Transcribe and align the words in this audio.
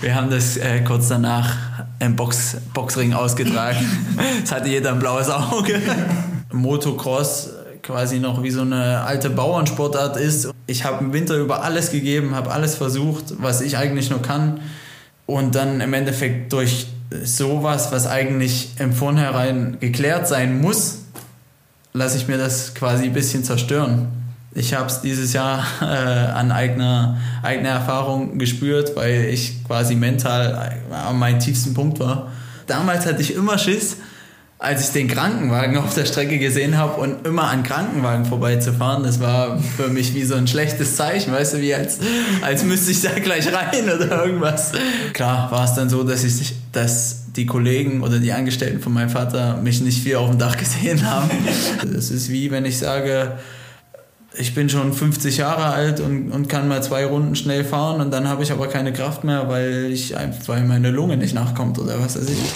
Wir 0.00 0.14
haben 0.14 0.30
das 0.30 0.56
äh, 0.56 0.80
kurz 0.80 1.08
danach 1.08 1.54
im 1.98 2.16
Box, 2.16 2.56
Boxring 2.72 3.12
ausgetragen. 3.12 3.84
Es 4.42 4.50
hatte 4.50 4.68
jeder 4.68 4.92
ein 4.92 4.98
blaues 4.98 5.28
Auge. 5.28 5.78
Motocross 6.52 7.50
quasi 7.82 8.18
noch 8.18 8.42
wie 8.42 8.50
so 8.50 8.62
eine 8.62 9.02
alte 9.02 9.28
Bauernsportart 9.28 10.16
ist. 10.16 10.50
Ich 10.66 10.84
habe 10.84 11.04
im 11.04 11.12
Winter 11.12 11.36
über 11.36 11.62
alles 11.62 11.90
gegeben, 11.90 12.34
habe 12.34 12.50
alles 12.50 12.76
versucht, 12.76 13.34
was 13.42 13.60
ich 13.60 13.76
eigentlich 13.76 14.08
nur 14.08 14.22
kann. 14.22 14.60
Und 15.26 15.54
dann 15.54 15.82
im 15.82 15.92
Endeffekt 15.92 16.52
durch 16.54 16.86
sowas, 17.22 17.92
was 17.92 18.06
eigentlich 18.06 18.70
im 18.78 18.94
Vornherein 18.94 19.76
geklärt 19.80 20.26
sein 20.26 20.62
muss, 20.62 21.00
lasse 21.92 22.16
ich 22.16 22.26
mir 22.26 22.38
das 22.38 22.74
quasi 22.74 23.04
ein 23.04 23.12
bisschen 23.12 23.44
zerstören 23.44 24.19
ich 24.52 24.74
habe 24.74 24.86
es 24.86 25.00
dieses 25.00 25.32
Jahr 25.32 25.64
äh, 25.80 25.84
an 25.84 26.50
eigener, 26.52 27.18
eigener 27.42 27.70
Erfahrung 27.70 28.38
gespürt, 28.38 28.96
weil 28.96 29.26
ich 29.32 29.64
quasi 29.64 29.94
mental 29.94 30.78
an 30.90 31.18
meinem 31.18 31.38
tiefsten 31.38 31.74
Punkt 31.74 32.00
war. 32.00 32.32
Damals 32.66 33.06
hatte 33.06 33.22
ich 33.22 33.34
immer 33.34 33.58
Schiss, 33.58 33.96
als 34.58 34.88
ich 34.88 34.92
den 34.92 35.08
Krankenwagen 35.08 35.78
auf 35.78 35.94
der 35.94 36.04
Strecke 36.04 36.38
gesehen 36.38 36.76
habe 36.76 37.00
und 37.00 37.26
immer 37.26 37.44
an 37.44 37.62
Krankenwagen 37.62 38.26
vorbeizufahren, 38.26 39.02
das 39.02 39.20
war 39.20 39.58
für 39.58 39.88
mich 39.88 40.14
wie 40.14 40.24
so 40.24 40.34
ein 40.34 40.46
schlechtes 40.46 40.96
Zeichen, 40.96 41.32
weißt 41.32 41.54
du, 41.54 41.60
wie 41.60 41.74
als, 41.74 41.98
als 42.42 42.62
müsste 42.62 42.90
ich 42.90 43.00
da 43.02 43.10
gleich 43.18 43.46
rein 43.52 43.84
oder 43.84 44.24
irgendwas. 44.24 44.72
Klar 45.14 45.50
war 45.50 45.64
es 45.64 45.74
dann 45.74 45.88
so, 45.88 46.02
dass 46.04 46.24
ich 46.24 46.54
dass 46.72 47.32
die 47.36 47.46
Kollegen 47.46 48.02
oder 48.02 48.18
die 48.18 48.32
Angestellten 48.32 48.80
von 48.80 48.92
meinem 48.92 49.10
Vater 49.10 49.56
mich 49.56 49.80
nicht 49.80 50.02
viel 50.02 50.16
auf 50.16 50.30
dem 50.30 50.38
Dach 50.38 50.56
gesehen 50.56 51.08
haben. 51.08 51.30
Das 51.92 52.10
ist 52.10 52.28
wie 52.28 52.50
wenn 52.50 52.64
ich 52.64 52.78
sage, 52.78 53.38
ich 54.34 54.54
bin 54.54 54.68
schon 54.68 54.92
50 54.92 55.38
Jahre 55.38 55.64
alt 55.64 56.00
und, 56.00 56.30
und 56.30 56.48
kann 56.48 56.68
mal 56.68 56.82
zwei 56.82 57.04
Runden 57.04 57.34
schnell 57.34 57.64
fahren 57.64 58.00
und 58.00 58.12
dann 58.12 58.28
habe 58.28 58.42
ich 58.42 58.52
aber 58.52 58.68
keine 58.68 58.92
Kraft 58.92 59.24
mehr, 59.24 59.48
weil 59.48 59.90
ich 59.90 60.14
weil 60.46 60.62
meine 60.62 60.90
Lunge 60.90 61.16
nicht 61.16 61.34
nachkommt 61.34 61.78
oder 61.78 62.00
was 62.00 62.16
weiß 62.16 62.28
ich. 62.30 62.52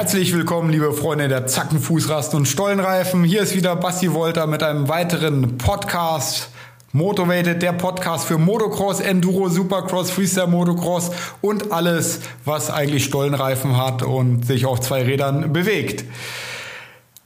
Herzlich 0.00 0.32
willkommen, 0.34 0.70
liebe 0.70 0.94
Freunde 0.94 1.28
der 1.28 1.46
Zackenfußrasten 1.46 2.38
und 2.38 2.46
Stollenreifen. 2.46 3.22
Hier 3.22 3.42
ist 3.42 3.54
wieder 3.54 3.76
Basti 3.76 4.14
Wolter 4.14 4.46
mit 4.46 4.62
einem 4.62 4.88
weiteren 4.88 5.58
Podcast. 5.58 6.48
Motivated, 6.92 7.60
der 7.60 7.74
Podcast 7.74 8.24
für 8.24 8.38
Motocross, 8.38 9.00
Enduro, 9.00 9.50
Supercross, 9.50 10.10
Freestyle 10.10 10.46
Motocross 10.46 11.10
und 11.42 11.70
alles, 11.70 12.20
was 12.46 12.70
eigentlich 12.70 13.04
Stollenreifen 13.04 13.76
hat 13.76 14.02
und 14.02 14.46
sich 14.46 14.64
auf 14.64 14.80
zwei 14.80 15.02
Rädern 15.02 15.52
bewegt. 15.52 16.06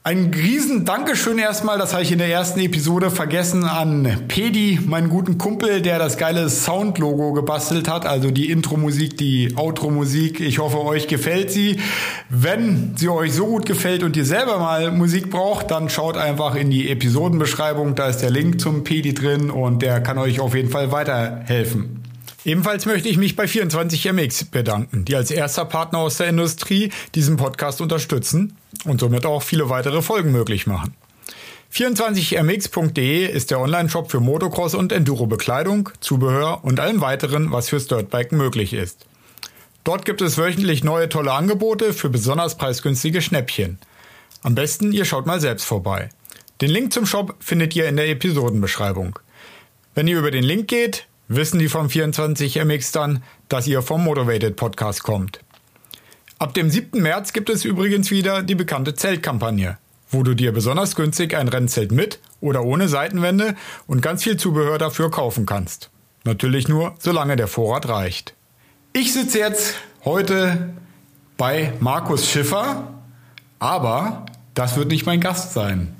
Ein 0.07 0.35
riesen 0.35 0.85
Dankeschön 0.85 1.39
erstmal, 1.39 1.79
das 1.79 1.95
habe 1.95 2.03
ich 2.03 2.13
in 2.13 2.19
der 2.19 2.29
ersten 2.29 2.61
Episode 2.61 3.11
vergessen, 3.11 3.65
an 3.65 4.07
Pedi, 4.29 4.79
meinen 4.85 5.09
guten 5.09 5.39
Kumpel, 5.39 5.81
der 5.81 5.99
das 5.99 6.19
geile 6.19 6.51
Sound-Logo 6.51 7.33
gebastelt 7.33 7.89
hat, 7.89 8.05
also 8.05 8.31
die 8.31 8.51
Intro-Musik, 8.51 9.17
die 9.17 9.55
Outro-Musik. 9.57 10.41
Ich 10.41 10.59
hoffe, 10.59 10.85
euch 10.85 11.09
gefällt 11.09 11.51
sie. 11.51 11.81
Wenn 12.29 12.93
sie 12.97 13.09
euch 13.09 13.33
so 13.33 13.47
gut 13.47 13.65
gefällt 13.65 14.03
und 14.03 14.15
ihr 14.19 14.27
selber 14.27 14.59
mal 14.59 14.91
Musik 14.91 15.31
braucht, 15.31 15.71
dann 15.71 15.89
schaut 15.89 16.19
einfach 16.19 16.55
in 16.55 16.69
die 16.69 16.91
Episodenbeschreibung, 16.91 17.95
da 17.95 18.09
ist 18.09 18.19
der 18.19 18.29
Link 18.29 18.61
zum 18.61 18.85
Pedi 18.85 19.15
drin 19.15 19.49
und 19.49 19.81
der 19.81 20.03
kann 20.03 20.19
euch 20.19 20.39
auf 20.39 20.55
jeden 20.55 20.69
Fall 20.69 20.93
weiterhelfen. 20.93 22.04
Ebenfalls 22.45 22.85
möchte 22.85 23.09
ich 23.09 23.17
mich 23.17 23.37
bei 23.37 23.45
24MX 23.45 24.51
bedanken, 24.51 25.05
die 25.07 25.17
als 25.17 25.31
erster 25.31 25.65
Partner 25.65 26.01
aus 26.01 26.19
der 26.19 26.29
Industrie 26.29 26.91
diesen 27.15 27.37
Podcast 27.37 27.81
unterstützen 27.81 28.57
und 28.85 29.01
somit 29.01 29.25
auch 29.25 29.43
viele 29.43 29.71
weitere 29.71 30.03
Folgen 30.03 30.31
möglich 30.31 30.67
machen. 30.67 30.95
24mx.de 31.73 33.27
ist 33.27 33.51
der 33.51 33.61
Online-Shop 33.61 34.11
für 34.11 34.21
Motocross 34.21 34.75
und 34.75 34.93
Enduro-Bekleidung, 34.93 35.89
Zubehör 36.01 36.63
und 36.63 36.79
allem 36.79 37.01
weiteren, 37.01 37.51
was 37.51 37.71
fürs 37.71 37.87
Dirtbiken 37.87 38.37
möglich 38.39 38.75
ist. 38.75 39.07
Dort 39.83 40.05
gibt 40.05 40.21
es 40.21 40.39
wöchentlich 40.39 40.85
neue 40.85 41.09
tolle 41.09 41.33
Angebote 41.33 41.93
für 41.93 42.11
besonders 42.11 42.57
preisgünstige 42.57 43.23
Schnäppchen. 43.23 43.79
Am 44.43 44.55
besten 44.55 44.93
ihr 44.93 45.05
schaut 45.05 45.27
mal 45.27 45.41
selbst 45.41 45.65
vorbei. 45.65 46.11
Den 46.61 46.71
Link 46.71 46.93
zum 46.93 47.07
Shop 47.07 47.35
findet 47.41 47.75
ihr 47.75 47.89
in 47.89 47.97
der 47.97 48.09
Episodenbeschreibung. 48.09 49.19
Wenn 49.95 50.07
ihr 50.07 50.19
über 50.19 50.31
den 50.31 50.45
Link 50.45 50.69
geht, 50.69 51.07
wissen 51.29 51.59
die 51.59 51.69
vom 51.69 51.87
24MX 51.87 52.93
dann, 52.93 53.23
dass 53.49 53.67
ihr 53.67 53.83
vom 53.83 54.05
Motivated 54.05 54.57
Podcast 54.57 55.03
kommt. 55.03 55.41
Ab 56.39 56.55
dem 56.55 56.71
7. 56.71 57.01
März 57.01 57.33
gibt 57.33 57.49
es 57.49 57.65
übrigens 57.65 58.11
wieder 58.11 58.43
die 58.43 58.55
bekannte 58.55 58.95
Zeltkampagne, 58.95 59.79
wo 60.11 60.23
du 60.23 60.35
dir 60.35 60.53
besonders 60.53 60.97
günstig 60.97 61.37
ein 61.37 61.49
Rennzelt 61.49 61.93
mit 61.93 62.19
oder 62.41 62.65
ohne 62.65 62.89
Seitenwände 62.89 63.55
und 63.87 64.03
ganz 64.03 64.25
viel 64.25 64.37
Zubehör 64.37 64.79
dafür 64.79 65.11
kaufen 65.11 65.47
kannst. 65.47 65.91
Natürlich 66.25 66.69
nur, 66.69 66.95
solange 66.99 67.37
der 67.37 67.49
Vorrat 67.49 67.89
reicht. 67.89 68.35
Ich 68.93 69.13
sitze 69.13 69.39
jetzt 69.39 69.75
heute 70.05 70.75
bei 71.37 71.73
Markus 71.81 72.29
Schiffer, 72.29 72.95
aber 73.59 74.27
das 74.55 74.77
wird 74.77 74.89
nicht 74.89 75.07
mein 75.07 75.21
Gast 75.21 75.53
sein. 75.53 75.95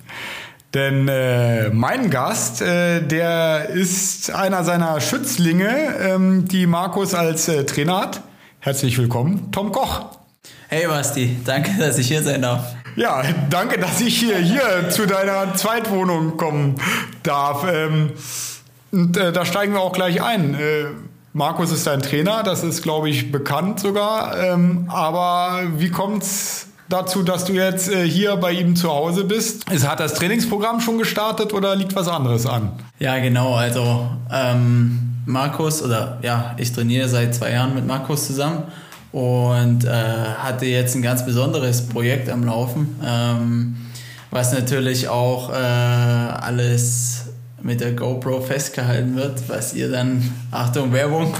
Denn 0.75 1.07
äh, 1.07 1.71
mein 1.71 2.11
Gast, 2.11 2.61
äh, 2.61 3.01
der 3.01 3.69
ist 3.69 4.35
einer 4.35 4.65
seiner 4.65 5.01
Schützlinge, 5.01 5.71
ähm, 6.01 6.49
die 6.49 6.67
Markus 6.67 7.15
als 7.15 7.47
äh, 7.47 7.65
Trainer 7.65 8.01
hat. 8.01 8.23
Herzlich 8.59 8.99
willkommen, 8.99 9.53
Tom 9.53 9.71
Koch. 9.71 10.07
Hey 10.67 10.89
Basti, 10.89 11.37
danke, 11.45 11.71
dass 11.79 11.97
ich 11.99 12.09
hier 12.09 12.25
sein 12.25 12.43
darf. 12.43 12.75
Ja, 12.97 13.23
danke, 13.51 13.79
dass 13.79 14.01
ich 14.01 14.19
hier, 14.19 14.37
hier 14.39 14.91
zu 14.91 15.07
deiner 15.07 15.55
Zweitwohnung 15.55 16.37
kommen 16.37 16.75
darf. 17.23 17.65
Ähm, 17.73 18.11
und 18.91 19.17
äh, 19.17 19.33
da 19.33 19.45
steigen 19.45 19.75
wir 19.75 19.81
auch 19.81 19.93
gleich 19.93 20.23
ein. 20.23 20.55
Äh, 20.55 20.87
Markus 21.33 21.71
ist 21.71 21.87
dein 21.87 22.03
Trainer, 22.03 22.43
das 22.43 22.65
ist, 22.65 22.83
glaube 22.83 23.09
ich, 23.09 23.31
bekannt 23.31 23.79
sogar. 23.79 24.37
Ähm, 24.39 24.89
aber 24.89 25.63
wie 25.77 25.91
kommt's 25.91 26.67
dazu, 26.89 27.23
dass 27.23 27.45
du 27.45 27.53
jetzt 27.53 27.91
äh, 27.91 28.07
hier 28.07 28.37
bei 28.37 28.53
ihm 28.53 28.77
zu 28.77 28.91
Hause 28.91 29.25
bist. 29.25 29.71
Ist, 29.71 29.89
hat 29.89 30.01
das 30.01 30.15
Trainingsprogramm 30.15 30.81
schon 30.81 30.99
gestartet 30.99 31.53
oder 31.53 31.75
liegt 31.77 31.95
was 31.97 32.09
anderes 32.09 32.47
an? 32.47 32.73
Ja, 32.99 33.19
genau. 33.19 33.55
Also 33.55 34.09
ähm, 34.33 35.15
Markus 35.27 35.83
oder 35.83 36.19
ja, 36.23 36.55
ich 36.59 36.73
trainiere 36.73 37.09
seit 37.09 37.35
zwei 37.35 37.53
Jahren 37.53 37.75
mit 37.75 37.87
Markus 37.87 38.27
zusammen 38.27 38.65
und 39.13 39.85
äh, 39.85 39.91
hatte 40.39 40.67
jetzt 40.67 40.95
ein 40.97 41.03
ganz 41.03 41.25
besonderes 41.25 41.89
Projekt 41.89 42.29
am 42.29 42.45
Laufen, 42.45 42.97
ähm, 43.05 43.77
was 44.31 44.53
natürlich 44.53 45.09
auch 45.09 45.51
äh, 45.51 45.55
alles 45.55 47.27
mit 47.63 47.81
der 47.81 47.93
GoPro 47.93 48.43
festgehalten 48.43 49.17
wird, 49.17 49.49
was 49.49 49.73
ihr 49.73 49.91
dann, 49.91 50.31
Achtung, 50.51 50.93
Werbung, 50.93 51.35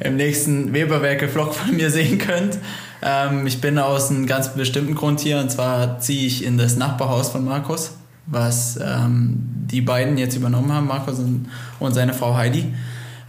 im 0.00 0.16
nächsten 0.16 0.72
Weberwerke-Vlog 0.72 1.54
von 1.54 1.76
mir 1.76 1.90
sehen 1.90 2.18
könnt. 2.18 2.58
Ähm, 3.02 3.46
ich 3.46 3.60
bin 3.60 3.78
aus 3.78 4.10
einem 4.10 4.26
ganz 4.26 4.54
bestimmten 4.54 4.94
Grund 4.94 5.20
hier 5.20 5.38
und 5.38 5.50
zwar 5.50 6.00
ziehe 6.00 6.26
ich 6.26 6.44
in 6.44 6.58
das 6.58 6.76
Nachbarhaus 6.76 7.30
von 7.30 7.44
Markus, 7.44 7.92
was 8.26 8.78
ähm, 8.82 9.38
die 9.70 9.80
beiden 9.80 10.18
jetzt 10.18 10.36
übernommen 10.36 10.72
haben, 10.72 10.86
Markus 10.86 11.18
und, 11.18 11.48
und 11.78 11.94
seine 11.94 12.14
Frau 12.14 12.36
Heidi. 12.36 12.72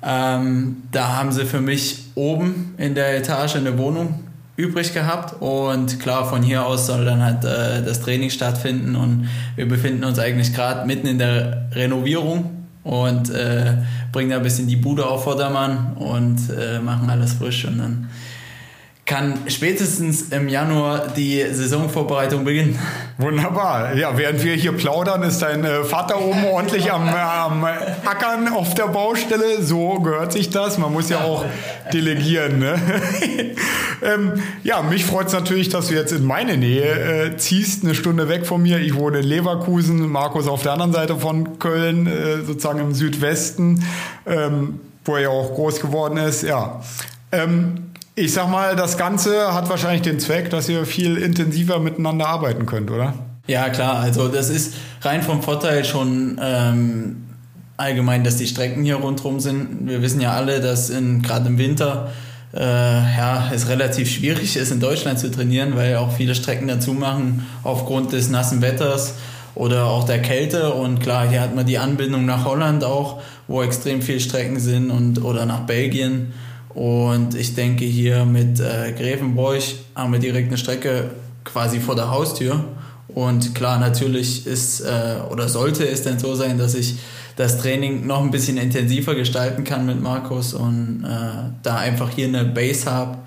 Ähm, 0.02 0.84
da 0.91 1.18
haben 1.18 1.31
sie 1.31 1.46
für 1.46 1.62
mich 1.62 2.06
oben 2.16 2.74
in 2.78 2.96
der 2.96 3.18
Etage 3.18 3.57
eine 3.57 3.78
Wohnung 3.78 4.24
übrig 4.56 4.94
gehabt 4.94 5.41
und 5.41 6.00
klar, 6.00 6.25
von 6.25 6.41
hier 6.41 6.66
aus 6.66 6.88
soll 6.88 7.06
dann 7.06 7.22
halt 7.22 7.46
äh, 7.46 7.84
das 7.84 8.01
Training 8.01 8.30
stattfinden 8.30 8.95
und 8.95 9.30
wir 9.56 9.68
befinden 9.68 10.04
uns 10.04 10.19
eigentlich 10.19 10.54
gerade 10.54 10.86
mitten 10.86 11.07
in 11.07 11.18
der 11.18 11.69
Renovierung 11.74 12.66
und 12.83 13.30
äh, 13.30 13.77
bringen 14.12 14.31
da 14.31 14.38
ein 14.38 14.44
bisschen 14.44 14.68
die 14.68 14.75
Bude 14.75 15.06
auf 15.06 15.24
Vordermann 15.24 15.94
und 15.95 16.39
äh, 16.50 16.80
machen 16.80 17.10
alles 17.10 17.33
frisch 17.33 17.66
und 17.66 17.77
dann 17.77 18.10
kann 19.09 19.39
spätestens 19.47 20.29
im 20.29 20.47
Januar 20.50 21.07
die 21.07 21.44
Saisonvorbereitung 21.51 22.45
beginnen. 22.45 22.77
Wunderbar. 23.17 23.95
Ja, 23.95 24.15
während 24.15 24.44
wir 24.44 24.53
hier 24.53 24.71
plaudern, 24.71 25.23
ist 25.23 25.39
dein 25.39 25.65
äh, 25.65 25.83
Vater 25.83 26.21
oben 26.21 26.45
ordentlich 26.45 26.91
am, 26.91 27.09
am 27.09 27.63
Ackern 27.63 28.47
auf 28.50 28.75
der 28.75 28.83
Baustelle. 28.83 29.63
So 29.63 30.00
gehört 30.00 30.31
sich 30.31 30.51
das. 30.51 30.77
Man 30.77 30.94
muss 30.94 31.09
ja 31.09 31.21
auch 31.21 31.44
delegieren. 31.91 32.59
Ne? 32.59 32.79
ähm, 34.03 34.33
ja, 34.63 34.83
mich 34.83 35.06
freut 35.06 35.25
es 35.25 35.33
natürlich, 35.33 35.69
dass 35.69 35.88
du 35.88 35.95
jetzt 35.95 36.11
in 36.11 36.23
meine 36.23 36.56
Nähe 36.56 37.31
äh, 37.31 37.35
ziehst, 37.35 37.83
eine 37.83 37.95
Stunde 37.95 38.29
weg 38.29 38.45
von 38.45 38.61
mir. 38.61 38.77
Ich 38.77 38.94
wohne 38.94 39.21
in 39.21 39.25
Leverkusen, 39.25 40.07
Markus 40.07 40.47
auf 40.47 40.61
der 40.61 40.73
anderen 40.73 40.94
Seite 40.94 41.15
von 41.15 41.57
Köln, 41.57 42.06
äh, 42.06 42.44
sozusagen 42.45 42.79
im 42.79 42.94
Südwesten, 42.94 43.83
ähm, 44.27 44.79
wo 45.03 45.15
er 45.15 45.21
ja 45.21 45.29
auch 45.29 45.56
groß 45.56 45.79
geworden 45.79 46.17
ist. 46.17 46.44
Ja. 46.44 46.81
Ähm, 47.31 47.88
ich 48.19 48.33
sag 48.33 48.50
mal, 48.50 48.75
das 48.75 48.98
Ganze 48.98 49.54
hat 49.54 49.69
wahrscheinlich 49.69 50.01
den 50.01 50.19
Zweck, 50.19 50.50
dass 50.50 50.68
ihr 50.68 50.86
viel 50.86 51.18
intensiver 51.18 51.80
miteinander 51.80 52.27
arbeiten 52.27 52.66
könnt, 52.66 52.92
oder? 52.92 53.13
Ja, 53.48 53.69
klar. 53.69 54.00
Also 54.00 54.27
das 54.27 54.50
ist 54.50 54.74
rein 55.01 55.24
vom 55.24 55.42
Vorteil 55.42 55.86
schon 55.86 56.39
ähm, 56.42 57.27
allgemein, 57.77 58.24
dass 58.24 58.36
die 58.36 58.48
Strecken 58.48 58.83
hier 58.83 58.98
rundherum 58.98 59.39
sind. 59.39 59.88
Wir 59.88 60.01
wissen 60.01 60.21
ja 60.21 60.33
alle, 60.33 60.60
dass 60.60 60.89
gerade 60.89 61.48
im 61.48 61.57
Winter 61.57 62.12
äh, 62.54 62.60
ja, 62.60 63.50
es 63.54 63.69
relativ 63.69 64.12
schwierig 64.12 64.57
ist, 64.57 64.71
in 64.71 64.80
Deutschland 64.80 65.18
zu 65.19 65.31
trainieren, 65.31 65.75
weil 65.75 65.95
auch 65.95 66.12
viele 66.12 66.36
Strecken 66.36 66.68
dazu 66.68 66.94
machen 66.94 67.48
aufgrund 67.63 68.12
des 68.12 68.30
nassen 68.30 68.62
Wetters 68.62 69.16
oder 69.56 69.86
auch 69.86 70.06
der 70.06 70.21
Kälte. 70.21 70.74
Und 70.74 71.00
klar, 71.00 71.27
hier 71.27 71.42
hat 71.42 71.56
man 71.56 71.66
die 71.66 71.77
Anbindung 71.77 72.25
nach 72.25 72.44
Holland 72.45 72.83
auch, 72.83 73.21
wo 73.48 73.63
extrem 73.63 74.01
viele 74.01 74.19
Strecken 74.19 74.60
sind 74.60 74.92
und 74.92 75.24
oder 75.24 75.45
nach 75.45 75.62
Belgien. 75.62 76.33
Und 76.69 77.36
ich 77.36 77.56
denke, 77.56 77.86
hier 77.86 78.25
mit 78.25 78.60
äh, 78.60 78.94
Grevenbroich 78.94 79.80
haben 79.95 80.13
wir 80.13 80.19
direkt 80.19 80.50
eine 80.50 80.57
Strecke 80.57 81.12
quasi 81.44 81.80
vor 81.80 81.95
der 81.95 82.12
Haustür. 82.12 82.63
Und 83.07 83.56
klar, 83.56 83.80
natürlich 83.80 84.45
ist 84.45 84.81
äh, 84.81 85.16
oder 85.30 85.50
sollte 85.50 85.88
es 85.88 86.04
denn 86.04 86.19
so 86.19 86.36
sein, 86.36 86.57
dass 86.57 86.75
ich 86.75 87.00
das 87.36 87.57
Training 87.57 88.06
noch 88.06 88.21
ein 88.21 88.31
bisschen 88.31 88.57
intensiver 88.57 89.16
gestalten 89.16 89.63
kann 89.63 89.86
mit 89.86 90.01
Markus 90.01 90.54
und 90.54 91.06
äh, 91.06 91.51
da 91.63 91.77
einfach 91.77 92.10
hier 92.12 92.27
eine 92.27 92.45
Base 92.45 92.92
habe, 92.92 93.18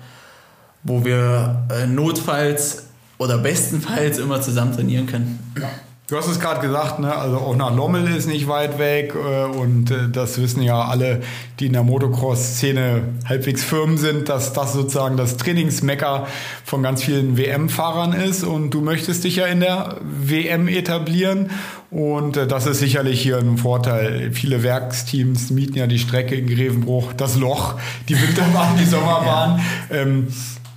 wo 0.83 1.03
wir 1.03 1.65
äh, 1.69 1.87
notfalls 1.87 2.83
oder 3.17 3.37
bestenfalls 3.39 4.19
immer 4.19 4.39
zusammen 4.41 4.73
trainieren 4.73 5.07
können. 5.07 5.53
Ja. 5.59 5.69
Du 6.07 6.17
hast 6.17 6.27
es 6.27 6.41
gerade 6.41 6.59
gesagt, 6.59 6.99
ne? 6.99 7.15
also 7.15 7.37
auch 7.37 7.55
nach 7.55 7.73
Lommel 7.73 8.13
ist 8.13 8.27
nicht 8.27 8.49
weit 8.49 8.77
weg 8.77 9.15
äh, 9.15 9.45
und 9.45 9.89
äh, 9.89 10.09
das 10.11 10.37
wissen 10.37 10.61
ja 10.61 10.83
alle, 10.83 11.21
die 11.61 11.67
in 11.67 11.73
der 11.73 11.83
Motocross-Szene 11.83 13.03
halbwegs 13.25 13.63
firm 13.63 13.97
sind, 13.97 14.27
dass 14.27 14.51
das 14.51 14.73
sozusagen 14.73 15.15
das 15.15 15.37
Trainingsmecker 15.37 16.27
von 16.65 16.83
ganz 16.83 17.03
vielen 17.03 17.37
WM-Fahrern 17.37 18.11
ist 18.11 18.43
und 18.43 18.71
du 18.71 18.81
möchtest 18.81 19.23
dich 19.23 19.37
ja 19.37 19.45
in 19.45 19.61
der 19.61 19.95
WM 20.01 20.67
etablieren 20.67 21.51
und 21.89 22.35
äh, 22.35 22.47
das 22.47 22.65
ist 22.65 22.79
sicherlich 22.79 23.21
hier 23.21 23.37
ein 23.37 23.57
Vorteil. 23.57 24.31
Viele 24.33 24.61
Werksteams 24.61 25.51
mieten 25.51 25.77
ja 25.77 25.87
die 25.87 25.99
Strecke 25.99 26.35
in 26.35 26.47
Grevenbruch, 26.47 27.13
das 27.13 27.37
Loch, 27.37 27.75
die 28.09 28.21
Winterbahn, 28.21 28.75
die 28.77 28.85
Sommerbahn. 28.85 29.61
ja. 29.89 29.95
ähm, 29.95 30.27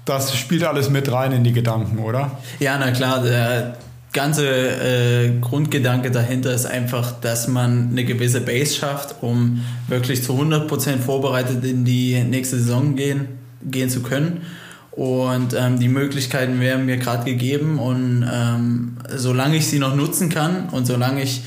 das 0.05 0.37
spielt 0.37 0.63
alles 0.63 0.89
mit 0.89 1.11
rein 1.11 1.33
in 1.33 1.43
die 1.43 1.53
Gedanken, 1.53 1.99
oder? 1.99 2.39
Ja, 2.61 2.79
na 2.79 2.93
klar. 2.93 3.25
Der 4.17 4.23
ganze 4.23 4.49
äh, 4.49 5.41
Grundgedanke 5.43 6.11
dahinter 6.11 6.55
ist 6.55 6.65
einfach, 6.65 7.13
dass 7.21 7.49
man 7.49 7.91
eine 7.91 8.03
gewisse 8.03 8.41
Base 8.41 8.75
schafft, 8.75 9.17
um 9.21 9.61
wirklich 9.89 10.25
zu 10.25 10.33
100% 10.33 11.01
vorbereitet 11.01 11.63
in 11.67 11.85
die 11.85 12.25
nächste 12.25 12.57
Saison 12.57 12.97
gehen, 12.97 13.29
gehen 13.63 13.91
zu 13.91 14.01
können. 14.01 14.41
Und 14.91 15.53
ähm, 15.53 15.79
die 15.79 15.91
Möglichkeiten 15.91 16.61
werden 16.61 16.87
mir 16.87 16.97
gerade 16.97 17.27
gegeben 17.27 17.79
und 17.79 18.27
ähm, 18.33 18.97
solange 19.15 19.57
ich 19.57 19.67
sie 19.67 19.79
noch 19.79 19.95
nutzen 19.95 20.31
kann 20.31 20.71
und 20.71 20.87
solange 20.87 21.23
ich 21.23 21.43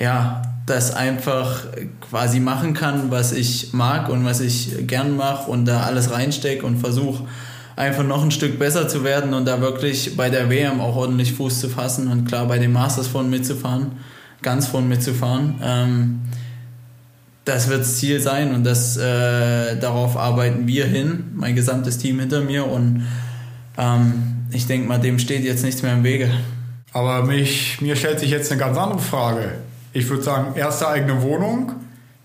ja 0.00 0.42
das 0.66 0.96
einfach 0.96 1.66
quasi 2.00 2.40
machen 2.40 2.74
kann, 2.74 3.12
was 3.12 3.30
ich 3.30 3.72
mag 3.72 4.08
und 4.08 4.24
was 4.24 4.40
ich 4.40 4.88
gern 4.88 5.16
mache 5.16 5.48
und 5.48 5.66
da 5.66 5.82
alles 5.82 6.10
reinstecke 6.10 6.66
und 6.66 6.78
versuche 6.78 7.28
einfach 7.78 8.02
noch 8.02 8.24
ein 8.24 8.30
Stück 8.30 8.58
besser 8.58 8.88
zu 8.88 9.04
werden 9.04 9.34
und 9.34 9.46
da 9.46 9.60
wirklich 9.60 10.16
bei 10.16 10.30
der 10.30 10.50
WM 10.50 10.80
auch 10.80 10.96
ordentlich 10.96 11.32
Fuß 11.34 11.60
zu 11.60 11.68
fassen 11.68 12.08
und 12.08 12.26
klar 12.26 12.46
bei 12.46 12.58
den 12.58 12.72
Masters 12.72 13.06
von 13.06 13.30
mitzufahren, 13.30 13.92
ganz 14.42 14.66
von 14.66 14.88
mitzufahren. 14.88 15.54
Ähm, 15.62 16.20
das 17.44 17.68
wird 17.68 17.80
das 17.80 17.96
Ziel 17.96 18.20
sein 18.20 18.54
und 18.54 18.64
das, 18.64 18.96
äh, 18.96 19.78
darauf 19.78 20.16
arbeiten 20.16 20.66
wir 20.66 20.86
hin, 20.86 21.32
mein 21.34 21.54
gesamtes 21.54 21.98
Team 21.98 22.18
hinter 22.18 22.42
mir 22.42 22.66
und 22.66 23.06
ähm, 23.78 24.46
ich 24.50 24.66
denke 24.66 24.88
mal, 24.88 24.98
dem 24.98 25.18
steht 25.18 25.44
jetzt 25.44 25.64
nichts 25.64 25.82
mehr 25.82 25.94
im 25.94 26.04
Wege. 26.04 26.30
Aber 26.92 27.24
mich, 27.24 27.80
mir 27.80 27.96
stellt 27.96 28.18
sich 28.18 28.30
jetzt 28.30 28.50
eine 28.50 28.60
ganz 28.60 28.76
andere 28.76 28.98
Frage. 28.98 29.52
Ich 29.92 30.08
würde 30.08 30.22
sagen, 30.22 30.56
erste 30.56 30.88
eigene 30.88 31.22
Wohnung. 31.22 31.72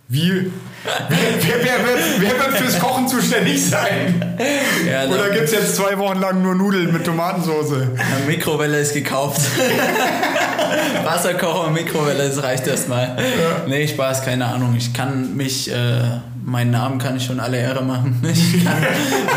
Wie 0.07 0.51
Wer, 0.83 1.07
wer, 1.09 1.63
wer, 1.63 1.97
wer, 2.19 2.29
wird 2.31 2.57
fürs 2.57 2.77
Kochen 2.77 3.07
zuständig 3.07 3.65
sein? 3.65 4.37
Ja, 4.85 5.05
Oder 5.05 5.29
gibt 5.29 5.45
es 5.45 5.51
jetzt 5.53 5.77
zwei 5.77 5.97
Wochen 5.97 6.19
lang 6.19 6.41
nur 6.41 6.55
Nudeln 6.55 6.91
mit 6.91 7.05
Tomatensauce? 7.05 7.87
Mikrowelle 8.27 8.79
ist 8.79 8.93
gekauft. 8.93 9.39
Wasserkocher 11.05 11.67
und 11.67 11.73
Mikrowelle, 11.73 12.27
das 12.27 12.43
reicht 12.43 12.67
erstmal. 12.67 13.15
Ja. 13.17 13.65
Nee, 13.65 13.87
Spaß, 13.87 14.25
keine 14.25 14.45
Ahnung. 14.45 14.75
Ich 14.77 14.93
kann 14.93 15.37
mich, 15.37 15.71
äh, 15.71 16.01
meinen 16.43 16.71
Namen 16.71 16.99
kann 16.99 17.15
ich 17.15 17.23
schon 17.23 17.39
alle 17.39 17.57
Ehre 17.57 17.83
machen. 17.83 18.21
Ich 18.29 18.65
kann 18.65 18.85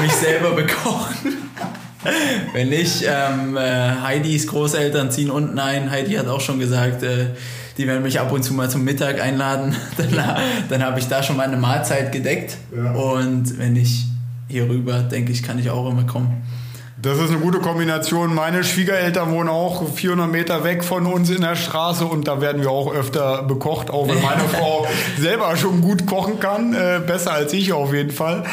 mich 0.02 0.12
selber 0.12 0.50
bekochen. 0.50 1.36
Wenn 2.52 2.70
nicht, 2.70 3.04
ähm, 3.04 3.56
äh, 3.56 4.00
Heidis 4.02 4.48
Großeltern 4.48 5.12
ziehen 5.12 5.30
unten 5.30 5.60
ein. 5.60 5.90
Heidi 5.90 6.14
hat 6.14 6.26
auch 6.26 6.40
schon 6.40 6.58
gesagt, 6.58 7.04
äh, 7.04 7.26
die 7.78 7.86
werden 7.86 8.02
mich 8.02 8.20
ab 8.20 8.32
und 8.32 8.42
zu 8.42 8.54
mal 8.54 8.70
zum 8.70 8.84
Mittag 8.84 9.20
einladen. 9.20 9.76
dann, 9.96 10.36
dann 10.68 10.82
habe 10.82 10.98
ich 10.98 11.08
da 11.08 11.22
schon 11.22 11.36
meine 11.36 11.56
Mahlzeit 11.56 12.12
gedeckt. 12.12 12.56
Ja. 12.74 12.92
Und 12.92 13.58
wenn 13.58 13.76
ich 13.76 14.06
hier 14.48 14.68
rüber, 14.68 15.00
denke 15.00 15.32
ich, 15.32 15.42
kann 15.42 15.58
ich 15.58 15.70
auch 15.70 15.90
immer 15.90 16.04
kommen. 16.04 16.42
Das 17.00 17.18
ist 17.18 17.30
eine 17.30 17.38
gute 17.38 17.58
Kombination. 17.58 18.34
Meine 18.34 18.64
Schwiegereltern 18.64 19.30
wohnen 19.30 19.50
auch 19.50 19.86
400 19.94 20.30
Meter 20.30 20.64
weg 20.64 20.82
von 20.82 21.04
uns 21.04 21.28
in 21.28 21.42
der 21.42 21.54
Straße 21.54 22.06
und 22.06 22.26
da 22.26 22.40
werden 22.40 22.62
wir 22.62 22.70
auch 22.70 22.92
öfter 22.92 23.42
bekocht, 23.42 23.90
auch 23.90 24.08
wenn 24.08 24.22
meine 24.22 24.42
Frau 24.52 24.86
selber 25.18 25.56
schon 25.56 25.82
gut 25.82 26.06
kochen 26.06 26.40
kann. 26.40 26.72
Äh, 26.72 27.00
besser 27.06 27.32
als 27.32 27.52
ich 27.52 27.72
auf 27.74 27.92
jeden 27.92 28.12
Fall. 28.12 28.44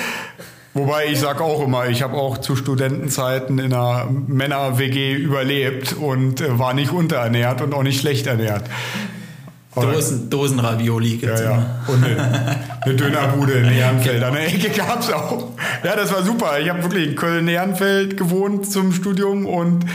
Wobei 0.73 1.05
ich 1.05 1.19
sage 1.19 1.43
auch 1.43 1.63
immer, 1.63 1.87
ich 1.87 2.01
habe 2.01 2.15
auch 2.15 2.39
zu 2.39 2.55
Studentenzeiten 2.55 3.59
in 3.59 3.73
einer 3.73 4.07
Männer-WG 4.09 5.13
überlebt 5.13 5.93
und 5.93 6.41
äh, 6.41 6.59
war 6.59 6.73
nicht 6.73 6.91
unterernährt 6.91 7.61
und 7.61 7.73
auch 7.73 7.83
nicht 7.83 8.01
schlecht 8.01 8.27
ernährt. 8.27 8.63
Dosen, 9.75 10.29
Dosenravioli 10.29 11.17
gibt's 11.17 11.41
ja, 11.41 11.51
ja. 11.51 11.65
Und 11.87 12.03
eine, 12.03 12.57
eine 12.81 12.93
Dönerbude 12.95 13.53
in 13.53 13.71
Ehrenfeld 13.71 14.23
an 14.23 14.33
der 14.33 14.47
Ecke 14.47 14.69
gab's 14.69 15.11
auch. 15.11 15.49
Ja, 15.83 15.95
das 15.95 16.13
war 16.13 16.23
super. 16.23 16.59
Ich 16.59 16.69
habe 16.69 16.83
wirklich 16.83 17.09
in 17.09 17.15
Köln-Ehrenfeld 17.15 18.17
gewohnt 18.17 18.71
zum 18.71 18.93
Studium 18.93 19.45
und 19.45 19.85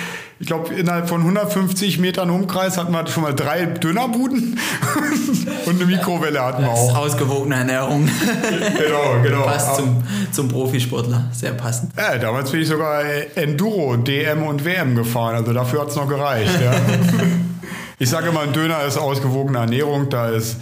ich 0.41 0.47
glaube, 0.47 0.73
innerhalb 0.73 1.09
von 1.09 1.21
150 1.21 1.99
Metern 1.99 2.31
Umkreis 2.31 2.79
hatten 2.79 2.93
wir 2.93 3.05
schon 3.09 3.25
mal 3.25 3.35
drei 3.35 3.67
Dönerbuden 3.67 4.59
und 5.67 5.75
eine 5.75 5.85
Mikrowelle 5.85 6.41
hatten 6.41 6.63
wir 6.63 6.71
auch. 6.71 6.97
Ausgewogene 6.97 7.57
Ernährung. 7.57 8.09
genau, 8.79 9.21
genau. 9.23 9.43
Passt 9.43 9.77
zum, 9.77 10.03
zum 10.31 10.49
Profisportler. 10.49 11.25
Sehr 11.33 11.53
passend. 11.53 11.93
Ja, 11.97 12.19
damals 12.19 12.53
bin 12.53 12.61
ich 12.61 12.69
sogar 12.69 13.03
Enduro, 13.35 13.97
DM 13.97 14.45
und 14.45 14.65
WM 14.65 14.95
gefahren. 14.95 15.35
Also 15.35 15.53
dafür 15.53 15.83
hat's 15.83 15.97
noch 15.97 16.09
gereicht. 16.09 16.59
Ja. 16.63 16.73
Ich 18.01 18.11
sage 18.11 18.29
immer, 18.29 18.43
ein 18.43 18.53
Döner 18.53 18.85
ist 18.85 18.97
ausgewogene 18.97 19.59
Ernährung. 19.59 20.09
Da 20.09 20.29
ist 20.29 20.59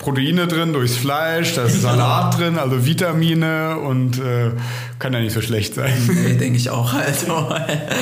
Proteine 0.00 0.46
drin 0.46 0.72
durchs 0.72 0.96
Fleisch, 0.96 1.54
da 1.54 1.64
ist 1.64 1.82
Salat 1.82 2.38
drin, 2.38 2.58
also 2.58 2.86
Vitamine 2.86 3.78
und 3.78 4.18
äh, 4.18 4.52
kann 4.98 5.12
ja 5.12 5.20
nicht 5.20 5.34
so 5.34 5.42
schlecht 5.42 5.74
sein. 5.74 5.92
Nee, 6.08 6.34
denke 6.36 6.56
ich 6.56 6.70
auch. 6.70 6.94
Also. 6.94 7.26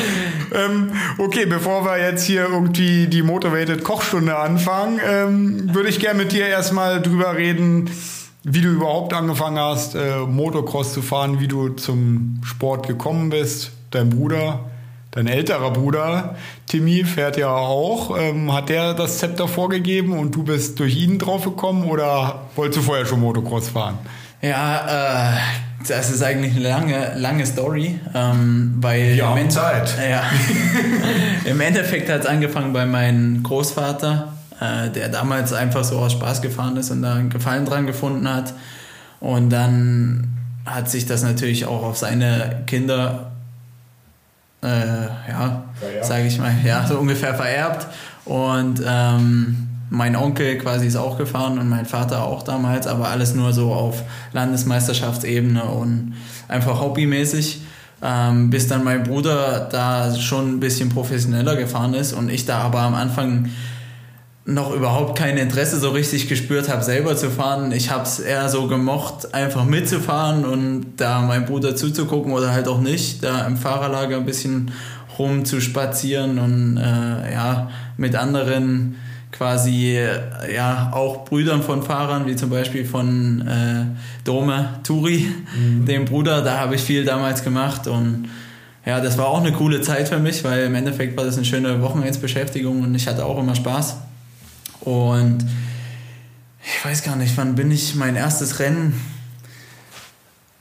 ähm, 0.54 0.92
okay, 1.18 1.44
bevor 1.46 1.84
wir 1.84 1.98
jetzt 1.98 2.24
hier 2.24 2.44
irgendwie 2.44 3.08
die 3.08 3.22
Motivated 3.22 3.82
Kochstunde 3.82 4.36
anfangen, 4.36 5.00
ähm, 5.04 5.74
würde 5.74 5.88
ich 5.88 5.98
gerne 5.98 6.22
mit 6.22 6.30
dir 6.30 6.46
erstmal 6.46 7.02
drüber 7.02 7.36
reden, 7.36 7.90
wie 8.44 8.60
du 8.60 8.68
überhaupt 8.68 9.12
angefangen 9.12 9.58
hast, 9.58 9.96
äh, 9.96 10.18
Motocross 10.20 10.94
zu 10.94 11.02
fahren, 11.02 11.40
wie 11.40 11.48
du 11.48 11.70
zum 11.70 12.40
Sport 12.44 12.86
gekommen 12.86 13.30
bist, 13.30 13.72
dein 13.90 14.10
Bruder 14.10 14.60
Dein 15.10 15.26
älterer 15.26 15.72
Bruder 15.72 16.36
Timmy 16.66 17.04
fährt 17.04 17.38
ja 17.38 17.50
auch. 17.50 18.18
Ähm, 18.18 18.52
hat 18.52 18.68
der 18.68 18.92
das 18.92 19.18
Zepter 19.18 19.48
vorgegeben 19.48 20.12
und 20.18 20.34
du 20.34 20.42
bist 20.42 20.78
durch 20.78 20.96
ihn 20.96 21.18
drauf 21.18 21.44
gekommen 21.44 21.84
oder 21.84 22.42
wolltest 22.56 22.78
du 22.78 22.82
vorher 22.82 23.06
schon 23.06 23.20
Motocross 23.20 23.70
fahren? 23.70 23.98
Ja, 24.42 25.32
äh, 25.34 25.38
das 25.88 26.10
ist 26.10 26.22
eigentlich 26.22 26.54
eine 26.56 26.68
lange, 26.68 27.14
lange 27.16 27.46
Story, 27.46 27.98
ähm, 28.14 28.74
weil 28.80 29.14
ja, 29.14 29.34
im, 29.34 29.50
Zeit. 29.50 29.94
Ja, 29.98 30.22
im 31.50 31.60
Endeffekt 31.60 32.10
hat 32.10 32.20
es 32.20 32.26
angefangen 32.26 32.72
bei 32.72 32.84
meinem 32.84 33.42
Großvater, 33.42 34.32
äh, 34.60 34.90
der 34.90 35.08
damals 35.08 35.52
einfach 35.52 35.84
so 35.84 35.98
aus 35.98 36.12
Spaß 36.12 36.42
gefahren 36.42 36.76
ist 36.76 36.90
und 36.90 37.02
da 37.02 37.14
einen 37.14 37.30
Gefallen 37.30 37.64
dran 37.64 37.86
gefunden 37.86 38.28
hat. 38.28 38.52
Und 39.20 39.50
dann 39.50 40.36
hat 40.66 40.90
sich 40.90 41.06
das 41.06 41.22
natürlich 41.22 41.64
auch 41.64 41.82
auf 41.82 41.96
seine 41.96 42.62
Kinder 42.66 43.32
äh, 44.62 45.30
ja, 45.30 45.64
sage 46.02 46.26
ich 46.26 46.38
mal, 46.38 46.54
ja, 46.64 46.86
so 46.86 46.98
ungefähr 46.98 47.34
vererbt. 47.34 47.86
Und 48.24 48.82
ähm, 48.86 49.68
mein 49.90 50.16
Onkel 50.16 50.58
quasi 50.58 50.86
ist 50.86 50.96
auch 50.96 51.16
gefahren 51.16 51.58
und 51.58 51.68
mein 51.68 51.86
Vater 51.86 52.24
auch 52.24 52.42
damals, 52.42 52.86
aber 52.86 53.08
alles 53.08 53.34
nur 53.34 53.52
so 53.52 53.72
auf 53.72 54.02
Landesmeisterschaftsebene 54.32 55.64
und 55.64 56.14
einfach 56.48 56.80
hobbymäßig. 56.80 57.62
Ähm, 58.00 58.50
bis 58.50 58.68
dann 58.68 58.84
mein 58.84 59.02
Bruder 59.02 59.68
da 59.72 60.14
schon 60.14 60.54
ein 60.54 60.60
bisschen 60.60 60.88
professioneller 60.88 61.56
gefahren 61.56 61.94
ist 61.94 62.12
und 62.12 62.28
ich 62.30 62.46
da 62.46 62.58
aber 62.58 62.80
am 62.80 62.94
Anfang 62.94 63.50
noch 64.48 64.74
überhaupt 64.74 65.18
kein 65.18 65.36
Interesse 65.36 65.78
so 65.78 65.90
richtig 65.90 66.26
gespürt 66.26 66.70
habe, 66.70 66.82
selber 66.82 67.14
zu 67.16 67.28
fahren. 67.30 67.70
Ich 67.70 67.90
habe 67.90 68.04
es 68.04 68.18
eher 68.18 68.48
so 68.48 68.66
gemocht, 68.66 69.34
einfach 69.34 69.66
mitzufahren 69.66 70.46
und 70.46 70.94
da 70.96 71.20
meinem 71.20 71.44
Bruder 71.44 71.76
zuzugucken 71.76 72.32
oder 72.32 72.50
halt 72.52 72.66
auch 72.66 72.80
nicht, 72.80 73.22
da 73.22 73.46
im 73.46 73.58
Fahrerlager 73.58 74.16
ein 74.16 74.24
bisschen 74.24 74.70
rumzuspazieren 75.18 76.38
und 76.38 76.78
äh, 76.78 77.34
ja, 77.34 77.68
mit 77.98 78.16
anderen 78.16 78.96
quasi 79.32 80.00
ja 80.50 80.92
auch 80.94 81.26
Brüdern 81.26 81.62
von 81.62 81.82
Fahrern, 81.82 82.24
wie 82.24 82.34
zum 82.34 82.48
Beispiel 82.48 82.86
von 82.86 83.46
äh, 83.46 83.84
Dome 84.24 84.70
Turi, 84.82 85.26
mhm. 85.54 85.84
dem 85.84 86.06
Bruder, 86.06 86.40
da 86.40 86.56
habe 86.56 86.76
ich 86.76 86.80
viel 86.80 87.04
damals 87.04 87.44
gemacht 87.44 87.86
und 87.86 88.30
ja, 88.86 89.00
das 89.00 89.18
war 89.18 89.26
auch 89.26 89.42
eine 89.42 89.52
coole 89.52 89.82
Zeit 89.82 90.08
für 90.08 90.18
mich, 90.18 90.42
weil 90.42 90.64
im 90.64 90.74
Endeffekt 90.74 91.18
war 91.18 91.26
das 91.26 91.36
eine 91.36 91.44
schöne 91.44 91.82
Wochenendsbeschäftigung 91.82 92.80
und 92.82 92.94
ich 92.94 93.06
hatte 93.06 93.26
auch 93.26 93.38
immer 93.38 93.54
Spaß. 93.54 94.07
Und 94.88 95.44
ich 96.64 96.82
weiß 96.82 97.02
gar 97.02 97.14
nicht, 97.16 97.36
wann 97.36 97.54
bin 97.54 97.70
ich 97.70 97.94
mein 97.94 98.16
erstes 98.16 98.58
Rennen 98.58 98.94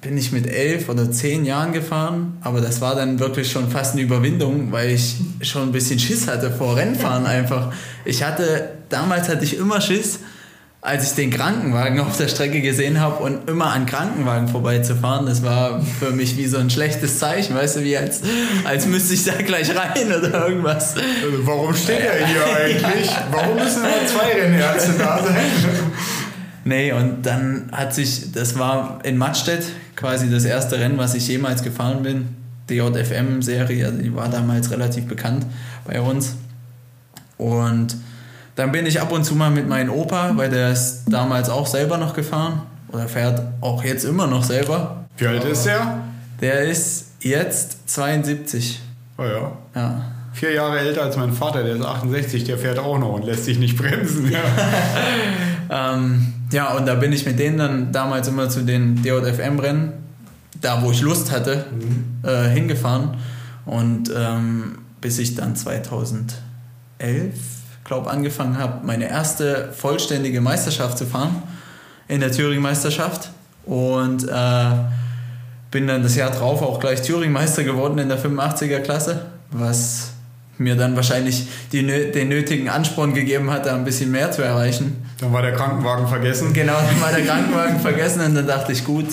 bin 0.02 0.18
ich 0.18 0.32
mit 0.32 0.46
elf 0.46 0.90
oder 0.90 1.12
zehn 1.12 1.44
Jahren 1.44 1.74
gefahren, 1.74 2.38
aber 2.42 2.62
das 2.62 2.82
war 2.82 2.96
dann 2.96 3.20
wirklich 3.20 3.52
schon 3.52 3.70
fast 3.72 3.94
eine 3.94 4.04
Überwindung, 4.04 4.72
weil 4.72 4.92
ich 4.92 5.16
schon 5.42 5.64
ein 5.64 5.72
bisschen 5.72 5.98
Schiss 5.98 6.28
hatte 6.28 6.52
vor 6.52 6.76
Rennfahren 6.76 7.26
einfach. 7.26 7.74
Ich 8.06 8.22
hatte, 8.22 8.70
damals 8.90 9.28
hatte 9.28 9.44
ich 9.44 9.58
immer 9.58 9.82
Schiss, 9.82 10.20
als 10.88 11.04
ich 11.04 11.16
den 11.16 11.30
Krankenwagen 11.30 12.00
auf 12.08 12.18
der 12.18 12.30
Strecke 12.30 12.62
gesehen 12.62 13.00
habe 13.00 13.22
und 13.24 13.50
immer 13.50 13.74
an 13.74 13.86
Krankenwagen 13.86 14.48
vorbeizufahren, 14.48 15.26
das 15.26 15.44
war 15.44 15.82
für 15.82 16.12
mich 16.12 16.38
wie 16.38 16.48
so 16.48 16.58
ein 16.58 16.70
schlechtes 16.70 17.20
Zeichen, 17.20 17.56
weißt 17.56 17.78
du, 17.78 17.84
wie 17.84 17.98
als, 17.98 18.22
als 18.64 18.86
müsste 18.86 19.14
ich 19.14 19.26
da 19.26 19.34
gleich 19.34 19.70
rein 19.76 20.08
oder 20.08 20.48
irgendwas. 20.48 20.96
Also 20.96 21.46
warum 21.46 21.76
steht 21.76 22.00
er 22.00 22.26
hier 22.26 22.56
eigentlich? 22.66 23.12
Warum 23.32 23.56
müssen 23.56 23.80
immer 23.80 24.08
zwei 24.08 24.42
Rennärzte 24.42 24.94
da 24.98 25.22
sein? 25.22 25.36
Nee, 26.64 26.92
und 26.94 27.26
dann 27.26 27.70
hat 27.72 27.94
sich, 27.94 28.32
das 28.32 28.58
war 28.58 29.00
in 29.04 29.18
Mattstedt 29.18 29.66
quasi 29.96 30.30
das 30.30 30.46
erste 30.46 30.80
Rennen, 30.80 30.98
was 30.98 31.16
ich 31.16 31.28
jemals 31.28 31.64
gefahren 31.64 32.04
bin. 32.04 32.30
DJFM-Serie, 32.70 33.86
also 33.86 33.98
die 34.00 34.14
war 34.14 34.30
damals 34.30 34.72
relativ 34.72 35.06
bekannt 35.06 35.46
bei 35.86 36.02
uns. 36.02 36.36
Und 37.38 37.96
dann 38.58 38.72
bin 38.72 38.86
ich 38.88 39.00
ab 39.00 39.12
und 39.12 39.24
zu 39.24 39.36
mal 39.36 39.52
mit 39.52 39.70
meinem 39.70 39.92
Opa, 39.92 40.32
weil 40.36 40.50
der 40.50 40.72
ist 40.72 41.04
damals 41.08 41.48
auch 41.48 41.68
selber 41.68 42.00
noch 42.00 42.16
gefahren 42.16 42.64
oder 42.92 43.08
fährt 43.08 43.40
auch 43.62 43.84
jetzt 43.84 44.04
immer 44.04 44.26
noch 44.26 44.44
selber. 44.44 45.06
Wie 45.16 45.28
alt 45.28 45.46
ist 45.46 45.68
der? 45.68 46.00
Der 46.42 46.62
ist 46.62 47.12
jetzt 47.20 47.88
72. 47.88 48.82
Oh 49.20 49.24
ja. 49.24 49.52
Ja. 49.76 50.02
Vier 50.34 50.54
Jahre 50.54 50.80
älter 50.80 51.04
als 51.04 51.16
mein 51.18 51.34
Vater, 51.34 51.64
der 51.64 51.76
ist 51.76 51.86
68, 51.86 52.46
der 52.46 52.58
fährt 52.58 52.80
auch 52.80 52.98
noch 52.98 53.14
und 53.14 53.26
lässt 53.26 53.46
sich 53.46 53.60
nicht 53.60 53.78
bremsen. 53.78 54.32
Ja, 54.32 54.42
ähm, 55.94 56.34
ja 56.52 56.76
und 56.76 56.88
da 56.88 56.96
bin 56.96 57.14
ich 57.14 57.28
mit 57.28 57.38
denen 57.38 57.60
dann 57.60 57.92
damals 57.92 58.28
immer 58.28 58.50
zu 58.50 58.62
den 58.62 59.04
DJFM-Rennen, 59.04 59.94
da 60.62 60.82
wo 60.82 60.90
ich 60.90 61.02
Lust 61.02 61.32
hatte, 61.32 61.66
mhm. 61.72 62.28
äh, 62.28 62.50
hingefahren. 62.50 63.18
Und 63.66 64.12
ähm, 64.16 64.80
bis 65.00 65.20
ich 65.20 65.36
dann 65.36 65.56
2011 65.56 67.36
glaube 67.88 68.12
angefangen 68.12 68.58
habe, 68.58 68.86
meine 68.86 69.10
erste 69.10 69.72
vollständige 69.72 70.42
Meisterschaft 70.42 70.98
zu 70.98 71.06
fahren 71.06 71.42
in 72.08 72.20
der 72.20 72.32
Thüringen-Meisterschaft 72.32 73.30
und 73.66 74.28
äh, 74.28 74.72
bin 75.72 75.88
dann 75.88 76.04
das 76.04 76.16
Jahr 76.16 76.32
drauf 76.32 76.62
auch 76.62 76.80
gleich 76.80 77.02
Thüringen-Meister 77.02 77.64
geworden 77.64 77.98
in 77.98 78.10
der 78.10 78.20
85er 78.20 78.80
Klasse, 78.80 79.26
was 79.52 80.12
mir 80.58 80.76
dann 80.76 80.96
wahrscheinlich 80.96 81.48
die, 81.72 81.86
den 81.86 82.30
nötigen 82.30 82.68
Ansporn 82.70 83.14
gegeben 83.14 83.52
hat, 83.52 83.66
da 83.66 83.76
ein 83.76 83.86
bisschen 83.86 84.12
mehr 84.12 84.32
zu 84.32 84.42
erreichen. 84.42 85.06
Dann 85.20 85.32
war 85.32 85.42
der 85.42 85.54
Krankenwagen 85.54 86.08
vergessen. 86.08 86.52
Genau, 86.54 86.74
dann 86.74 87.02
war 87.02 87.12
der 87.12 87.26
Krankenwagen 87.26 87.80
vergessen 87.80 88.22
und 88.22 88.36
dann 88.36 88.48
dachte 88.48 88.72
ich, 88.72 88.84
gut, 88.84 89.06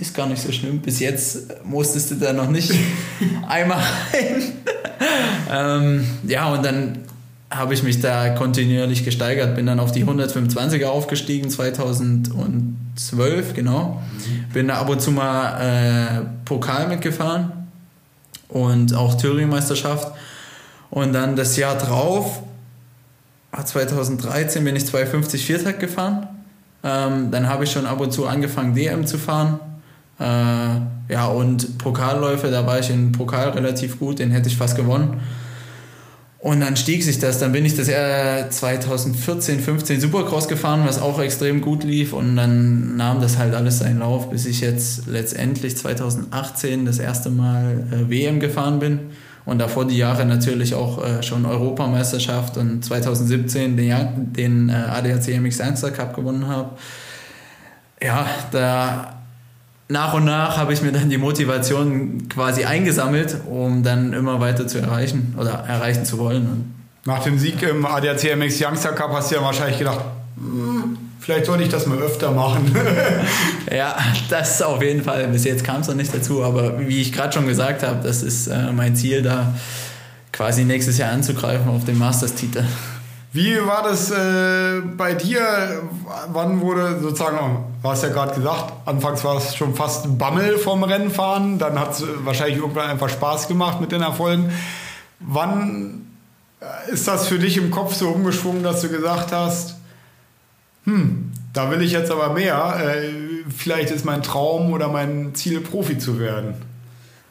ist 0.00 0.14
gar 0.14 0.26
nicht 0.26 0.42
so 0.42 0.52
schlimm. 0.52 0.80
Bis 0.80 1.00
jetzt 1.00 1.64
musstest 1.64 2.10
du 2.10 2.16
da 2.16 2.32
noch 2.32 2.50
nicht 2.50 2.72
einmal 3.48 3.78
rein. 4.12 4.42
ähm, 5.50 6.06
ja, 6.24 6.52
und 6.52 6.64
dann 6.64 6.98
habe 7.50 7.74
ich 7.74 7.82
mich 7.82 8.00
da 8.00 8.28
kontinuierlich 8.30 9.04
gesteigert, 9.04 9.56
bin 9.56 9.66
dann 9.66 9.80
auf 9.80 9.92
die 9.92 10.04
125er 10.04 10.86
aufgestiegen 10.86 11.50
2012, 11.50 13.54
genau. 13.54 14.00
Bin 14.52 14.68
da 14.68 14.78
ab 14.78 14.90
und 14.90 15.00
zu 15.00 15.10
mal 15.10 15.60
äh, 15.60 16.20
Pokal 16.44 16.88
mitgefahren 16.88 17.52
und 18.48 18.94
auch 18.94 19.14
Thüringen-Meisterschaft. 19.14 20.12
Und 20.90 21.12
dann 21.12 21.36
das 21.36 21.56
Jahr 21.56 21.76
drauf, 21.76 22.42
2013, 23.64 24.64
bin 24.64 24.76
ich 24.76 24.86
250 24.86 25.44
Viertakt 25.44 25.80
gefahren. 25.80 26.28
Ähm, 26.84 27.30
dann 27.30 27.48
habe 27.48 27.64
ich 27.64 27.72
schon 27.72 27.86
ab 27.86 28.00
und 28.00 28.12
zu 28.12 28.26
angefangen, 28.26 28.74
DM 28.74 29.06
zu 29.06 29.18
fahren. 29.18 29.58
Äh, 30.20 31.12
ja, 31.12 31.26
und 31.26 31.78
Pokalläufe, 31.78 32.50
da 32.50 32.66
war 32.66 32.78
ich 32.78 32.90
in 32.90 33.12
Pokal 33.12 33.50
relativ 33.50 33.98
gut, 33.98 34.18
den 34.18 34.30
hätte 34.30 34.48
ich 34.48 34.56
fast 34.56 34.76
gewonnen. 34.76 35.20
Und 36.40 36.60
dann 36.60 36.76
stieg 36.76 37.02
sich 37.02 37.18
das. 37.18 37.40
Dann 37.40 37.50
bin 37.50 37.64
ich 37.64 37.76
das 37.76 37.88
Jahr 37.88 38.48
2014, 38.48 39.58
15 39.58 40.00
Supercross 40.00 40.46
gefahren, 40.46 40.82
was 40.86 41.00
auch 41.00 41.18
extrem 41.20 41.60
gut 41.60 41.82
lief. 41.82 42.12
Und 42.12 42.36
dann 42.36 42.96
nahm 42.96 43.20
das 43.20 43.38
halt 43.38 43.54
alles 43.54 43.80
seinen 43.80 43.98
Lauf, 43.98 44.30
bis 44.30 44.46
ich 44.46 44.60
jetzt 44.60 45.08
letztendlich 45.08 45.76
2018 45.76 46.84
das 46.84 47.00
erste 47.00 47.30
Mal 47.30 47.84
äh, 47.90 48.08
WM 48.08 48.38
gefahren 48.38 48.78
bin. 48.78 49.00
Und 49.46 49.58
davor 49.58 49.86
die 49.86 49.96
Jahre 49.96 50.26
natürlich 50.26 50.74
auch 50.74 51.02
äh, 51.02 51.22
schon 51.24 51.44
Europameisterschaft 51.44 52.56
und 52.56 52.84
2017 52.84 53.76
den, 53.76 54.32
den 54.32 54.68
äh, 54.68 54.72
ADAC 54.72 55.40
MX 55.40 55.58
Youngster 55.58 55.90
Cup 55.90 56.14
gewonnen 56.14 56.46
habe. 56.46 56.76
Ja, 58.00 58.26
da 58.52 59.17
nach 59.88 60.12
und 60.12 60.24
nach 60.24 60.58
habe 60.58 60.72
ich 60.72 60.82
mir 60.82 60.92
dann 60.92 61.08
die 61.08 61.18
Motivation 61.18 62.28
quasi 62.28 62.64
eingesammelt, 62.64 63.38
um 63.48 63.82
dann 63.82 64.12
immer 64.12 64.38
weiter 64.38 64.66
zu 64.66 64.78
erreichen 64.78 65.34
oder 65.38 65.64
erreichen 65.66 66.04
zu 66.04 66.18
wollen. 66.18 66.74
Nach 67.06 67.22
dem 67.22 67.38
Sieg 67.38 67.62
im 67.62 67.86
ADAC 67.86 68.36
MX 68.36 68.60
Youngster 68.60 68.92
Cup 68.92 69.12
hast 69.12 69.30
du 69.30 69.36
ja 69.36 69.42
wahrscheinlich 69.42 69.78
gedacht, 69.78 70.00
hm, 70.36 70.98
vielleicht 71.20 71.46
sollte 71.46 71.62
ich 71.62 71.70
das 71.70 71.86
mal 71.86 71.98
öfter 71.98 72.32
machen. 72.32 72.70
ja, 73.74 73.96
das 74.28 74.60
auf 74.60 74.82
jeden 74.82 75.02
Fall. 75.02 75.26
Bis 75.28 75.44
jetzt 75.44 75.64
kam 75.64 75.80
es 75.80 75.88
noch 75.88 75.94
nicht 75.94 76.14
dazu, 76.14 76.44
aber 76.44 76.78
wie 76.80 77.00
ich 77.00 77.12
gerade 77.12 77.32
schon 77.32 77.46
gesagt 77.46 77.82
habe, 77.82 78.00
das 78.02 78.22
ist 78.22 78.48
äh, 78.48 78.70
mein 78.72 78.94
Ziel, 78.94 79.22
da 79.22 79.54
quasi 80.32 80.64
nächstes 80.64 80.98
Jahr 80.98 81.12
anzugreifen 81.12 81.68
auf 81.70 81.86
den 81.86 81.96
Masters-Titel. 81.96 82.62
Wie 83.32 83.56
war 83.66 83.82
das 83.82 84.10
äh, 84.10 84.80
bei 84.96 85.12
dir? 85.12 85.82
Wann 86.32 86.60
wurde 86.62 86.98
sozusagen, 87.00 87.64
du 87.82 87.88
hast 87.88 88.02
ja 88.02 88.08
gerade 88.08 88.34
gesagt, 88.34 88.72
anfangs 88.86 89.22
war 89.22 89.36
es 89.36 89.54
schon 89.54 89.74
fast 89.74 90.06
ein 90.06 90.16
Bammel 90.16 90.56
vom 90.56 90.82
Rennfahren, 90.82 91.58
dann 91.58 91.78
hat 91.78 91.92
es 91.92 92.04
wahrscheinlich 92.24 92.56
irgendwann 92.56 92.88
einfach 92.88 93.10
Spaß 93.10 93.46
gemacht 93.46 93.80
mit 93.80 93.92
den 93.92 94.00
Erfolgen. 94.00 94.50
Wann 95.20 96.06
äh, 96.60 96.90
ist 96.90 97.06
das 97.06 97.28
für 97.28 97.38
dich 97.38 97.58
im 97.58 97.70
Kopf 97.70 97.94
so 97.94 98.08
umgeschwungen, 98.08 98.62
dass 98.62 98.80
du 98.80 98.88
gesagt 98.88 99.30
hast, 99.32 99.76
hm, 100.84 101.30
da 101.52 101.70
will 101.70 101.82
ich 101.82 101.92
jetzt 101.92 102.10
aber 102.10 102.32
mehr, 102.32 102.80
äh, 102.82 103.10
vielleicht 103.54 103.90
ist 103.90 104.06
mein 104.06 104.22
Traum 104.22 104.72
oder 104.72 104.88
mein 104.88 105.34
Ziel, 105.34 105.60
Profi 105.60 105.98
zu 105.98 106.18
werden? 106.18 106.54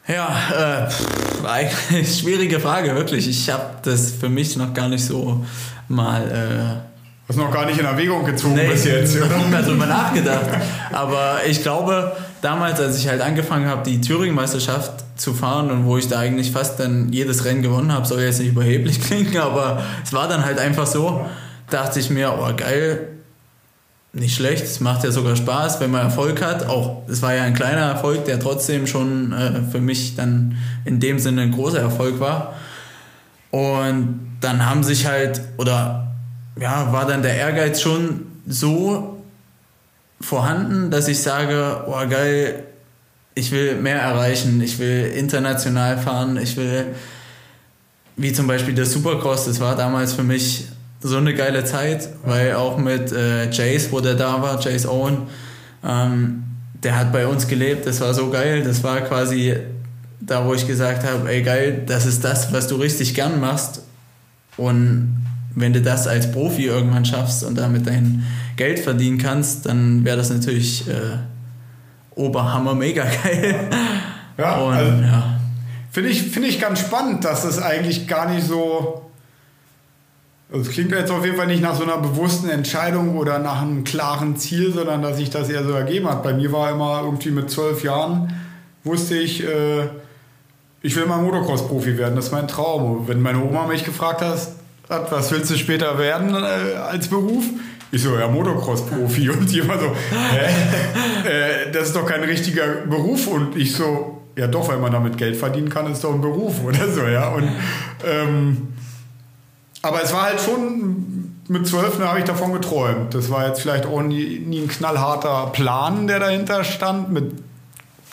Ja, 0.08 0.86
äh, 0.86 0.90
pff, 0.90 1.44
eigentlich 1.44 2.18
schwierige 2.20 2.60
Frage, 2.60 2.96
wirklich. 2.96 3.28
Ich 3.28 3.50
habe 3.50 3.66
das 3.82 4.12
für 4.12 4.30
mich 4.30 4.56
noch 4.56 4.74
gar 4.74 4.88
nicht 4.90 5.04
so 5.04 5.44
mal. 5.88 6.22
Äh, 6.30 6.88
Hast 7.30 7.38
noch 7.38 7.52
gar 7.52 7.66
nicht 7.66 7.78
in 7.78 7.86
Erwägung 7.86 8.24
gezogen 8.24 8.56
nee, 8.56 8.70
bis 8.70 8.86
jetzt, 8.86 9.18
oder? 9.18 9.26
Ich 9.26 9.54
habe 9.54 9.64
drüber 9.64 9.86
nachgedacht. 9.86 10.46
Aber 10.94 11.40
ich 11.46 11.62
glaube, 11.62 12.14
damals, 12.42 12.80
als 12.80 12.98
ich 12.98 13.10
halt 13.10 13.20
angefangen 13.22 13.68
habe, 13.68 13.84
die 13.84 14.00
Thüringen-Meisterschaft 14.00 15.04
zu 15.18 15.34
fahren 15.34 15.70
und 15.70 15.86
wo 15.86 15.98
ich 15.98 16.08
da 16.08 16.20
eigentlich 16.20 16.52
fast 16.52 16.80
dann 16.80 17.12
jedes 17.12 17.44
Rennen 17.44 17.62
gewonnen 17.62 17.92
habe, 17.92 18.06
soll 18.06 18.22
jetzt 18.22 18.40
nicht 18.40 18.52
überheblich 18.52 19.02
klingen, 19.06 19.38
aber 19.38 19.84
es 20.06 20.14
war 20.14 20.30
dann 20.30 20.46
halt 20.46 20.58
einfach 20.58 20.88
so, 20.88 21.26
dachte 21.70 22.00
ich 22.00 22.10
mir, 22.10 22.34
oh 22.34 22.56
geil, 22.56 23.10
nicht 24.14 24.36
schlecht, 24.36 24.64
es 24.64 24.80
macht 24.80 25.04
ja 25.04 25.12
sogar 25.12 25.36
Spaß, 25.36 25.80
wenn 25.80 25.92
man 25.92 26.02
Erfolg 26.02 26.42
hat. 26.42 26.68
Auch 26.68 27.04
es 27.08 27.22
war 27.22 27.36
ja 27.36 27.44
ein 27.44 27.54
kleiner 27.54 27.82
Erfolg, 27.82 28.26
der 28.26 28.40
trotzdem 28.40 28.88
schon 28.88 29.34
äh, 29.34 29.62
für 29.70 29.80
mich 29.80 30.16
dann 30.16 30.58
in 30.86 31.00
dem 31.00 31.20
Sinne 31.20 31.42
ein 31.42 31.52
großer 31.52 31.80
Erfolg 31.80 32.20
war. 32.20 32.56
Und 33.52 34.27
dann 34.40 34.66
haben 34.66 34.84
sich 34.84 35.06
halt, 35.06 35.42
oder 35.58 36.08
ja, 36.60 36.92
war 36.92 37.06
dann 37.06 37.22
der 37.22 37.36
Ehrgeiz 37.36 37.82
schon 37.82 38.26
so 38.48 39.22
vorhanden, 40.20 40.90
dass 40.90 41.08
ich 41.08 41.20
sage, 41.20 41.84
oh 41.88 42.08
geil, 42.10 42.64
ich 43.36 43.52
will 43.52 43.76
mehr 43.76 44.02
erreichen, 44.02 44.62
ich 44.62 44.80
will 44.80 45.14
international 45.16 45.98
fahren, 45.98 46.38
ich 46.38 46.58
will, 46.58 46.86
wie 48.16 48.34
zum 48.34 48.48
Beispiel 48.48 48.74
der 48.74 48.86
Supercross, 48.86 49.46
das 49.46 49.60
war 49.60 49.76
damals 49.76 50.14
für 50.14 50.24
mich 50.24 50.66
so 51.02 51.18
eine 51.18 51.36
geile 51.36 51.64
Zeit, 51.64 52.10
weil 52.26 52.56
auch 52.56 52.78
mit 52.78 53.12
äh, 53.12 53.52
Jace, 53.52 53.92
wo 53.92 54.00
der 54.00 54.16
da 54.16 54.42
war, 54.42 54.60
Jace 54.60 54.88
Owen, 54.88 55.28
ähm, 55.86 56.44
der 56.84 56.98
hat 56.98 57.12
bei 57.12 57.28
uns 57.28 57.48
gelebt, 57.48 57.86
das 57.86 58.02
war 58.02 58.14
so 58.16 58.32
geil, 58.32 58.64
das 58.64 58.84
war 58.84 59.02
quasi 59.02 59.56
da, 60.20 60.44
wo 60.46 60.56
ich 60.56 60.66
gesagt 60.66 61.06
habe, 61.06 61.30
ey 61.30 61.44
geil, 61.44 61.84
das 61.86 62.08
ist 62.08 62.24
das, 62.24 62.52
was 62.52 62.68
du 62.68 62.76
richtig 62.76 63.14
gern 63.14 63.40
machst 63.40 63.84
und 64.58 65.24
wenn 65.56 65.74
du 65.74 65.82
das 65.82 66.08
als 66.08 66.32
Profi 66.32 66.66
irgendwann 66.66 67.06
schaffst 67.06 67.44
und 67.44 67.58
damit 67.58 67.88
dein 67.88 68.24
Geld 68.58 68.80
verdienen 68.80 69.18
kannst, 69.18 69.66
dann 69.66 70.06
wäre 70.06 70.18
das 70.18 70.30
natürlich 70.30 70.88
äh, 70.88 71.18
Oberhammer 72.16 72.76
mega 72.76 73.04
geil. 73.24 73.56
Ja, 74.38 74.58
und, 74.58 74.74
also, 74.74 75.02
ja. 75.02 75.40
Finde 75.92 76.10
ich, 76.12 76.22
find 76.22 76.46
ich 76.46 76.60
ganz 76.60 76.80
spannend, 76.80 77.26
dass 77.26 77.42
das 77.42 77.60
eigentlich 77.60 78.08
gar 78.08 78.30
nicht 78.30 78.46
so. 78.46 79.10
Also 80.52 80.70
es 80.70 80.70
klingt 80.70 80.92
jetzt 80.92 81.12
auf 81.12 81.26
jeden 81.26 81.38
Fall 81.38 81.48
nicht 81.48 81.62
nach 81.62 81.76
so 81.76 81.84
einer 81.84 81.98
bewussten 81.98 82.50
Entscheidung 82.50 83.18
oder 83.18 83.40
nach 83.40 83.64
einem 83.64 83.84
klaren 83.84 84.38
Ziel, 84.38 84.72
sondern 84.72 85.02
dass 85.02 85.18
sich 85.18 85.30
das 85.30 85.50
eher 85.50 85.64
so 85.64 85.72
ergeben 85.72 86.08
hat. 86.08 86.24
Bei 86.24 86.34
mir 86.34 86.52
war 86.52 86.72
immer 86.72 87.02
irgendwie 87.04 87.32
mit 87.32 87.50
zwölf 87.50 87.84
Jahren, 87.84 88.32
wusste 88.84 89.18
ich, 89.18 89.44
äh, 89.44 89.88
ich 90.88 90.96
will 90.96 91.06
mal 91.06 91.22
Motocross-Profi 91.22 91.98
werden, 91.98 92.16
das 92.16 92.28
ist 92.28 92.32
mein 92.32 92.48
Traum. 92.48 93.10
Wenn 93.10 93.22
meine 93.22 93.44
Oma 93.44 93.68
mich 93.68 93.84
gefragt 93.84 94.22
hat, 94.22 94.40
was 94.88 95.32
willst 95.32 95.52
du 95.52 95.58
später 95.58 96.00
werden 96.00 96.34
äh, 96.34 96.78
als 96.78 97.10
Beruf? 97.10 97.44
Ich 97.92 98.04
so, 98.04 98.18
ja, 98.18 98.30
Motocross-Profi. 98.30 99.30
Und 99.32 99.52
die 99.52 99.60
immer 99.60 99.78
so, 99.78 99.88
hä? 99.88 101.30
äh, 101.30 101.72
das 101.74 101.88
ist 101.88 101.96
doch 101.98 102.06
kein 102.06 102.24
richtiger 102.24 102.86
Beruf. 102.90 103.28
Und 103.28 103.58
ich 103.58 103.76
so, 103.76 104.22
ja 104.38 104.48
doch, 104.48 104.70
weil 104.70 104.78
man 104.78 104.94
damit 104.94 105.18
Geld 105.18 105.36
verdienen 105.36 105.68
kann, 105.68 105.92
ist 105.92 106.06
doch 106.06 106.14
ein 106.14 106.22
Beruf 106.22 106.64
oder 106.64 106.88
so, 106.90 107.04
ja. 107.04 107.28
Und, 107.32 107.50
ähm, 108.06 108.70
aber 109.82 110.02
es 110.02 110.14
war 110.14 110.24
halt 110.24 110.40
schon, 110.40 111.36
mit 111.50 111.68
zwölf 111.68 112.00
habe 112.00 112.20
ich 112.20 112.26
davon 112.26 112.54
geträumt. 112.54 113.14
Das 113.14 113.30
war 113.30 113.46
jetzt 113.46 113.60
vielleicht 113.60 113.86
auch 113.86 114.02
nie, 114.02 114.40
nie 114.40 114.62
ein 114.62 114.70
knallharter 114.70 115.48
Plan, 115.48 116.08
der 116.08 116.22
dahinter 116.22 116.64
stand, 116.64 117.12
mit 117.12 117.34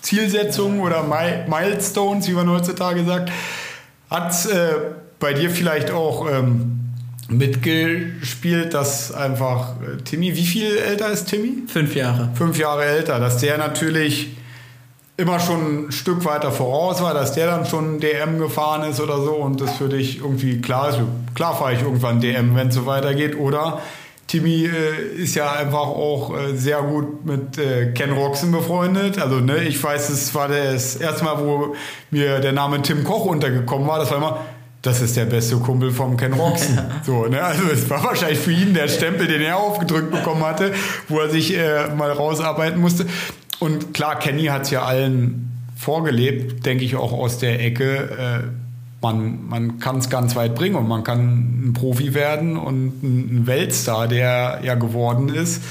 Zielsetzungen 0.04 0.80
oder 0.80 1.02
Milestones, 1.02 2.28
wie 2.28 2.32
man 2.32 2.48
heutzutage 2.48 3.04
sagt. 3.04 3.32
Hat 4.10 4.46
äh, 4.46 4.74
bei 5.18 5.32
dir 5.32 5.50
vielleicht 5.50 5.90
auch 5.90 6.30
ähm, 6.30 6.80
mitgespielt, 7.28 8.74
dass 8.74 9.12
einfach 9.12 9.76
äh, 9.80 10.02
Timmy, 10.02 10.36
wie 10.36 10.44
viel 10.44 10.76
älter 10.76 11.10
ist 11.10 11.24
Timmy? 11.26 11.64
Fünf 11.68 11.94
Jahre. 11.94 12.28
Fünf 12.34 12.58
Jahre 12.58 12.84
älter, 12.84 13.18
dass 13.18 13.38
der 13.38 13.56
natürlich 13.56 14.36
immer 15.16 15.40
schon 15.40 15.86
ein 15.86 15.92
Stück 15.92 16.24
weiter 16.24 16.52
voraus 16.52 17.00
war, 17.00 17.14
dass 17.14 17.32
der 17.32 17.46
dann 17.46 17.64
schon 17.64 17.98
DM 17.98 18.38
gefahren 18.38 18.88
ist 18.90 19.00
oder 19.00 19.22
so 19.22 19.32
und 19.36 19.60
das 19.60 19.76
für 19.76 19.88
dich 19.88 20.18
irgendwie 20.18 20.60
klar 20.60 20.90
ist. 20.90 20.98
Klar 21.34 21.56
fahre 21.56 21.72
ich 21.72 21.82
irgendwann 21.82 22.20
DM, 22.20 22.54
wenn 22.56 22.68
es 22.68 22.74
so 22.74 22.84
weitergeht. 22.84 23.38
Oder 23.38 23.80
Timmy 24.34 24.64
äh, 24.64 25.22
ist 25.22 25.36
ja 25.36 25.52
einfach 25.52 25.86
auch 25.86 26.36
äh, 26.36 26.56
sehr 26.56 26.82
gut 26.82 27.24
mit 27.24 27.56
äh, 27.56 27.92
Ken 27.92 28.10
Roxen 28.10 28.50
befreundet. 28.50 29.16
Also 29.16 29.36
ne, 29.36 29.62
ich 29.62 29.80
weiß, 29.80 30.08
es 30.08 30.34
war 30.34 30.48
das 30.48 30.96
erste 30.96 31.24
Mal, 31.24 31.38
wo 31.38 31.76
mir 32.10 32.40
der 32.40 32.50
Name 32.50 32.82
Tim 32.82 33.04
Koch 33.04 33.26
untergekommen 33.26 33.86
war. 33.86 34.00
Das 34.00 34.10
war 34.10 34.16
immer, 34.16 34.40
das 34.82 35.00
ist 35.02 35.16
der 35.16 35.26
beste 35.26 35.54
Kumpel 35.58 35.92
vom 35.92 36.16
Ken 36.16 36.32
Roxen. 36.32 36.80
So, 37.06 37.26
ne? 37.26 37.44
Also 37.44 37.62
es 37.72 37.88
war 37.88 38.02
wahrscheinlich 38.02 38.40
für 38.40 38.50
ihn 38.50 38.74
der 38.74 38.88
Stempel, 38.88 39.28
den 39.28 39.40
er 39.40 39.56
aufgedrückt 39.56 40.10
bekommen 40.10 40.44
hatte, 40.44 40.72
wo 41.08 41.20
er 41.20 41.30
sich 41.30 41.56
äh, 41.56 41.94
mal 41.94 42.10
rausarbeiten 42.10 42.80
musste. 42.80 43.06
Und 43.60 43.94
klar, 43.94 44.18
Kenny 44.18 44.46
hat 44.46 44.62
es 44.62 44.70
ja 44.70 44.82
allen 44.82 45.52
vorgelebt, 45.76 46.66
denke 46.66 46.84
ich 46.84 46.96
auch 46.96 47.12
aus 47.12 47.38
der 47.38 47.64
Ecke. 47.64 48.42
Äh, 48.42 48.63
man, 49.04 49.46
man 49.48 49.78
kann 49.78 49.98
es 49.98 50.08
ganz 50.08 50.34
weit 50.34 50.54
bringen 50.54 50.76
und 50.76 50.88
man 50.88 51.04
kann 51.04 51.68
ein 51.68 51.72
Profi 51.74 52.14
werden 52.14 52.56
und 52.56 53.02
ein 53.02 53.46
Weltstar, 53.46 54.08
der 54.08 54.60
ja 54.64 54.74
geworden 54.74 55.28
ist. 55.28 55.62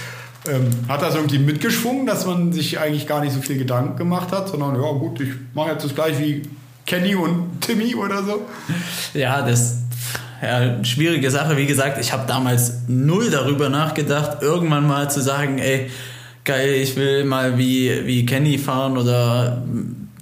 Ähm, 0.47 0.69
hat 0.87 1.01
das 1.01 1.15
irgendwie 1.15 1.39
mitgeschwungen, 1.39 2.05
dass 2.05 2.27
man 2.27 2.53
sich 2.53 2.79
eigentlich 2.79 3.07
gar 3.07 3.21
nicht 3.21 3.33
so 3.33 3.41
viel 3.41 3.57
Gedanken 3.57 3.97
gemacht 3.97 4.31
hat, 4.31 4.49
sondern 4.49 4.75
ja 4.75 4.91
gut, 4.91 5.19
ich 5.19 5.29
mache 5.55 5.71
jetzt 5.71 5.83
das 5.83 5.95
gleich 5.95 6.19
wie 6.19 6.43
Kenny 6.85 7.15
und 7.15 7.61
Timmy 7.61 7.95
oder 7.95 8.23
so? 8.23 8.41
Ja, 9.13 9.41
das 9.41 9.79
ja, 10.41 10.83
schwierige 10.83 11.31
Sache. 11.31 11.57
Wie 11.57 11.65
gesagt, 11.65 11.97
ich 11.99 12.13
habe 12.13 12.27
damals 12.27 12.83
null 12.87 13.31
darüber 13.31 13.69
nachgedacht, 13.69 14.41
irgendwann 14.41 14.85
mal 14.85 15.09
zu 15.09 15.21
sagen, 15.21 15.57
ey, 15.57 15.89
geil, 16.43 16.73
ich 16.73 16.95
will 16.97 17.23
mal 17.23 17.57
wie, 17.57 18.05
wie 18.05 18.25
Kenny 18.25 18.59
fahren 18.59 18.97
oder 18.97 19.63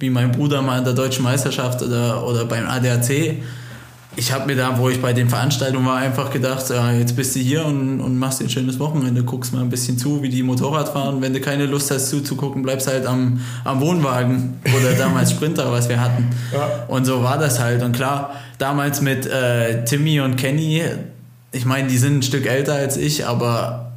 wie 0.02 0.10
mein 0.10 0.32
Bruder 0.32 0.60
mal 0.60 0.78
in 0.78 0.84
der 0.84 0.92
deutschen 0.92 1.24
Meisterschaft 1.24 1.80
oder, 1.80 2.26
oder 2.26 2.44
beim 2.44 2.66
ADAC 2.66 3.38
ich 4.14 4.32
habe 4.32 4.46
mir 4.46 4.56
da, 4.56 4.78
wo 4.78 4.90
ich 4.90 5.00
bei 5.00 5.12
den 5.12 5.28
Veranstaltungen 5.28 5.86
war, 5.86 5.96
einfach 5.96 6.30
gedacht, 6.30 6.68
ja, 6.68 6.92
jetzt 6.92 7.16
bist 7.16 7.34
du 7.34 7.40
hier 7.40 7.64
und, 7.64 8.00
und 8.00 8.18
machst 8.18 8.40
dir 8.40 8.44
ein 8.44 8.50
schönes 8.50 8.78
Wochenende, 8.78 9.22
guckst 9.22 9.54
mal 9.54 9.62
ein 9.62 9.70
bisschen 9.70 9.96
zu, 9.96 10.22
wie 10.22 10.28
die 10.28 10.42
Motorrad 10.42 10.90
fahren. 10.90 11.22
Wenn 11.22 11.32
du 11.32 11.40
keine 11.40 11.64
Lust 11.64 11.90
hast 11.90 12.10
zuzugucken, 12.10 12.62
bleibst 12.62 12.88
halt 12.88 13.06
am, 13.06 13.40
am 13.64 13.80
Wohnwagen 13.80 14.60
oder 14.76 14.92
damals 14.94 15.30
Sprinter, 15.30 15.72
was 15.72 15.88
wir 15.88 16.00
hatten. 16.00 16.28
Ja. 16.52 16.84
Und 16.88 17.06
so 17.06 17.22
war 17.22 17.38
das 17.38 17.58
halt. 17.58 17.82
Und 17.82 17.92
klar, 17.96 18.34
damals 18.58 19.00
mit 19.00 19.26
äh, 19.26 19.84
Timmy 19.84 20.20
und 20.20 20.36
Kenny, 20.36 20.82
ich 21.52 21.64
meine, 21.64 21.88
die 21.88 21.98
sind 21.98 22.18
ein 22.18 22.22
Stück 22.22 22.46
älter 22.46 22.74
als 22.74 22.98
ich, 22.98 23.26
aber 23.26 23.91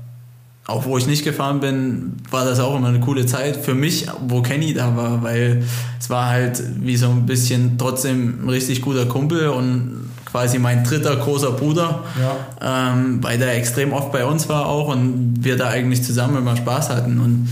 auch 0.68 0.86
wo 0.86 0.98
ich 0.98 1.06
nicht 1.06 1.24
gefahren 1.24 1.60
bin, 1.60 2.14
war 2.32 2.44
das 2.44 2.60
auch 2.60 2.76
immer 2.76 2.88
eine 2.88 3.00
coole 3.00 3.26
Zeit 3.28 3.56
für 3.58 3.76
mich, 3.76 4.08
wo 4.28 4.42
Kenny 4.42 4.74
da 4.74 4.98
war, 4.98 5.22
weil 5.22 5.64
es 6.00 6.10
war 6.10 6.30
halt 6.30 6.62
wie 6.80 6.98
so 6.98 7.08
ein 7.10 7.28
bisschen 7.28 7.78
trotzdem 7.78 8.46
ein 8.46 8.50
richtig 8.50 8.82
guter 8.82 9.06
Kumpel 9.06 9.50
und 9.50 10.10
quasi 10.26 10.58
mein 10.58 10.84
dritter 10.84 11.16
großer 11.16 11.52
Bruder, 11.52 12.04
ja. 12.20 12.92
ähm, 12.94 13.24
weil 13.24 13.38
der 13.38 13.56
extrem 13.56 13.94
oft 13.94 14.12
bei 14.12 14.26
uns 14.26 14.50
war 14.50 14.66
auch 14.66 14.88
und 14.88 15.36
wir 15.40 15.56
da 15.56 15.70
eigentlich 15.70 16.04
zusammen 16.04 16.38
immer 16.38 16.58
Spaß 16.58 16.90
hatten. 16.90 17.20
Und, 17.20 17.48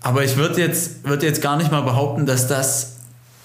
aber 0.00 0.24
ich 0.24 0.36
würde 0.36 0.60
jetzt, 0.60 1.04
würd 1.06 1.24
jetzt 1.24 1.42
gar 1.42 1.56
nicht 1.56 1.72
mal 1.72 1.82
behaupten, 1.82 2.26
dass 2.26 2.46
das 2.46 2.96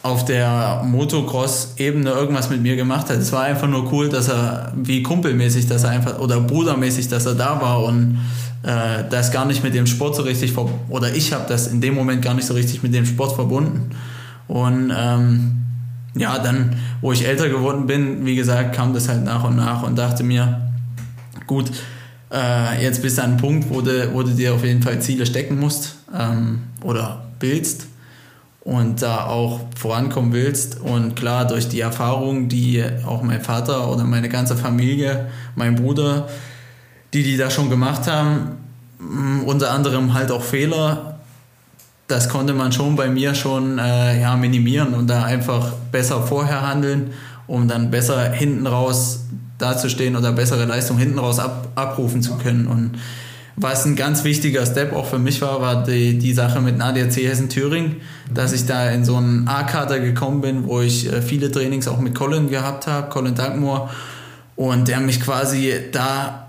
auf 0.03 0.23
der 0.23 0.83
Motocross-Ebene 0.85 2.11
irgendwas 2.11 2.51
mit 2.51 2.61
mir 2.61 2.75
gemacht 2.75 3.09
hat. 3.09 3.17
Es 3.17 3.31
war 3.31 3.41
einfach 3.41 3.67
nur 3.67 3.91
cool, 3.91 4.07
dass 4.07 4.29
er 4.29 4.71
wie 4.75 5.01
kumpelmäßig, 5.01 5.67
dass 5.67 5.83
er 5.83 5.89
einfach 5.89 6.19
oder 6.19 6.39
brudermäßig, 6.39 7.07
dass 7.07 7.25
er 7.25 7.33
da 7.33 7.59
war 7.59 7.83
und 7.83 8.19
äh, 8.65 9.03
das 9.09 9.31
gar 9.31 9.45
nicht 9.45 9.63
mit 9.63 9.75
dem 9.75 9.85
Sport 9.85 10.15
so 10.15 10.23
richtig 10.23 10.53
oder 10.89 11.13
ich 11.13 11.33
habe 11.33 11.45
das 11.47 11.67
in 11.67 11.81
dem 11.81 11.93
Moment 11.93 12.21
gar 12.21 12.33
nicht 12.33 12.47
so 12.47 12.53
richtig 12.53 12.81
mit 12.81 12.93
dem 12.93 13.05
Sport 13.05 13.35
verbunden. 13.35 13.91
Und 14.47 14.91
ähm, 14.95 15.65
ja, 16.15 16.39
dann, 16.39 16.75
wo 17.01 17.11
ich 17.11 17.27
älter 17.27 17.49
geworden 17.49 17.85
bin, 17.87 18.25
wie 18.25 18.35
gesagt, 18.35 18.75
kam 18.75 18.93
das 18.93 19.07
halt 19.07 19.23
nach 19.23 19.43
und 19.43 19.55
nach 19.55 19.83
und 19.83 19.97
dachte 19.97 20.23
mir, 20.23 20.61
gut, 21.45 21.71
äh, 22.31 22.81
jetzt 22.81 23.01
bist 23.01 23.17
du 23.17 23.23
an 23.23 23.31
einem 23.31 23.37
Punkt, 23.37 23.69
wo 23.69 23.81
du, 23.81 24.13
wo 24.13 24.23
du 24.23 24.31
dir 24.31 24.53
auf 24.53 24.63
jeden 24.63 24.81
Fall 24.81 24.99
Ziele 25.01 25.25
stecken 25.25 25.59
musst 25.59 25.97
ähm, 26.17 26.63
oder 26.83 27.23
willst 27.39 27.87
und 28.61 29.01
da 29.01 29.25
auch 29.25 29.59
vorankommen 29.75 30.33
willst. 30.33 30.79
Und 30.79 31.15
klar, 31.15 31.45
durch 31.45 31.67
die 31.67 31.81
Erfahrung, 31.81 32.49
die 32.49 32.83
auch 33.05 33.21
mein 33.21 33.41
Vater 33.41 33.91
oder 33.91 34.05
meine 34.05 34.29
ganze 34.29 34.55
Familie, 34.55 35.27
mein 35.55 35.75
Bruder, 35.75 36.27
die 37.15 37.23
die 37.23 37.37
da 37.37 37.49
schon 37.49 37.69
gemacht 37.69 38.07
haben, 38.07 38.57
unter 39.45 39.71
anderem 39.71 40.13
halt 40.13 40.31
auch 40.31 40.43
Fehler, 40.43 41.17
das 42.07 42.27
konnte 42.27 42.53
man 42.53 42.73
schon 42.73 42.97
bei 42.97 43.07
mir 43.07 43.33
schon 43.33 43.79
äh, 43.79 44.19
ja, 44.19 44.35
minimieren 44.35 44.93
und 44.93 45.07
da 45.07 45.23
einfach 45.23 45.71
besser 45.93 46.21
vorher 46.21 46.67
handeln, 46.67 47.13
um 47.47 47.69
dann 47.69 47.89
besser 47.89 48.31
hinten 48.31 48.67
raus 48.67 49.21
dazustehen 49.57 50.17
oder 50.17 50.33
bessere 50.33 50.65
Leistung 50.65 50.97
hinten 50.97 51.17
raus 51.17 51.39
ab, 51.39 51.69
abrufen 51.75 52.21
zu 52.21 52.37
können. 52.37 52.67
Und 52.67 52.99
was 53.55 53.85
ein 53.85 53.95
ganz 53.95 54.25
wichtiger 54.25 54.65
Step 54.65 54.93
auch 54.93 55.05
für 55.05 55.17
mich 55.17 55.41
war, 55.41 55.61
war 55.61 55.85
die, 55.85 56.17
die 56.17 56.33
Sache 56.33 56.59
mit 56.59 56.81
ADAC 56.81 57.15
Hessen-Thüringen, 57.15 58.01
dass 58.33 58.51
ich 58.51 58.65
da 58.65 58.89
in 58.89 59.05
so 59.05 59.15
einen 59.15 59.47
A-Kader 59.47 59.99
gekommen 59.99 60.41
bin, 60.41 60.67
wo 60.67 60.81
ich 60.81 61.11
äh, 61.11 61.21
viele 61.21 61.49
Trainings 61.49 61.87
auch 61.87 61.99
mit 61.99 62.13
Colin 62.13 62.49
gehabt 62.49 62.87
habe, 62.87 63.07
Colin 63.09 63.35
Dankmoor, 63.35 63.89
und 64.57 64.89
der 64.89 64.99
mich 64.99 65.21
quasi 65.21 65.73
da 65.93 66.44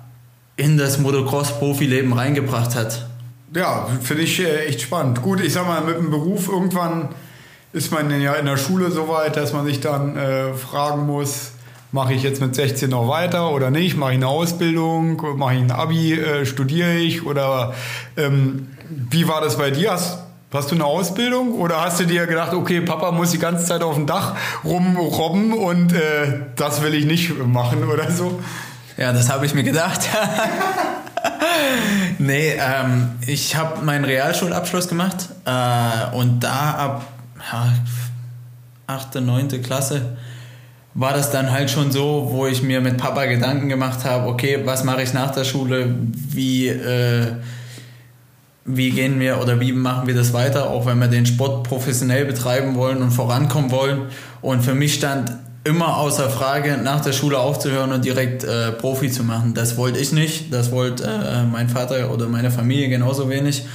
in 0.56 0.78
das 0.78 0.98
Motocross-Profileben 0.98 2.12
reingebracht 2.12 2.74
hat 2.74 3.06
ja, 3.56 3.88
finde 4.02 4.22
ich 4.22 4.40
äh, 4.40 4.66
echt 4.66 4.82
spannend. 4.82 5.22
Gut, 5.22 5.40
ich 5.40 5.52
sag 5.52 5.66
mal, 5.66 5.80
mit 5.82 5.96
dem 5.96 6.10
Beruf 6.10 6.48
irgendwann 6.48 7.08
ist 7.72 7.90
man 7.90 8.20
ja 8.20 8.34
in 8.34 8.46
der 8.46 8.56
Schule 8.56 8.90
so 8.90 9.08
weit, 9.08 9.36
dass 9.36 9.52
man 9.52 9.66
sich 9.66 9.80
dann 9.80 10.16
äh, 10.16 10.54
fragen 10.54 11.06
muss, 11.06 11.52
mache 11.92 12.14
ich 12.14 12.22
jetzt 12.22 12.40
mit 12.40 12.54
16 12.54 12.90
noch 12.90 13.08
weiter 13.08 13.50
oder 13.50 13.70
nicht? 13.70 13.96
Mache 13.96 14.12
ich 14.12 14.16
eine 14.16 14.28
Ausbildung? 14.28 15.22
Mache 15.38 15.54
ich 15.54 15.60
ein 15.60 15.70
Abi? 15.70 16.14
Äh, 16.14 16.46
studiere 16.46 16.96
ich? 16.96 17.24
Oder 17.24 17.74
ähm, 18.16 18.68
wie 18.88 19.28
war 19.28 19.40
das 19.40 19.56
bei 19.56 19.70
dir? 19.70 19.92
Hast, 19.92 20.18
hast 20.52 20.70
du 20.70 20.74
eine 20.74 20.84
Ausbildung? 20.84 21.54
Oder 21.54 21.80
hast 21.82 22.00
du 22.00 22.04
dir 22.04 22.26
gedacht, 22.26 22.52
okay, 22.52 22.80
Papa 22.80 23.12
muss 23.12 23.30
die 23.30 23.38
ganze 23.38 23.64
Zeit 23.64 23.82
auf 23.82 23.94
dem 23.94 24.06
Dach 24.06 24.36
rumrobben 24.64 25.52
und 25.52 25.92
äh, 25.92 26.40
das 26.56 26.82
will 26.82 26.94
ich 26.94 27.06
nicht 27.06 27.38
machen 27.46 27.84
oder 27.84 28.10
so? 28.10 28.40
Ja, 28.96 29.12
das 29.12 29.30
habe 29.30 29.44
ich 29.44 29.52
mir 29.52 29.62
gedacht. 29.62 30.00
nee, 32.18 32.54
ähm, 32.58 33.10
ich 33.26 33.54
habe 33.54 33.84
meinen 33.84 34.04
Realschulabschluss 34.04 34.88
gemacht 34.88 35.28
äh, 35.44 36.16
und 36.16 36.40
da 36.40 36.70
ab 36.70 37.06
ja, 37.52 37.74
8., 38.86 39.16
9. 39.16 39.62
Klasse 39.62 40.16
war 40.94 41.12
das 41.12 41.30
dann 41.30 41.52
halt 41.52 41.70
schon 41.70 41.92
so, 41.92 42.28
wo 42.30 42.46
ich 42.46 42.62
mir 42.62 42.80
mit 42.80 42.96
Papa 42.96 43.26
Gedanken 43.26 43.68
gemacht 43.68 44.06
habe, 44.06 44.28
okay, 44.28 44.60
was 44.64 44.82
mache 44.82 45.02
ich 45.02 45.12
nach 45.12 45.30
der 45.30 45.44
Schule, 45.44 45.94
wie, 46.10 46.68
äh, 46.68 47.32
wie 48.64 48.90
gehen 48.90 49.20
wir 49.20 49.42
oder 49.42 49.60
wie 49.60 49.72
machen 49.72 50.06
wir 50.06 50.14
das 50.14 50.32
weiter, 50.32 50.70
auch 50.70 50.86
wenn 50.86 50.98
wir 50.98 51.08
den 51.08 51.26
Sport 51.26 51.68
professionell 51.68 52.24
betreiben 52.24 52.76
wollen 52.76 53.02
und 53.02 53.10
vorankommen 53.10 53.70
wollen. 53.70 54.06
Und 54.40 54.62
für 54.62 54.74
mich 54.74 54.94
stand 54.94 55.32
immer 55.66 55.96
außer 55.96 56.28
Frage, 56.30 56.78
nach 56.78 57.00
der 57.00 57.12
Schule 57.12 57.38
aufzuhören 57.38 57.92
und 57.92 58.04
direkt 58.04 58.44
äh, 58.44 58.70
Profi 58.72 59.10
zu 59.10 59.24
machen. 59.24 59.54
Das 59.54 59.76
wollte 59.76 59.98
ich 59.98 60.12
nicht, 60.12 60.52
das 60.52 60.70
wollte 60.70 61.02
äh, 61.04 61.42
mein 61.42 61.68
Vater 61.68 62.12
oder 62.12 62.28
meine 62.28 62.52
Familie 62.52 62.88
genauso 62.88 63.28
wenig. 63.28 63.66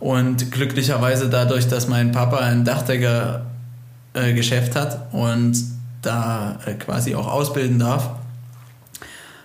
Und 0.00 0.50
glücklicherweise 0.50 1.28
dadurch, 1.28 1.68
dass 1.68 1.86
mein 1.86 2.12
Papa 2.12 2.38
ein 2.38 2.64
Dachdecker-Geschäft 2.64 4.74
äh, 4.74 4.78
hat 4.78 5.12
und 5.12 5.54
da 6.02 6.58
äh, 6.66 6.74
quasi 6.74 7.14
auch 7.14 7.30
ausbilden 7.30 7.78
darf, 7.78 8.10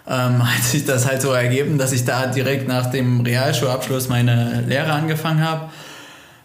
ähm, 0.07 0.43
hat 0.55 0.63
sich 0.63 0.85
das 0.85 1.05
halt 1.05 1.21
so 1.21 1.31
ergeben, 1.31 1.77
dass 1.77 1.91
ich 1.91 2.05
da 2.05 2.25
direkt 2.27 2.65
nach 2.67 2.87
dem 2.87 3.21
Realschulabschluss 3.21 4.09
meine 4.09 4.63
Lehre 4.67 4.91
angefangen 4.93 5.43
habe. 5.43 5.69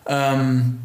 Ähm, 0.07 0.81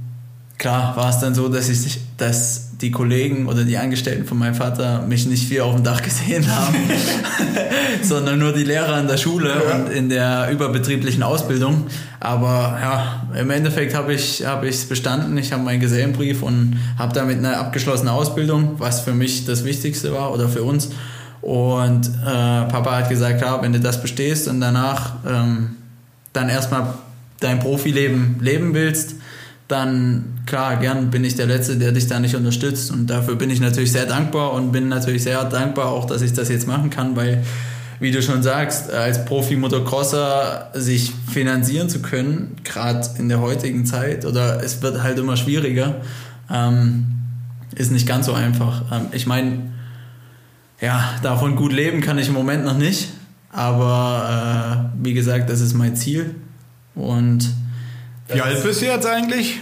klar 0.57 0.95
war 0.95 1.09
es 1.09 1.19
dann 1.19 1.35
so, 1.35 1.49
dass 1.49 1.67
ich, 1.69 1.99
dass 2.17 2.68
die 2.81 2.91
Kollegen 2.91 3.47
oder 3.47 3.65
die 3.65 3.77
Angestellten 3.77 4.25
von 4.25 4.37
meinem 4.37 4.55
Vater 4.55 5.01
mich 5.01 5.25
nicht 5.25 5.47
viel 5.47 5.61
auf 5.61 5.75
dem 5.75 5.83
Dach 5.83 6.01
gesehen 6.01 6.45
haben, 6.49 6.75
sondern 8.01 8.39
nur 8.39 8.53
die 8.53 8.63
Lehrer 8.63 8.99
in 8.99 9.07
der 9.07 9.17
Schule 9.17 9.49
ja. 9.49 9.75
und 9.75 9.91
in 9.91 10.09
der 10.09 10.49
überbetrieblichen 10.51 11.23
Ausbildung. 11.23 11.87
Aber 12.21 12.77
ja, 12.81 13.27
im 13.39 13.49
Endeffekt 13.49 13.93
habe 13.93 14.13
ich 14.13 14.41
es 14.41 14.47
hab 14.47 14.61
bestanden. 14.61 15.37
Ich 15.37 15.51
habe 15.51 15.63
meinen 15.63 15.79
Gesellenbrief 15.81 16.41
und 16.41 16.79
habe 16.97 17.13
damit 17.13 17.37
eine 17.37 17.57
abgeschlossene 17.57 18.11
Ausbildung, 18.11 18.75
was 18.77 19.01
für 19.01 19.13
mich 19.13 19.45
das 19.45 19.65
Wichtigste 19.65 20.13
war 20.13 20.33
oder 20.33 20.47
für 20.47 20.63
uns. 20.63 20.89
Und 21.41 22.07
äh, 22.07 22.21
Papa 22.23 22.97
hat 22.97 23.09
gesagt, 23.09 23.41
ja, 23.41 23.61
wenn 23.61 23.73
du 23.73 23.79
das 23.79 24.01
bestehst 24.01 24.47
und 24.47 24.61
danach 24.61 25.15
ähm, 25.27 25.75
dann 26.33 26.49
erstmal 26.49 26.93
dein 27.39 27.59
Profileben 27.59 28.37
leben 28.41 28.73
willst, 28.73 29.15
dann 29.69 30.39
klar, 30.47 30.77
gern 30.77 31.11
bin 31.11 31.23
ich 31.23 31.35
der 31.35 31.45
Letzte, 31.45 31.77
der 31.77 31.91
dich 31.91 32.07
da 32.07 32.19
nicht 32.19 32.35
unterstützt. 32.35 32.91
Und 32.91 33.07
dafür 33.07 33.35
bin 33.35 33.51
ich 33.51 33.61
natürlich 33.61 33.91
sehr 33.91 34.07
dankbar 34.07 34.51
und 34.53 34.71
bin 34.71 34.89
natürlich 34.89 35.23
sehr 35.23 35.43
dankbar 35.45 35.89
auch, 35.89 36.05
dass 36.05 36.23
ich 36.23 36.33
das 36.33 36.49
jetzt 36.49 36.67
machen 36.67 36.89
kann, 36.89 37.15
weil, 37.15 37.43
wie 37.99 38.11
du 38.11 38.21
schon 38.23 38.41
sagst, 38.41 38.91
als 38.91 39.23
Profi-Motocrosser 39.25 40.71
sich 40.73 41.13
finanzieren 41.31 41.87
zu 41.87 42.01
können, 42.01 42.55
gerade 42.63 43.07
in 43.19 43.29
der 43.29 43.41
heutigen 43.41 43.85
Zeit, 43.85 44.25
oder 44.25 44.63
es 44.63 44.81
wird 44.81 45.03
halt 45.03 45.19
immer 45.19 45.37
schwieriger, 45.37 45.97
ähm, 46.51 47.05
ist 47.75 47.91
nicht 47.91 48.07
ganz 48.07 48.25
so 48.25 48.33
einfach. 48.33 48.91
Ähm, 48.91 49.05
ich 49.11 49.27
meine, 49.27 49.69
ja, 50.81 51.13
davon 51.21 51.55
gut 51.55 51.73
leben 51.73 52.01
kann 52.01 52.17
ich 52.17 52.27
im 52.27 52.33
Moment 52.33 52.65
noch 52.65 52.77
nicht, 52.77 53.09
aber 53.51 54.89
äh, 54.97 55.05
wie 55.05 55.13
gesagt, 55.13 55.47
das 55.47 55.61
ist 55.61 55.75
mein 55.75 55.95
Ziel. 55.95 56.33
Und 56.95 57.53
wie 58.31 58.41
alt 58.41 58.63
bist 58.63 58.81
du 58.81 58.85
jetzt 58.85 59.05
eigentlich? 59.05 59.59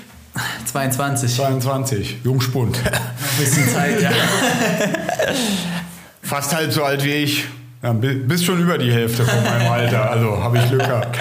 22. 0.66 1.36
22, 1.36 2.18
Jungspund. 2.24 2.80
Ein 2.86 3.40
bisschen 3.40 3.68
Zeit, 3.70 4.02
ja. 4.02 4.12
Fast 6.22 6.56
halb 6.56 6.72
so 6.72 6.84
alt 6.84 7.04
wie 7.04 7.14
ich. 7.14 7.46
Ja, 7.84 7.94
bist 7.94 8.44
schon 8.44 8.60
über 8.60 8.78
die 8.78 8.92
Hälfte 8.92 9.24
von 9.24 9.44
meinem 9.44 9.72
Alter, 9.72 10.10
also 10.10 10.44
habe 10.44 10.58
ich 10.58 10.68
Glück 10.68 10.82
gehabt. 10.82 11.18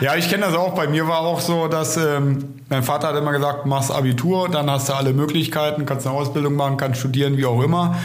Ja, 0.00 0.16
ich 0.16 0.28
kenne 0.28 0.44
das 0.44 0.54
auch. 0.54 0.74
Bei 0.74 0.88
mir 0.88 1.06
war 1.06 1.20
auch 1.20 1.40
so, 1.40 1.68
dass 1.68 1.96
ähm, 1.96 2.56
mein 2.68 2.82
Vater 2.82 3.08
hat 3.08 3.16
immer 3.16 3.32
gesagt, 3.32 3.64
machst 3.64 3.92
Abitur, 3.92 4.48
dann 4.48 4.68
hast 4.68 4.88
du 4.88 4.94
alle 4.94 5.12
Möglichkeiten, 5.12 5.86
kannst 5.86 6.06
eine 6.06 6.16
Ausbildung 6.16 6.54
machen, 6.54 6.76
kannst 6.76 6.98
studieren, 6.98 7.36
wie 7.36 7.46
auch 7.46 7.62
immer. 7.62 7.96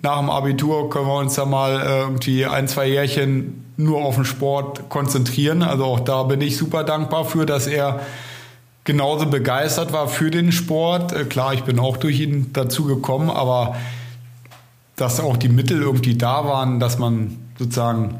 Nach 0.00 0.18
dem 0.18 0.30
Abitur 0.30 0.88
können 0.88 1.06
wir 1.06 1.18
uns 1.18 1.34
dann 1.34 1.50
mal 1.50 1.80
äh, 1.80 2.00
irgendwie 2.00 2.46
ein, 2.46 2.66
zwei 2.66 2.86
Jährchen 2.86 3.63
nur 3.76 4.04
auf 4.04 4.16
den 4.16 4.24
Sport 4.24 4.88
konzentrieren. 4.88 5.62
Also 5.62 5.84
auch 5.84 6.00
da 6.00 6.22
bin 6.24 6.40
ich 6.40 6.56
super 6.56 6.84
dankbar 6.84 7.24
für, 7.24 7.46
dass 7.46 7.66
er 7.66 8.00
genauso 8.84 9.26
begeistert 9.26 9.92
war 9.92 10.08
für 10.08 10.30
den 10.30 10.52
Sport. 10.52 11.12
Äh, 11.12 11.24
klar, 11.24 11.54
ich 11.54 11.64
bin 11.64 11.78
auch 11.78 11.96
durch 11.96 12.20
ihn 12.20 12.50
dazu 12.52 12.84
gekommen, 12.84 13.30
aber 13.30 13.76
dass 14.96 15.20
auch 15.20 15.36
die 15.36 15.48
Mittel 15.48 15.82
irgendwie 15.82 16.16
da 16.16 16.44
waren, 16.44 16.78
dass 16.78 16.98
man 16.98 17.38
sozusagen 17.58 18.18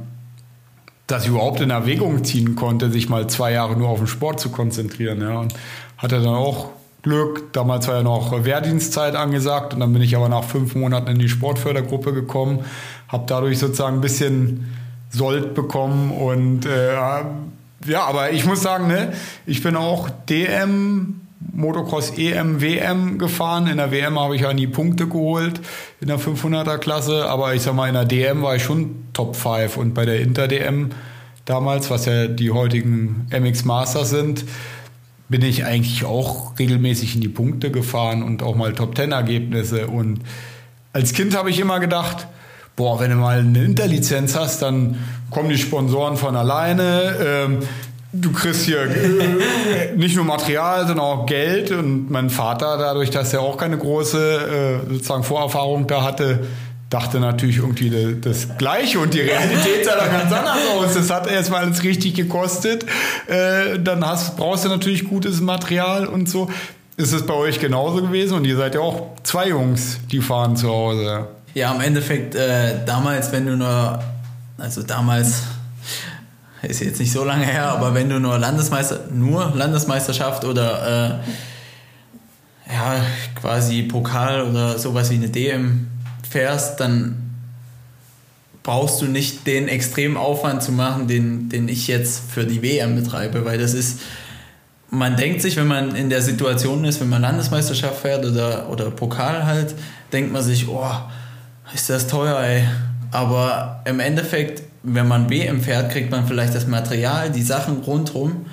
das 1.07 1.27
überhaupt 1.27 1.61
in 1.61 1.71
Erwägung 1.71 2.25
ziehen 2.25 2.57
konnte, 2.57 2.91
sich 2.91 3.09
mal 3.09 3.29
zwei 3.29 3.53
Jahre 3.53 3.77
nur 3.77 3.89
auf 3.89 3.99
den 3.99 4.07
Sport 4.07 4.41
zu 4.41 4.49
konzentrieren. 4.49 5.21
Ja. 5.21 5.39
Und 5.39 5.55
hatte 5.99 6.21
dann 6.21 6.35
auch 6.35 6.71
Glück. 7.03 7.53
Damals 7.53 7.87
war 7.87 7.97
ja 7.97 8.03
noch 8.03 8.45
Wehrdienstzeit 8.45 9.15
angesagt 9.15 9.75
und 9.75 9.81
dann 9.81 9.93
bin 9.93 10.01
ich 10.01 10.17
aber 10.17 10.31
nach 10.31 10.43
fünf 10.43 10.75
Monaten 10.75 11.11
in 11.11 11.19
die 11.19 11.29
Sportfördergruppe 11.29 12.15
gekommen, 12.15 12.65
habe 13.09 13.25
dadurch 13.27 13.59
sozusagen 13.59 13.99
ein 13.99 14.01
bisschen 14.01 14.75
Sold 15.15 15.55
bekommen 15.55 16.11
und 16.11 16.67
äh, 16.67 16.95
ja, 17.87 18.03
aber 18.05 18.33
ich 18.33 18.45
muss 18.45 18.63
sagen, 18.63 18.89
ne, 18.89 19.13
ich 19.47 19.63
bin 19.63 19.77
auch 19.77 20.09
DM, 20.29 21.21
Motocross 21.53 22.17
EM, 22.17 22.61
WM 22.61 23.19
gefahren. 23.19 23.67
In 23.67 23.77
der 23.77 23.93
WM 23.93 24.19
habe 24.19 24.35
ich 24.35 24.43
ja 24.43 24.53
nie 24.53 24.67
Punkte 24.67 25.07
geholt 25.07 25.61
in 26.01 26.09
der 26.09 26.19
500er 26.19 26.79
Klasse, 26.79 27.27
aber 27.29 27.55
ich 27.55 27.63
sag 27.63 27.75
mal, 27.75 27.89
in 27.89 27.95
der 27.95 28.07
DM 28.07 28.43
war 28.43 28.57
ich 28.57 28.63
schon 28.63 29.05
Top 29.13 29.37
5 29.37 29.77
und 29.77 29.95
bei 29.95 30.05
der 30.05 30.21
Inter-DM 30.21 30.91
damals, 31.45 31.91
was 31.91 32.07
ja 32.07 32.27
die 32.27 32.51
heutigen 32.51 33.27
MX 33.31 33.65
Masters 33.67 34.11
sind, 34.11 34.45
bin 35.29 35.43
ich 35.43 35.65
eigentlich 35.65 36.05
auch 36.05 36.59
regelmäßig 36.59 37.15
in 37.15 37.21
die 37.21 37.29
Punkte 37.29 37.71
gefahren 37.71 38.23
und 38.23 38.43
auch 38.43 38.57
mal 38.57 38.73
Top 38.73 38.97
10 38.97 39.13
Ergebnisse 39.13 39.87
und 39.87 40.21
als 40.93 41.13
Kind 41.13 41.37
habe 41.37 41.51
ich 41.51 41.59
immer 41.59 41.81
gedacht, 41.81 42.27
boah, 42.77 43.01
wenn 43.01 43.11
du 43.11 43.17
mal 43.17 43.39
eine 43.39 43.65
Interlizenz 43.65 44.37
hast, 44.37 44.63
dann 44.63 44.99
kommen 45.31 45.49
die 45.49 45.59
Sponsoren 45.59 46.17
von 46.17 46.37
alleine. 46.37 47.17
Ähm, 47.25 47.59
du 48.13 48.33
kriegst 48.33 48.65
hier 48.65 48.83
äh, 48.83 49.97
nicht 49.97 50.17
nur 50.17 50.25
Material, 50.25 50.87
sondern 50.87 51.05
auch 51.05 51.27
Geld. 51.27 51.71
Und 51.71 52.11
mein 52.11 52.31
Vater, 52.31 52.79
dadurch, 52.79 53.11
dass 53.11 53.33
er 53.33 53.41
auch 53.41 53.57
keine 53.57 53.79
große 53.79 54.83
äh, 54.87 54.93
sozusagen 54.93 55.25
Vorerfahrung 55.25 55.87
da 55.87 56.03
hatte, 56.03 56.47
dachte 56.91 57.19
natürlich 57.19 57.57
irgendwie 57.57 58.17
das 58.21 58.57
Gleiche 58.57 59.01
und 59.01 59.15
die 59.15 59.21
Realität 59.21 59.85
sah 59.85 59.97
dann 59.97 60.13
ganz 60.13 60.33
anders 60.33 60.59
aus. 60.77 60.95
Das 60.95 61.11
hat 61.11 61.29
erstmal 61.29 61.65
alles 61.65 61.83
richtig 61.83 62.15
gekostet. 62.15 62.85
Äh, 63.27 63.81
dann 63.81 64.07
hast, 64.07 64.37
brauchst 64.37 64.65
du 64.65 64.69
natürlich 64.69 65.05
gutes 65.05 65.41
Material 65.41 66.07
und 66.07 66.29
so. 66.29 66.49
Ist 66.97 67.13
es 67.13 67.27
bei 67.27 67.35
euch 67.35 67.59
genauso 67.59 68.03
gewesen? 68.03 68.37
Und 68.37 68.45
ihr 68.45 68.57
seid 68.57 68.77
ja 68.77 68.81
auch 68.81 69.09
zwei 69.25 69.49
Jungs, 69.49 69.99
die 70.13 70.21
fahren 70.21 70.55
zu 70.57 70.69
Hause. 70.69 71.27
Ja, 71.55 71.73
im 71.73 71.81
Endeffekt, 71.81 72.35
äh, 72.35 72.85
damals, 72.85 73.31
wenn 73.31 73.47
du 73.47 73.57
nur, 73.57 74.03
also 74.59 74.83
damals 74.83 75.43
ist 76.63 76.81
jetzt 76.81 76.99
nicht 76.99 77.13
so 77.13 77.25
lange 77.25 77.47
her, 77.47 77.69
aber 77.69 77.95
wenn 77.95 78.09
du 78.09 78.19
nur 78.19 78.39
Landesmeister, 78.39 79.05
nur 79.13 79.53
Landesmeisterschaft 79.55 80.45
oder 80.45 81.21
äh, 82.67 82.73
ja, 82.73 83.07
quasi 83.41 83.83
Pokal 83.85 84.43
oder 84.43 84.79
sowas 84.81 85.11
wie 85.11 85.15
eine 85.15 85.29
DM 85.29 85.87
fährst, 86.29 86.81
dann 86.81 87.21
brauchst 88.65 89.01
du 89.01 89.07
nicht 89.07 89.47
den 89.47 89.69
extremen 89.69 90.17
Aufwand 90.17 90.61
zu 90.61 90.73
machen, 90.73 91.07
den, 91.07 91.51
den 91.51 91.69
ich 91.69 91.87
jetzt 91.87 92.33
für 92.33 92.45
die 92.45 92.63
WM 92.63 92.97
betreibe, 92.97 93.45
weil 93.45 93.59
das 93.59 93.75
ist, 93.75 94.01
man 94.91 95.17
denkt 95.17 95.41
sich, 95.41 95.57
wenn 95.57 95.69
man 95.69 95.95
in 95.95 96.11
der 96.11 96.23
Situation 96.23 96.85
ist, 96.85 97.01
wenn 97.01 97.11
man 97.11 97.23
Landesmeisterschaft 97.23 98.01
fährt 98.01 98.25
oder, 98.25 98.69
oder 98.71 98.91
Pokal 98.91 99.47
halt, 99.47 99.75
denkt 100.13 100.33
man 100.33 100.43
sich, 100.43 100.67
oh, 100.67 100.91
ist 101.75 101.91
das 101.91 102.07
teuer, 102.07 102.39
ey. 102.41 102.65
Aber 103.11 103.83
im 103.85 104.01
Endeffekt, 104.01 104.63
wenn 104.83 105.07
man 105.07 105.29
WM 105.29 105.61
fährt, 105.61 105.93
kriegt 105.93 106.11
man 106.11 106.27
vielleicht 106.27 106.55
das 106.55 106.67
Material, 106.67 107.31
die 107.31 107.43
Sachen 107.43 107.79
rundherum. 107.79 108.47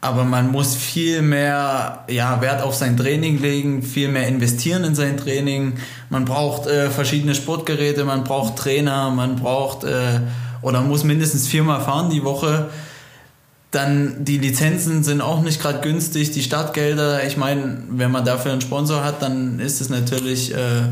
Aber 0.00 0.24
man 0.24 0.52
muss 0.52 0.74
viel 0.74 1.22
mehr 1.22 2.04
ja, 2.08 2.40
Wert 2.42 2.62
auf 2.62 2.74
sein 2.74 2.96
Training 2.98 3.40
legen, 3.40 3.82
viel 3.82 4.08
mehr 4.08 4.28
investieren 4.28 4.84
in 4.84 4.94
sein 4.94 5.16
Training. 5.16 5.74
Man 6.10 6.26
braucht 6.26 6.66
äh, 6.66 6.90
verschiedene 6.90 7.34
Sportgeräte, 7.34 8.04
man 8.04 8.22
braucht 8.22 8.56
Trainer, 8.56 9.10
man 9.10 9.36
braucht 9.36 9.84
äh, 9.84 10.20
oder 10.60 10.82
muss 10.82 11.04
mindestens 11.04 11.46
viermal 11.46 11.80
fahren 11.80 12.10
die 12.10 12.22
Woche. 12.22 12.68
Dann 13.70 14.24
die 14.24 14.38
Lizenzen 14.38 15.02
sind 15.02 15.22
auch 15.22 15.40
nicht 15.40 15.60
gerade 15.60 15.80
günstig, 15.80 16.32
die 16.32 16.42
Startgelder. 16.42 17.26
Ich 17.26 17.38
meine, 17.38 17.82
wenn 17.88 18.10
man 18.10 18.26
dafür 18.26 18.52
einen 18.52 18.60
Sponsor 18.60 19.02
hat, 19.02 19.22
dann 19.22 19.58
ist 19.58 19.80
es 19.80 19.88
natürlich 19.88 20.54
äh, 20.54 20.82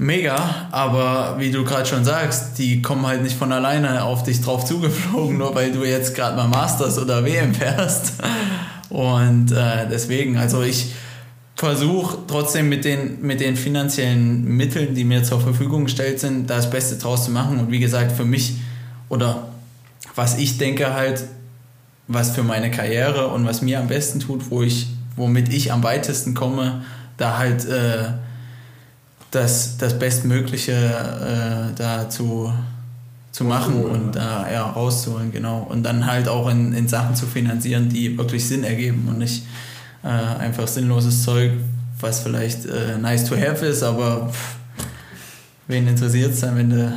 mega, 0.00 0.68
aber 0.70 1.36
wie 1.38 1.50
du 1.50 1.62
gerade 1.62 1.86
schon 1.86 2.04
sagst, 2.04 2.58
die 2.58 2.80
kommen 2.82 3.06
halt 3.06 3.22
nicht 3.22 3.36
von 3.36 3.52
alleine 3.52 4.02
auf 4.02 4.22
dich 4.22 4.40
drauf 4.40 4.64
zugeflogen, 4.64 5.38
nur 5.38 5.54
weil 5.54 5.72
du 5.72 5.84
jetzt 5.84 6.14
gerade 6.14 6.36
mal 6.36 6.48
Masters 6.48 6.98
oder 6.98 7.24
WM 7.24 7.54
fährst. 7.54 8.14
Und 8.88 9.52
äh, 9.52 9.86
deswegen, 9.90 10.36
also 10.36 10.62
ich 10.62 10.94
versuche 11.54 12.18
trotzdem 12.26 12.68
mit 12.68 12.84
den, 12.84 13.20
mit 13.20 13.40
den 13.40 13.56
finanziellen 13.56 14.44
Mitteln, 14.44 14.94
die 14.94 15.04
mir 15.04 15.22
zur 15.22 15.40
Verfügung 15.40 15.84
gestellt 15.84 16.18
sind, 16.18 16.48
das 16.48 16.70
Beste 16.70 16.96
draus 16.96 17.26
zu 17.26 17.30
machen. 17.30 17.60
Und 17.60 17.70
wie 17.70 17.78
gesagt, 17.78 18.12
für 18.12 18.24
mich 18.24 18.54
oder 19.10 19.48
was 20.14 20.38
ich 20.38 20.56
denke 20.56 20.94
halt, 20.94 21.24
was 22.08 22.30
für 22.30 22.42
meine 22.42 22.70
Karriere 22.70 23.28
und 23.28 23.46
was 23.46 23.62
mir 23.62 23.78
am 23.78 23.88
besten 23.88 24.18
tut, 24.18 24.50
wo 24.50 24.62
ich, 24.62 24.88
womit 25.16 25.52
ich 25.52 25.70
am 25.70 25.82
weitesten 25.82 26.34
komme, 26.34 26.82
da 27.18 27.36
halt 27.38 27.66
äh, 27.66 28.14
das, 29.30 29.76
das 29.78 29.98
Bestmögliche 29.98 30.72
äh, 30.72 31.74
da 31.76 32.08
zu, 32.08 32.52
zu 33.32 33.44
machen 33.44 33.84
und 33.84 34.16
da 34.16 34.50
ja, 34.50 34.64
rauszuholen, 34.64 35.32
genau. 35.32 35.66
Und 35.68 35.84
dann 35.84 36.06
halt 36.06 36.28
auch 36.28 36.48
in, 36.48 36.72
in 36.72 36.88
Sachen 36.88 37.14
zu 37.14 37.26
finanzieren, 37.26 37.88
die 37.88 38.16
wirklich 38.18 38.46
Sinn 38.46 38.64
ergeben 38.64 39.06
und 39.08 39.18
nicht 39.18 39.44
äh, 40.02 40.08
einfach 40.08 40.66
sinnloses 40.66 41.22
Zeug, 41.22 41.52
was 42.00 42.20
vielleicht 42.20 42.66
äh, 42.66 42.98
nice 42.98 43.28
to 43.28 43.36
have 43.36 43.64
ist, 43.64 43.82
aber 43.82 44.28
pff, 44.28 44.56
wen 45.68 45.86
interessiert 45.86 46.32
es 46.32 46.40
dann, 46.40 46.56
wenn 46.56 46.70
du. 46.70 46.92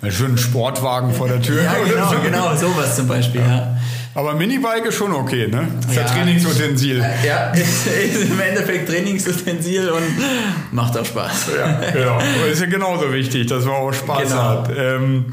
Ein 0.00 0.12
schönen 0.12 0.38
Sportwagen 0.38 1.12
vor 1.12 1.28
der 1.28 1.42
Tür. 1.42 1.62
ja, 1.62 1.74
genau, 1.84 2.22
genau, 2.22 2.56
sowas 2.56 2.96
zum 2.96 3.06
Beispiel, 3.06 3.40
ja. 3.40 3.48
ja. 3.48 3.73
Aber 4.14 4.34
Minibike 4.34 4.88
ist 4.88 4.94
schon 4.94 5.12
okay, 5.12 5.48
ne? 5.48 5.68
Ist 5.80 5.96
ja, 5.96 6.02
ja 6.02 6.08
Trainingsutensil. 6.08 7.04
Ja, 7.26 7.50
ist, 7.52 7.86
ist, 7.86 8.30
im 8.30 8.40
Endeffekt 8.40 8.88
Trainingsutensil 8.88 9.88
und 9.90 10.72
macht 10.72 10.96
auch 10.96 11.04
Spaß. 11.04 11.50
Ja, 11.58 11.90
genau. 11.90 12.18
Ist 12.50 12.60
ja 12.60 12.66
genauso 12.66 13.12
wichtig, 13.12 13.48
dass 13.48 13.64
man 13.64 13.74
auch 13.74 13.92
Spaß 13.92 14.28
genau. 14.28 14.42
hat. 14.42 14.70
Ähm, 14.76 15.26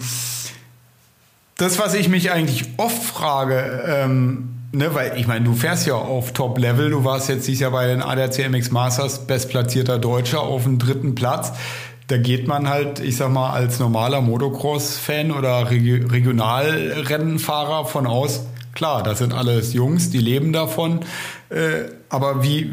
das, 1.58 1.78
was 1.78 1.94
ich 1.94 2.10
mich 2.10 2.32
eigentlich 2.32 2.65
oft 2.78 3.04
frage, 3.04 3.84
ähm, 3.86 4.50
ne, 4.72 4.96
weil 4.96 5.13
ich 5.17 5.28
meine, 5.28 5.46
du 5.46 5.54
fährst 5.54 5.86
ja 5.86 5.94
auf 5.94 6.34
Top-Level, 6.34 6.89
du 6.89 7.04
warst 7.04 7.30
jetzt 7.30 7.48
dieses 7.48 7.62
Jahr 7.62 7.72
bei 7.72 7.86
den 7.86 8.02
ADAC 8.02 8.50
MX 8.50 8.72
Masters 8.72 9.28
bestplatzierter 9.28 10.00
Deutscher 10.00 10.41
auf 10.41 10.63
dem 10.63 10.80
dritten 10.80 11.13
Platz. 11.13 11.54
Da 12.08 12.17
geht 12.17 12.48
man 12.48 12.67
halt, 12.67 13.00
ich 13.00 13.15
sag 13.15 13.32
mal, 13.32 13.52
als 13.52 13.80
normaler 13.80 14.22
Motocross-Fan 14.22 15.32
oder 15.32 15.70
Reg 15.70 16.12
Regionalrennenfahrer 16.12 17.86
von 17.86 18.08
aus, 18.08 18.46
klar, 18.73 19.03
das 19.03 19.19
sind 19.19 19.34
alles 19.34 19.73
Jungs, 19.73 20.10
die 20.10 20.19
leben 20.19 20.53
davon. 20.53 21.01
Äh, 21.49 21.89
aber 22.10 22.43
wie, 22.43 22.71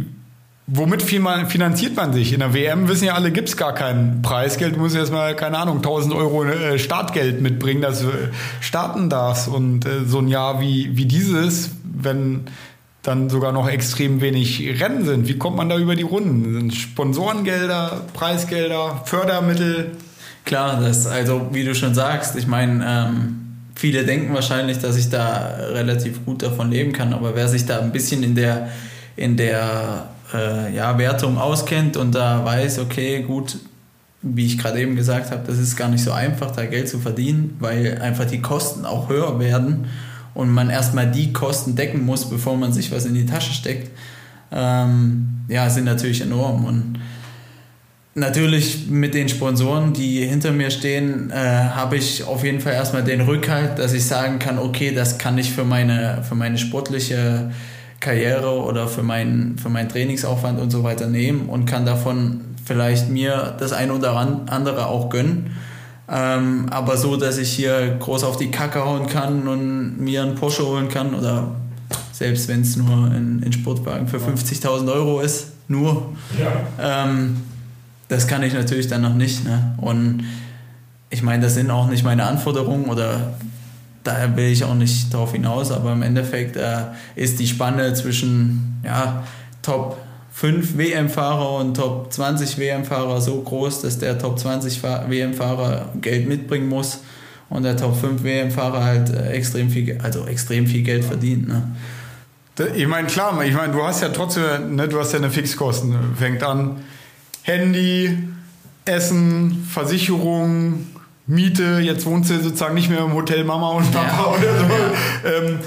Womit 0.71 1.01
finanziert 1.01 1.97
man 1.97 2.13
sich? 2.13 2.35
In 2.35 2.41
der 2.41 2.53
WM 2.53 2.89
wissen 2.89 3.07
ja 3.07 3.15
alle, 3.15 3.33
gibt 3.33 3.49
es 3.49 3.57
gar 3.57 3.73
kein 3.73 4.21
Preisgeld. 4.21 4.77
Du 4.77 4.81
musst 4.81 4.95
erstmal, 4.95 5.35
keine 5.35 5.57
Ahnung, 5.57 5.77
1000 5.77 6.15
Euro 6.15 6.45
äh, 6.45 6.79
Startgeld 6.79 7.41
mitbringen, 7.41 7.81
dass 7.81 8.03
du 8.03 8.09
starten 8.61 9.09
darfst. 9.09 9.49
Und 9.49 9.87
äh, 9.87 10.05
so 10.05 10.19
ein 10.19 10.29
Jahr 10.29 10.61
wie, 10.61 10.95
wie 10.95 11.07
dieses, 11.07 11.71
wenn 11.85 12.49
dann 13.03 13.31
sogar 13.31 13.53
noch 13.53 13.67
extrem 13.67 14.21
wenig 14.21 14.79
Rennen 14.79 15.07
sind, 15.07 15.27
wie 15.27 15.39
kommt 15.39 15.57
man 15.57 15.71
da 15.71 15.79
über 15.79 15.97
die 15.97 16.03
Runden? 16.03 16.53
Sind 16.53 16.75
Sponsorengelder, 16.75 18.03
Preisgelder, 18.13 19.01
Fördermittel? 19.07 19.93
Klar, 20.45 20.83
das 20.83 21.07
also 21.07 21.49
wie 21.53 21.65
du 21.65 21.75
schon 21.75 21.95
sagst, 21.95 22.37
ich 22.37 22.47
meine, 22.47 22.85
ähm, 22.87 23.48
viele 23.79 24.05
denken 24.05 24.35
wahrscheinlich, 24.35 24.79
dass 24.79 24.97
ich 24.97 25.09
da 25.09 25.57
relativ 25.73 26.25
gut 26.25 26.43
davon 26.43 26.71
leben 26.71 26.93
kann, 26.93 27.13
aber 27.13 27.37
wer 27.37 27.47
sich 27.49 27.65
da 27.65 27.79
ein 27.79 27.93
bisschen 27.93 28.23
in 28.25 28.35
der 28.35 28.69
in 29.15 29.37
der 29.37 30.09
äh, 30.35 30.75
ja, 30.75 30.99
Wertung 30.99 31.39
auskennt 31.39 31.97
und 31.97 32.15
da 32.15 32.45
weiß, 32.45 32.81
okay, 32.81 33.23
gut, 33.23 33.59
wie 34.23 34.47
ich 34.47 34.59
gerade 34.59 34.81
eben 34.81 34.97
gesagt 34.97 35.31
habe, 35.31 35.43
das 35.47 35.59
ist 35.59 35.77
gar 35.77 35.89
nicht 35.89 36.03
so 36.03 36.13
einfach, 36.13 36.51
da 36.51 36.67
Geld 36.67 36.89
zu 36.89 36.99
verdienen, 36.99 37.57
weil 37.61 37.99
einfach 38.01 38.27
die 38.27 38.41
Kosten 38.41 38.85
auch 38.85 39.09
höher 39.09 39.39
werden 39.39 39.87
und 40.35 40.51
man 40.51 40.71
erstmal 40.71 41.11
die 41.11 41.33
Kosten 41.33 41.75
decken 41.77 42.05
muss, 42.05 42.29
bevor 42.29 42.57
man 42.57 42.73
sich 42.73 42.93
was 42.93 43.07
in 43.07 43.15
die 43.15 43.27
Tasche 43.27 43.53
steckt, 43.53 43.91
ähm, 44.53 45.29
ja, 45.49 45.69
sind 45.71 45.85
natürlich 45.85 46.21
enorm. 46.21 46.65
Und 46.65 46.99
natürlich 48.19 48.89
mit 48.89 49.15
den 49.15 49.29
Sponsoren, 49.29 49.93
die 49.93 50.27
hinter 50.27 50.53
mir 50.53 50.71
stehen, 50.71 51.31
äh, 51.31 51.35
habe 51.35 51.97
ich 51.97 52.25
auf 52.25 52.45
jeden 52.45 52.61
Fall 52.61 52.75
erstmal 52.75 53.05
den 53.05 53.21
Rückhalt, 53.23 53.79
dass 53.79 53.93
ich 53.93 54.07
sagen 54.07 54.39
kann, 54.39 54.59
okay, 54.59 54.93
das 54.95 55.19
kann 55.19 55.39
ich 55.39 55.53
für 55.53 55.65
meine, 55.65 56.23
für 56.29 56.35
meine 56.35 56.59
sportliche 56.59 57.51
Karriere 58.01 58.63
oder 58.63 58.87
für 58.89 59.03
meinen, 59.03 59.59
für 59.59 59.69
meinen 59.69 59.89
Trainingsaufwand 59.89 60.61
und 60.61 60.71
so 60.71 60.85
weiter 60.85 61.07
nehmen 61.07 61.49
und 61.49 61.67
kann 61.67 61.85
davon 61.85 62.41
vielleicht 62.65 63.09
mir 63.09 63.57
das 63.59 63.73
ein 63.73 63.91
oder 63.91 64.17
andere 64.17 64.87
auch 64.87 65.11
gönnen. 65.11 65.57
Ähm, 66.11 66.67
aber 66.71 66.97
so, 66.97 67.17
dass 67.17 67.39
ich 67.39 67.51
hier 67.51 67.97
groß 67.99 68.25
auf 68.25 68.37
die 68.37 68.51
Kacke 68.51 68.85
hauen 68.85 69.07
kann 69.09 69.47
und 69.47 70.01
mir 70.01 70.23
einen 70.23 70.37
Porsche 70.37 70.67
holen 70.67 70.89
kann 70.89 71.15
oder 71.15 71.55
selbst 72.13 72.49
wenn 72.49 72.63
es 72.63 72.77
nur 72.77 73.11
ein, 73.11 73.43
ein, 73.45 73.53
Sportwagen 73.53 74.09
für 74.09 74.17
50.000 74.17 74.93
Euro 74.93 75.21
ist, 75.21 75.53
nur. 75.69 76.13
Ja. 76.39 77.05
Ähm, 77.05 77.37
das 78.09 78.27
kann 78.27 78.43
ich 78.43 78.55
natürlich 78.55 78.89
dann 78.89 79.03
noch 79.03 79.15
nicht. 79.15 79.45
Ne? 79.45 79.75
Und 79.79 80.25
ich 81.11 81.23
meine, 81.23 81.43
das 81.43 81.55
sind 81.55 81.71
auch 81.71 81.89
nicht 81.89 82.05
meine 82.05 82.25
Anforderungen 82.25 82.87
oder 82.87 83.35
daher 84.05 84.37
will 84.37 84.47
ich 84.47 84.65
auch 84.65 84.75
nicht 84.75 85.13
darauf 85.13 85.33
hinaus, 85.33 85.71
aber 85.71 85.93
im 85.93 86.03
Endeffekt 86.03 86.57
äh, 86.57 86.85
ist 87.15 87.39
die 87.39 87.47
Spanne 87.47 87.93
zwischen 87.95 88.81
ja, 88.85 89.25
Top 89.63 89.99
5 90.33 90.79
WM-Fahrer 90.79 91.57
und 91.57 91.77
Top 91.77 92.13
20 92.13 92.59
WM-Fahrer 92.59 93.21
so 93.21 93.41
groß, 93.41 93.83
dass 93.83 93.99
der 93.99 94.19
Top 94.19 94.39
20 94.39 94.83
WM-Fahrer 94.83 95.91
Geld 96.01 96.29
mitbringen 96.29 96.69
muss 96.69 97.01
und 97.51 97.65
der 97.65 97.77
Top 97.77 97.97
5 97.97 98.23
WM-Fahrer 98.23 98.85
halt 98.85 99.11
äh, 99.11 99.31
extrem 99.31 99.69
viel, 99.71 99.99
also 100.03 100.27
extrem 100.27 100.67
viel 100.67 100.83
Geld 100.83 101.05
verdient. 101.05 101.49
Ne? 101.49 101.63
Ich 102.75 102.87
meine, 102.87 103.07
klar, 103.07 103.41
ich 103.45 103.55
meine, 103.55 103.73
du 103.73 103.83
hast 103.83 104.03
ja 104.03 104.09
trotzdem, 104.09 104.75
ne, 104.75 104.89
du 104.89 104.99
hast 104.99 105.13
ja 105.13 105.19
eine 105.19 105.31
Fixkosten. 105.31 105.95
Fängt 106.17 106.43
an 106.43 106.79
Handy, 107.49 108.17
Essen, 108.85 109.67
Versicherung, 109.73 110.87
Miete, 111.27 111.79
jetzt 111.81 112.05
wohnst 112.05 112.29
du 112.29 112.39
sozusagen 112.39 112.75
nicht 112.75 112.91
mehr 112.91 113.01
im 113.01 113.15
Hotel 113.15 113.43
Mama 113.43 113.71
und 113.71 113.91
Papa 113.91 114.17
ja. 114.17 114.27
oder 114.27 114.59
so. 114.59 114.65
Ja. 114.65 114.93
Ähm, 115.33 115.61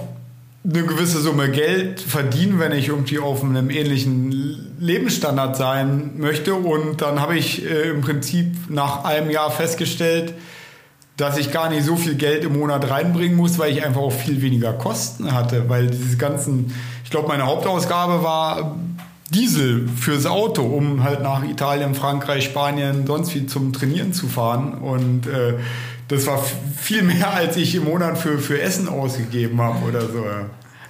eine 0.70 0.84
gewisse 0.84 1.22
Summe 1.22 1.50
Geld 1.50 2.02
verdienen, 2.02 2.60
wenn 2.60 2.74
ich 2.74 2.90
irgendwie 2.90 3.20
auf 3.20 3.44
einem 3.44 3.70
ähnlichen 3.70 4.76
Lebensstandard 4.80 5.56
sein 5.56 6.12
möchte. 6.18 6.56
Und 6.56 7.02
dann 7.02 7.22
habe 7.22 7.38
ich 7.38 7.66
äh, 7.66 7.90
im 7.90 8.02
Prinzip 8.02 8.70
nach 8.70 9.06
einem 9.06 9.30
Jahr 9.30 9.50
festgestellt, 9.50 10.34
dass 11.16 11.38
ich 11.38 11.52
gar 11.52 11.70
nicht 11.70 11.84
so 11.84 11.96
viel 11.96 12.16
Geld 12.16 12.44
im 12.44 12.60
Monat 12.60 12.90
reinbringen 12.90 13.38
muss, 13.38 13.58
weil 13.58 13.72
ich 13.72 13.84
einfach 13.84 14.02
auch 14.02 14.12
viel 14.12 14.42
weniger 14.42 14.74
Kosten 14.74 15.34
hatte. 15.34 15.70
Weil 15.70 15.88
diese 15.88 16.18
ganzen, 16.18 16.74
ich 17.04 17.10
glaube, 17.10 17.30
meine 17.30 17.46
Hauptausgabe 17.46 18.24
war 18.24 18.76
Diesel 19.34 19.88
fürs 19.88 20.26
Auto, 20.26 20.64
um 20.64 21.04
halt 21.04 21.22
nach 21.24 21.44
Italien, 21.44 21.96
Frankreich, 21.96 22.44
Spanien, 22.44 23.08
sonst 23.08 23.34
wie 23.36 23.46
zum 23.46 23.72
Trainieren 23.72 24.12
zu 24.12 24.28
fahren. 24.28 24.74
Und 24.74 25.28
äh, 25.28 25.56
das 26.08 26.26
war 26.26 26.44
viel 26.78 27.04
mehr, 27.04 27.34
als 27.34 27.58
ich 27.58 27.76
im 27.76 27.86
Monat 27.86 28.18
für, 28.18 28.40
für 28.40 28.62
Essen 28.62 28.88
ausgegeben 28.88 29.62
habe 29.62 29.86
oder 29.86 30.02
so. 30.02 30.26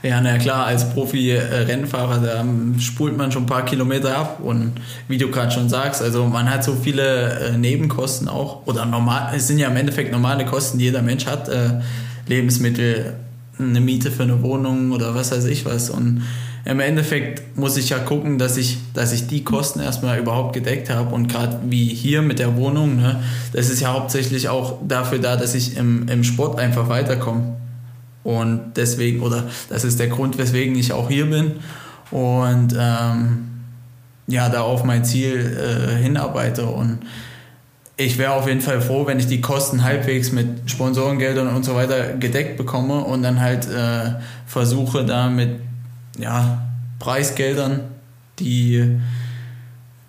Ja, 0.04 0.22
na 0.22 0.38
klar, 0.38 0.68
als 0.68 0.90
Profi-Rennfahrer, 0.92 2.20
da 2.20 2.46
spult 2.80 3.18
man 3.18 3.32
schon 3.32 3.44
ein 3.44 3.48
paar 3.48 3.66
Kilometer 3.66 4.16
ab 4.16 4.40
und 4.44 4.74
wie 5.08 5.18
du 5.18 5.32
gerade 5.32 5.52
schon 5.52 5.70
sagst, 5.70 6.04
also 6.04 6.26
man 6.28 6.50
hat 6.50 6.64
so 6.64 6.76
viele 6.76 7.40
äh, 7.40 7.58
Nebenkosten 7.58 8.28
auch 8.28 8.68
oder 8.68 8.86
normal, 8.86 9.34
es 9.36 9.48
sind 9.48 9.58
ja 9.58 9.68
im 9.70 9.76
Endeffekt 9.76 10.12
normale 10.12 10.46
Kosten, 10.46 10.78
die 10.78 10.86
jeder 10.86 11.02
Mensch 11.02 11.26
hat, 11.26 11.50
äh, 11.50 11.82
Lebensmittel, 12.28 13.16
eine 13.58 13.82
Miete 13.82 14.12
für 14.12 14.24
eine 14.24 14.44
Wohnung 14.44 14.92
oder 14.92 15.16
was 15.16 15.32
weiß 15.32 15.46
ich 15.46 15.66
was 15.66 15.90
und 15.90 16.22
im 16.68 16.82
Endeffekt 16.82 17.58
muss 17.58 17.78
ich 17.78 17.90
ja 17.90 17.98
gucken, 17.98 18.38
dass 18.38 18.58
ich, 18.58 18.78
dass 18.94 19.14
ich 19.14 19.28
die 19.28 19.46
Kosten 19.46 19.80
erstmal 19.80 20.20
überhaupt 20.20 20.52
gedeckt 20.52 20.90
habe. 20.90 21.16
Und 21.16 21.30
gerade 21.30 21.60
wie 21.70 21.86
hier 21.86 22.22
mit 22.22 22.40
der 22.40 22.58
Wohnung, 22.58 22.98
ne, 22.98 23.24
das 23.54 23.70
ist 23.70 23.80
ja 23.80 23.94
hauptsächlich 23.94 24.50
auch 24.50 24.80
dafür 24.86 25.20
da, 25.20 25.38
dass 25.38 25.56
ich 25.56 25.78
im, 25.78 26.10
im 26.10 26.26
Sport 26.26 26.60
einfach 26.60 26.90
weiterkomme. 26.90 27.56
Und 28.26 28.74
deswegen, 28.76 29.22
oder 29.22 29.46
das 29.70 29.86
ist 29.86 29.98
der 29.98 30.08
Grund, 30.08 30.38
weswegen 30.38 30.76
ich 30.76 30.92
auch 30.92 31.08
hier 31.08 31.28
bin. 31.28 31.54
Und 32.12 32.76
ähm, 32.78 33.48
ja, 34.28 34.50
da 34.50 34.62
auf 34.62 34.84
mein 34.84 35.06
Ziel 35.06 35.58
äh, 35.58 35.96
hinarbeite. 36.04 36.66
Und 36.66 37.00
ich 37.96 38.18
wäre 38.18 38.34
auf 38.34 38.46
jeden 38.46 38.60
Fall 38.60 38.82
froh, 38.82 39.08
wenn 39.08 39.20
ich 39.20 39.28
die 39.28 39.40
Kosten 39.40 39.86
halbwegs 39.86 40.34
mit 40.34 40.70
Sponsorengeldern 40.70 41.48
und 41.48 41.64
so 41.64 41.76
weiter 41.76 42.14
gedeckt 42.16 42.58
bekomme 42.58 43.06
und 43.06 43.24
dann 43.24 43.40
halt 43.40 43.70
äh, 43.70 44.16
versuche, 44.46 45.06
da 45.06 45.30
mit 45.30 45.67
ja, 46.18 46.68
Preisgeldern, 47.00 47.82
die 48.40 49.00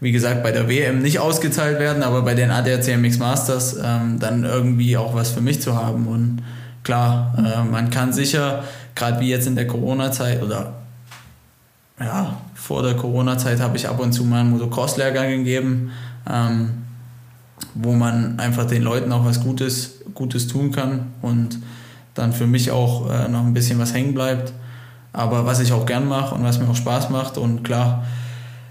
wie 0.01 0.13
gesagt 0.13 0.43
bei 0.43 0.53
der 0.53 0.69
WM 0.69 1.01
nicht 1.01 1.19
ausgezahlt 1.19 1.79
werden, 1.81 2.03
aber 2.03 2.23
bei 2.23 2.35
den 2.35 2.51
ADAC 2.51 2.97
MX 2.99 3.19
Masters 3.19 3.77
ähm, 3.83 4.19
dann 4.21 4.45
irgendwie 4.45 4.97
auch 4.97 5.15
was 5.15 5.31
für 5.31 5.41
mich 5.41 5.61
zu 5.61 5.75
haben. 5.75 6.07
Und 6.07 6.43
klar, 6.85 7.35
äh, 7.37 7.65
man 7.65 7.91
kann 7.91 8.13
sicher, 8.13 8.63
gerade 8.95 9.21
wie 9.21 9.29
jetzt 9.29 9.47
in 9.47 9.57
der 9.57 9.67
Corona-Zeit 9.67 10.43
oder 10.43 10.75
ja, 11.99 12.37
vor 12.55 12.85
der 12.85 12.95
Corona-Zeit 12.95 13.61
habe 13.61 13.77
ich 13.77 13.89
ab 13.89 13.99
und 13.99 14.13
zu 14.13 14.25
mal 14.25 14.41
einen 14.41 14.51
Motocross-Lehrgang 14.51 15.31
gegeben, 15.31 15.91
ähm, 16.31 16.85
wo 17.75 17.93
man 17.93 18.39
einfach 18.39 18.67
den 18.67 18.83
Leuten 18.83 19.11
auch 19.11 19.25
was 19.25 19.41
Gutes, 19.43 20.03
Gutes 20.15 20.47
tun 20.47 20.71
kann 20.71 21.09
und 21.23 21.59
dann 22.15 22.33
für 22.33 22.47
mich 22.47 22.71
auch 22.71 23.11
äh, 23.11 23.29
noch 23.29 23.45
ein 23.45 23.53
bisschen 23.53 23.81
was 23.81 23.95
hängen 23.95 24.15
bleibt 24.15 24.53
aber 25.19 25.45
was 25.45 25.59
ich 25.59 25.73
auch 25.73 25.85
gern 25.85 26.07
mache 26.07 26.35
und 26.35 26.45
was 26.45 26.61
mir 26.61 26.69
auch 26.69 26.77
Spaß 26.77 27.11
macht 27.11 27.39
und 27.39 27.65
klar, 27.65 28.05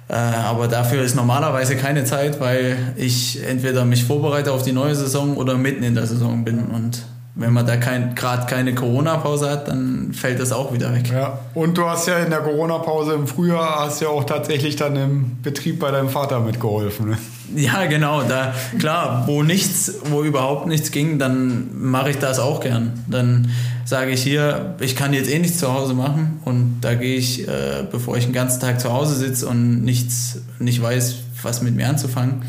äh, 0.07 0.13
aber 0.13 0.69
dafür 0.69 1.03
ist 1.03 1.13
normalerweise 1.13 1.75
keine 1.75 2.05
Zeit, 2.05 2.39
weil 2.39 2.77
ich 2.95 3.43
entweder 3.45 3.83
mich 3.83 4.05
vorbereite 4.05 4.53
auf 4.53 4.63
die 4.63 4.71
neue 4.71 4.95
Saison 4.95 5.35
oder 5.35 5.57
mitten 5.57 5.83
in 5.83 5.93
der 5.93 6.07
Saison 6.07 6.45
bin 6.45 6.59
und 6.59 7.05
wenn 7.35 7.53
man 7.53 7.67
da 7.67 7.75
kein, 7.75 8.15
gerade 8.15 8.47
keine 8.47 8.73
Corona-Pause 8.73 9.49
hat, 9.49 9.67
dann 9.67 10.13
fällt 10.13 10.39
das 10.39 10.51
auch 10.51 10.73
wieder 10.73 10.91
weg. 10.95 11.11
Ja, 11.11 11.37
und 11.53 11.77
du 11.77 11.85
hast 11.85 12.07
ja 12.07 12.17
in 12.17 12.31
der 12.31 12.39
Corona-Pause 12.39 13.13
im 13.13 13.27
Frühjahr 13.27 13.85
hast 13.85 14.01
ja 14.01 14.07
auch 14.07 14.23
tatsächlich 14.23 14.75
dann 14.77 14.95
im 14.95 15.41
Betrieb 15.43 15.79
bei 15.79 15.91
deinem 15.91 16.09
Vater 16.09 16.39
mitgeholfen. 16.39 17.09
Ne? 17.09 17.17
Ja, 17.55 17.85
genau. 17.85 18.23
Da, 18.23 18.53
klar, 18.77 19.23
wo 19.27 19.43
nichts, 19.43 19.93
wo 20.09 20.23
überhaupt 20.23 20.67
nichts 20.67 20.91
ging, 20.91 21.17
dann 21.19 21.69
mache 21.73 22.09
ich 22.09 22.17
das 22.17 22.39
auch 22.39 22.59
gern. 22.59 22.91
Dann 23.07 23.49
sage 23.85 24.11
ich 24.11 24.21
hier, 24.21 24.75
ich 24.79 24.95
kann 24.95 25.13
jetzt 25.13 25.31
eh 25.31 25.39
nichts 25.39 25.59
zu 25.59 25.73
Hause 25.73 25.93
machen 25.93 26.41
und 26.43 26.81
da 26.81 26.95
gehe 26.95 27.15
ich, 27.15 27.47
äh, 27.47 27.83
bevor 27.89 28.17
ich 28.17 28.25
den 28.25 28.33
ganzen 28.33 28.59
Tag 28.59 28.81
zu 28.81 28.91
Hause 28.91 29.15
sitze 29.15 29.47
und 29.47 29.83
nichts, 29.83 30.41
nicht 30.59 30.81
weiß, 30.81 31.15
was 31.41 31.61
mit 31.61 31.75
mir 31.75 31.87
anzufangen, 31.87 32.41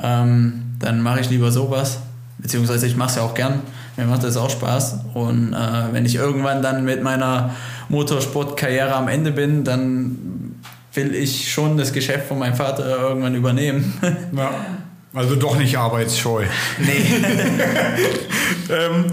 ähm, 0.00 0.62
dann 0.78 1.00
mache 1.00 1.20
ich 1.20 1.30
lieber 1.30 1.50
sowas. 1.50 1.98
Beziehungsweise 2.38 2.86
ich 2.86 2.96
mache 2.96 3.10
es 3.10 3.16
ja 3.16 3.22
auch 3.22 3.34
gern. 3.34 3.60
Mir 3.96 4.04
macht 4.04 4.22
das 4.22 4.36
auch 4.36 4.50
Spaß. 4.50 4.98
Und 5.14 5.54
äh, 5.54 5.92
wenn 5.92 6.04
ich 6.04 6.16
irgendwann 6.16 6.62
dann 6.62 6.84
mit 6.84 7.02
meiner 7.02 7.50
Motorsportkarriere 7.88 8.94
am 8.94 9.08
Ende 9.08 9.32
bin, 9.32 9.64
dann 9.64 10.18
will 10.96 11.14
ich 11.14 11.52
schon 11.52 11.76
das 11.76 11.92
Geschäft 11.92 12.26
von 12.26 12.38
meinem 12.38 12.54
Vater 12.54 12.84
irgendwann 12.98 13.34
übernehmen. 13.34 13.92
Ja. 14.36 14.50
Also 15.14 15.34
doch 15.34 15.56
nicht 15.56 15.78
arbeitsscheu. 15.78 16.44
Nee. 16.78 16.90
ähm, 18.70 19.06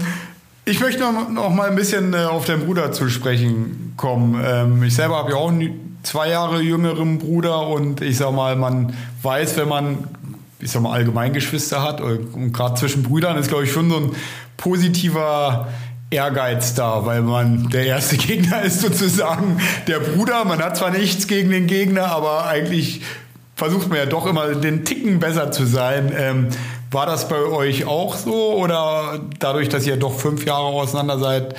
ich 0.66 0.80
möchte 0.80 1.00
noch, 1.00 1.30
noch 1.30 1.50
mal 1.50 1.70
ein 1.70 1.76
bisschen 1.76 2.12
äh, 2.12 2.24
auf 2.24 2.44
deinen 2.44 2.66
Bruder 2.66 2.92
zu 2.92 3.08
sprechen 3.08 3.94
kommen. 3.96 4.42
Ähm, 4.44 4.82
ich 4.82 4.94
selber 4.94 5.16
habe 5.16 5.30
ja 5.30 5.36
auch 5.36 5.50
einen 5.50 5.98
zwei 6.02 6.28
Jahre 6.28 6.60
jüngeren 6.60 7.18
Bruder 7.18 7.66
und 7.68 8.02
ich 8.02 8.18
sag 8.18 8.32
mal, 8.32 8.54
man 8.56 8.94
weiß, 9.22 9.56
wenn 9.56 9.68
man 9.68 10.08
ich 10.64 10.70
sag 10.70 10.82
mal, 10.82 10.92
allgemein 10.92 11.32
Geschwister 11.32 11.82
hat 11.82 12.00
und 12.00 12.52
gerade 12.52 12.74
zwischen 12.74 13.02
Brüdern 13.02 13.36
ist, 13.36 13.48
glaube 13.48 13.64
ich, 13.64 13.72
schon 13.72 13.90
so 13.90 13.96
ein 13.96 14.10
positiver 14.56 15.68
Ehrgeiz 16.14 16.74
da, 16.74 17.04
weil 17.04 17.22
man 17.22 17.68
der 17.70 17.86
erste 17.86 18.16
Gegner 18.16 18.62
ist 18.62 18.80
sozusagen 18.80 19.60
der 19.86 19.98
Bruder. 19.98 20.44
Man 20.44 20.60
hat 20.60 20.76
zwar 20.76 20.90
nichts 20.90 21.26
gegen 21.26 21.50
den 21.50 21.66
Gegner, 21.66 22.06
aber 22.06 22.46
eigentlich 22.46 23.02
versucht 23.56 23.88
man 23.88 23.98
ja 23.98 24.06
doch 24.06 24.26
immer 24.26 24.54
den 24.54 24.84
Ticken 24.84 25.18
besser 25.18 25.50
zu 25.50 25.66
sein. 25.66 26.12
Ähm, 26.16 26.48
war 26.90 27.06
das 27.06 27.28
bei 27.28 27.42
euch 27.42 27.86
auch 27.86 28.16
so 28.16 28.54
oder 28.54 29.20
dadurch, 29.38 29.68
dass 29.68 29.86
ihr 29.86 29.96
doch 29.96 30.16
fünf 30.16 30.46
Jahre 30.46 30.66
auseinander 30.66 31.18
seid, 31.18 31.54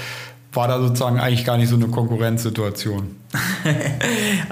war 0.54 0.68
da 0.68 0.80
sozusagen 0.80 1.20
eigentlich 1.20 1.46
gar 1.46 1.58
nicht 1.58 1.70
so 1.70 1.76
eine 1.76 1.88
Konkurrenzsituation? 1.88 3.16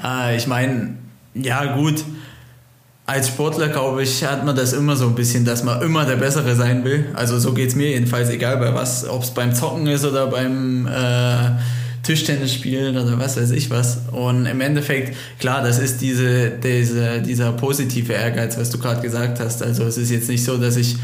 ah, 0.02 0.32
ich 0.36 0.48
meine, 0.48 0.98
ja 1.34 1.76
gut, 1.76 2.04
als 3.06 3.28
Sportler, 3.28 3.68
glaube 3.68 4.04
ich, 4.04 4.24
hat 4.24 4.46
man 4.46 4.56
das 4.56 4.72
immer 4.72 4.96
so 4.96 5.08
ein 5.08 5.16
bisschen, 5.16 5.44
dass 5.44 5.64
man 5.64 5.82
immer 5.82 6.06
der 6.06 6.16
Bessere 6.16 6.56
sein 6.56 6.86
will. 6.86 7.08
Also 7.14 7.38
so 7.38 7.54
geht 7.54 7.70
es 7.70 7.76
mir 7.76 7.90
jedenfalls, 7.90 8.30
egal 8.30 8.58
bei 8.58 8.74
was, 8.74 9.08
ob 9.08 9.24
es 9.24 9.32
beim 9.32 9.54
Zocken 9.54 9.88
ist 9.88 10.06
oder 10.06 10.28
beim 10.28 10.88
äh, 10.88 11.52
Tischtennis 12.04 12.54
spielen 12.54 12.96
oder 12.98 13.20
was 13.20 13.36
weiß 13.36 13.52
ich 13.52 13.70
was. 13.70 14.00
Und 14.12 14.46
im 14.46 14.62
Endeffekt, 14.62 15.18
klar, 15.40 15.62
das 15.62 15.80
ist 15.80 16.00
diese, 16.00 16.52
diese, 16.52 17.22
dieser 17.22 17.52
positive 17.52 18.14
Ehrgeiz, 18.14 18.58
was 18.58 18.70
du 18.70 18.78
gerade 18.78 19.02
gesagt 19.02 19.42
hast. 19.42 19.62
Also 19.62 19.84
es 19.84 19.98
ist 19.98 20.10
jetzt 20.10 20.30
nicht 20.30 20.46
so, 20.46 20.56
dass 20.58 20.78
ich, 20.78 20.96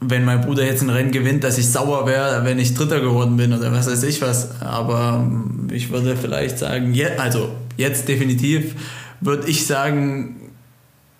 wenn 0.00 0.24
mein 0.24 0.40
Bruder 0.40 0.64
jetzt 0.64 0.82
ein 0.82 0.90
Rennen 0.90 1.12
gewinnt, 1.12 1.44
dass 1.44 1.58
ich 1.58 1.68
sauer 1.68 2.08
wäre, 2.08 2.44
wenn 2.44 2.58
ich 2.58 2.74
Dritter 2.74 3.00
geworden 3.00 3.36
bin 3.36 3.52
oder 3.52 3.70
was 3.70 3.88
weiß 3.88 4.02
ich 4.02 4.20
was. 4.20 4.60
Aber 4.62 5.30
ich 5.72 5.90
würde 5.90 6.16
vielleicht 6.16 6.58
sagen, 6.58 6.92
also 7.18 7.50
jetzt 7.76 8.08
definitiv 8.08 8.74
würde 9.20 9.48
ich 9.48 9.66
sagen, 9.66 10.37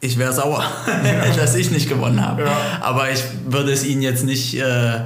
ich 0.00 0.18
wäre 0.18 0.32
sauer, 0.32 0.62
ja. 1.04 1.34
dass 1.34 1.54
ich 1.54 1.70
nicht 1.70 1.88
gewonnen 1.88 2.24
habe. 2.24 2.44
Ja. 2.44 2.56
Aber 2.80 3.10
ich 3.10 3.22
würde 3.46 3.72
es 3.72 3.84
ihnen 3.84 4.02
jetzt 4.02 4.24
nicht. 4.24 4.58
Äh, 4.58 5.00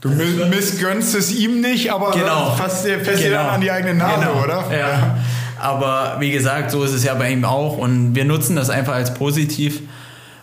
du 0.00 0.08
missgönnst 0.08 1.14
es 1.14 1.32
ihm 1.32 1.60
nicht, 1.60 1.92
aber 1.92 2.12
genau. 2.12 2.50
fast 2.52 2.86
fest 2.86 3.04
genau. 3.04 3.18
dir 3.20 3.30
dann 3.30 3.46
an 3.46 3.60
die 3.60 3.70
eigene 3.70 3.94
Nase, 3.94 4.26
genau. 4.26 4.42
oder? 4.42 4.64
Ja. 4.70 4.78
ja. 4.78 5.18
Aber 5.60 6.16
wie 6.18 6.32
gesagt, 6.32 6.70
so 6.70 6.82
ist 6.82 6.92
es 6.92 7.04
ja 7.04 7.14
bei 7.14 7.30
ihm 7.30 7.44
auch. 7.44 7.78
Und 7.78 8.14
wir 8.14 8.24
nutzen 8.24 8.56
das 8.56 8.70
einfach 8.70 8.94
als 8.94 9.14
positiv 9.14 9.80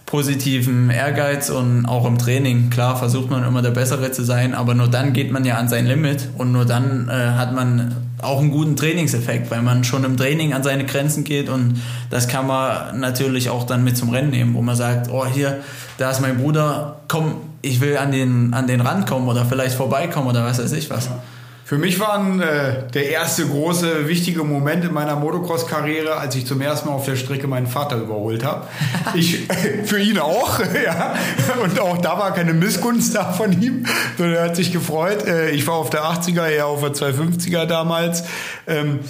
positiven 0.10 0.89
Ehrgeiz 0.89 1.52
und 1.52 1.86
auch 1.86 2.06
im 2.08 2.18
Training. 2.18 2.72
Klar 2.72 2.98
versucht 2.98 3.30
man 3.30 3.44
immer 3.44 3.62
der 3.62 3.70
Bessere 3.70 4.12
zu 4.12 4.24
sein, 4.24 4.56
aber 4.56 4.74
nur 4.74 4.88
dann 4.88 5.13
geht 5.13 5.32
man 5.32 5.46
ja 5.46 5.58
an 5.58 5.70
sein 5.70 5.86
Limit 5.86 6.30
und 6.36 6.52
nur 6.52 6.65
dann 6.65 7.10
äh, 7.10 7.38
hat 7.38 7.54
man 7.54 7.96
auch 8.21 8.39
einen 8.39 8.51
guten 8.51 8.75
Trainingseffekt, 8.75 9.49
weil 9.51 9.62
man 9.62 9.84
schon 9.84 10.03
im 10.03 10.17
Training 10.17 10.53
an 10.53 10.63
seine 10.63 10.86
Grenzen 10.86 11.23
geht 11.23 11.49
und 11.49 11.82
das 12.10 12.27
kann 12.27 12.47
man 12.47 12.99
natürlich 12.99 13.49
auch 13.49 13.65
dann 13.65 13.84
mit 13.84 13.97
zum 13.97 14.10
Rennen 14.10 14.29
nehmen, 14.29 14.53
wo 14.53 14.62
man 14.62 14.75
sagt, 14.75 15.10
oh 15.12 15.25
hier, 15.25 15.60
da 15.97 16.12
ist 16.12 16.21
mein 16.21 16.38
Bruder, 16.38 17.01
komm, 17.08 17.36
ich 17.62 17.82
will 17.82 17.97
an 17.97 18.12
den, 18.12 18.53
an 18.53 18.67
den 18.67 18.82
Rand 18.82 19.08
kommen 19.08 19.27
oder 19.27 19.45
vielleicht 19.45 19.75
vorbeikommen 19.75 20.27
oder 20.27 20.45
was 20.45 20.60
weiß 20.60 20.71
ich 20.73 20.89
was. 20.89 21.05
Ja. 21.05 21.21
Für 21.69 21.77
mich 21.77 21.99
war 21.99 22.19
äh, 22.41 22.89
der 22.95 23.12
erste 23.12 23.45
große, 23.45 24.08
wichtige 24.08 24.43
Moment 24.43 24.84
in 24.86 24.91
meiner 24.91 25.15
Motocross-Karriere, 25.15 26.15
als 26.15 26.34
ich 26.34 26.47
zum 26.47 26.62
ersten 26.62 26.89
Mal 26.89 26.95
auf 26.95 27.05
der 27.05 27.15
Strecke 27.15 27.45
meinen 27.45 27.67
Vater 27.67 27.97
überholt 27.97 28.43
habe. 28.43 28.65
Ich, 29.13 29.47
für 29.86 29.99
ihn 29.99 30.17
auch, 30.17 30.60
ja. 30.84 31.13
Und 31.62 31.79
auch 31.79 31.99
da 31.99 32.17
war 32.17 32.34
keine 32.34 32.53
Missgunst 32.53 33.13
da 33.13 33.32
von 33.34 33.51
ihm, 33.62 33.86
sondern 34.17 34.38
er 34.38 34.43
hat 34.45 34.55
sich 34.55 34.71
gefreut. 34.71 35.27
Äh, 35.27 35.51
ich 35.51 35.67
war 35.67 35.75
auf 35.75 35.91
der 35.91 36.05
80er, 36.05 36.47
er 36.47 36.65
auf 36.65 36.82
der 36.82 36.93
250er 36.93 37.67
damals. 37.67 38.23
Ähm, 38.65 39.01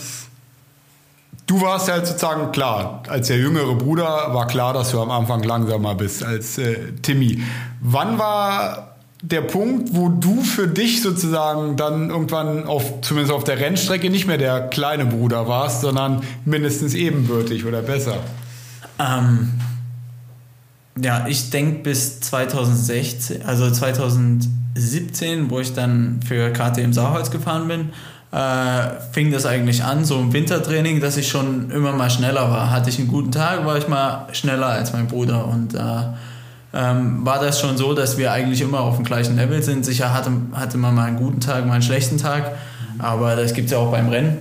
Du 1.47 1.61
warst 1.61 1.89
halt 1.89 2.05
sozusagen 2.05 2.51
klar, 2.51 3.01
als 3.07 3.27
der 3.29 3.37
jüngere 3.37 3.73
Bruder 3.73 4.35
war 4.35 4.45
klar, 4.45 4.71
dass 4.71 4.91
du 4.91 5.01
am 5.01 5.09
Anfang 5.09 5.41
langsamer 5.41 5.95
bist 5.95 6.23
als 6.23 6.59
äh, 6.59 6.91
Timmy. 7.01 7.41
Wann 7.81 8.19
war 8.19 8.88
der 9.21 9.41
Punkt, 9.41 9.93
wo 9.93 10.07
du 10.09 10.41
für 10.41 10.67
dich 10.67 11.01
sozusagen 11.01 11.75
dann 11.75 12.09
irgendwann 12.09 12.65
auf, 12.65 13.01
zumindest 13.01 13.33
auf 13.33 13.43
der 13.43 13.59
Rennstrecke, 13.59 14.09
nicht 14.09 14.27
mehr 14.27 14.37
der 14.37 14.69
kleine 14.69 15.05
Bruder 15.05 15.47
warst, 15.47 15.81
sondern 15.81 16.21
mindestens 16.45 16.93
ebenbürtig 16.93 17.65
oder 17.65 17.81
besser? 17.81 18.17
Ähm, 18.97 19.51
ja, 21.01 21.27
ich 21.27 21.49
denke 21.49 21.83
bis 21.83 22.21
2016, 22.21 23.43
also 23.45 23.69
2017, 23.69 25.49
wo 25.49 25.59
ich 25.59 25.73
dann 25.73 26.21
für 26.25 26.51
KTM 26.51 26.93
Sauholz 26.93 27.29
gefahren 27.29 27.67
bin, 27.67 27.89
äh, 28.31 29.01
fing 29.11 29.31
das 29.31 29.45
eigentlich 29.45 29.83
an, 29.83 30.05
so 30.05 30.19
im 30.19 30.31
Wintertraining, 30.31 31.01
dass 31.01 31.17
ich 31.17 31.27
schon 31.27 31.71
immer 31.71 31.91
mal 31.91 32.09
schneller 32.09 32.49
war. 32.51 32.69
Hatte 32.71 32.89
ich 32.89 32.99
einen 32.99 33.07
guten 33.07 33.31
Tag, 33.31 33.65
war 33.65 33.77
ich 33.77 33.87
mal 33.87 34.27
schneller 34.31 34.67
als 34.67 34.93
mein 34.93 35.07
Bruder 35.07 35.47
und 35.47 35.73
äh, 35.73 35.79
ähm, 36.73 37.25
war 37.25 37.39
das 37.39 37.59
schon 37.59 37.77
so, 37.77 37.93
dass 37.93 38.17
wir 38.17 38.31
eigentlich 38.31 38.61
immer 38.61 38.81
auf 38.81 38.95
dem 38.95 39.05
gleichen 39.05 39.35
Level 39.35 39.61
sind. 39.63 39.85
Sicher 39.85 40.13
hatte, 40.13 40.31
hatte 40.53 40.77
man 40.77 40.95
mal 40.95 41.05
einen 41.05 41.17
guten 41.17 41.39
Tag, 41.39 41.65
mal 41.65 41.73
einen 41.73 41.81
schlechten 41.81 42.17
Tag, 42.17 42.51
aber 42.99 43.35
das 43.35 43.53
gibt 43.53 43.65
es 43.65 43.71
ja 43.71 43.79
auch 43.79 43.91
beim 43.91 44.09
Rennen. 44.09 44.37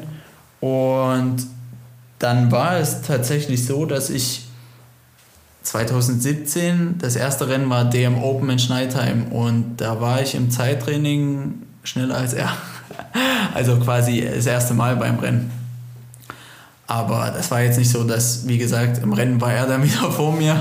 Und 0.61 1.47
dann 2.19 2.51
war 2.51 2.77
es 2.77 3.03
tatsächlich 3.03 3.65
so, 3.65 3.87
dass 3.87 4.11
ich 4.11 4.49
2017, 5.63 6.97
das 6.99 7.17
erste 7.17 7.49
Rennen 7.49 7.69
war 7.69 7.85
DM 7.85 8.23
Open 8.23 8.49
in 8.51 8.59
Schneidheim 8.59 9.27
und 9.31 9.77
da 9.77 10.01
war 10.01 10.23
ich 10.23 10.35
im 10.35 10.51
Zeittraining 10.51 11.63
schneller 11.83 12.17
als 12.17 12.35
er. 12.35 12.51
Also 13.55 13.77
quasi 13.79 14.21
das 14.23 14.47
erste 14.47 14.75
Mal 14.75 14.97
beim 14.97 15.19
Rennen. 15.19 15.51
Aber 16.91 17.31
das 17.37 17.51
war 17.51 17.61
jetzt 17.61 17.79
nicht 17.79 17.91
so, 17.91 18.03
dass, 18.03 18.49
wie 18.49 18.57
gesagt, 18.57 19.03
im 19.03 19.13
Rennen 19.13 19.39
war 19.43 19.53
er 19.53 19.67
dann 19.67 19.83
wieder 19.85 20.11
vor 20.11 20.33
mir. 20.33 20.59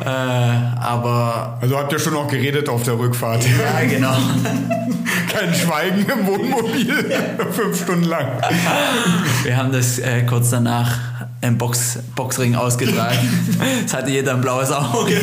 Äh, 0.00 0.06
aber. 0.06 1.58
Also 1.60 1.76
habt 1.76 1.92
ihr 1.92 1.98
schon 1.98 2.14
noch 2.14 2.28
geredet 2.28 2.68
auf 2.68 2.84
der 2.84 2.96
Rückfahrt? 2.98 3.44
Ja, 3.44 3.84
genau. 3.84 4.14
Kein 5.28 5.52
Schweigen 5.52 6.06
im 6.08 6.26
Wohnmobil. 6.26 7.12
Fünf 7.50 7.82
Stunden 7.82 8.04
lang. 8.04 8.28
Wir 9.42 9.56
haben 9.56 9.72
das 9.72 9.98
äh, 9.98 10.22
kurz 10.22 10.50
danach 10.50 10.98
im 11.40 11.58
Box, 11.58 11.98
Boxring 12.14 12.54
ausgetragen. 12.54 13.18
Es 13.84 13.92
hatte 13.92 14.10
jeder 14.10 14.34
ein 14.34 14.40
blaues 14.40 14.70
Auge. 14.70 15.16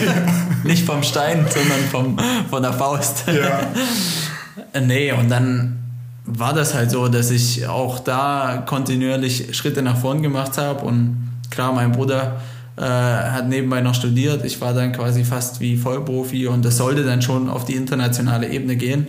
Nicht 0.63 0.85
vom 0.85 1.03
Stein, 1.03 1.45
sondern 1.49 1.79
vom, 1.89 2.17
von 2.49 2.61
der 2.61 2.73
Faust. 2.73 3.23
Ja. 3.27 4.79
nee, 4.79 5.11
und 5.13 5.29
dann 5.29 5.82
war 6.25 6.53
das 6.53 6.73
halt 6.73 6.91
so, 6.91 7.07
dass 7.07 7.31
ich 7.31 7.67
auch 7.67 7.99
da 7.99 8.63
kontinuierlich 8.65 9.55
Schritte 9.55 9.81
nach 9.81 9.97
vorn 9.97 10.21
gemacht 10.21 10.57
habe 10.57 10.85
und 10.85 11.29
klar, 11.49 11.73
mein 11.73 11.91
Bruder 11.91 12.41
äh, 12.77 12.81
hat 12.81 13.49
nebenbei 13.49 13.81
noch 13.81 13.93
studiert. 13.93 14.45
Ich 14.45 14.61
war 14.61 14.73
dann 14.73 14.93
quasi 14.93 15.23
fast 15.23 15.59
wie 15.59 15.77
Vollprofi 15.77 16.47
und 16.47 16.63
das 16.63 16.77
sollte 16.77 17.03
dann 17.03 17.21
schon 17.21 17.49
auf 17.49 17.65
die 17.65 17.75
internationale 17.75 18.49
Ebene 18.49 18.75
gehen, 18.77 19.07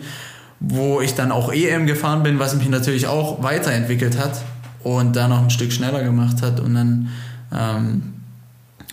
wo 0.61 1.01
ich 1.01 1.15
dann 1.15 1.31
auch 1.31 1.53
EM 1.53 1.87
gefahren 1.87 2.23
bin, 2.23 2.39
was 2.39 2.55
mich 2.57 2.69
natürlich 2.69 3.07
auch 3.07 3.43
weiterentwickelt 3.43 4.19
hat 4.19 4.43
und 4.83 5.17
da 5.17 5.29
noch 5.29 5.43
ein 5.43 5.51
Stück 5.51 5.73
schneller 5.73 6.03
gemacht 6.03 6.43
hat. 6.43 6.61
Und 6.61 6.75
dann 6.75 7.09
ähm, 7.53 8.15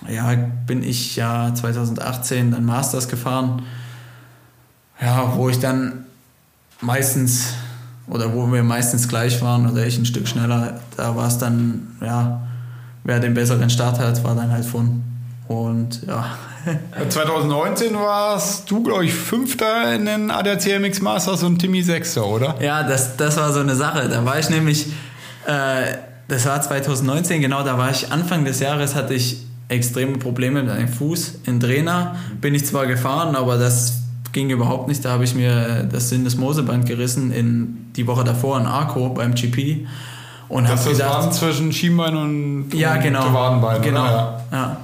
ja, 0.09 0.33
bin 0.67 0.83
ich 0.83 1.15
ja 1.15 1.53
2018 1.53 2.51
dann 2.51 2.65
Masters 2.65 3.07
gefahren, 3.07 3.63
ja, 5.01 5.33
wo 5.35 5.49
ich 5.49 5.59
dann 5.59 6.05
meistens 6.79 7.55
oder 8.11 8.33
wo 8.33 8.45
wir 8.51 8.61
meistens 8.61 9.07
gleich 9.07 9.41
waren 9.41 9.69
oder 9.69 9.87
ich 9.87 9.97
ein 9.97 10.05
Stück 10.05 10.27
schneller, 10.27 10.81
da 10.97 11.15
war 11.15 11.27
es 11.27 11.37
dann, 11.37 11.95
ja, 12.01 12.41
wer 13.03 13.19
den 13.19 13.33
besseren 13.33 13.69
Start 13.69 13.99
hat, 13.99 14.23
war 14.23 14.35
dann 14.35 14.51
halt 14.51 14.65
von. 14.65 15.01
Und 15.47 16.05
ja. 16.07 16.25
2019 17.09 17.95
warst 17.95 18.69
du, 18.69 18.83
glaube 18.83 19.05
ich, 19.05 19.13
Fünfter 19.13 19.95
in 19.95 20.05
den 20.05 20.29
ADAC 20.29 20.79
MX 20.79 21.01
Masters 21.01 21.43
und 21.43 21.59
Timmy 21.59 21.81
Sechster, 21.81 22.25
oder? 22.25 22.55
Ja, 22.61 22.83
das, 22.83 23.15
das 23.15 23.37
war 23.37 23.51
so 23.51 23.61
eine 23.61 23.75
Sache. 23.75 24.07
Da 24.09 24.23
war 24.25 24.37
ich 24.37 24.49
nämlich, 24.49 24.87
äh, 25.45 25.95
das 26.27 26.45
war 26.45 26.61
2019, 26.61 27.41
genau, 27.41 27.63
da 27.63 27.77
war 27.77 27.89
ich 27.91 28.11
Anfang 28.11 28.45
des 28.45 28.59
Jahres, 28.59 28.93
hatte 28.93 29.13
ich 29.13 29.45
extreme 29.69 30.17
Probleme 30.17 30.61
mit 30.61 30.71
einem 30.71 30.89
Fuß. 30.89 31.39
In 31.45 31.61
Trainer 31.61 32.17
bin 32.41 32.53
ich 32.53 32.65
zwar 32.65 32.87
gefahren, 32.87 33.35
aber 33.37 33.57
das 33.57 34.00
ging 34.31 34.49
überhaupt 34.49 34.87
nicht. 34.87 35.03
Da 35.03 35.11
habe 35.11 35.23
ich 35.23 35.35
mir 35.35 35.87
das 35.91 36.09
Syndesmoseband 36.09 36.85
gerissen 36.85 37.31
in 37.31 37.91
die 37.95 38.07
Woche 38.07 38.23
davor 38.23 38.59
in 38.59 38.65
Arco 38.65 39.09
beim 39.09 39.35
GP. 39.35 39.87
Und 40.49 40.67
das 40.67 40.85
ist 40.85 40.97
gedacht, 40.97 41.27
das 41.27 41.39
zwischen 41.39 41.71
Schienbein 41.71 42.15
und, 42.15 42.73
ja, 42.73 42.97
genau, 42.97 43.33
Wadenbein. 43.33 43.81
Genau, 43.81 44.05
ja. 44.05 44.41
ja. 44.51 44.77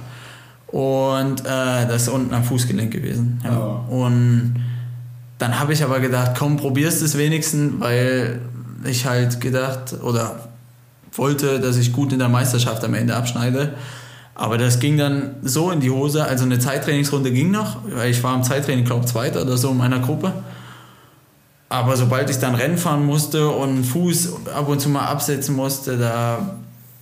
Und 0.68 1.40
äh, 1.40 1.86
das 1.86 2.02
ist 2.02 2.08
unten 2.08 2.32
am 2.34 2.44
Fußgelenk 2.44 2.90
gewesen. 2.90 3.40
Ja. 3.44 3.84
Oh. 3.90 4.04
Und 4.04 4.56
dann 5.38 5.58
habe 5.58 5.72
ich 5.72 5.82
aber 5.84 6.00
gedacht, 6.00 6.32
komm, 6.38 6.56
probierst 6.56 7.02
es 7.02 7.16
wenigstens, 7.16 7.74
weil 7.80 8.40
ich 8.84 9.06
halt 9.06 9.40
gedacht 9.40 9.94
oder 10.02 10.36
wollte, 11.12 11.60
dass 11.60 11.76
ich 11.76 11.92
gut 11.92 12.12
in 12.12 12.18
der 12.18 12.28
Meisterschaft 12.28 12.84
am 12.84 12.94
Ende 12.94 13.16
abschneide. 13.16 13.74
Aber 14.38 14.56
das 14.56 14.78
ging 14.78 14.96
dann 14.96 15.34
so 15.42 15.72
in 15.72 15.80
die 15.80 15.90
Hose. 15.90 16.24
Also 16.24 16.44
eine 16.44 16.60
Zeittrainingsrunde 16.60 17.32
ging 17.32 17.50
noch, 17.50 17.78
weil 17.90 18.12
ich 18.12 18.22
war 18.22 18.36
im 18.36 18.44
Zeittraining, 18.44 18.84
glaube 18.84 19.04
ich, 19.04 19.10
Zweiter 19.10 19.42
oder 19.42 19.56
so 19.56 19.70
in 19.70 19.76
meiner 19.76 19.98
Gruppe. 19.98 20.32
Aber 21.68 21.96
sobald 21.96 22.30
ich 22.30 22.38
dann 22.38 22.54
Rennen 22.54 22.78
fahren 22.78 23.04
musste 23.04 23.48
und 23.48 23.84
Fuß 23.84 24.46
ab 24.54 24.68
und 24.68 24.80
zu 24.80 24.88
mal 24.90 25.06
absetzen 25.06 25.56
musste, 25.56 25.98
da 25.98 26.56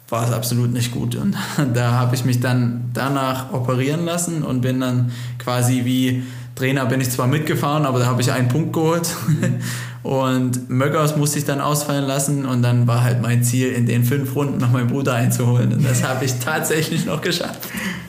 war 0.09 0.27
es 0.27 0.33
absolut 0.33 0.73
nicht 0.73 0.93
gut. 0.93 1.15
Und 1.15 1.37
da 1.75 1.93
habe 1.93 2.15
ich 2.15 2.25
mich 2.25 2.41
dann 2.41 2.91
danach 2.95 3.53
operieren 3.53 4.07
lassen 4.07 4.43
und 4.43 4.63
bin 4.63 4.81
dann 4.81 5.13
quasi 5.39 5.85
wie 5.85 6.25
Trainer 6.55 6.87
bin 6.87 7.03
ich 7.03 7.11
zwar 7.11 7.27
mitgefahren, 7.27 7.85
aber 7.85 7.99
da 7.99 8.07
habe 8.07 8.23
ich 8.23 8.33
einen 8.33 8.49
Punkt 8.49 8.73
geholt. 8.73 9.15
Und 10.07 10.71
Möggers 10.71 11.17
musste 11.17 11.41
ich 11.41 11.45
dann 11.47 11.61
ausfallen 11.61 12.05
lassen 12.05 12.47
und 12.47 12.63
dann 12.63 12.87
war 12.87 13.03
halt 13.03 13.21
mein 13.21 13.43
Ziel, 13.43 13.73
in 13.73 13.87
den 13.87 14.05
fünf 14.05 14.37
Runden 14.37 14.59
noch 14.59 14.71
meinen 14.71 14.87
Bruder 14.87 15.15
einzuholen. 15.15 15.73
Und 15.73 15.85
das 15.85 16.05
habe 16.05 16.25
ich 16.25 16.39
tatsächlich 16.39 17.07
noch 17.07 17.21
geschafft. 17.21 17.59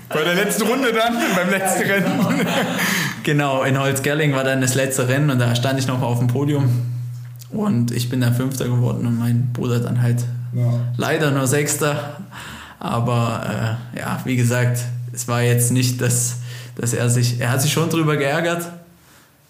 Bei 0.08 0.24
der 0.24 0.36
letzten 0.36 0.68
Runde 0.68 0.94
dann, 0.94 1.16
beim 1.36 1.50
letzten 1.50 1.90
Rennen. 1.90 2.12
genau, 3.24 3.64
in 3.64 3.80
Holzgerling 3.80 4.32
war 4.36 4.44
dann 4.44 4.62
das 4.62 4.76
letzte 4.76 5.08
Rennen 5.08 5.32
und 5.32 5.40
da 5.40 5.56
stand 5.56 5.80
ich 5.80 5.88
noch 5.88 6.04
auf 6.04 6.20
dem 6.20 6.28
Podium. 6.28 6.70
Und 7.50 7.90
ich 7.90 8.10
bin 8.10 8.22
dann 8.22 8.36
Fünfter 8.36 8.66
geworden 8.66 9.08
und 9.08 9.18
mein 9.18 9.52
Bruder 9.52 9.80
dann 9.80 10.00
halt 10.00 10.24
ja. 10.54 10.80
leider 10.98 11.32
nur 11.32 11.48
Sechster. 11.48 12.18
Aber 12.78 13.78
äh, 13.96 14.00
ja, 14.02 14.22
wie 14.24 14.36
gesagt, 14.36 14.82
es 15.14 15.28
war 15.28 15.42
jetzt 15.42 15.72
nicht, 15.72 16.00
dass, 16.00 16.42
dass 16.76 16.94
er 16.94 17.10
sich, 17.10 17.40
er 17.40 17.50
hat 17.50 17.64
sich 17.64 17.74
schon 17.74 17.90
drüber 17.90 18.18
geärgert, 18.18 18.68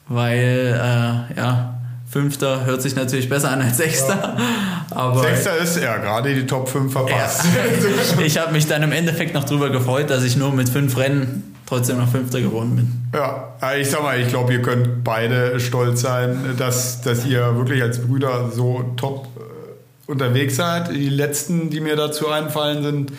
weil 0.08 0.80
äh, 0.82 1.38
ja, 1.38 1.77
Fünfter 2.18 2.66
hört 2.66 2.82
sich 2.82 2.96
natürlich 2.96 3.30
besser 3.30 3.52
an 3.52 3.62
als 3.62 3.78
Sechster. 3.78 4.36
Ja. 4.40 4.86
Aber 4.90 5.22
Sechster 5.22 5.56
ist 5.58 5.80
ja 5.80 5.98
gerade 5.98 6.34
die 6.34 6.48
Top 6.48 6.68
5 6.68 6.92
verpasst. 6.92 7.44
Ja. 7.46 8.22
ich 8.26 8.40
habe 8.40 8.54
mich 8.54 8.66
dann 8.66 8.82
im 8.82 8.92
Endeffekt 8.92 9.36
noch 9.36 9.44
darüber 9.44 9.70
gefreut, 9.70 10.10
dass 10.10 10.24
ich 10.24 10.36
nur 10.36 10.52
mit 10.52 10.68
fünf 10.68 10.98
Rennen 10.98 11.56
trotzdem 11.68 12.00
noch 12.00 12.10
Fünfter 12.10 12.42
geworden 12.42 12.76
bin. 12.76 12.92
Ja, 13.14 13.54
ich 13.76 13.92
sag 13.92 14.02
mal, 14.02 14.20
ich 14.20 14.30
glaube, 14.30 14.52
ihr 14.52 14.64
könnt 14.64 15.04
beide 15.04 15.60
stolz 15.60 16.02
sein, 16.02 16.56
dass, 16.58 17.02
dass 17.02 17.24
ihr 17.24 17.56
wirklich 17.56 17.84
als 17.84 18.02
Brüder 18.02 18.50
so 18.52 18.84
top 18.98 19.28
äh, 19.38 20.12
unterwegs 20.12 20.56
seid. 20.56 20.90
Die 20.90 21.10
letzten, 21.10 21.70
die 21.70 21.82
mir 21.82 21.96
dazu 21.96 22.30
einfallen, 22.30 22.82
sind 22.82 23.12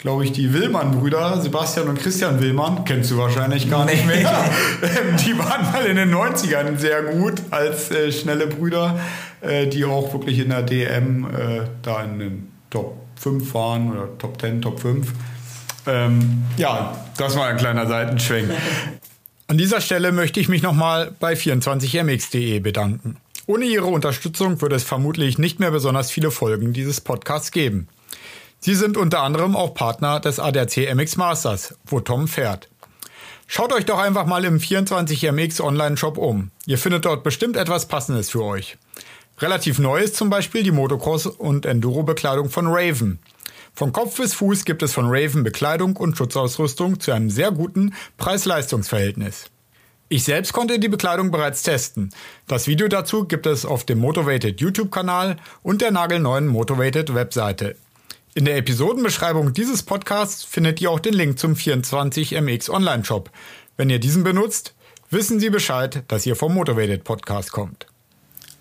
glaube 0.00 0.24
ich, 0.24 0.32
die 0.32 0.54
Willmann-Brüder, 0.54 1.40
Sebastian 1.42 1.88
und 1.88 2.00
Christian 2.00 2.40
Willmann, 2.40 2.86
kennst 2.86 3.10
du 3.10 3.18
wahrscheinlich 3.18 3.70
gar 3.70 3.84
nicht 3.84 4.06
mehr. 4.06 4.50
Ähm, 4.82 5.16
die 5.18 5.38
waren 5.38 5.70
mal 5.70 5.84
in 5.84 5.96
den 5.96 6.14
90ern 6.14 6.78
sehr 6.78 7.02
gut 7.02 7.42
als 7.50 7.90
äh, 7.90 8.10
schnelle 8.10 8.46
Brüder, 8.46 8.98
äh, 9.42 9.66
die 9.66 9.84
auch 9.84 10.12
wirklich 10.14 10.38
in 10.38 10.48
der 10.48 10.62
DM 10.62 11.26
äh, 11.26 11.60
da 11.82 12.02
in 12.02 12.18
den 12.18 12.52
Top 12.70 12.96
5 13.16 13.52
waren 13.52 13.92
oder 13.92 14.18
Top 14.18 14.40
10, 14.40 14.62
Top 14.62 14.80
5. 14.80 15.12
Ähm, 15.86 16.44
ja, 16.56 16.96
das 17.18 17.36
war 17.36 17.48
ein 17.48 17.58
kleiner 17.58 17.86
Seitenschwenk. 17.86 18.50
An 19.48 19.58
dieser 19.58 19.82
Stelle 19.82 20.12
möchte 20.12 20.40
ich 20.40 20.48
mich 20.48 20.62
nochmal 20.62 21.12
bei 21.20 21.34
24mx.de 21.34 22.60
bedanken. 22.60 23.18
Ohne 23.46 23.66
Ihre 23.66 23.86
Unterstützung 23.86 24.62
würde 24.62 24.76
es 24.76 24.84
vermutlich 24.84 25.36
nicht 25.36 25.60
mehr 25.60 25.70
besonders 25.70 26.10
viele 26.10 26.30
Folgen 26.30 26.72
dieses 26.72 27.00
Podcasts 27.02 27.50
geben. 27.50 27.88
Sie 28.62 28.74
sind 28.74 28.98
unter 28.98 29.22
anderem 29.22 29.56
auch 29.56 29.72
Partner 29.72 30.20
des 30.20 30.38
ADAC 30.38 30.94
MX 30.94 31.16
Masters, 31.16 31.74
wo 31.86 32.00
Tom 32.00 32.28
fährt. 32.28 32.68
Schaut 33.46 33.72
euch 33.72 33.86
doch 33.86 33.98
einfach 33.98 34.26
mal 34.26 34.44
im 34.44 34.58
24MX 34.58 35.62
Online-Shop 35.62 36.18
um. 36.18 36.50
Ihr 36.66 36.76
findet 36.76 37.06
dort 37.06 37.24
bestimmt 37.24 37.56
etwas 37.56 37.88
Passendes 37.88 38.28
für 38.28 38.44
euch. 38.44 38.76
Relativ 39.38 39.78
neu 39.78 40.00
ist 40.00 40.16
zum 40.16 40.28
Beispiel 40.28 40.62
die 40.62 40.72
Motocross- 40.72 41.26
und 41.26 41.64
Enduro-Bekleidung 41.64 42.50
von 42.50 42.66
Raven. 42.66 43.18
Von 43.72 43.92
Kopf 43.92 44.18
bis 44.18 44.34
Fuß 44.34 44.66
gibt 44.66 44.82
es 44.82 44.92
von 44.92 45.06
Raven 45.08 45.42
Bekleidung 45.42 45.96
und 45.96 46.18
Schutzausrüstung 46.18 47.00
zu 47.00 47.12
einem 47.12 47.30
sehr 47.30 47.52
guten 47.52 47.94
Preis-Leistungs-Verhältnis. 48.18 49.46
Ich 50.10 50.24
selbst 50.24 50.52
konnte 50.52 50.78
die 50.78 50.88
Bekleidung 50.88 51.30
bereits 51.30 51.62
testen. 51.62 52.10
Das 52.46 52.66
Video 52.66 52.88
dazu 52.88 53.24
gibt 53.24 53.46
es 53.46 53.64
auf 53.64 53.84
dem 53.84 54.00
Motivated 54.00 54.60
YouTube-Kanal 54.60 55.36
und 55.62 55.80
der 55.80 55.92
nagelneuen 55.92 56.46
Motivated 56.46 57.14
Webseite 57.14 57.76
in 58.34 58.44
der 58.44 58.56
Episodenbeschreibung 58.56 59.52
dieses 59.52 59.82
Podcasts 59.82 60.44
findet 60.44 60.80
ihr 60.80 60.90
auch 60.90 61.00
den 61.00 61.14
Link 61.14 61.38
zum 61.38 61.54
24MX 61.54 62.70
Online-Shop. 62.70 63.30
Wenn 63.76 63.90
ihr 63.90 63.98
diesen 63.98 64.22
benutzt, 64.22 64.74
wissen 65.10 65.40
Sie 65.40 65.50
Bescheid, 65.50 66.04
dass 66.06 66.26
ihr 66.26 66.36
vom 66.36 66.54
Motivated 66.54 67.02
Podcast 67.02 67.50
kommt. 67.50 67.86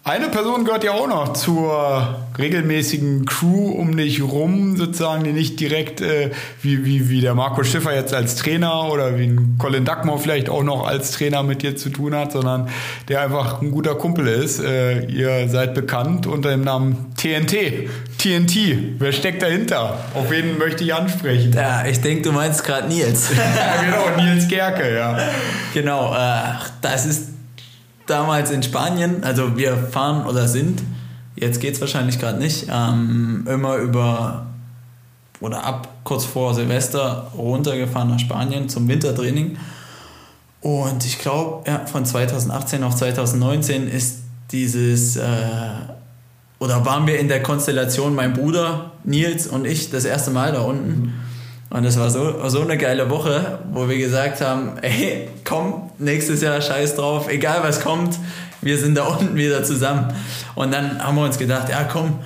Eine 0.06 0.30
Person 0.30 0.66
gehört 0.66 0.84
ja 0.84 0.94
auch 0.94 1.08
noch 1.08 1.34
zur 1.34 2.26
regelmäßigen 2.38 3.26
Crew 3.26 3.70
um 3.70 3.96
dich 3.96 4.24
rum, 4.24 4.76
sozusagen, 4.76 5.24
die 5.26 5.34
nicht 5.34 5.60
direkt 5.60 6.02
äh, 6.02 6.32
wie, 6.64 6.84
wie, 6.84 7.10
wie 7.10 7.22
der 7.22 7.36
Marco 7.36 7.64
Schiffer 7.64 7.94
jetzt 7.94 8.14
als 8.14 8.36
Trainer 8.38 8.92
oder 8.92 9.20
wie 9.20 9.26
ein 9.26 9.58
Colin 9.60 9.86
Duckmore 9.86 10.18
vielleicht 10.18 10.50
auch 10.50 10.64
noch 10.64 10.88
als 10.88 11.12
Trainer 11.12 11.44
mit 11.44 11.62
dir 11.62 11.76
zu 11.76 11.90
tun 11.90 12.16
hat, 12.16 12.32
sondern 12.32 12.70
der 13.08 13.22
einfach 13.22 13.62
ein 13.62 13.70
guter 13.70 13.94
Kumpel 13.94 14.28
ist. 14.28 14.60
Äh, 14.60 15.06
ihr 15.06 15.48
seid 15.50 15.76
bekannt 15.76 16.26
unter 16.26 16.50
dem 16.50 16.62
Namen 16.62 17.14
TNT. 17.16 17.90
TNT, 18.20 19.00
wer 19.00 19.14
steckt 19.14 19.42
dahinter? 19.42 19.98
Auf 20.14 20.30
wen 20.30 20.58
möchte 20.58 20.84
ich 20.84 20.94
ansprechen? 20.94 21.54
Ja, 21.54 21.86
ich 21.86 22.02
denke, 22.02 22.24
du 22.24 22.34
meinst 22.34 22.66
gerade 22.66 22.90
Nils. 22.90 23.30
ja, 23.38 23.82
genau, 23.82 24.22
Nils 24.22 24.48
Gerke, 24.50 24.94
ja. 24.94 25.18
Genau, 25.74 26.14
äh, 26.14 26.42
das 26.82 27.06
ist 27.06 27.30
damals 28.06 28.52
in 28.52 28.62
Spanien, 28.62 29.24
also 29.24 29.56
wir 29.56 29.78
fahren 29.78 30.26
oder 30.26 30.50
sind, 30.50 30.84
jetzt 31.38 31.62
geht 31.62 31.76
es 31.76 31.82
wahrscheinlich 31.82 32.20
gerade 32.20 32.40
nicht, 32.40 32.68
ähm, 32.70 33.48
immer 33.50 33.78
über 33.78 34.48
oder 35.40 35.64
ab 35.64 35.88
kurz 36.04 36.26
vor 36.26 36.54
Silvester 36.54 37.32
runtergefahren 37.38 38.10
nach 38.10 38.20
Spanien 38.20 38.68
zum 38.68 38.90
Wintertraining. 38.90 39.58
Und 40.60 41.06
ich 41.06 41.20
glaube, 41.20 41.70
ja, 41.70 41.86
von 41.86 42.06
2018 42.06 42.84
auf 42.84 42.96
2019 42.98 43.88
ist 43.88 44.24
dieses, 44.52 45.16
äh, 45.16 45.24
oder 46.60 46.86
waren 46.86 47.08
wir 47.08 47.20
in 47.20 47.30
der 47.30 47.42
Konstellation, 47.42 48.14
mein 48.14 48.34
Bruder 48.34 48.92
Nils 49.04 49.48
und 49.48 49.66
ich, 49.66 49.90
das 49.90 50.06
erste 50.06 50.32
Mal 50.32 50.52
da 50.52 50.62
unten. 50.62 51.14
Und 51.70 51.86
es 51.86 51.98
war 52.00 52.10
so, 52.10 52.50
so 52.50 52.62
eine 52.62 52.78
geile 52.78 53.10
Woche, 53.10 53.60
wo 53.72 53.88
wir 53.88 53.98
gesagt 53.98 54.42
haben, 54.42 54.78
ey, 54.82 55.30
komm, 55.46 55.92
nächstes 56.00 56.42
Jahr 56.42 56.60
scheiß 56.62 56.96
drauf, 56.96 57.30
egal 57.30 57.62
was 57.64 57.82
kommt, 57.82 58.18
wir 58.62 58.78
sind 58.78 58.96
da 58.96 59.06
unten 59.06 59.36
wieder 59.36 59.64
zusammen. 59.64 60.14
Und 60.56 60.74
dann 60.74 61.04
haben 61.04 61.16
wir 61.16 61.24
uns 61.24 61.38
gedacht, 61.38 61.70
ja 61.70 61.84
komm, 61.84 62.20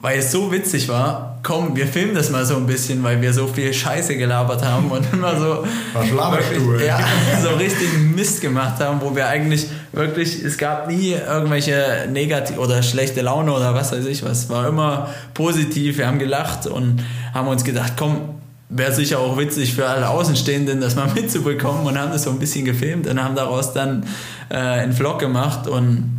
weil 0.00 0.18
es 0.18 0.30
so 0.30 0.52
witzig 0.52 0.88
war, 0.88 1.38
komm, 1.42 1.74
wir 1.74 1.86
filmen 1.86 2.14
das 2.14 2.30
mal 2.30 2.44
so 2.44 2.56
ein 2.56 2.66
bisschen, 2.66 3.02
weil 3.02 3.22
wir 3.22 3.32
so 3.32 3.46
viel 3.46 3.72
Scheiße 3.72 4.16
gelabert 4.16 4.64
haben 4.64 4.90
und 4.90 5.06
immer 5.12 5.38
so, 5.38 5.64
wirklich, 5.94 6.80
ja, 6.86 6.98
so 7.42 7.50
richtig 7.56 7.88
Mist 8.14 8.40
gemacht 8.40 8.78
haben, 8.80 9.00
wo 9.00 9.16
wir 9.16 9.26
eigentlich 9.26 9.68
wirklich, 9.92 10.42
es 10.42 10.58
gab 10.58 10.88
nie 10.88 11.12
irgendwelche 11.12 12.08
negative 12.12 12.58
oder 12.60 12.82
schlechte 12.82 13.22
Laune 13.22 13.52
oder 13.52 13.74
was 13.74 13.92
weiß 13.92 14.04
ich 14.06 14.22
was, 14.22 14.50
war 14.50 14.68
immer 14.68 15.08
positiv, 15.32 15.98
wir 15.98 16.06
haben 16.06 16.18
gelacht 16.18 16.66
und 16.66 17.02
haben 17.32 17.48
uns 17.48 17.64
gedacht, 17.64 17.94
komm, 17.96 18.36
wäre 18.68 18.92
sicher 18.92 19.20
auch 19.20 19.38
witzig 19.38 19.74
für 19.74 19.86
alle 19.86 20.08
Außenstehenden, 20.08 20.80
das 20.80 20.96
mal 20.96 21.08
mitzubekommen 21.14 21.86
und 21.86 21.98
haben 21.98 22.12
das 22.12 22.24
so 22.24 22.30
ein 22.30 22.38
bisschen 22.38 22.64
gefilmt 22.64 23.06
und 23.06 23.22
haben 23.22 23.34
daraus 23.34 23.72
dann 23.72 24.04
äh, 24.50 24.56
einen 24.56 24.92
Vlog 24.92 25.20
gemacht 25.20 25.66
und 25.68 26.12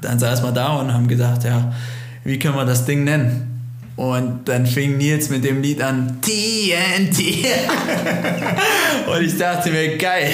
dann 0.00 0.18
saßen 0.18 0.44
wir 0.44 0.52
da 0.52 0.76
und 0.76 0.92
haben 0.92 1.08
gedacht, 1.08 1.44
ja, 1.44 1.72
wie 2.24 2.38
können 2.38 2.54
wir 2.56 2.64
das 2.64 2.84
Ding 2.84 3.04
nennen? 3.04 3.48
Und 3.96 4.48
dann 4.48 4.66
fing 4.66 4.96
Nils 4.96 5.28
mit 5.28 5.44
dem 5.44 5.60
Lied 5.60 5.82
an, 5.82 6.18
TNT. 6.22 7.18
und 9.06 9.22
ich 9.22 9.36
dachte 9.36 9.70
mir, 9.70 9.98
geil. 9.98 10.30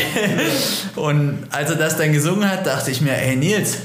Und 0.95 1.39
als 1.51 1.71
er 1.71 1.77
das 1.77 1.97
dann 1.97 2.13
gesungen 2.13 2.49
hat, 2.49 2.67
dachte 2.67 2.91
ich 2.93 3.01
mir, 3.01 3.17
ey 3.17 3.35
Nils, 3.35 3.79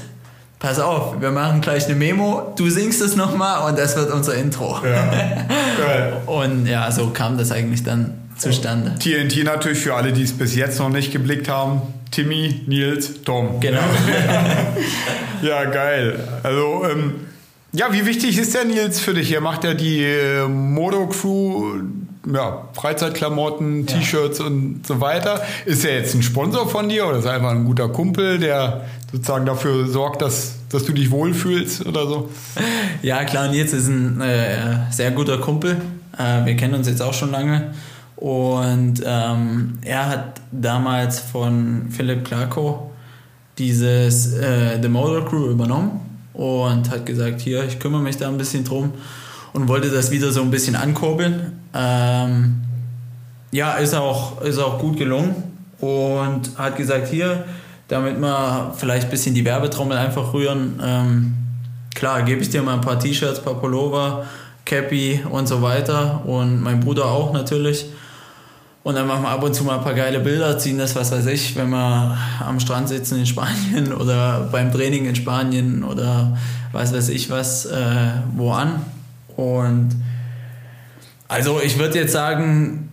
pass 0.60 0.78
auf, 0.78 1.20
wir 1.20 1.30
machen 1.30 1.60
gleich 1.60 1.86
eine 1.86 1.96
Memo, 1.96 2.54
du 2.56 2.70
singst 2.70 3.02
es 3.02 3.16
nochmal 3.16 3.68
und 3.68 3.78
das 3.78 3.96
wird 3.96 4.12
unser 4.12 4.34
Intro. 4.34 4.78
Ja, 4.84 5.12
geil. 5.78 6.16
und 6.26 6.66
ja, 6.66 6.90
so 6.90 7.08
kam 7.08 7.36
das 7.36 7.50
eigentlich 7.50 7.82
dann 7.82 8.14
zustande. 8.38 8.94
TNT 8.98 9.44
natürlich 9.44 9.80
für 9.80 9.94
alle, 9.94 10.12
die 10.12 10.22
es 10.22 10.32
bis 10.32 10.54
jetzt 10.54 10.78
noch 10.78 10.88
nicht 10.88 11.12
geblickt 11.12 11.48
haben. 11.48 11.82
Timmy, 12.10 12.62
Nils, 12.66 13.22
Tom. 13.24 13.60
Genau. 13.60 13.80
ja, 15.42 15.64
geil. 15.64 16.18
Also, 16.42 16.84
ähm, 16.90 17.14
ja, 17.74 17.92
wie 17.92 18.06
wichtig 18.06 18.38
ist 18.38 18.54
der 18.54 18.64
Nils 18.64 19.00
für 19.00 19.14
dich? 19.14 19.32
Er 19.32 19.40
macht 19.40 19.64
ja 19.64 19.74
die 19.74 20.02
äh, 20.02 20.46
Modo-Crew 20.46 21.80
ja, 22.32 22.68
Freizeitklamotten, 22.72 23.86
T-Shirts 23.86 24.40
und 24.40 24.86
so 24.86 25.00
weiter. 25.00 25.42
Ist 25.66 25.84
er 25.84 25.98
jetzt 25.98 26.14
ein 26.14 26.22
Sponsor 26.22 26.68
von 26.68 26.88
dir 26.88 27.06
oder 27.06 27.18
ist 27.18 27.26
er 27.26 27.32
einfach 27.32 27.50
ein 27.50 27.64
guter 27.64 27.88
Kumpel, 27.88 28.38
der 28.38 28.84
sozusagen 29.12 29.44
dafür 29.44 29.86
sorgt, 29.88 30.22
dass, 30.22 30.54
dass 30.70 30.84
du 30.84 30.92
dich 30.92 31.10
wohlfühlst 31.10 31.86
oder 31.86 32.06
so? 32.06 32.30
Ja, 33.02 33.24
klar, 33.24 33.48
Nils 33.48 33.72
ist 33.74 33.88
ein 33.88 34.20
äh, 34.20 34.90
sehr 34.90 35.10
guter 35.10 35.38
Kumpel. 35.38 35.76
Äh, 36.16 36.46
wir 36.46 36.56
kennen 36.56 36.74
uns 36.74 36.88
jetzt 36.88 37.02
auch 37.02 37.12
schon 37.12 37.32
lange. 37.32 37.72
Und 38.16 39.02
ähm, 39.04 39.78
er 39.82 40.08
hat 40.08 40.40
damals 40.52 41.18
von 41.18 41.88
Philipp 41.90 42.24
Clarko 42.24 42.92
dieses 43.58 44.32
äh, 44.32 44.80
The 44.80 44.88
Motor 44.88 45.26
Crew 45.26 45.50
übernommen 45.50 46.13
und 46.34 46.90
hat 46.90 47.06
gesagt, 47.06 47.40
hier, 47.40 47.64
ich 47.64 47.78
kümmere 47.78 48.02
mich 48.02 48.16
da 48.16 48.28
ein 48.28 48.36
bisschen 48.36 48.64
drum 48.64 48.92
und 49.52 49.68
wollte 49.68 49.88
das 49.90 50.10
wieder 50.10 50.32
so 50.32 50.42
ein 50.42 50.50
bisschen 50.50 50.76
ankurbeln. 50.76 51.60
Ähm, 51.72 52.60
ja, 53.52 53.74
ist 53.74 53.94
auch, 53.94 54.42
ist 54.42 54.58
auch 54.58 54.78
gut 54.78 54.98
gelungen 54.98 55.36
und 55.80 56.58
hat 56.58 56.76
gesagt, 56.76 57.08
hier, 57.08 57.44
damit 57.88 58.20
wir 58.20 58.74
vielleicht 58.76 59.04
ein 59.04 59.10
bisschen 59.10 59.34
die 59.34 59.44
Werbetrommel 59.44 59.96
einfach 59.96 60.34
rühren, 60.34 60.80
ähm, 60.82 61.34
klar, 61.94 62.22
gebe 62.22 62.42
ich 62.42 62.50
dir 62.50 62.62
mal 62.62 62.74
ein 62.74 62.80
paar 62.80 62.98
T-Shirts, 62.98 63.38
ein 63.38 63.44
paar 63.44 63.60
Pullover, 63.60 64.26
Cappy 64.64 65.22
und 65.30 65.46
so 65.46 65.62
weiter 65.62 66.22
und 66.26 66.60
mein 66.60 66.80
Bruder 66.80 67.06
auch 67.06 67.32
natürlich. 67.32 67.86
Und 68.84 68.96
dann 68.96 69.06
machen 69.06 69.22
wir 69.22 69.30
ab 69.30 69.42
und 69.42 69.54
zu 69.54 69.64
mal 69.64 69.78
ein 69.78 69.82
paar 69.82 69.94
geile 69.94 70.20
Bilder, 70.20 70.58
ziehen 70.58 70.76
das, 70.76 70.94
was 70.94 71.10
weiß 71.10 71.24
ich, 71.26 71.56
wenn 71.56 71.70
wir 71.70 72.18
am 72.40 72.60
Strand 72.60 72.90
sitzen 72.90 73.18
in 73.18 73.24
Spanien 73.24 73.92
oder 73.98 74.46
beim 74.52 74.70
Training 74.70 75.06
in 75.06 75.16
Spanien 75.16 75.82
oder 75.82 76.36
was 76.70 76.92
weiß 76.92 77.08
ich 77.08 77.30
was, 77.30 77.64
äh, 77.64 78.10
wo 78.36 78.52
an. 78.52 78.84
Und 79.36 79.88
also 81.28 81.62
ich 81.62 81.78
würde 81.78 81.98
jetzt 81.98 82.12
sagen, 82.12 82.90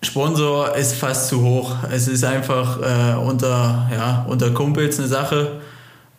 Sponsor 0.00 0.76
ist 0.76 0.94
fast 0.94 1.26
zu 1.26 1.42
hoch. 1.42 1.74
Es 1.90 2.06
ist 2.06 2.24
einfach 2.24 2.78
äh, 2.80 3.16
unter, 3.16 3.88
ja, 3.92 4.24
unter 4.28 4.52
Kumpels 4.52 5.00
eine 5.00 5.08
Sache, 5.08 5.60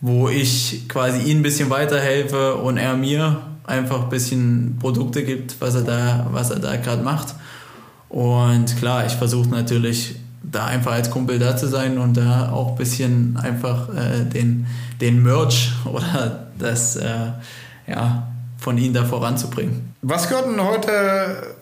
wo 0.02 0.28
ich 0.28 0.90
quasi 0.90 1.22
ihm 1.22 1.40
ein 1.40 1.44
bisschen 1.44 1.70
weiterhelfe 1.70 2.56
und 2.56 2.76
er 2.76 2.98
mir 2.98 3.38
einfach 3.64 4.04
ein 4.04 4.10
bisschen 4.10 4.78
Produkte 4.82 5.24
gibt, 5.24 5.56
was 5.62 5.76
er 5.76 5.84
da, 5.84 6.28
was 6.32 6.50
er 6.50 6.60
da 6.60 6.76
gerade 6.76 7.04
macht. 7.04 7.36
Und 8.10 8.78
klar, 8.78 9.06
ich 9.06 9.14
versuche 9.14 9.50
natürlich 9.50 10.16
da 10.44 10.66
einfach 10.66 10.94
als 10.94 11.10
Kumpel 11.10 11.40
da 11.40 11.58
zu 11.58 11.68
sein 11.68 11.98
und 11.98 12.16
da 12.16 12.52
auch 12.52 12.70
ein 12.70 12.76
bisschen 12.76 13.38
einfach 13.38 13.90
äh, 13.90 14.24
den, 14.24 14.66
den 15.02 15.22
Merch 15.22 15.72
oder 15.86 16.48
das 16.58 16.96
äh, 16.96 17.32
ja, 17.88 18.28
von 18.58 18.78
ihnen 18.78 18.94
da 18.94 19.06
voranzubringen. 19.06 19.94
Was 20.02 20.30
gehört 20.30 20.48
denn 20.48 20.64
heute 20.64 21.57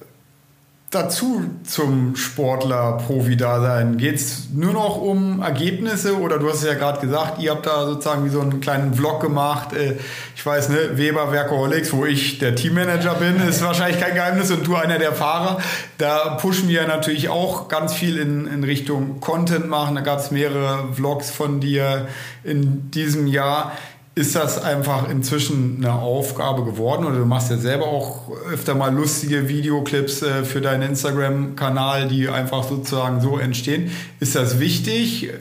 dazu 0.95 1.43
zum 1.63 2.15
Sportler-Profi-Dasein? 2.15 3.97
Geht 3.97 4.15
es 4.15 4.47
nur 4.53 4.73
noch 4.73 5.01
um 5.01 5.41
Ergebnisse 5.41 6.17
oder 6.19 6.39
du 6.39 6.49
hast 6.49 6.59
es 6.59 6.63
ja 6.63 6.73
gerade 6.73 7.01
gesagt, 7.01 7.41
ihr 7.41 7.51
habt 7.51 7.65
da 7.67 7.85
sozusagen 7.85 8.25
wie 8.25 8.29
so 8.29 8.39
einen 8.39 8.61
kleinen 8.61 8.93
Vlog 8.93 9.21
gemacht. 9.21 9.73
Äh, 9.73 9.97
ich 10.35 10.45
weiß, 10.45 10.69
ne, 10.69 10.97
Weber 10.97 11.31
Workaholics, 11.31 11.93
wo 11.93 12.05
ich 12.05 12.39
der 12.39 12.55
Teammanager 12.55 13.15
bin, 13.15 13.35
ist 13.47 13.61
wahrscheinlich 13.63 13.99
kein 13.99 14.15
Geheimnis 14.15 14.49
und 14.51 14.65
du 14.65 14.75
einer 14.75 14.97
der 14.97 15.11
Fahrer. 15.11 15.59
Da 15.97 16.35
pushen 16.35 16.69
wir 16.69 16.87
natürlich 16.87 17.29
auch 17.29 17.67
ganz 17.67 17.93
viel 17.93 18.17
in, 18.17 18.47
in 18.47 18.63
Richtung 18.63 19.19
Content 19.19 19.67
machen. 19.67 19.95
Da 19.95 20.01
gab 20.01 20.19
es 20.19 20.31
mehrere 20.31 20.93
Vlogs 20.93 21.29
von 21.29 21.59
dir 21.59 22.07
in 22.43 22.89
diesem 22.91 23.27
Jahr 23.27 23.73
ist 24.15 24.33
das 24.33 24.63
einfach 24.63 25.09
inzwischen 25.09 25.83
eine 25.83 25.93
Aufgabe 25.93 26.63
geworden 26.63 27.05
oder 27.05 27.17
du 27.17 27.25
machst 27.25 27.51
ja 27.51 27.57
selber 27.57 27.85
auch 27.87 28.31
öfter 28.49 28.73
mal 28.73 28.93
lustige 28.93 29.49
Videoclips 29.49 30.21
äh, 30.21 30.45
für 30.45 30.61
deinen 30.61 30.83
Instagram-Kanal, 30.89 32.07
die 32.07 32.29
einfach 32.29 32.63
sozusagen 32.63 33.19
so 33.19 33.37
entstehen. 33.37 33.91
Ist 34.21 34.35
das 34.35 34.59
wichtig 34.59 35.31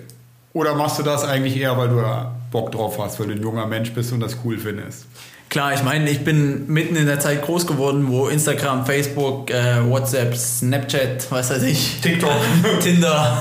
oder 0.53 0.75
machst 0.75 0.99
du 0.99 1.05
das 1.05 1.25
eigentlich 1.25 1.57
eher, 1.57 1.79
weil 1.79 1.89
du 1.89 1.97
da 1.97 2.35
Bock 2.51 2.72
drauf 2.72 2.99
hast, 2.99 3.20
weil 3.20 3.29
du 3.29 3.35
ein 3.35 3.43
junger 3.43 3.66
Mensch 3.66 3.93
bist 3.93 4.12
und 4.12 4.18
das 4.18 4.39
cool 4.45 4.59
findest? 4.59 5.07
Klar, 5.55 5.73
ich 5.73 5.85
meine, 5.85 6.11
ich 6.11 6.25
bin 6.25 6.67
mitten 6.67 6.97
in 6.97 7.07
der 7.07 7.21
Zeit 7.21 7.43
groß 7.43 7.69
geworden, 7.69 8.09
wo 8.09 8.27
Instagram, 8.27 8.85
Facebook, 8.85 9.53
äh, 9.53 9.89
WhatsApp, 9.89 10.35
Snapchat, 10.37 11.31
was 11.31 11.49
weiß 11.49 11.63
ich, 11.63 12.01
TikTok, 12.01 12.33
Tinder 12.81 13.41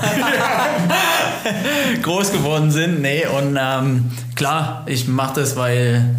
groß 2.02 2.30
geworden 2.30 2.70
sind. 2.70 3.02
Nee, 3.02 3.26
und 3.26 3.58
ähm, 3.60 4.12
klar, 4.36 4.84
ich 4.86 5.08
mache 5.08 5.40
das, 5.40 5.56
weil 5.56 6.14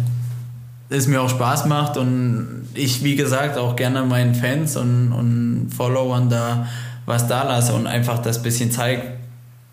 es 0.90 1.06
mir 1.06 1.22
auch 1.22 1.30
Spaß 1.30 1.64
macht 1.64 1.96
und 1.96 2.68
ich, 2.74 3.02
wie 3.02 3.16
gesagt, 3.16 3.56
auch 3.56 3.74
gerne 3.74 4.02
meinen 4.02 4.34
Fans 4.34 4.76
und, 4.76 5.12
und 5.12 5.70
Followern 5.74 6.28
da 6.28 6.68
was 7.06 7.26
da 7.26 7.44
lasse 7.44 7.72
und 7.72 7.86
einfach 7.86 8.18
das 8.18 8.42
bisschen 8.42 8.70
zeigt, 8.70 9.06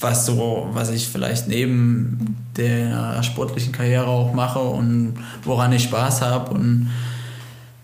was 0.04 0.26
so, 0.26 0.70
was 0.74 0.92
ich 0.92 1.08
vielleicht 1.08 1.48
neben 1.48 2.36
der 2.58 3.24
sportlichen 3.24 3.72
Karriere 3.72 4.08
auch 4.08 4.34
mache 4.34 4.60
und 4.60 5.16
woran 5.44 5.72
ich 5.72 5.84
Spaß 5.84 6.22
habe. 6.22 6.54
Und 6.54 6.92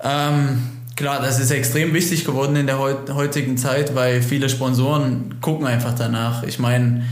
ähm, 0.04 0.64
klar, 0.96 1.22
das 1.22 1.40
ist 1.40 1.52
extrem 1.52 1.94
wichtig 1.94 2.26
geworden 2.26 2.56
in 2.56 2.68
der 2.68 2.78
heutigen 2.78 3.58
Zeit, 3.58 3.96
weil 3.96 4.22
viele 4.22 4.50
Sponsoren 4.50 5.36
gucken 5.42 5.66
einfach 5.66 5.96
danach. 5.96 6.44
Ich 6.44 6.60
meine, 6.60 7.04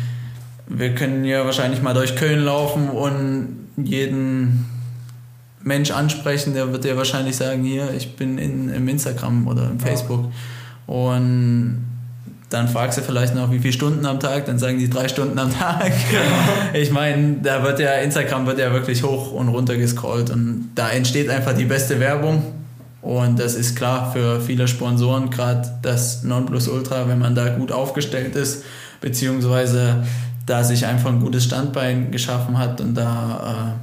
wir 0.67 0.93
können 0.93 1.23
ja 1.23 1.45
wahrscheinlich 1.45 1.81
mal 1.81 1.93
durch 1.93 2.15
Köln 2.15 2.43
laufen 2.43 2.89
und 2.89 3.69
jeden 3.77 4.65
Mensch 5.63 5.91
ansprechen, 5.91 6.53
der 6.53 6.71
wird 6.71 6.83
dir 6.83 6.97
wahrscheinlich 6.97 7.35
sagen, 7.35 7.63
hier, 7.63 7.93
ich 7.95 8.15
bin 8.15 8.37
in, 8.37 8.69
im 8.69 8.87
Instagram 8.87 9.47
oder 9.47 9.69
im 9.69 9.79
Facebook. 9.79 10.31
Und 10.85 11.85
dann 12.49 12.69
fragst 12.69 12.97
du 12.97 13.01
vielleicht 13.01 13.35
noch, 13.35 13.51
wie 13.51 13.59
viele 13.59 13.73
Stunden 13.73 14.05
am 14.05 14.19
Tag, 14.19 14.45
dann 14.45 14.57
sagen 14.57 14.79
die 14.79 14.89
drei 14.89 15.09
Stunden 15.09 15.37
am 15.37 15.53
Tag. 15.53 15.91
ich 16.73 16.91
meine, 16.91 17.37
da 17.43 17.63
wird 17.63 17.79
ja, 17.79 17.95
Instagram 17.95 18.45
wird 18.45 18.59
ja 18.59 18.71
wirklich 18.71 19.03
hoch 19.03 19.33
und 19.33 19.49
runter 19.49 19.75
gescrollt 19.75 20.29
und 20.29 20.69
da 20.75 20.89
entsteht 20.89 21.29
einfach 21.29 21.53
die 21.53 21.65
beste 21.65 21.99
Werbung. 21.99 22.41
Und 23.01 23.39
das 23.39 23.55
ist 23.55 23.75
klar 23.75 24.11
für 24.11 24.41
viele 24.41 24.67
Sponsoren, 24.67 25.29
gerade 25.29 25.69
das 25.81 26.23
Nonplusultra, 26.23 27.07
wenn 27.07 27.19
man 27.19 27.35
da 27.35 27.49
gut 27.49 27.71
aufgestellt 27.71 28.35
ist, 28.35 28.63
beziehungsweise 29.01 30.03
da 30.45 30.63
sich 30.63 30.85
einfach 30.85 31.11
ein 31.11 31.19
gutes 31.19 31.43
Standbein 31.43 32.11
geschaffen 32.11 32.57
hat 32.57 32.81
und 32.81 32.95
da 32.95 33.75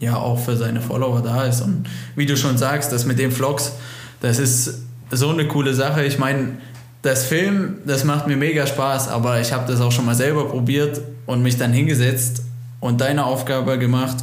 äh, 0.00 0.04
ja 0.04 0.16
auch 0.16 0.38
für 0.38 0.56
seine 0.56 0.80
Follower 0.80 1.22
da 1.22 1.44
ist. 1.44 1.60
Und 1.60 1.86
wie 2.16 2.26
du 2.26 2.36
schon 2.36 2.58
sagst, 2.58 2.90
das 2.90 3.04
mit 3.04 3.18
den 3.18 3.30
Vlogs, 3.30 3.72
das 4.20 4.38
ist 4.38 4.80
so 5.10 5.30
eine 5.30 5.46
coole 5.46 5.74
Sache. 5.74 6.04
Ich 6.04 6.18
meine, 6.18 6.56
das 7.04 7.26
Film, 7.26 7.76
das 7.84 8.02
macht 8.02 8.26
mir 8.26 8.36
mega 8.36 8.66
Spaß, 8.66 9.08
aber 9.08 9.38
ich 9.38 9.52
habe 9.52 9.70
das 9.70 9.80
auch 9.82 9.92
schon 9.92 10.06
mal 10.06 10.14
selber 10.14 10.48
probiert 10.48 11.02
und 11.26 11.42
mich 11.42 11.58
dann 11.58 11.70
hingesetzt 11.70 12.42
und 12.80 13.02
deine 13.02 13.26
Aufgabe 13.26 13.78
gemacht, 13.78 14.16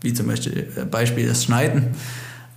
wie 0.00 0.14
zum 0.14 0.28
Beispiel 0.28 0.68
äh, 0.76 0.84
Beispiel 0.84 1.26
das 1.26 1.42
Schneiden. 1.42 1.88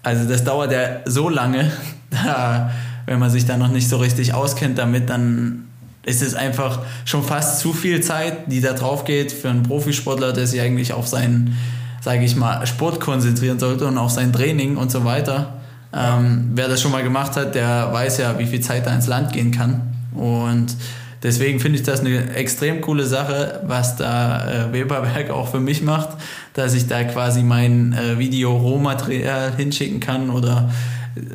Also 0.04 0.30
das 0.30 0.44
dauert 0.44 0.72
ja 0.72 1.00
so 1.06 1.28
lange, 1.28 1.72
da, 2.12 2.70
wenn 3.08 3.18
man 3.18 3.32
sich 3.32 3.48
da 3.48 3.58
noch 3.58 3.70
nicht 3.70 3.90
so 3.90 3.98
richtig 3.98 4.36
auskennt 4.36 4.78
damit, 4.78 5.10
dann 5.10 5.66
ist 6.06 6.22
es 6.22 6.36
einfach 6.36 6.82
schon 7.06 7.24
fast 7.24 7.60
zu 7.60 7.74
viel 7.74 8.02
Zeit, 8.02 8.52
die 8.52 8.62
da 8.62 8.74
drauf 8.74 9.06
geht 9.06 9.32
für 9.32 9.50
einen 9.50 9.64
Profisportler, 9.64 10.34
der 10.34 10.46
sich 10.46 10.62
eigentlich 10.62 10.94
auf 10.94 11.08
seinen, 11.08 11.58
sage 12.00 12.24
ich 12.24 12.36
mal, 12.36 12.64
Sport 12.68 13.00
konzentrieren 13.00 13.58
sollte 13.58 13.88
und 13.88 13.98
auf 13.98 14.12
sein 14.12 14.32
Training 14.32 14.78
und 14.78 14.92
so 14.92 15.04
weiter. 15.04 15.63
Ähm, 15.96 16.52
wer 16.56 16.68
das 16.68 16.82
schon 16.82 16.92
mal 16.92 17.04
gemacht 17.04 17.36
hat, 17.36 17.56
der 17.56 17.90
weiß 17.92 18.18
ja, 18.18 18.40
wie 18.40 18.46
viel 18.46 18.62
Zeit 18.62 18.86
da 18.86 18.94
ins 18.94 19.08
Land 19.08 19.32
gehen 19.32 19.52
kann. 19.52 19.82
Und 20.14 20.76
deswegen 21.22 21.60
finde 21.60 21.78
ich 21.78 21.84
das 21.84 22.00
eine 22.00 22.34
extrem 22.34 22.82
coole 22.82 23.06
Sache, 23.06 23.62
was 23.68 23.96
da 23.96 24.70
äh, 24.70 24.74
Weberberg 24.74 25.30
auch 25.30 25.50
für 25.50 25.60
mich 25.60 25.84
macht, 25.84 26.10
dass 26.54 26.74
ich 26.74 26.88
da 26.88 27.04
quasi 27.04 27.44
mein 27.44 27.94
äh, 27.94 28.18
Video-Rohmaterial 28.18 29.56
hinschicken 29.56 30.00
kann 30.00 30.30
oder 30.30 30.72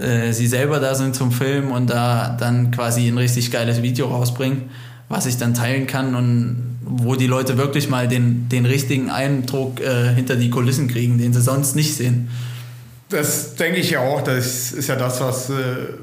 äh, 0.01 0.33
sie 0.33 0.49
selber 0.49 0.81
da 0.81 0.95
sind 0.95 1.15
zum 1.15 1.31
Film 1.31 1.71
und 1.71 1.89
da 1.91 2.37
dann 2.39 2.73
quasi 2.73 3.07
ein 3.07 3.19
richtig 3.19 3.53
geiles 3.53 3.81
Video 3.83 4.09
rausbringen, 4.09 4.63
was 5.09 5.27
ich 5.27 5.37
dann 5.37 5.55
teilen 5.55 5.87
kann 5.87 6.17
und 6.17 6.79
wo 6.85 7.15
die 7.15 7.27
Leute 7.27 7.59
wirklich 7.59 7.89
mal 7.89 8.09
den, 8.09 8.49
den 8.49 8.67
richtigen 8.67 9.11
Eindruck 9.11 9.81
äh, 9.81 10.15
hinter 10.15 10.37
die 10.37 10.51
Kulissen 10.51 10.89
kriegen, 10.89 11.19
den 11.19 11.33
sie 11.33 11.43
sonst 11.43 11.77
nicht 11.77 11.95
sehen. 11.95 12.29
Das 13.09 13.55
denke 13.57 13.81
ich 13.81 13.91
ja 13.91 14.01
auch. 14.01 14.23
Das 14.23 14.73
ist 14.73 14.89
ja 14.89 14.97
das, 14.97 15.21
was 15.21 15.49
äh, 15.49 15.55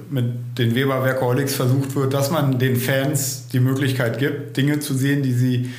mit 0.10 0.58
den 0.58 0.74
Weber 0.74 1.04
Workaholics 1.04 1.56
versucht 1.56 1.96
wird, 1.96 2.14
dass 2.14 2.32
man 2.32 2.58
den 2.58 2.76
Fans 2.76 3.48
die 3.50 3.60
Möglichkeit 3.60 4.18
gibt, 4.18 4.58
Dinge 4.58 4.80
zu 4.80 4.96
sehen, 4.96 5.22
die 5.22 5.34
sie 5.34 5.70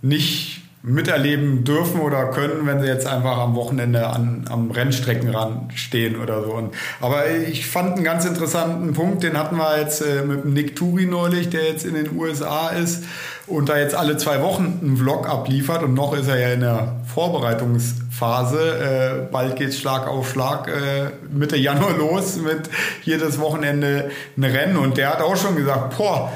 nicht 0.00 0.62
miterleben 0.82 1.64
dürfen 1.64 2.00
oder 2.00 2.30
können, 2.30 2.66
wenn 2.66 2.80
sie 2.80 2.86
jetzt 2.86 3.06
einfach 3.06 3.36
am 3.36 3.54
Wochenende 3.54 4.06
an, 4.06 4.46
am 4.48 4.70
Rennstreckenrand 4.70 5.74
stehen 5.74 6.16
oder 6.16 6.42
so. 6.42 6.54
Und, 6.54 6.74
aber 7.02 7.30
ich 7.30 7.66
fand 7.66 7.96
einen 7.96 8.04
ganz 8.04 8.24
interessanten 8.24 8.94
Punkt, 8.94 9.22
den 9.22 9.36
hatten 9.36 9.56
wir 9.56 9.78
jetzt 9.78 10.00
äh, 10.00 10.22
mit 10.22 10.46
Nick 10.46 10.76
Turi 10.76 11.04
neulich, 11.04 11.50
der 11.50 11.64
jetzt 11.64 11.84
in 11.84 11.94
den 11.94 12.16
USA 12.16 12.70
ist 12.70 13.04
und 13.50 13.68
da 13.68 13.78
jetzt 13.78 13.94
alle 13.94 14.16
zwei 14.16 14.42
Wochen 14.42 14.78
einen 14.80 14.96
Vlog 14.96 15.28
abliefert 15.28 15.82
und 15.82 15.94
noch 15.94 16.16
ist 16.16 16.28
er 16.28 16.38
ja 16.38 16.48
in 16.50 16.60
der 16.60 16.96
Vorbereitungsphase. 17.12 19.26
Äh, 19.28 19.32
bald 19.32 19.56
geht's 19.56 19.78
Schlag 19.78 20.06
auf 20.06 20.30
Schlag 20.30 20.68
äh, 20.68 21.10
Mitte 21.32 21.56
Januar 21.56 21.92
los 21.98 22.36
mit 22.36 22.70
jedes 23.02 23.40
Wochenende 23.40 24.10
ein 24.36 24.44
Rennen. 24.44 24.76
Und 24.76 24.96
der 24.96 25.10
hat 25.10 25.20
auch 25.20 25.36
schon 25.36 25.56
gesagt, 25.56 25.96
boah, 25.96 26.30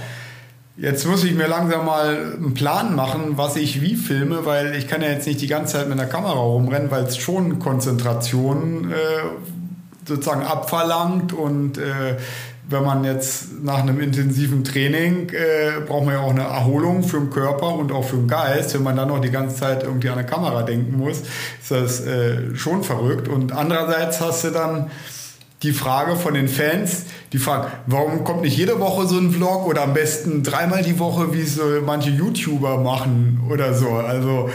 Jetzt 0.77 1.07
muss 1.07 1.23
ich 1.23 1.35
mir 1.35 1.47
langsam 1.47 1.87
mal 1.87 2.35
einen 2.35 2.55
Plan 2.55 2.97
machen, 2.97 3.35
was 3.37 3.55
ich 3.55 3.81
wie 3.81 3.95
filme, 3.95 4.45
weil 4.45 4.75
ich 4.75 4.89
kann 4.89 5.03
ja 5.03 5.09
jetzt 5.09 5.25
nicht 5.25 5.41
die 5.41 5.47
ganze 5.47 5.75
Zeit 5.75 5.89
mit 5.89 6.01
der 6.01 6.09
Kamera 6.09 6.33
rumrennen, 6.33 6.91
weil 6.91 7.05
es 7.05 7.17
schon 7.17 7.61
Konzentration 7.61 8.91
äh, 8.91 8.95
sozusagen 10.05 10.43
abverlangt 10.43 11.33
und 11.33 11.79
äh, 11.79 12.17
wenn 12.69 12.83
man 12.83 13.05
jetzt 13.05 13.63
nach 13.63 13.81
einem 13.83 14.01
intensiven 14.01 14.65
Training 14.65 15.29
äh, 15.31 15.81
braucht 15.87 16.07
man 16.07 16.15
ja 16.15 16.21
auch 16.21 16.31
eine 16.31 16.45
Erholung 16.45 17.03
für 17.03 17.19
den 17.19 17.31
Körper 17.31 17.75
und 17.75 17.93
auch 17.93 18.05
für 18.05 18.17
den 18.17 18.29
Geist. 18.29 18.75
Wenn 18.75 18.83
man 18.83 18.97
dann 18.97 19.09
noch 19.09 19.21
die 19.21 19.31
ganze 19.31 19.57
Zeit 19.57 19.83
irgendwie 19.83 20.09
an 20.09 20.19
eine 20.19 20.27
Kamera 20.27 20.63
denken 20.63 20.97
muss, 20.97 21.21
ist 21.21 21.71
das 21.71 22.01
äh, 22.01 22.57
schon 22.57 22.83
verrückt. 22.83 23.29
Und 23.29 23.53
andererseits 23.53 24.21
hast 24.21 24.45
du 24.45 24.51
dann 24.51 24.91
die 25.63 25.73
Frage 25.73 26.17
von 26.17 26.35
den 26.35 26.49
Fans, 26.49 27.05
die 27.33 27.39
fragen, 27.39 27.69
warum 27.87 28.25
kommt 28.25 28.43
nicht 28.43 28.57
jede 28.57 28.81
Woche 28.81 29.07
so 29.07 29.19
ein 29.19 29.31
Vlog 29.31 29.67
oder 29.67 29.83
am 29.83 29.95
besten 29.95 30.43
dreimal 30.43 30.83
die 30.83 30.99
Woche, 30.99 31.33
wie 31.33 31.41
es 31.41 31.55
so 31.55 31.63
manche 31.85 32.11
YouTuber 32.11 32.79
machen 32.79 33.43
oder 33.51 33.75
so. 33.75 33.91
Also 33.91 34.51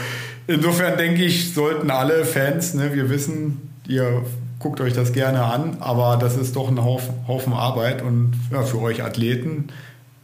insofern 0.48 0.98
denke 0.98 1.24
ich, 1.24 1.54
sollten 1.54 1.90
alle 1.92 2.26
Fans, 2.26 2.74
ne, 2.74 2.94
wir 2.94 3.10
wissen, 3.10 3.70
ihr 3.88 4.24
guckt 4.60 4.82
euch 4.82 4.94
das 4.94 5.14
gerne 5.14 5.44
an, 5.44 5.78
aber 5.80 6.18
das 6.18 6.36
ist 6.36 6.56
doch 6.56 6.68
ein 6.68 6.84
Haufen, 6.84 7.14
Haufen 7.28 7.54
Arbeit 7.54 8.02
und 8.02 8.34
ja, 8.52 8.62
für 8.64 8.82
euch 8.82 9.04
Athleten 9.04 9.70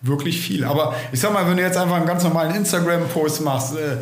wirklich 0.02 0.42
viel. 0.42 0.66
Aber 0.66 0.94
ich 1.12 1.20
sag 1.20 1.34
mal, 1.34 1.48
wenn 1.50 1.58
du 1.58 1.64
jetzt 1.64 1.78
einfach 1.78 1.96
einen 1.96 2.06
ganz 2.06 2.24
normalen 2.24 2.54
Instagram-Post 2.56 3.42
machst, 3.44 3.76
äh, 3.76 3.98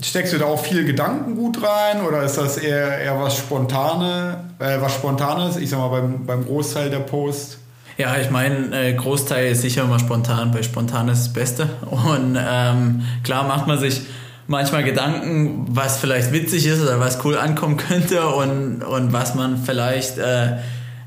steckst 0.00 0.32
du 0.32 0.38
da 0.38 0.46
auch 0.46 0.60
viel 0.60 0.84
Gedankengut 0.84 1.58
rein 1.62 2.02
oder 2.06 2.22
ist 2.22 2.38
das 2.38 2.56
eher, 2.56 2.98
eher 2.98 3.20
was 3.20 3.36
Spontane, 3.36 4.44
äh, 4.58 4.80
was 4.80 4.94
Spontanes? 4.94 5.56
Ich 5.56 5.70
sag 5.70 5.78
mal, 5.80 5.88
beim, 5.88 6.24
beim 6.24 6.44
Großteil 6.46 6.90
der 6.90 7.00
Post. 7.00 7.58
Ja, 7.96 8.16
ich 8.16 8.30
meine, 8.30 8.88
äh, 8.88 8.94
Großteil 8.94 9.52
ist 9.52 9.62
sicher 9.62 9.82
immer 9.84 9.98
spontan, 9.98 10.50
bei 10.50 10.62
spontan 10.62 11.08
ist 11.08 11.26
das 11.26 11.32
Beste. 11.32 11.68
Und 11.90 12.36
ähm, 12.40 13.02
klar 13.22 13.46
macht 13.46 13.66
man 13.66 13.78
sich 13.78 14.02
manchmal 14.46 14.84
Gedanken, 14.84 15.66
was 15.68 15.98
vielleicht 15.98 16.32
witzig 16.32 16.66
ist 16.66 16.82
oder 16.82 17.00
was 17.00 17.24
cool 17.24 17.36
ankommen 17.36 17.76
könnte 17.76 18.26
und, 18.26 18.82
und 18.82 19.12
was 19.12 19.34
man 19.34 19.58
vielleicht 19.58 20.18
äh, 20.18 20.58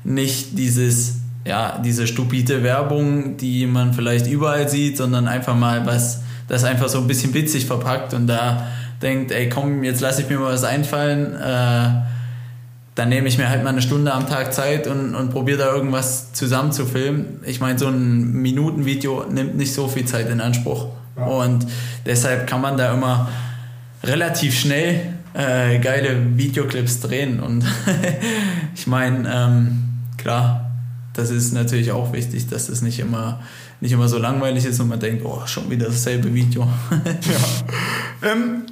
nicht 0.04 0.58
dieses, 0.58 1.16
ja, 1.46 1.80
diese 1.84 2.06
stupide 2.06 2.62
Werbung, 2.62 3.36
die 3.36 3.66
man 3.66 3.92
vielleicht 3.92 4.26
überall 4.26 4.68
sieht, 4.68 4.96
sondern 4.96 5.28
einfach 5.28 5.56
mal 5.56 5.86
was, 5.86 6.22
das 6.48 6.64
einfach 6.64 6.88
so 6.88 6.98
ein 6.98 7.06
bisschen 7.06 7.34
witzig 7.34 7.66
verpackt 7.66 8.14
und 8.14 8.26
da 8.26 8.66
denkt, 9.02 9.30
ey 9.30 9.48
komm, 9.48 9.84
jetzt 9.84 10.00
lasse 10.00 10.22
ich 10.22 10.28
mir 10.28 10.38
mal 10.38 10.52
was 10.52 10.64
einfallen, 10.64 11.34
äh, 11.34 12.08
dann 12.94 13.10
nehme 13.10 13.28
ich 13.28 13.38
mir 13.38 13.48
halt 13.48 13.62
mal 13.62 13.70
eine 13.70 13.82
Stunde 13.82 14.12
am 14.12 14.26
Tag 14.26 14.52
Zeit 14.52 14.88
und, 14.88 15.14
und 15.14 15.30
probiere 15.30 15.58
da 15.58 15.72
irgendwas 15.72 16.32
zusammen 16.32 16.72
zu 16.72 16.84
filmen. 16.84 17.40
Ich 17.44 17.60
meine, 17.60 17.78
so 17.78 17.86
ein 17.86 18.32
Minutenvideo 18.32 19.26
nimmt 19.30 19.56
nicht 19.56 19.72
so 19.72 19.86
viel 19.86 20.04
Zeit 20.04 20.28
in 20.28 20.40
Anspruch. 20.40 20.88
Und 21.26 21.66
deshalb 22.06 22.46
kann 22.46 22.60
man 22.60 22.76
da 22.76 22.94
immer 22.94 23.28
relativ 24.04 24.58
schnell 24.58 25.14
äh, 25.34 25.78
geile 25.78 26.36
Videoclips 26.36 27.00
drehen. 27.00 27.40
Und 27.40 27.64
ich 28.74 28.86
meine, 28.86 29.28
ähm, 29.32 29.84
klar, 30.16 30.70
das 31.14 31.30
ist 31.30 31.52
natürlich 31.52 31.92
auch 31.92 32.12
wichtig, 32.12 32.48
dass 32.48 32.68
es 32.68 32.82
nicht 32.82 32.98
immer, 33.00 33.40
nicht 33.80 33.92
immer 33.92 34.08
so 34.08 34.18
langweilig 34.18 34.64
ist 34.64 34.80
und 34.80 34.88
man 34.88 35.00
denkt, 35.00 35.24
oh, 35.24 35.42
schon 35.46 35.68
wieder 35.70 35.86
dasselbe 35.86 36.32
Video. 36.32 36.68
ja. 36.92 38.30
Ähm, 38.30 38.62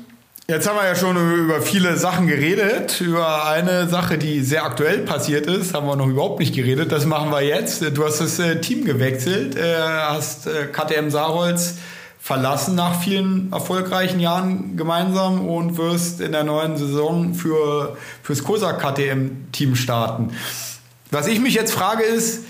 jetzt 0.48 0.68
haben 0.68 0.76
wir 0.76 0.86
ja 0.86 0.94
schon 0.94 1.16
über 1.16 1.60
viele 1.60 1.96
Sachen 1.96 2.26
geredet. 2.26 3.00
Über 3.00 3.46
eine 3.48 3.88
Sache, 3.88 4.16
die 4.18 4.42
sehr 4.42 4.64
aktuell 4.64 4.98
passiert 4.98 5.46
ist, 5.46 5.74
haben 5.74 5.86
wir 5.86 5.96
noch 5.96 6.08
überhaupt 6.08 6.38
nicht 6.38 6.54
geredet. 6.54 6.92
Das 6.92 7.04
machen 7.04 7.30
wir 7.30 7.42
jetzt. 7.42 7.82
Du 7.96 8.04
hast 8.04 8.20
das 8.20 8.38
äh, 8.38 8.60
Team 8.60 8.84
gewechselt, 8.84 9.56
äh, 9.56 9.74
hast 10.08 10.46
äh, 10.46 10.66
KTM 10.66 11.10
Saarholz 11.10 11.76
verlassen 12.26 12.74
nach 12.74 13.00
vielen 13.00 13.52
erfolgreichen 13.52 14.18
Jahren 14.18 14.76
gemeinsam 14.76 15.46
und 15.46 15.76
wirst 15.76 16.20
in 16.20 16.32
der 16.32 16.42
neuen 16.42 16.76
Saison 16.76 17.34
für 17.34 17.96
fürs 18.24 18.42
COSA 18.42 18.72
KTM 18.72 19.52
Team 19.52 19.76
starten. 19.76 20.32
Was 21.12 21.28
ich 21.28 21.38
mich 21.38 21.54
jetzt 21.54 21.72
frage 21.72 22.02
ist, 22.02 22.40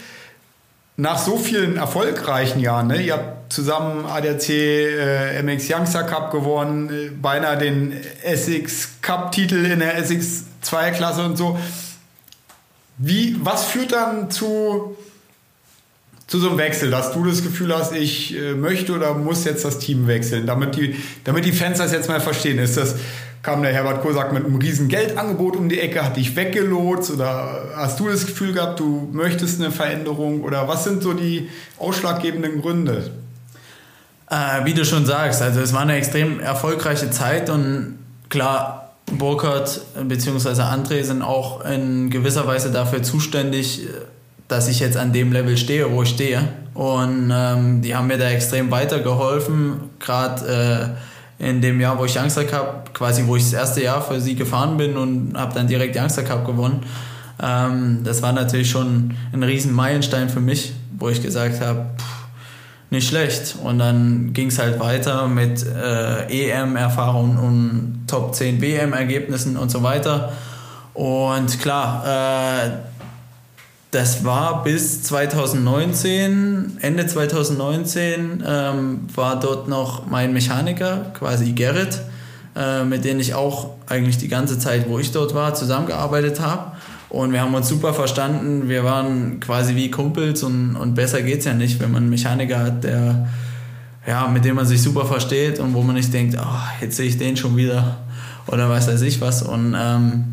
nach 0.96 1.18
so 1.18 1.36
vielen 1.36 1.76
erfolgreichen 1.76 2.58
Jahren, 2.58 2.86
ne, 2.86 3.02
ihr 3.02 3.12
habt 3.12 3.52
zusammen 3.52 4.06
ADAC 4.06 4.48
äh, 4.48 5.42
MX 5.42 5.68
Youngster 5.70 6.04
Cup 6.04 6.32
gewonnen, 6.32 6.88
äh, 6.88 7.10
beinahe 7.10 7.58
den 7.58 7.92
SX 8.24 9.02
Cup 9.02 9.30
Titel 9.32 9.62
in 9.62 9.80
der 9.80 9.98
SX 9.98 10.44
2 10.62 10.92
Klasse 10.92 11.22
und 11.22 11.36
so. 11.36 11.58
Wie, 12.96 13.36
was 13.40 13.66
führt 13.66 13.92
dann 13.92 14.30
zu 14.30 14.96
zu 16.26 16.40
so 16.40 16.48
einem 16.48 16.58
Wechsel, 16.58 16.90
dass 16.90 17.12
du 17.12 17.24
das 17.24 17.42
Gefühl 17.42 17.76
hast, 17.76 17.94
ich 17.94 18.36
äh, 18.36 18.54
möchte 18.54 18.92
oder 18.92 19.14
muss 19.14 19.44
jetzt 19.44 19.64
das 19.64 19.78
Team 19.78 20.08
wechseln, 20.08 20.46
damit 20.46 20.76
die, 20.76 20.96
damit 21.24 21.44
die 21.44 21.52
Fans 21.52 21.78
das 21.78 21.92
jetzt 21.92 22.08
mal 22.08 22.20
verstehen. 22.20 22.58
Ist 22.58 22.76
das, 22.76 22.96
kam 23.42 23.62
der 23.62 23.72
Herbert 23.72 24.02
Kosak 24.02 24.32
mit 24.32 24.44
einem 24.44 24.56
riesen 24.56 24.88
Geldangebot 24.88 25.56
um 25.56 25.68
die 25.68 25.78
Ecke, 25.78 26.04
hat 26.04 26.16
dich 26.16 26.34
weggelotst 26.34 27.12
oder 27.12 27.70
hast 27.76 28.00
du 28.00 28.08
das 28.08 28.26
Gefühl 28.26 28.52
gehabt, 28.52 28.80
du 28.80 29.08
möchtest 29.12 29.60
eine 29.60 29.70
Veränderung 29.70 30.42
oder 30.42 30.66
was 30.66 30.82
sind 30.82 31.00
so 31.00 31.12
die 31.12 31.48
ausschlaggebenden 31.78 32.60
Gründe? 32.60 33.12
Äh, 34.28 34.64
wie 34.64 34.74
du 34.74 34.84
schon 34.84 35.06
sagst, 35.06 35.42
also 35.42 35.60
es 35.60 35.72
war 35.72 35.82
eine 35.82 35.94
extrem 35.94 36.40
erfolgreiche 36.40 37.08
Zeit 37.10 37.50
und 37.50 38.00
klar, 38.28 38.94
Burkhardt 39.12 39.82
bzw. 40.02 40.62
André 40.62 41.04
sind 41.04 41.22
auch 41.22 41.64
in 41.64 42.10
gewisser 42.10 42.48
Weise 42.48 42.72
dafür 42.72 43.04
zuständig, 43.04 43.86
dass 44.48 44.68
ich 44.68 44.80
jetzt 44.80 44.96
an 44.96 45.12
dem 45.12 45.32
Level 45.32 45.56
stehe, 45.56 45.90
wo 45.90 46.02
ich 46.02 46.10
stehe. 46.10 46.48
Und 46.74 47.32
ähm, 47.34 47.82
die 47.82 47.94
haben 47.94 48.06
mir 48.06 48.18
da 48.18 48.28
extrem 48.28 48.70
weitergeholfen, 48.70 49.80
gerade 49.98 50.96
äh, 51.40 51.48
in 51.48 51.60
dem 51.60 51.80
Jahr, 51.80 51.98
wo 51.98 52.04
ich 52.04 52.16
Youngster 52.16 52.44
Cup, 52.44 52.94
quasi 52.94 53.26
wo 53.26 53.36
ich 53.36 53.44
das 53.44 53.52
erste 53.52 53.82
Jahr 53.82 54.02
für 54.02 54.20
sie 54.20 54.34
gefahren 54.34 54.76
bin 54.76 54.96
und 54.96 55.36
habe 55.36 55.54
dann 55.54 55.66
direkt 55.66 55.96
Youngster 55.96 56.22
Cup 56.22 56.46
gewonnen. 56.46 56.80
Ähm, 57.42 58.00
das 58.04 58.22
war 58.22 58.32
natürlich 58.32 58.70
schon 58.70 59.14
ein 59.32 59.42
riesen 59.42 59.72
Meilenstein 59.72 60.28
für 60.28 60.40
mich, 60.40 60.72
wo 60.98 61.08
ich 61.08 61.22
gesagt 61.22 61.60
habe, 61.60 61.86
nicht 62.90 63.08
schlecht. 63.08 63.56
Und 63.62 63.78
dann 63.78 64.32
ging 64.32 64.48
es 64.48 64.58
halt 64.58 64.78
weiter 64.78 65.26
mit 65.28 65.64
äh, 65.66 66.50
EM-Erfahrung 66.50 67.36
und 67.36 68.04
Top 68.06 68.34
10 68.34 68.60
WM-Ergebnissen 68.60 69.56
und 69.56 69.70
so 69.70 69.82
weiter. 69.82 70.32
Und 70.94 71.60
klar, 71.60 72.04
äh, 72.06 72.70
das 73.96 74.24
war 74.24 74.62
bis 74.62 75.02
2019, 75.04 76.76
Ende 76.82 77.06
2019 77.06 78.44
ähm, 78.46 79.00
war 79.14 79.40
dort 79.40 79.68
noch 79.68 80.06
mein 80.06 80.34
Mechaniker, 80.34 81.12
quasi 81.14 81.52
Gerrit, 81.52 82.02
äh, 82.54 82.84
mit 82.84 83.06
dem 83.06 83.20
ich 83.20 83.32
auch 83.32 83.70
eigentlich 83.86 84.18
die 84.18 84.28
ganze 84.28 84.58
Zeit, 84.58 84.86
wo 84.90 84.98
ich 84.98 85.12
dort 85.12 85.34
war, 85.34 85.54
zusammengearbeitet 85.54 86.40
habe. 86.40 86.72
Und 87.08 87.32
wir 87.32 87.40
haben 87.40 87.54
uns 87.54 87.70
super 87.70 87.94
verstanden. 87.94 88.68
Wir 88.68 88.84
waren 88.84 89.40
quasi 89.40 89.74
wie 89.76 89.90
Kumpels 89.90 90.42
und, 90.42 90.76
und 90.76 90.94
besser 90.94 91.24
es 91.24 91.46
ja 91.46 91.54
nicht, 91.54 91.80
wenn 91.80 91.90
man 91.90 92.02
einen 92.02 92.10
Mechaniker 92.10 92.58
hat, 92.58 92.84
der, 92.84 93.28
ja, 94.06 94.28
mit 94.28 94.44
dem 94.44 94.56
man 94.56 94.66
sich 94.66 94.82
super 94.82 95.06
versteht 95.06 95.58
und 95.58 95.72
wo 95.72 95.80
man 95.80 95.94
nicht 95.94 96.12
denkt, 96.12 96.36
oh, 96.38 96.82
jetzt 96.82 96.98
sehe 96.98 97.06
ich 97.06 97.16
den 97.16 97.38
schon 97.38 97.56
wieder 97.56 97.96
oder 98.46 98.68
was 98.68 98.88
weiß 98.88 99.00
ich 99.00 99.22
was. 99.22 99.40
Und 99.40 99.74
ähm, 99.74 100.24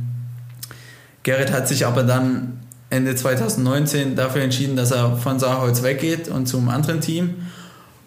Gerrit 1.24 1.54
hat 1.54 1.70
sich 1.70 1.86
aber 1.86 2.04
dann 2.04 2.63
Ende 2.94 3.16
2019 3.16 4.16
dafür 4.16 4.44
entschieden, 4.44 4.76
dass 4.76 4.92
er 4.92 5.18
von 5.18 5.40
Saarholz 5.40 5.82
weggeht 5.82 6.28
und 6.28 6.46
zum 6.46 6.70
anderen 6.70 7.02
Team. 7.02 7.36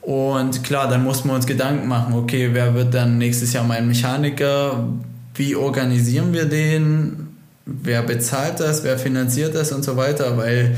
Und 0.01 0.63
klar, 0.63 0.89
dann 0.89 1.03
mussten 1.03 1.29
wir 1.29 1.35
uns 1.35 1.47
Gedanken 1.47 1.89
machen, 1.89 2.15
okay, 2.15 2.51
wer 2.53 2.75
wird 2.75 2.95
dann 2.95 3.19
nächstes 3.19 3.53
Jahr 3.53 3.65
mein 3.65 3.89
Mechaniker? 3.89 4.87
Wie 5.35 5.57
organisieren 5.57 6.33
wir 6.33 6.45
den? 6.45 7.37
Wer 7.65 8.03
bezahlt 8.03 8.61
das? 8.61 8.85
Wer 8.85 8.97
finanziert 8.97 9.57
das 9.57 9.73
und 9.73 9.83
so 9.83 9.97
weiter? 9.97 10.37
Weil 10.37 10.77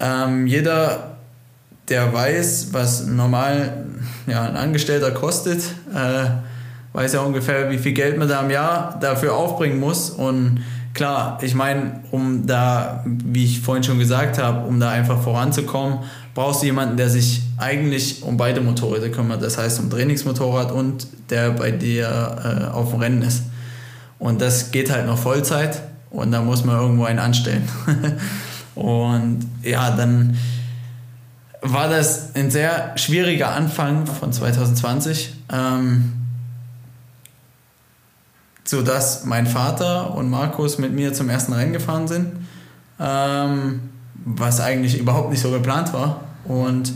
ähm, 0.00 0.48
jeder, 0.48 1.18
der 1.88 2.12
weiß, 2.12 2.70
was 2.72 3.06
normal 3.06 3.84
ja, 4.26 4.42
ein 4.42 4.56
Angestellter 4.56 5.12
kostet, 5.12 5.62
äh, 5.94 6.24
weiß 6.92 7.12
ja 7.12 7.20
ungefähr, 7.20 7.70
wie 7.70 7.78
viel 7.78 7.92
Geld 7.92 8.18
man 8.18 8.28
da 8.28 8.40
im 8.40 8.50
Jahr 8.50 8.98
dafür 9.00 9.36
aufbringen 9.36 9.78
muss. 9.78 10.10
Und 10.10 10.64
klar, 10.94 11.38
ich 11.42 11.54
meine, 11.54 12.00
um 12.10 12.46
da, 12.46 13.04
wie 13.06 13.44
ich 13.44 13.60
vorhin 13.60 13.84
schon 13.84 13.98
gesagt 13.98 14.38
habe, 14.38 14.66
um 14.66 14.80
da 14.80 14.90
einfach 14.90 15.20
voranzukommen, 15.22 16.00
brauchst 16.34 16.62
du 16.62 16.66
jemanden, 16.66 16.96
der 16.96 17.08
sich 17.08 17.42
eigentlich 17.58 18.22
um 18.22 18.36
beide 18.36 18.60
Motorräder 18.60 19.08
kümmert. 19.08 19.42
Das 19.42 19.58
heißt, 19.58 19.80
um 19.80 19.90
Trainingsmotorrad 19.90 20.72
und 20.72 21.06
der 21.30 21.50
bei 21.50 21.70
dir 21.70 22.70
äh, 22.70 22.72
auf 22.72 22.90
dem 22.90 23.00
Rennen 23.00 23.22
ist. 23.22 23.44
Und 24.18 24.40
das 24.40 24.70
geht 24.70 24.90
halt 24.90 25.06
noch 25.06 25.18
Vollzeit 25.18 25.82
und 26.10 26.30
da 26.30 26.42
muss 26.42 26.64
man 26.64 26.78
irgendwo 26.78 27.04
einen 27.04 27.18
anstellen. 27.18 27.68
und 28.74 29.40
ja, 29.62 29.90
dann 29.90 30.36
war 31.60 31.88
das 31.88 32.34
ein 32.34 32.50
sehr 32.50 32.92
schwieriger 32.96 33.50
Anfang 33.50 34.06
von 34.06 34.32
2020. 34.32 35.34
Ähm, 35.52 36.21
sodass 38.72 39.26
mein 39.26 39.46
Vater 39.46 40.14
und 40.14 40.30
Markus 40.30 40.78
mit 40.78 40.94
mir 40.94 41.12
zum 41.12 41.28
ersten 41.28 41.52
Rennen 41.52 41.74
gefahren 41.74 42.08
sind, 42.08 42.32
ähm, 42.98 43.80
was 44.24 44.60
eigentlich 44.60 44.98
überhaupt 44.98 45.30
nicht 45.30 45.42
so 45.42 45.50
geplant 45.50 45.92
war. 45.92 46.22
Und 46.46 46.94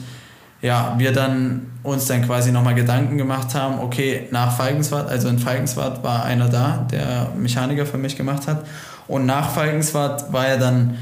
ja, 0.62 0.94
wir 0.96 1.12
dann 1.12 1.66
uns 1.82 2.06
dann 2.06 2.24
quasi 2.24 2.50
nochmal 2.50 2.74
Gedanken 2.74 3.18
gemacht 3.18 3.54
haben, 3.54 3.78
okay, 3.80 4.26
nach 4.30 4.56
Falkenswart, 4.56 5.10
also 5.10 5.28
in 5.28 5.38
Falkenswart 5.38 6.02
war 6.02 6.24
einer 6.24 6.48
da, 6.48 6.86
der 6.90 7.28
Mechaniker 7.36 7.84
für 7.84 7.98
mich 7.98 8.16
gemacht 8.16 8.48
hat. 8.48 8.66
Und 9.06 9.26
nach 9.26 9.50
Falkenswart 9.50 10.32
war 10.32 10.46
er 10.46 10.56
dann, 10.56 10.96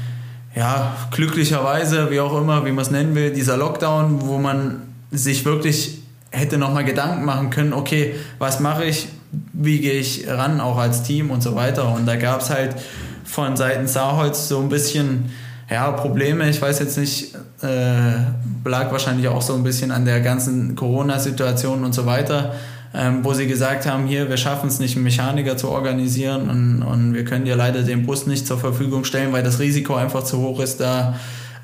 ja, 0.57 0.93
glücklicherweise, 1.11 2.11
wie 2.11 2.19
auch 2.19 2.37
immer, 2.37 2.65
wie 2.65 2.73
man 2.73 2.83
es 2.83 2.91
nennen 2.91 3.15
will, 3.15 3.31
dieser 3.31 3.55
Lockdown, 3.55 4.27
wo 4.27 4.39
man 4.39 4.81
sich 5.09 5.45
wirklich 5.45 6.01
hätte 6.31 6.57
nochmal 6.57 6.83
Gedanken 6.83 7.23
machen 7.23 7.49
können, 7.49 7.71
okay, 7.71 8.15
was 8.39 8.59
mache 8.59 8.83
ich, 8.83 9.07
wie 9.53 9.79
gehe 9.79 9.99
ich 9.99 10.27
ran, 10.27 10.59
auch 10.61 10.77
als 10.77 11.03
Team 11.03 11.31
und 11.31 11.41
so 11.41 11.55
weiter. 11.55 11.93
Und 11.93 12.05
da 12.05 12.15
gab 12.15 12.41
es 12.41 12.49
halt 12.49 12.75
von 13.23 13.57
Seiten 13.57 13.87
Saarholz 13.87 14.47
so 14.47 14.59
ein 14.59 14.69
bisschen 14.69 15.31
ja, 15.69 15.91
Probleme. 15.91 16.49
Ich 16.49 16.61
weiß 16.61 16.79
jetzt 16.79 16.97
nicht, 16.97 17.35
äh, 17.61 18.67
lag 18.69 18.91
wahrscheinlich 18.91 19.27
auch 19.27 19.41
so 19.41 19.55
ein 19.55 19.63
bisschen 19.63 19.91
an 19.91 20.05
der 20.05 20.21
ganzen 20.21 20.75
Corona-Situation 20.75 21.83
und 21.83 21.93
so 21.93 22.05
weiter, 22.05 22.53
ähm, 22.93 23.23
wo 23.23 23.33
sie 23.33 23.47
gesagt 23.47 23.85
haben, 23.85 24.05
hier, 24.05 24.29
wir 24.29 24.37
schaffen 24.37 24.67
es 24.67 24.79
nicht, 24.79 24.95
einen 24.95 25.03
Mechaniker 25.03 25.57
zu 25.57 25.69
organisieren 25.69 26.49
und, 26.49 26.83
und 26.83 27.13
wir 27.13 27.25
können 27.25 27.45
dir 27.45 27.55
leider 27.55 27.81
den 27.81 28.05
Bus 28.05 28.27
nicht 28.27 28.47
zur 28.47 28.57
Verfügung 28.57 29.03
stellen, 29.03 29.33
weil 29.33 29.43
das 29.43 29.59
Risiko 29.59 29.95
einfach 29.95 30.23
zu 30.23 30.39
hoch 30.39 30.59
ist, 30.59 30.79
da 30.79 31.15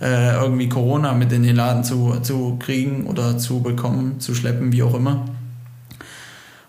äh, 0.01 0.34
irgendwie 0.34 0.67
Corona 0.67 1.13
mit 1.13 1.32
in 1.32 1.43
den 1.43 1.55
Laden 1.55 1.84
zu, 1.84 2.19
zu 2.22 2.57
kriegen 2.59 3.05
oder 3.05 3.38
zu 3.38 3.61
bekommen, 3.61 4.19
zu 4.19 4.34
schleppen, 4.34 4.72
wie 4.72 4.84
auch 4.84 4.95
immer. 4.95 5.26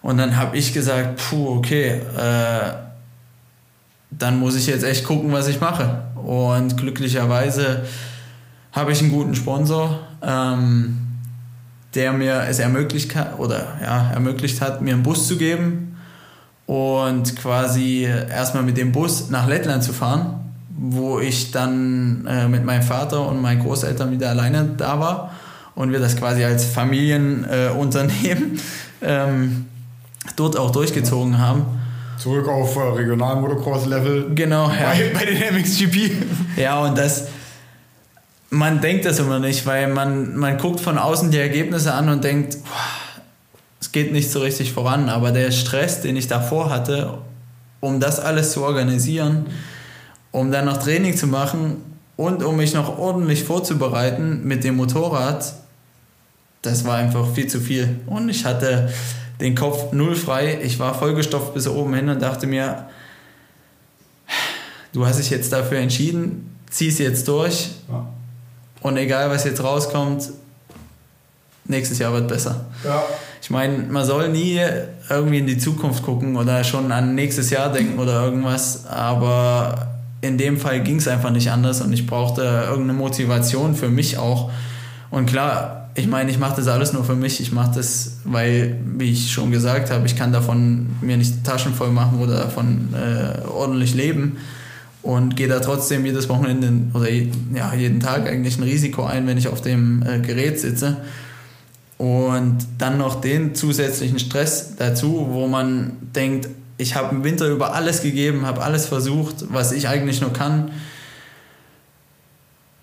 Und 0.03 0.18
dann 0.18 0.36
habe 0.36 0.57
ich 0.57 0.72
gesagt, 0.72 1.16
puh, 1.16 1.57
okay, 1.57 2.00
äh, 2.18 2.72
dann 4.11 4.38
muss 4.38 4.57
ich 4.57 4.66
jetzt 4.66 4.84
echt 4.84 5.05
gucken, 5.05 5.32
was 5.32 5.48
ich 5.48 5.61
mache. 5.61 6.03
Und 6.16 6.76
glücklicherweise 6.76 7.84
habe 8.72 8.92
ich 8.92 9.00
einen 9.00 9.12
guten 9.12 9.34
Sponsor, 9.34 10.00
ähm, 10.22 10.98
der 11.94 12.12
mir 12.12 12.44
es 12.48 12.59
ermöglicht 12.59 13.14
hat, 13.14 13.38
oder 13.38 13.78
ja, 13.82 14.11
ermöglicht 14.12 14.61
hat, 14.61 14.82
mir 14.82 14.94
einen 14.94 15.03
Bus 15.03 15.28
zu 15.28 15.36
geben 15.36 15.96
und 16.66 17.36
quasi 17.36 18.03
erstmal 18.05 18.62
mit 18.62 18.76
dem 18.78 18.92
Bus 18.92 19.30
nach 19.30 19.46
Lettland 19.46 19.84
zu 19.84 19.92
fahren, 19.92 20.53
wo 20.70 21.20
ich 21.20 21.50
dann 21.50 22.26
äh, 22.26 22.48
mit 22.48 22.64
meinem 22.64 22.82
Vater 22.82 23.28
und 23.28 23.40
meinen 23.40 23.62
Großeltern 23.62 24.11
wieder 24.11 24.30
alleine 24.30 24.70
da 24.76 24.98
war 24.98 25.32
und 25.74 25.92
wir 25.92 26.00
das 26.00 26.16
quasi 26.16 26.44
als 26.44 26.64
Familienunternehmen 26.64 28.59
äh, 29.00 29.03
ähm, 29.03 29.66
dort 30.36 30.56
auch 30.56 30.70
durchgezogen 30.70 31.38
haben. 31.38 31.64
Zurück 32.18 32.46
auf 32.48 32.76
äh, 32.76 32.80
Regional-Motocross-Level. 32.80 34.34
Genau, 34.34 34.68
ja. 34.70 34.92
Bei, 34.92 35.10
bei 35.12 35.24
den 35.24 35.56
MXGP. 35.56 36.12
Ja, 36.56 36.80
und 36.80 36.96
das, 36.96 37.28
man 38.50 38.80
denkt 38.80 39.04
das 39.04 39.18
immer 39.18 39.38
nicht, 39.38 39.66
weil 39.66 39.88
man, 39.88 40.36
man 40.36 40.58
guckt 40.58 40.80
von 40.80 40.98
außen 40.98 41.30
die 41.30 41.38
Ergebnisse 41.38 41.92
an 41.94 42.08
und 42.08 42.22
denkt, 42.22 42.58
es 43.80 43.90
geht 43.90 44.12
nicht 44.12 44.30
so 44.30 44.40
richtig 44.40 44.72
voran. 44.72 45.08
Aber 45.08 45.32
der 45.32 45.50
Stress, 45.50 46.00
den 46.00 46.16
ich 46.16 46.28
davor 46.28 46.70
hatte, 46.70 47.18
um 47.80 47.98
das 47.98 48.20
alles 48.20 48.52
zu 48.52 48.62
organisieren, 48.62 49.46
um 50.30 50.52
dann 50.52 50.66
noch 50.66 50.76
Training 50.76 51.16
zu 51.16 51.26
machen 51.26 51.78
und 52.16 52.44
um 52.44 52.56
mich 52.56 52.74
noch 52.74 52.98
ordentlich 52.98 53.42
vorzubereiten 53.42 54.42
mit 54.44 54.62
dem 54.62 54.76
Motorrad, 54.76 55.54
das 56.62 56.84
war 56.84 56.96
einfach 56.96 57.26
viel 57.34 57.48
zu 57.48 57.60
viel. 57.60 58.00
Und 58.06 58.28
ich 58.28 58.44
hatte 58.44 58.92
den 59.41 59.55
Kopf 59.55 59.93
null 59.93 60.14
frei. 60.14 60.59
Ich 60.62 60.78
war 60.78 60.95
vollgestopft 60.95 61.55
bis 61.55 61.66
oben 61.66 61.95
hin 61.95 62.09
und 62.09 62.20
dachte 62.22 62.47
mir, 62.47 62.89
du 64.93 65.07
hast 65.07 65.18
dich 65.18 65.30
jetzt 65.30 65.53
dafür 65.53 65.78
entschieden, 65.78 66.57
zieh 66.70 66.89
es 66.89 66.99
jetzt 66.99 67.26
durch. 67.28 67.70
Ja. 67.89 68.07
Und 68.80 68.97
egal, 68.97 69.30
was 69.30 69.45
jetzt 69.45 69.62
rauskommt, 69.62 70.30
nächstes 71.64 71.99
Jahr 71.99 72.12
wird 72.12 72.28
besser. 72.28 72.66
Ja. 72.85 73.03
Ich 73.41 73.51
meine, 73.51 73.78
man 73.78 74.05
soll 74.05 74.28
nie 74.28 74.61
irgendwie 75.09 75.39
in 75.39 75.47
die 75.47 75.59
Zukunft 75.59 76.03
gucken 76.03 76.37
oder 76.37 76.62
schon 76.64 76.93
an 76.93 77.14
nächstes 77.14 77.51
Jahr 77.51 77.72
denken 77.72 77.99
oder 77.99 78.24
irgendwas, 78.24 78.87
aber 78.87 79.89
in 80.20 80.39
dem 80.39 80.59
Fall 80.59 80.83
ging 80.83 80.97
es 80.97 81.09
einfach 81.09 81.30
nicht 81.30 81.51
anders 81.51 81.80
und 81.80 81.93
ich 81.93 82.07
brauchte 82.07 82.43
irgendeine 82.43 82.93
Motivation 82.93 83.74
für 83.74 83.89
mich 83.89 84.18
auch. 84.18 84.51
Und 85.11 85.26
klar, 85.26 85.82
ich 85.95 86.07
meine, 86.07 86.30
ich 86.30 86.38
mache 86.38 86.57
das 86.57 86.68
alles 86.68 86.93
nur 86.93 87.05
für 87.05 87.14
mich. 87.14 87.40
Ich 87.40 87.53
mache 87.53 87.72
das, 87.74 88.18
weil, 88.24 88.78
wie 88.97 89.11
ich 89.11 89.30
schon 89.30 89.51
gesagt 89.51 89.90
habe, 89.90 90.07
ich 90.07 90.16
kann 90.16 90.32
davon 90.32 90.86
mir 91.01 91.16
nicht 91.16 91.45
Taschen 91.45 91.74
voll 91.74 91.90
machen 91.90 92.18
oder 92.20 92.36
davon 92.36 92.95
äh, 92.95 93.47
ordentlich 93.47 93.95
leben 93.95 94.38
und 95.03 95.36
gehe 95.36 95.49
da 95.49 95.61
trotzdem 95.61 96.07
jedes 96.07 96.28
Wochenende 96.28 96.97
oder 96.97 97.11
ja, 97.11 97.74
jeden 97.74 98.01
Tag 98.01 98.26
eigentlich 98.26 98.57
ein 98.59 98.62
Risiko 98.62 99.05
ein, 99.05 99.26
wenn 99.26 99.36
ich 99.36 99.49
auf 99.49 99.61
dem 99.61 100.03
äh, 100.03 100.20
Gerät 100.20 100.61
sitze. 100.61 100.99
Und 101.99 102.59
dann 102.78 102.99
noch 102.99 103.20
den 103.20 103.55
zusätzlichen 103.55 104.18
Stress 104.18 104.76
dazu, 104.76 105.28
wo 105.30 105.47
man 105.47 105.93
denkt, 106.14 106.49
ich 106.78 106.97
habe 106.97 107.14
im 107.14 107.22
Winter 107.22 107.49
über 107.49 107.74
alles 107.74 108.03
gegeben, 108.03 108.47
habe 108.47 108.62
alles 108.62 108.86
versucht, 108.86 109.45
was 109.53 109.72
ich 109.72 109.88
eigentlich 109.88 110.20
nur 110.20 110.32
kann. 110.32 110.70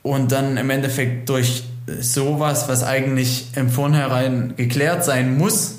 Und 0.03 0.31
dann 0.31 0.57
im 0.57 0.69
Endeffekt 0.69 1.27
durch 1.27 1.63
sowas, 2.01 2.67
was 2.67 2.83
eigentlich 2.83 3.47
im 3.55 3.69
Vornherein 3.69 4.53
geklärt 4.55 5.03
sein 5.03 5.37
muss, 5.37 5.75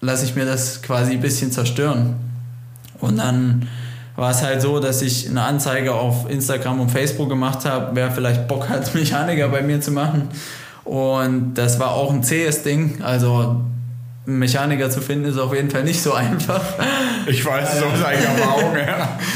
lasse 0.00 0.24
ich 0.24 0.34
mir 0.34 0.44
das 0.44 0.82
quasi 0.82 1.12
ein 1.12 1.20
bisschen 1.20 1.52
zerstören. 1.52 2.16
Und 3.00 3.18
dann 3.18 3.68
war 4.16 4.30
es 4.30 4.42
halt 4.42 4.60
so, 4.60 4.78
dass 4.78 5.02
ich 5.02 5.28
eine 5.28 5.42
Anzeige 5.42 5.94
auf 5.94 6.28
Instagram 6.28 6.80
und 6.80 6.90
Facebook 6.90 7.28
gemacht 7.28 7.64
habe, 7.64 7.90
wer 7.94 8.10
vielleicht 8.10 8.46
Bock 8.48 8.68
hat, 8.68 8.94
Mechaniker 8.94 9.48
bei 9.48 9.62
mir 9.62 9.80
zu 9.80 9.90
machen. 9.90 10.28
Und 10.84 11.54
das 11.54 11.78
war 11.78 11.92
auch 11.92 12.12
ein 12.12 12.22
zähes 12.22 12.62
Ding. 12.62 13.02
Also 13.02 13.62
einen 14.26 14.38
Mechaniker 14.38 14.90
zu 14.90 15.00
finden 15.00 15.26
ist 15.26 15.38
auf 15.38 15.54
jeden 15.54 15.70
Fall 15.70 15.84
nicht 15.84 16.02
so 16.02 16.12
einfach. 16.14 16.62
Ich 17.26 17.44
weiß 17.44 17.74
es 17.74 17.82
aus 17.82 18.04
eigener 18.04 18.28
Erfahrung, 18.28 18.76
ja. 18.76 19.18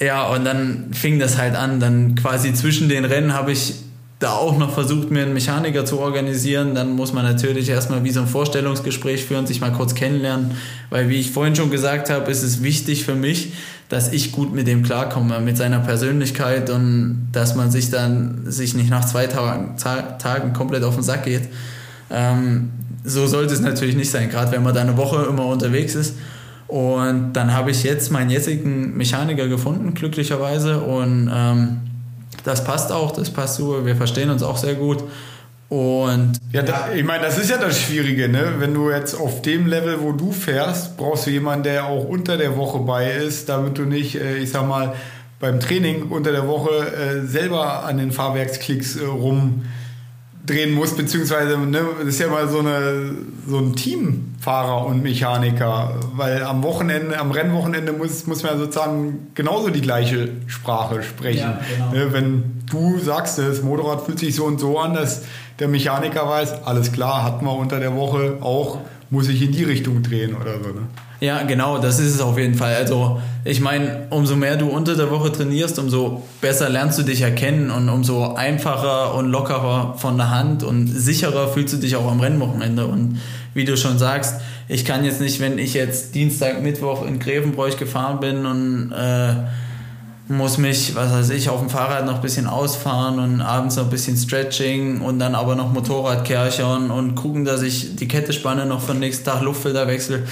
Ja, 0.00 0.26
und 0.26 0.44
dann 0.44 0.92
fing 0.92 1.20
das 1.20 1.38
halt 1.38 1.54
an. 1.54 1.78
Dann 1.78 2.16
quasi 2.16 2.52
zwischen 2.52 2.88
den 2.88 3.04
Rennen 3.04 3.32
habe 3.32 3.52
ich 3.52 3.76
da 4.18 4.32
auch 4.32 4.56
noch 4.56 4.72
versucht, 4.72 5.10
mir 5.10 5.22
einen 5.22 5.34
Mechaniker 5.34 5.84
zu 5.84 5.98
organisieren, 5.98 6.74
dann 6.74 6.94
muss 6.94 7.12
man 7.12 7.24
natürlich 7.24 7.68
erstmal 7.68 8.04
wie 8.04 8.10
so 8.10 8.20
ein 8.20 8.26
Vorstellungsgespräch 8.26 9.24
führen, 9.24 9.46
sich 9.46 9.60
mal 9.60 9.72
kurz 9.72 9.94
kennenlernen, 9.94 10.52
weil 10.90 11.08
wie 11.08 11.16
ich 11.16 11.30
vorhin 11.30 11.56
schon 11.56 11.70
gesagt 11.70 12.10
habe, 12.10 12.30
ist 12.30 12.42
es 12.42 12.62
wichtig 12.62 13.04
für 13.04 13.14
mich, 13.14 13.52
dass 13.88 14.12
ich 14.12 14.32
gut 14.32 14.54
mit 14.54 14.66
dem 14.66 14.82
klarkomme, 14.82 15.40
mit 15.40 15.56
seiner 15.56 15.80
Persönlichkeit 15.80 16.70
und 16.70 17.28
dass 17.32 17.54
man 17.54 17.70
sich 17.70 17.90
dann 17.90 18.42
sich 18.46 18.74
nicht 18.74 18.88
nach 18.88 19.04
zwei 19.04 19.26
Tagen, 19.26 19.76
Tagen 19.76 20.52
komplett 20.52 20.84
auf 20.84 20.94
den 20.94 21.02
Sack 21.02 21.24
geht. 21.24 21.48
Ähm, 22.10 22.70
so 23.04 23.26
sollte 23.26 23.52
es 23.52 23.60
natürlich 23.60 23.96
nicht 23.96 24.10
sein, 24.10 24.30
gerade 24.30 24.52
wenn 24.52 24.62
man 24.62 24.74
da 24.74 24.80
eine 24.80 24.96
Woche 24.96 25.26
immer 25.28 25.46
unterwegs 25.46 25.94
ist. 25.94 26.14
Und 26.66 27.34
dann 27.34 27.52
habe 27.52 27.70
ich 27.70 27.82
jetzt 27.82 28.10
meinen 28.10 28.30
jetzigen 28.30 28.96
Mechaniker 28.96 29.48
gefunden, 29.48 29.92
glücklicherweise. 29.92 30.80
Und 30.80 31.30
ähm, 31.32 31.80
das 32.44 32.62
passt 32.62 32.92
auch, 32.92 33.10
das 33.10 33.30
passt 33.30 33.56
super, 33.56 33.84
wir 33.84 33.96
verstehen 33.96 34.30
uns 34.30 34.42
auch 34.42 34.56
sehr 34.56 34.74
gut. 34.74 35.02
Und 35.70 36.34
ja, 36.52 36.62
da, 36.62 36.90
ich 36.94 37.04
meine, 37.04 37.24
das 37.24 37.38
ist 37.38 37.50
ja 37.50 37.56
das 37.56 37.80
Schwierige, 37.80 38.28
ne? 38.28 38.54
Wenn 38.58 38.74
du 38.74 38.90
jetzt 38.90 39.14
auf 39.14 39.42
dem 39.42 39.66
Level, 39.66 40.02
wo 40.02 40.12
du 40.12 40.30
fährst, 40.30 40.96
brauchst 40.96 41.26
du 41.26 41.30
jemanden, 41.30 41.64
der 41.64 41.86
auch 41.86 42.04
unter 42.04 42.36
der 42.36 42.56
Woche 42.56 42.78
bei 42.80 43.10
ist, 43.10 43.48
damit 43.48 43.78
du 43.78 43.82
nicht, 43.82 44.14
äh, 44.14 44.36
ich 44.36 44.52
sag 44.52 44.68
mal, 44.68 44.94
beim 45.40 45.58
Training 45.58 46.10
unter 46.10 46.32
der 46.32 46.46
Woche 46.46 46.70
äh, 46.70 47.26
selber 47.26 47.84
an 47.84 47.96
den 47.96 48.12
Fahrwerksklicks 48.12 48.96
äh, 48.96 49.04
rum 49.04 49.64
drehen 50.46 50.72
muss, 50.72 50.94
beziehungsweise 50.94 51.58
ne, 51.58 51.80
das 52.00 52.08
ist 52.08 52.20
ja 52.20 52.28
mal 52.28 52.48
so, 52.48 52.58
eine, 52.58 53.14
so 53.48 53.58
ein 53.58 53.74
Teamfahrer 53.74 54.86
und 54.86 55.02
Mechaniker, 55.02 55.98
weil 56.14 56.42
am 56.42 56.62
Wochenende, 56.62 57.18
am 57.18 57.30
Rennwochenende 57.30 57.92
muss, 57.92 58.26
muss 58.26 58.42
man 58.42 58.58
sozusagen 58.58 59.28
genauso 59.34 59.70
die 59.70 59.80
gleiche 59.80 60.28
Sprache 60.46 61.02
sprechen. 61.02 61.38
Ja, 61.38 61.60
genau. 61.74 61.92
ne, 61.92 62.12
wenn 62.12 62.62
du 62.70 62.98
sagst, 62.98 63.38
das 63.38 63.62
Motorrad 63.62 64.02
fühlt 64.02 64.18
sich 64.18 64.34
so 64.34 64.44
und 64.44 64.60
so 64.60 64.78
an, 64.78 64.94
dass 64.94 65.22
der 65.58 65.68
Mechaniker 65.68 66.28
weiß, 66.28 66.64
alles 66.64 66.92
klar, 66.92 67.24
hat 67.24 67.40
man 67.40 67.56
unter 67.56 67.80
der 67.80 67.96
Woche 67.96 68.38
auch, 68.40 68.80
muss 69.08 69.28
ich 69.28 69.40
in 69.40 69.52
die 69.52 69.64
Richtung 69.64 70.02
drehen 70.02 70.34
oder 70.34 70.54
so. 70.62 70.70
Ne? 70.70 70.88
Ja, 71.24 71.42
genau, 71.44 71.78
das 71.78 72.00
ist 72.00 72.14
es 72.16 72.20
auf 72.20 72.36
jeden 72.36 72.54
Fall. 72.54 72.74
Also 72.74 73.18
ich 73.46 73.58
meine, 73.58 74.08
umso 74.10 74.36
mehr 74.36 74.58
du 74.58 74.66
unter 74.66 74.94
der 74.94 75.10
Woche 75.10 75.32
trainierst, 75.32 75.78
umso 75.78 76.22
besser 76.42 76.68
lernst 76.68 76.98
du 76.98 77.02
dich 77.02 77.22
erkennen 77.22 77.70
und 77.70 77.88
umso 77.88 78.34
einfacher 78.34 79.14
und 79.14 79.30
lockerer 79.30 79.94
von 79.96 80.18
der 80.18 80.28
Hand 80.30 80.62
und 80.62 80.86
sicherer 80.86 81.48
fühlst 81.48 81.72
du 81.72 81.78
dich 81.78 81.96
auch 81.96 82.10
am 82.10 82.20
Rennwochenende. 82.20 82.84
Und 82.86 83.22
wie 83.54 83.64
du 83.64 83.74
schon 83.78 83.96
sagst, 83.96 84.42
ich 84.68 84.84
kann 84.84 85.02
jetzt 85.02 85.22
nicht, 85.22 85.40
wenn 85.40 85.58
ich 85.58 85.72
jetzt 85.72 86.14
Dienstag, 86.14 86.62
Mittwoch 86.62 87.06
in 87.06 87.18
Grevenbräuch 87.18 87.78
gefahren 87.78 88.20
bin 88.20 88.44
und 88.44 88.92
äh, 88.92 89.34
muss 90.28 90.58
mich, 90.58 90.94
was 90.94 91.10
weiß 91.10 91.30
ich, 91.30 91.48
auf 91.48 91.60
dem 91.60 91.70
Fahrrad 91.70 92.04
noch 92.04 92.16
ein 92.16 92.20
bisschen 92.20 92.46
ausfahren 92.46 93.18
und 93.18 93.40
abends 93.40 93.76
noch 93.76 93.84
ein 93.84 93.90
bisschen 93.90 94.18
Stretching 94.18 95.00
und 95.00 95.18
dann 95.18 95.34
aber 95.34 95.54
noch 95.56 95.72
Motorrad 95.72 96.26
kerchern 96.26 96.90
und 96.90 97.14
gucken, 97.14 97.46
dass 97.46 97.62
ich 97.62 97.96
die 97.96 98.08
Kette 98.08 98.34
spanne, 98.34 98.66
noch 98.66 98.82
für 98.82 98.92
den 98.92 99.00
nächsten 99.00 99.24
Tag 99.24 99.40
Luftfilter 99.40 99.86
wechsle 99.86 100.24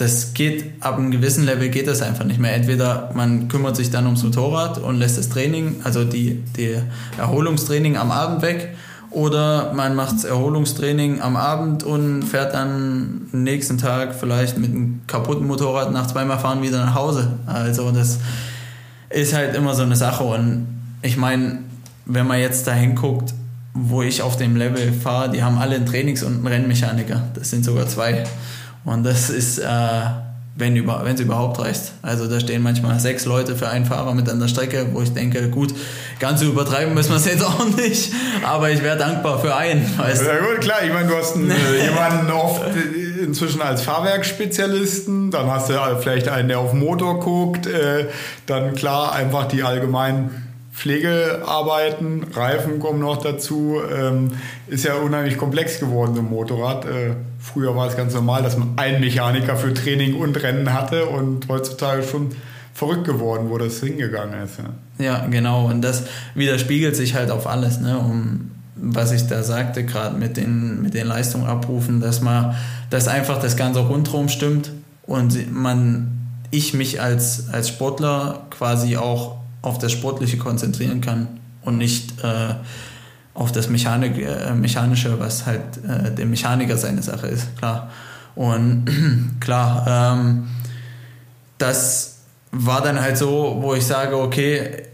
das 0.00 0.32
geht, 0.32 0.64
ab 0.80 0.96
einem 0.96 1.10
gewissen 1.10 1.44
Level 1.44 1.68
geht 1.68 1.86
das 1.86 2.00
einfach 2.00 2.24
nicht 2.24 2.40
mehr. 2.40 2.54
Entweder 2.54 3.10
man 3.14 3.48
kümmert 3.48 3.76
sich 3.76 3.90
dann 3.90 4.06
ums 4.06 4.22
Motorrad 4.22 4.78
und 4.78 4.98
lässt 4.98 5.18
das 5.18 5.28
Training, 5.28 5.76
also 5.84 6.04
die, 6.04 6.42
die 6.56 6.76
Erholungstraining 7.18 7.98
am 7.98 8.10
Abend 8.10 8.40
weg, 8.40 8.74
oder 9.10 9.72
man 9.74 9.96
macht 9.96 10.14
das 10.14 10.24
Erholungstraining 10.24 11.20
am 11.20 11.36
Abend 11.36 11.82
und 11.82 12.22
fährt 12.22 12.54
dann 12.54 13.26
nächsten 13.32 13.76
Tag 13.76 14.14
vielleicht 14.14 14.56
mit 14.56 14.70
einem 14.70 15.00
kaputten 15.06 15.46
Motorrad 15.46 15.92
nach 15.92 16.06
zweimal 16.06 16.38
fahren 16.38 16.62
wieder 16.62 16.78
nach 16.78 16.94
Hause. 16.94 17.32
Also 17.44 17.90
das 17.90 18.20
ist 19.10 19.34
halt 19.34 19.56
immer 19.56 19.74
so 19.74 19.82
eine 19.82 19.96
Sache. 19.96 20.22
Und 20.22 20.66
ich 21.02 21.16
meine, 21.16 21.58
wenn 22.06 22.26
man 22.26 22.38
jetzt 22.38 22.68
da 22.68 22.72
hinguckt, 22.72 23.34
wo 23.74 24.02
ich 24.02 24.22
auf 24.22 24.36
dem 24.36 24.56
Level 24.56 24.92
fahre, 24.92 25.30
die 25.30 25.42
haben 25.42 25.58
alle 25.58 25.74
einen 25.74 25.86
Trainings- 25.86 26.22
und 26.22 26.34
einen 26.34 26.46
Rennmechaniker. 26.46 27.22
Das 27.34 27.50
sind 27.50 27.64
sogar 27.64 27.88
zwei. 27.88 28.24
Und 28.84 29.04
das 29.04 29.30
ist, 29.30 29.58
äh, 29.58 29.64
wenn 30.56 30.76
über, 30.76 31.04
es 31.06 31.20
überhaupt 31.20 31.58
reicht. 31.58 31.92
Also 32.02 32.26
da 32.26 32.38
stehen 32.38 32.62
manchmal 32.62 33.00
sechs 33.00 33.24
Leute 33.24 33.56
für 33.56 33.68
einen 33.68 33.86
Fahrer 33.86 34.14
mit 34.14 34.28
an 34.28 34.38
der 34.40 34.48
Strecke, 34.48 34.88
wo 34.92 35.02
ich 35.02 35.12
denke, 35.12 35.48
gut, 35.48 35.74
ganz 36.18 36.42
übertreiben 36.42 36.94
müssen 36.94 37.10
wir 37.10 37.16
es 37.16 37.26
jetzt 37.26 37.44
auch 37.44 37.64
nicht, 37.76 38.12
aber 38.44 38.70
ich 38.70 38.82
wäre 38.82 38.96
dankbar 38.96 39.38
für 39.40 39.56
einen. 39.56 39.86
Weißt 39.98 40.24
Ja 40.24 40.38
gut, 40.38 40.60
klar, 40.60 40.78
ich 40.84 40.92
meine, 40.92 41.08
du 41.08 41.16
hast 41.16 41.36
einen, 41.36 41.50
äh, 41.50 41.84
jemanden 41.84 42.30
oft 42.30 42.62
inzwischen 43.22 43.62
als 43.62 43.82
Fahrwerksspezialisten, 43.82 45.30
dann 45.30 45.50
hast 45.50 45.70
du 45.70 45.74
vielleicht 46.00 46.28
einen, 46.28 46.48
der 46.48 46.58
auf 46.58 46.72
Motor 46.72 47.20
guckt, 47.20 47.66
äh, 47.66 48.06
dann 48.46 48.74
klar 48.74 49.12
einfach 49.12 49.46
die 49.46 49.62
allgemeinen 49.62 50.46
Pflegearbeiten, 50.74 52.26
Reifen 52.32 52.80
kommen 52.80 53.00
noch 53.00 53.18
dazu. 53.18 53.80
Ähm, 53.92 54.32
ist 54.66 54.84
ja 54.84 54.94
unheimlich 54.94 55.36
komplex 55.36 55.78
geworden, 55.78 56.14
so 56.14 56.20
ein 56.22 56.30
Motorrad. 56.30 56.86
Früher 57.40 57.74
war 57.74 57.88
es 57.88 57.96
ganz 57.96 58.12
normal, 58.14 58.42
dass 58.42 58.58
man 58.58 58.76
einen 58.76 59.00
Mechaniker 59.00 59.56
für 59.56 59.72
Training 59.72 60.14
und 60.14 60.40
Rennen 60.42 60.72
hatte 60.72 61.06
und 61.06 61.48
heutzutage 61.48 62.02
schon 62.02 62.30
verrückt 62.74 63.04
geworden, 63.04 63.48
wo 63.48 63.56
das 63.56 63.80
hingegangen 63.80 64.42
ist. 64.42 64.58
Ja, 64.58 65.04
ja 65.04 65.26
genau. 65.26 65.66
Und 65.66 65.82
das 65.82 66.04
widerspiegelt 66.34 66.94
sich 66.94 67.14
halt 67.14 67.30
auf 67.30 67.46
alles. 67.46 67.80
Ne? 67.80 67.98
Um, 67.98 68.50
was 68.76 69.12
ich 69.12 69.26
da 69.26 69.42
sagte, 69.42 69.84
gerade 69.84 70.16
mit 70.16 70.36
den, 70.36 70.82
mit 70.82 70.94
den 70.94 71.06
Leistungen 71.06 71.46
abrufen, 71.46 72.00
dass 72.00 72.20
man, 72.20 72.54
dass 72.88 73.08
einfach 73.08 73.40
das 73.40 73.56
ganze 73.56 73.80
rundherum 73.80 74.28
stimmt 74.28 74.70
und 75.02 75.52
man, 75.52 76.18
ich 76.50 76.74
mich 76.74 77.00
als, 77.00 77.48
als 77.52 77.68
Sportler 77.68 78.46
quasi 78.50 78.96
auch 78.96 79.36
auf 79.62 79.78
das 79.78 79.92
Sportliche 79.92 80.38
konzentrieren 80.38 81.00
kann 81.00 81.28
und 81.62 81.78
nicht 81.78 82.24
äh, 82.24 82.54
auf 83.34 83.52
das 83.52 83.68
Mechanik, 83.68 84.18
äh, 84.18 84.52
Mechanische, 84.54 85.18
was 85.18 85.46
halt 85.46 85.62
äh, 85.86 86.14
dem 86.14 86.30
Mechaniker 86.30 86.76
seine 86.76 87.02
Sache 87.02 87.28
ist, 87.28 87.56
klar. 87.56 87.90
Und 88.34 88.86
klar, 89.40 90.14
ähm, 90.16 90.48
das 91.58 92.18
war 92.52 92.82
dann 92.82 93.00
halt 93.00 93.16
so, 93.16 93.58
wo 93.60 93.74
ich 93.74 93.86
sage, 93.86 94.18
okay, 94.18 94.84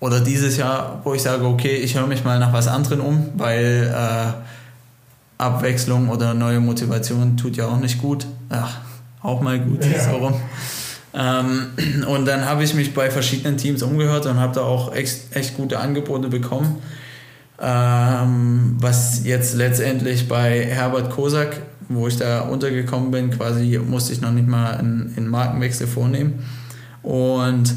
oder 0.00 0.20
dieses 0.20 0.56
Jahr, 0.56 1.00
wo 1.04 1.14
ich 1.14 1.22
sage, 1.22 1.46
okay, 1.46 1.76
ich 1.76 1.96
höre 1.96 2.06
mich 2.06 2.24
mal 2.24 2.38
nach 2.38 2.52
was 2.52 2.68
anderem 2.68 3.00
um, 3.00 3.28
weil 3.36 3.92
äh, 3.94 4.32
Abwechslung 5.38 6.10
oder 6.10 6.34
neue 6.34 6.60
Motivation 6.60 7.36
tut 7.36 7.56
ja 7.56 7.66
auch 7.66 7.78
nicht 7.78 8.00
gut. 8.00 8.26
Ach, 8.50 8.78
auch 9.22 9.40
mal 9.40 9.58
gut, 9.58 9.84
ja. 9.84 10.04
so 10.04 10.16
rum. 10.16 10.34
Ähm, 11.14 11.68
und 12.06 12.26
dann 12.26 12.44
habe 12.44 12.64
ich 12.64 12.74
mich 12.74 12.92
bei 12.92 13.10
verschiedenen 13.10 13.56
Teams 13.56 13.82
umgehört 13.82 14.26
und 14.26 14.38
habe 14.38 14.54
da 14.54 14.62
auch 14.62 14.94
echt, 14.94 15.34
echt 15.34 15.56
gute 15.56 15.78
Angebote 15.78 16.28
bekommen. 16.28 16.82
Ähm, 17.60 18.76
was 18.80 19.24
jetzt 19.24 19.54
letztendlich 19.54 20.28
bei 20.28 20.64
Herbert 20.64 21.10
Kosak, 21.10 21.60
wo 21.88 22.08
ich 22.08 22.16
da 22.16 22.40
untergekommen 22.40 23.10
bin, 23.10 23.30
quasi 23.30 23.78
musste 23.78 24.12
ich 24.12 24.20
noch 24.20 24.32
nicht 24.32 24.48
mal 24.48 24.76
einen, 24.76 25.14
einen 25.16 25.28
Markenwechsel 25.28 25.86
vornehmen. 25.86 26.44
Und 27.02 27.74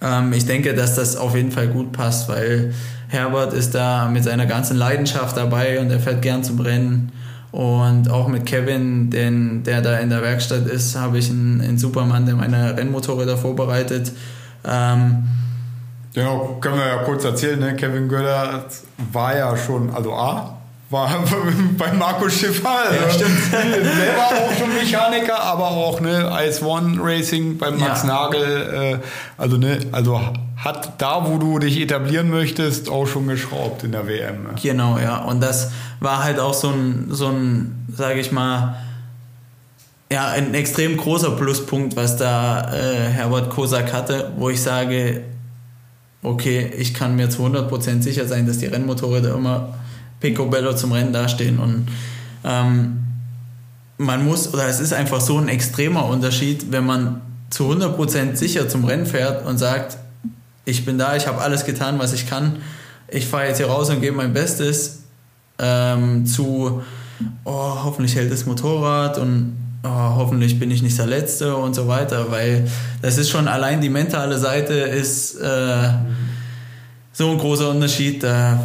ähm, 0.00 0.32
ich 0.32 0.46
denke, 0.46 0.74
dass 0.74 0.94
das 0.94 1.16
auf 1.16 1.34
jeden 1.34 1.50
Fall 1.50 1.68
gut 1.68 1.92
passt, 1.92 2.28
weil 2.28 2.72
Herbert 3.08 3.52
ist 3.52 3.74
da 3.74 4.08
mit 4.08 4.24
seiner 4.24 4.46
ganzen 4.46 4.76
Leidenschaft 4.76 5.36
dabei 5.36 5.80
und 5.80 5.90
er 5.90 6.00
fährt 6.00 6.22
gern 6.22 6.42
zum 6.42 6.60
Rennen. 6.60 7.12
Und 7.52 8.10
auch 8.10 8.26
mit 8.26 8.46
Kevin, 8.46 9.10
den, 9.10 9.62
der 9.62 9.80
da 9.80 9.98
in 9.98 10.10
der 10.10 10.22
Werkstatt 10.22 10.66
ist, 10.66 10.96
habe 10.96 11.18
ich 11.18 11.30
einen, 11.30 11.60
einen 11.60 11.78
Supermann, 11.78 12.26
der 12.26 12.34
meine 12.34 12.76
Rennmotorräder 12.76 13.36
vorbereitet. 13.36 14.10
Ähm, 14.64 15.24
genau, 16.14 16.56
können 16.60 16.78
wir 16.78 16.86
ja 16.86 16.96
kurz 17.04 17.24
erzählen, 17.24 17.58
ne? 17.58 17.76
Kevin 17.76 18.08
Göller 18.08 18.64
war 19.12 19.36
ja 19.36 19.56
schon, 19.56 19.94
also 19.94 20.14
A, 20.14 20.58
war 20.90 21.10
bei 21.78 21.92
Marco 21.92 22.28
Schiffer. 22.30 22.70
Also 22.70 23.04
ja, 23.04 23.10
stimmt. 23.10 23.38
Selber 23.50 24.26
auch 24.26 24.58
schon 24.58 24.74
Mechaniker, 24.74 25.42
aber 25.42 25.68
auch 25.68 26.00
ne, 26.00 26.32
Ice 26.46 26.64
One 26.64 26.98
Racing 27.02 27.58
bei 27.58 27.70
Max 27.70 28.02
ja. 28.02 28.08
Nagel. 28.08 29.00
Äh, 29.02 29.06
also, 29.36 29.56
ne, 29.56 29.78
also 29.92 30.20
hat 30.56 31.02
da, 31.02 31.28
wo 31.28 31.36
du 31.38 31.58
dich 31.58 31.78
etablieren 31.80 32.30
möchtest, 32.30 32.88
auch 32.88 33.06
schon 33.06 33.26
geschraubt 33.26 33.84
in 33.84 33.92
der 33.92 34.06
WM. 34.06 34.44
Ne? 34.44 34.48
Genau, 34.62 34.98
ja. 34.98 35.18
Und 35.18 35.42
das 35.42 35.72
war 36.00 36.24
halt 36.24 36.38
auch 36.38 36.54
so 36.54 36.70
ein, 36.70 37.08
so 37.10 37.28
ein 37.28 37.86
sage 37.94 38.20
ich 38.20 38.32
mal, 38.32 38.76
ja, 40.10 40.28
ein 40.28 40.54
extrem 40.54 40.96
großer 40.96 41.32
Pluspunkt, 41.32 41.96
was 41.96 42.16
da 42.16 42.72
äh, 42.72 43.08
Herbert 43.10 43.50
Kosak 43.50 43.92
hatte, 43.92 44.32
wo 44.36 44.48
ich 44.48 44.62
sage, 44.62 45.22
okay, 46.24 46.72
ich 46.76 46.94
kann 46.94 47.14
mir 47.14 47.30
zu 47.30 47.44
100% 47.46 48.02
sicher 48.02 48.26
sein, 48.26 48.46
dass 48.46 48.58
die 48.58 48.66
Rennmotorräder 48.66 49.34
immer 49.34 49.74
Picobello 50.20 50.74
zum 50.74 50.92
Rennen 50.92 51.12
dastehen. 51.12 51.58
Und 51.58 51.86
ähm, 52.44 53.04
man 53.98 54.24
muss, 54.24 54.52
oder 54.52 54.66
es 54.66 54.80
ist 54.80 54.92
einfach 54.92 55.20
so 55.20 55.38
ein 55.38 55.48
extremer 55.48 56.06
Unterschied, 56.06 56.72
wenn 56.72 56.86
man 56.86 57.20
zu 57.50 57.70
100% 57.70 58.34
sicher 58.34 58.68
zum 58.68 58.84
Rennen 58.84 59.06
fährt 59.06 59.46
und 59.46 59.58
sagt, 59.58 59.98
ich 60.64 60.84
bin 60.84 60.98
da, 60.98 61.14
ich 61.14 61.26
habe 61.26 61.40
alles 61.40 61.64
getan, 61.66 61.98
was 61.98 62.14
ich 62.14 62.26
kann, 62.26 62.56
ich 63.08 63.26
fahre 63.26 63.48
jetzt 63.48 63.58
hier 63.58 63.66
raus 63.66 63.90
und 63.90 64.00
gebe 64.00 64.16
mein 64.16 64.32
Bestes, 64.32 65.02
ähm, 65.58 66.26
zu, 66.26 66.82
oh, 67.44 67.84
hoffentlich 67.84 68.16
hält 68.16 68.32
das 68.32 68.46
Motorrad 68.46 69.18
und 69.18 69.63
oh, 69.84 70.16
hoffentlich 70.16 70.58
bin 70.58 70.70
ich 70.70 70.82
nicht 70.82 70.98
der 70.98 71.06
Letzte 71.06 71.56
und 71.56 71.74
so 71.74 71.86
weiter, 71.86 72.30
weil 72.30 72.66
das 73.02 73.18
ist 73.18 73.30
schon 73.30 73.48
allein 73.48 73.80
die 73.80 73.90
mentale 73.90 74.38
Seite 74.38 74.74
ist 74.74 75.36
äh, 75.40 75.88
so 77.12 77.30
ein 77.30 77.38
großer 77.38 77.70
Unterschied, 77.70 78.24
da 78.24 78.58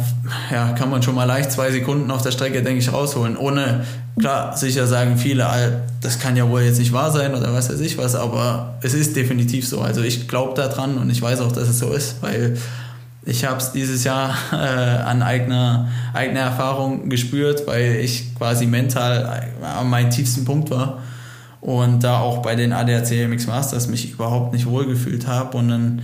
ja, 0.50 0.72
kann 0.72 0.90
man 0.90 1.02
schon 1.02 1.14
mal 1.14 1.24
leicht 1.24 1.52
zwei 1.52 1.70
Sekunden 1.70 2.10
auf 2.10 2.22
der 2.22 2.32
Strecke, 2.32 2.62
denke 2.62 2.80
ich, 2.80 2.92
rausholen. 2.92 3.36
Ohne, 3.36 3.84
klar, 4.18 4.56
sicher 4.56 4.88
sagen 4.88 5.18
viele, 5.18 5.82
das 6.00 6.18
kann 6.18 6.36
ja 6.36 6.48
wohl 6.48 6.62
jetzt 6.62 6.80
nicht 6.80 6.92
wahr 6.92 7.12
sein 7.12 7.34
oder 7.34 7.52
was 7.54 7.70
weiß 7.70 7.78
ich 7.80 7.96
was, 7.96 8.16
aber 8.16 8.74
es 8.82 8.94
ist 8.94 9.14
definitiv 9.14 9.68
so. 9.68 9.80
Also 9.80 10.02
ich 10.02 10.26
glaube 10.26 10.54
daran 10.54 10.98
und 10.98 11.10
ich 11.10 11.22
weiß 11.22 11.42
auch, 11.42 11.52
dass 11.52 11.68
es 11.68 11.78
so 11.78 11.92
ist, 11.92 12.16
weil 12.22 12.56
ich 13.24 13.44
habe 13.44 13.58
es 13.58 13.70
dieses 13.70 14.02
Jahr 14.02 14.34
äh, 14.52 14.56
an 14.56 15.22
eigener, 15.22 15.88
eigener 16.12 16.40
Erfahrung 16.40 17.08
gespürt, 17.08 17.68
weil 17.68 18.00
ich 18.02 18.34
quasi 18.34 18.66
mental 18.66 19.48
an 19.62 19.88
meinem 19.88 20.10
tiefsten 20.10 20.44
Punkt 20.44 20.70
war 20.70 20.98
und 21.60 22.02
da 22.02 22.20
auch 22.20 22.38
bei 22.38 22.54
den 22.54 22.72
ADAC 22.72 23.28
MX 23.28 23.46
Masters 23.46 23.88
mich 23.88 24.12
überhaupt 24.12 24.52
nicht 24.52 24.66
wohlgefühlt 24.66 25.26
habe 25.26 25.58
und 25.58 25.68
dann 25.68 26.02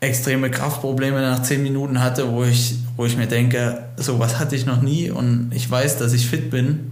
extreme 0.00 0.50
Kraftprobleme 0.50 1.20
nach 1.20 1.42
zehn 1.42 1.62
Minuten 1.62 2.02
hatte, 2.02 2.32
wo 2.32 2.42
ich, 2.42 2.74
wo 2.96 3.06
ich 3.06 3.16
mir 3.16 3.28
denke, 3.28 3.84
sowas 3.96 4.40
hatte 4.40 4.56
ich 4.56 4.66
noch 4.66 4.82
nie 4.82 5.10
und 5.10 5.52
ich 5.54 5.70
weiß, 5.70 5.96
dass 5.98 6.12
ich 6.12 6.26
fit 6.26 6.50
bin, 6.50 6.90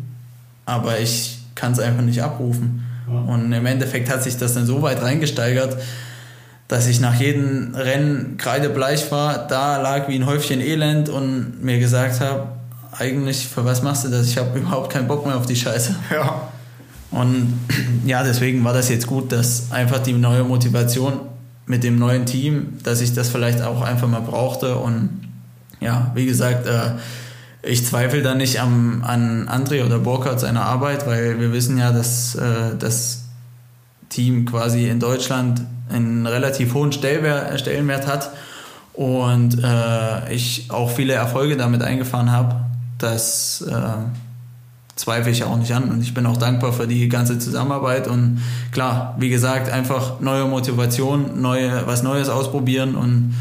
aber 0.64 1.00
ich 1.00 1.38
kann 1.56 1.72
es 1.72 1.80
einfach 1.80 2.02
nicht 2.02 2.22
abrufen. 2.22 2.86
Und 3.26 3.52
im 3.52 3.66
Endeffekt 3.66 4.08
hat 4.08 4.22
sich 4.22 4.36
das 4.36 4.54
dann 4.54 4.66
so 4.66 4.82
weit 4.82 5.02
reingesteigert, 5.02 5.76
dass 6.68 6.86
ich 6.86 7.00
nach 7.00 7.16
jedem 7.16 7.74
Rennen 7.74 8.36
kreidebleich 8.36 9.10
war, 9.10 9.48
da 9.48 9.82
lag 9.82 10.06
wie 10.06 10.14
ein 10.14 10.26
Häufchen 10.26 10.60
Elend 10.60 11.08
und 11.08 11.64
mir 11.64 11.80
gesagt 11.80 12.20
habe, 12.20 12.46
eigentlich, 12.96 13.48
für 13.48 13.64
was 13.64 13.82
machst 13.82 14.04
du 14.04 14.08
das? 14.08 14.28
Ich 14.28 14.38
habe 14.38 14.56
überhaupt 14.56 14.92
keinen 14.92 15.08
Bock 15.08 15.26
mehr 15.26 15.36
auf 15.36 15.46
die 15.46 15.56
Scheiße. 15.56 15.96
Ja. 16.12 16.49
Und 17.10 17.58
ja, 18.06 18.22
deswegen 18.22 18.64
war 18.64 18.72
das 18.72 18.88
jetzt 18.88 19.06
gut, 19.06 19.32
dass 19.32 19.72
einfach 19.72 19.98
die 19.98 20.12
neue 20.12 20.44
Motivation 20.44 21.20
mit 21.66 21.84
dem 21.84 21.98
neuen 21.98 22.26
Team, 22.26 22.78
dass 22.82 23.00
ich 23.00 23.14
das 23.14 23.28
vielleicht 23.28 23.62
auch 23.62 23.82
einfach 23.82 24.08
mal 24.08 24.20
brauchte. 24.20 24.76
Und 24.76 25.10
ja, 25.80 26.10
wie 26.14 26.26
gesagt, 26.26 26.66
äh, 26.66 26.92
ich 27.62 27.84
zweifle 27.84 28.22
da 28.22 28.34
nicht 28.34 28.60
am, 28.60 29.04
an 29.04 29.48
André 29.48 29.84
oder 29.84 29.98
Burkhardt 29.98 30.40
seiner 30.40 30.64
Arbeit, 30.64 31.06
weil 31.06 31.38
wir 31.38 31.52
wissen 31.52 31.78
ja, 31.78 31.92
dass 31.92 32.34
äh, 32.34 32.76
das 32.78 33.24
Team 34.08 34.46
quasi 34.46 34.88
in 34.88 34.98
Deutschland 34.98 35.62
einen 35.88 36.26
relativ 36.26 36.74
hohen 36.74 36.92
Stellenwert 36.92 38.06
hat 38.06 38.30
und 38.92 39.62
äh, 39.62 40.32
ich 40.32 40.70
auch 40.70 40.90
viele 40.90 41.14
Erfolge 41.14 41.56
damit 41.56 41.82
eingefahren 41.82 42.30
habe. 42.30 42.56
dass 42.98 43.62
äh, 43.62 43.72
zweifle 45.00 45.32
ich 45.32 45.44
auch 45.44 45.56
nicht 45.56 45.72
an 45.72 45.90
und 45.90 46.02
ich 46.02 46.14
bin 46.14 46.26
auch 46.26 46.36
dankbar 46.36 46.72
für 46.72 46.86
die 46.86 47.08
ganze 47.08 47.38
Zusammenarbeit 47.38 48.06
und 48.06 48.42
klar, 48.70 49.16
wie 49.18 49.30
gesagt, 49.30 49.70
einfach 49.70 50.20
neue 50.20 50.44
Motivation, 50.44 51.40
neue, 51.40 51.86
was 51.86 52.02
Neues 52.02 52.28
ausprobieren 52.28 52.94
und 52.94 53.34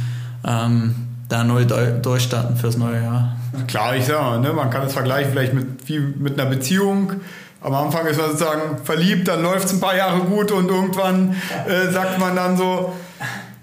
ähm, 0.47 0.95
da 1.27 1.43
neu 1.43 1.65
durchstarten 1.65 2.55
fürs 2.55 2.77
neue 2.77 3.03
Jahr. 3.03 3.35
Klar, 3.67 3.95
ich 3.95 4.05
sag 4.05 4.21
mal, 4.21 4.39
ne, 4.39 4.53
man 4.53 4.69
kann 4.69 4.87
es 4.87 4.93
vergleichen 4.93 5.31
vielleicht 5.31 5.53
mit, 5.53 5.87
wie 5.87 5.99
mit 5.99 6.39
einer 6.39 6.49
Beziehung. 6.49 7.13
am 7.61 7.73
Anfang 7.73 8.07
ist 8.07 8.17
man 8.17 8.31
sozusagen 8.31 8.77
verliebt, 8.83 9.27
dann 9.27 9.43
läuft 9.43 9.65
es 9.65 9.73
ein 9.73 9.81
paar 9.81 9.95
Jahre 9.95 10.21
gut 10.21 10.51
und 10.51 10.69
irgendwann 10.69 11.35
äh, 11.67 11.91
sagt 11.91 12.19
man 12.19 12.35
dann 12.35 12.57
so, 12.57 12.93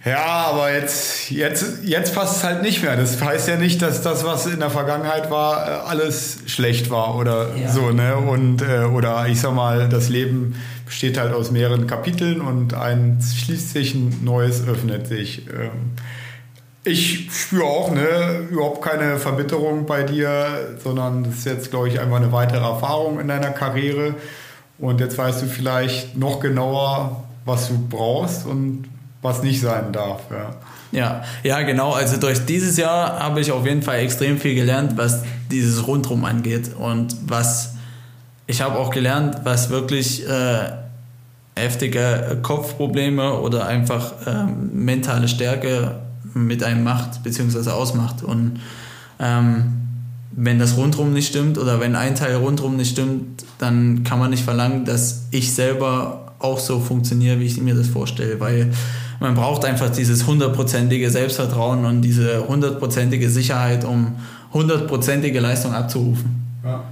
ja, 0.07 0.47
aber 0.47 0.73
jetzt, 0.73 1.31
jetzt, 1.31 1.83
jetzt 1.83 2.15
passt 2.15 2.37
es 2.37 2.45
halt 2.45 2.63
nicht 2.63 2.81
mehr. 2.81 2.97
Das 2.97 3.21
heißt 3.21 3.49
ja 3.49 3.57
nicht, 3.57 3.83
dass 3.83 4.03
das, 4.03 4.25
was 4.25 4.47
in 4.47 4.61
der 4.61 4.71
Vergangenheit 4.71 5.33
war, 5.33 5.67
äh, 5.67 5.71
alles 5.89 6.39
schlecht 6.47 6.91
war 6.91 7.17
oder 7.17 7.57
ja. 7.57 7.69
so, 7.69 7.91
ne? 7.91 8.17
Und 8.17 8.63
äh, 8.63 8.85
oder 8.85 9.27
ich 9.27 9.41
sag 9.41 9.53
mal, 9.55 9.89
das 9.89 10.09
Leben 10.09 10.55
besteht 10.85 11.19
halt 11.19 11.35
aus 11.35 11.51
mehreren 11.51 11.89
Kapiteln 11.89 12.41
und 12.41 12.73
ein 12.73 13.19
schließt 13.21 13.73
sich, 13.73 13.97
ein 13.97 14.21
neues 14.23 14.65
öffnet 14.67 15.09
sich. 15.09 15.49
Ähm, 15.49 15.97
ich 16.85 17.29
spüre 17.33 17.65
auch 17.65 17.91
ne, 17.91 18.47
überhaupt 18.49 18.83
keine 18.83 19.17
Verbitterung 19.17 19.87
bei 19.87 20.05
dir, 20.05 20.77
sondern 20.85 21.25
das 21.25 21.39
ist 21.39 21.47
jetzt, 21.47 21.71
glaube 21.71 21.89
ich, 21.89 21.99
einfach 21.99 22.19
eine 22.19 22.31
weitere 22.31 22.65
Erfahrung 22.65 23.19
in 23.19 23.27
deiner 23.27 23.51
Karriere. 23.51 24.15
Und 24.79 25.01
jetzt 25.01 25.19
weißt 25.19 25.43
du 25.43 25.47
vielleicht 25.47 26.17
noch 26.17 26.39
genauer, 26.39 27.25
was 27.45 27.67
du 27.69 27.89
brauchst 27.89 28.47
und 28.47 28.85
was 29.27 29.43
nicht 29.43 29.61
sein 29.61 29.93
darf. 29.93 30.23
Ja. 30.31 30.55
Ja, 30.93 31.25
ja, 31.43 31.63
genau. 31.63 31.93
Also 31.93 32.17
durch 32.17 32.47
dieses 32.47 32.77
Jahr 32.77 33.19
habe 33.19 33.41
ich 33.41 33.53
auf 33.53 33.67
jeden 33.67 33.83
Fall 33.83 33.99
extrem 33.99 34.39
viel 34.39 34.55
gelernt, 34.55 34.97
was 34.97 35.23
dieses 35.51 35.87
Rundrum 35.87 36.25
angeht 36.25 36.71
und 36.79 37.15
was 37.27 37.75
ich 38.47 38.63
habe 38.63 38.79
auch 38.79 38.91
gelernt, 38.91 39.41
was 39.43 39.71
wirklich 39.71 40.27
äh, 40.27 40.71
heftige 41.57 42.39
Kopfprobleme 42.43 43.41
oder 43.41 43.67
einfach 43.67 44.13
ähm, 44.27 44.71
mentale 44.73 45.27
Stärke 45.27 45.97
mit 46.35 46.63
einem 46.63 46.85
macht 46.85 47.23
bzw. 47.25 47.71
ausmacht. 47.71 48.23
Und 48.23 48.61
ähm, 49.19 49.73
wenn 50.33 50.59
das 50.59 50.77
rundrum 50.77 51.13
nicht 51.13 51.29
stimmt 51.29 51.59
oder 51.59 51.81
wenn 51.81 51.97
ein 51.97 52.15
Teil 52.15 52.37
rundrum 52.37 52.77
nicht 52.77 52.91
stimmt, 52.91 53.45
dann 53.59 54.05
kann 54.05 54.19
man 54.19 54.31
nicht 54.31 54.45
verlangen, 54.45 54.85
dass 54.85 55.25
ich 55.31 55.55
selber 55.55 56.35
auch 56.39 56.59
so 56.59 56.79
funktioniere, 56.79 57.41
wie 57.41 57.47
ich 57.47 57.61
mir 57.61 57.75
das 57.75 57.89
vorstelle, 57.89 58.39
weil 58.39 58.71
man 59.21 59.35
braucht 59.35 59.65
einfach 59.65 59.91
dieses 59.91 60.27
hundertprozentige 60.27 61.11
Selbstvertrauen 61.11 61.85
und 61.85 62.03
diese 62.03 62.47
hundertprozentige 62.47 63.31
Sicherheit, 63.31 63.85
um 63.85 64.17
hundertprozentige 64.53 65.41
Leistung 65.41 65.73
abzurufen. 65.73 66.47
Ja. 66.65 66.85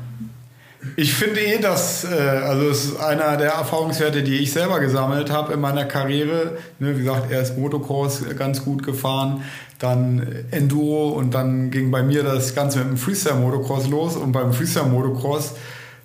Ich 0.97 1.15
finde 1.15 1.41
eh, 1.41 1.59
dass, 1.59 2.05
äh, 2.05 2.15
also 2.15 2.69
es 2.69 2.85
ist 2.85 3.01
einer 3.01 3.37
der 3.37 3.53
Erfahrungswerte, 3.53 4.23
die 4.23 4.37
ich 4.37 4.53
selber 4.53 4.81
gesammelt 4.81 5.31
habe 5.31 5.55
in 5.55 5.61
meiner 5.61 5.85
Karriere. 5.85 6.59
Ne, 6.79 6.97
wie 6.97 7.05
gesagt, 7.05 7.33
erst 7.33 7.59
Motocross 7.59 8.23
ganz 8.37 8.65
gut 8.65 8.83
gefahren, 8.83 9.43
dann 9.79 10.27
Enduro 10.51 11.09
und 11.09 11.35
dann 11.35 11.71
ging 11.71 11.91
bei 11.91 12.03
mir 12.03 12.23
das 12.23 12.55
Ganze 12.55 12.79
mit 12.79 12.89
dem 12.89 12.97
Freestyle-Motocross 12.97 13.89
los. 13.89 14.17
Und 14.17 14.33
beim 14.33 14.53
Freestyle-Motocross, 14.53 15.55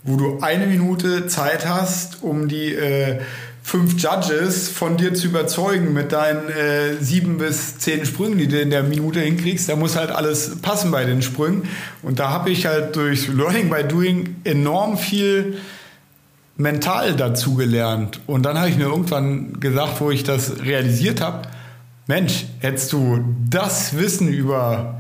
wo 0.04 0.16
du 0.16 0.40
eine 0.42 0.66
Minute 0.66 1.28
Zeit 1.28 1.68
hast, 1.68 2.24
um 2.24 2.48
die 2.48 2.74
äh, 2.74 3.20
fünf 3.70 4.02
Judges 4.02 4.68
von 4.68 4.98
dir 4.98 5.14
zu 5.14 5.28
überzeugen 5.28 5.94
mit 5.94 6.12
deinen 6.12 6.50
äh, 6.50 6.96
sieben 7.00 7.38
bis 7.38 7.78
zehn 7.78 8.04
Sprüngen, 8.04 8.40
die 8.40 8.48
du 8.48 8.60
in 8.60 8.72
der 8.72 8.82
Minute 8.82 9.20
hinkriegst. 9.20 9.70
Da 9.70 9.76
muss 9.76 9.96
halt 9.96 10.10
alles 10.10 10.60
passen 10.64 10.90
bei 10.90 11.06
den 11.06 11.22
Sprüngen. 11.22 11.64
Und 12.02 12.18
da 12.18 12.32
habe 12.32 12.50
ich 12.50 12.66
halt 12.66 12.96
durch 12.96 13.28
Learning 13.28 13.70
by 13.70 13.84
Doing 13.84 14.38
enorm 14.44 14.98
viel 14.98 15.58
mental 16.58 17.16
dazu 17.16 17.54
gelernt. 17.54 18.20
Und 18.26 18.44
dann 18.44 18.58
habe 18.58 18.70
ich 18.70 18.76
mir 18.76 18.86
irgendwann 18.86 19.60
gesagt, 19.60 20.02
wo 20.02 20.10
ich 20.10 20.24
das 20.24 20.62
realisiert 20.64 21.22
habe, 21.22 21.44
Mensch, 22.08 22.46
hättest 22.62 22.92
du 22.92 23.24
das 23.52 23.96
Wissen 23.96 24.30
über 24.30 24.99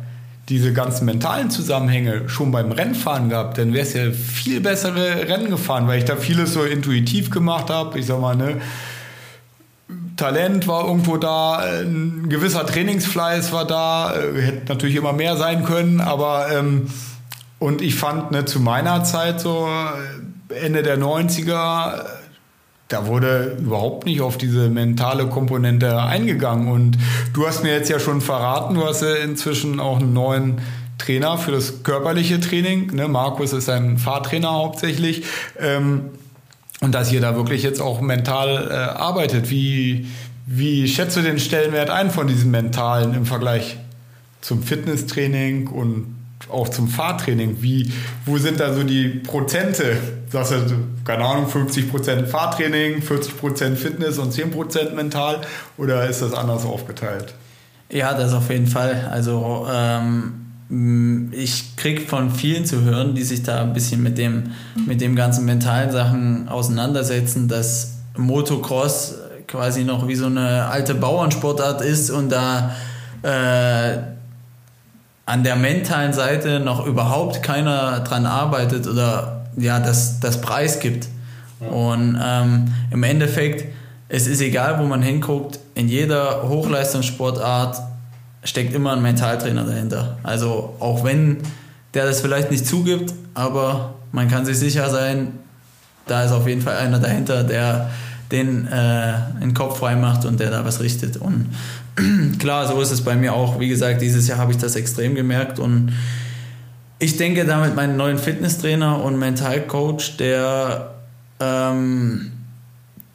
diese 0.49 0.73
ganzen 0.73 1.05
mentalen 1.05 1.51
Zusammenhänge 1.51 2.27
schon 2.27 2.51
beim 2.51 2.71
Rennfahren 2.71 3.29
gehabt, 3.29 3.59
dann 3.59 3.71
wäre 3.73 3.85
es 3.85 3.93
ja 3.93 4.11
viel 4.11 4.59
bessere 4.61 5.27
Rennen 5.29 5.51
gefahren, 5.51 5.87
weil 5.87 5.99
ich 5.99 6.05
da 6.05 6.15
vieles 6.15 6.53
so 6.53 6.63
intuitiv 6.63 7.29
gemacht 7.29 7.69
habe. 7.69 7.99
Ich 7.99 8.07
sag 8.07 8.19
mal, 8.19 8.35
ne, 8.35 8.59
Talent 10.17 10.67
war 10.67 10.85
irgendwo 10.85 11.17
da, 11.17 11.59
ein 11.59 12.27
gewisser 12.29 12.65
Trainingsfleiß 12.65 13.51
war 13.51 13.65
da, 13.65 14.15
äh, 14.15 14.41
hätte 14.41 14.67
natürlich 14.67 14.95
immer 14.95 15.13
mehr 15.13 15.37
sein 15.37 15.63
können, 15.63 16.01
aber 16.01 16.47
ähm, 16.51 16.87
und 17.59 17.81
ich 17.81 17.95
fand 17.95 18.31
ne, 18.31 18.45
zu 18.45 18.59
meiner 18.59 19.03
Zeit 19.03 19.39
so 19.39 19.69
Ende 20.49 20.81
der 20.81 20.97
90er 20.97 22.05
da 22.89 23.05
wurde 23.05 23.57
überhaupt 23.59 24.05
nicht 24.05 24.19
auf 24.19 24.37
diese 24.37 24.69
mentale 24.69 25.27
Komponente 25.27 26.01
eingegangen. 26.01 26.67
Und 26.67 26.97
du 27.33 27.47
hast 27.47 27.63
mir 27.63 27.71
jetzt 27.71 27.89
ja 27.89 27.99
schon 27.99 28.19
verraten, 28.19 28.75
du 28.75 28.85
hast 28.85 29.03
ja 29.03 29.13
inzwischen 29.15 29.79
auch 29.79 29.99
einen 29.99 30.13
neuen 30.13 30.57
Trainer 30.97 31.37
für 31.37 31.51
das 31.51 31.83
körperliche 31.83 32.39
Training. 32.39 32.93
Ne? 32.95 33.07
Markus 33.07 33.53
ist 33.53 33.69
ein 33.69 33.99
Fahrtrainer 33.99 34.51
hauptsächlich. 34.51 35.23
Ähm, 35.59 36.05
und 36.81 36.93
dass 36.95 37.11
ihr 37.11 37.21
da 37.21 37.35
wirklich 37.35 37.61
jetzt 37.61 37.79
auch 37.79 38.01
mental 38.01 38.69
äh, 38.69 38.73
arbeitet. 38.73 39.51
Wie, 39.51 40.07
wie 40.47 40.87
schätzt 40.87 41.15
du 41.15 41.21
den 41.21 41.37
Stellenwert 41.37 41.91
ein 41.91 42.09
von 42.09 42.27
diesem 42.27 42.49
Mentalen 42.51 43.13
im 43.13 43.25
Vergleich 43.25 43.77
zum 44.41 44.63
Fitnesstraining 44.63 45.67
und 45.67 46.18
auch 46.49 46.69
zum 46.69 46.87
Fahrtraining? 46.87 47.57
Wie, 47.61 47.91
wo 48.25 48.37
sind 48.37 48.59
da 48.59 48.73
so 48.73 48.83
die 48.83 49.07
Prozente? 49.09 49.97
Sagst 50.31 50.51
du, 50.51 50.57
keine 51.03 51.25
Ahnung, 51.25 51.47
50% 51.47 52.25
Fahrtraining, 52.25 53.01
40% 53.01 53.75
Fitness 53.75 54.17
und 54.17 54.33
10% 54.33 54.93
mental 54.93 55.41
oder 55.77 56.07
ist 56.07 56.21
das 56.21 56.33
anders 56.33 56.65
aufgeteilt? 56.65 57.33
Ja, 57.91 58.13
das 58.13 58.33
auf 58.33 58.49
jeden 58.49 58.67
Fall. 58.67 59.09
Also 59.11 59.67
ähm, 59.71 61.31
ich 61.31 61.75
kriege 61.75 62.01
von 62.01 62.29
vielen 62.29 62.65
zu 62.65 62.81
hören, 62.81 63.15
die 63.15 63.23
sich 63.23 63.41
da 63.41 63.63
ein 63.63 63.73
bisschen 63.73 64.03
mit 64.03 64.17
dem, 64.19 64.51
mit 64.85 65.01
dem 65.01 65.15
ganzen 65.15 65.45
mentalen 65.45 65.91
Sachen 65.91 66.47
auseinandersetzen, 66.47 67.47
dass 67.47 67.97
Motocross 68.15 69.15
quasi 69.47 69.83
noch 69.83 70.07
wie 70.07 70.15
so 70.15 70.27
eine 70.27 70.67
alte 70.67 70.93
Bauernsportart 70.93 71.81
ist 71.81 72.11
und 72.11 72.29
da 72.31 72.75
äh, 73.23 74.18
an 75.29 75.43
der 75.43 75.55
mentalen 75.55 76.11
Seite 76.11 76.59
noch 76.59 76.87
überhaupt 76.87 77.43
keiner 77.43 77.99
dran 77.99 78.25
arbeitet 78.25 78.87
oder 78.87 79.45
ja, 79.57 79.79
das, 79.79 80.19
das 80.19 80.41
Preis 80.41 80.79
gibt. 80.79 81.07
Ja. 81.61 81.67
Und 81.67 82.19
ähm, 82.19 82.73
im 82.89 83.03
Endeffekt, 83.03 83.65
es 84.07 84.25
ist 84.25 84.41
egal, 84.41 84.79
wo 84.79 84.85
man 84.85 85.03
hinguckt, 85.03 85.59
in 85.75 85.87
jeder 85.87 86.49
Hochleistungssportart 86.49 87.79
steckt 88.43 88.73
immer 88.73 88.93
ein 88.93 89.03
Mentaltrainer 89.03 89.65
dahinter. 89.65 90.17
Also 90.23 90.75
auch 90.79 91.03
wenn 91.03 91.37
der 91.93 92.07
das 92.07 92.21
vielleicht 92.21 92.49
nicht 92.49 92.65
zugibt, 92.65 93.13
aber 93.35 93.93
man 94.11 94.29
kann 94.29 94.45
sich 94.45 94.57
sicher 94.57 94.89
sein, 94.89 95.33
da 96.07 96.23
ist 96.23 96.31
auf 96.31 96.47
jeden 96.47 96.63
Fall 96.63 96.77
einer 96.77 96.97
dahinter, 96.97 97.43
der 97.43 97.91
den 98.31 98.67
äh, 98.67 99.13
den 99.41 99.53
Kopf 99.53 99.77
frei 99.77 99.95
macht 99.95 100.25
und 100.25 100.39
der 100.39 100.49
da 100.49 100.65
was 100.65 100.79
richtet. 100.79 101.17
Und 101.17 101.53
klar, 102.39 102.67
so 102.67 102.81
ist 102.81 102.91
es 102.91 103.03
bei 103.03 103.15
mir 103.15 103.33
auch. 103.33 103.59
Wie 103.59 103.67
gesagt, 103.67 104.01
dieses 104.01 104.27
Jahr 104.27 104.37
habe 104.37 104.51
ich 104.51 104.57
das 104.57 104.75
extrem 104.75 105.15
gemerkt 105.15 105.59
und 105.59 105.93
ich 106.99 107.17
denke 107.17 107.45
damit 107.45 107.75
meinen 107.75 107.97
neuen 107.97 108.17
Fitnesstrainer 108.17 109.01
und 109.03 109.17
Mentalcoach, 109.17 110.17
der 110.17 110.95
ähm, 111.39 112.31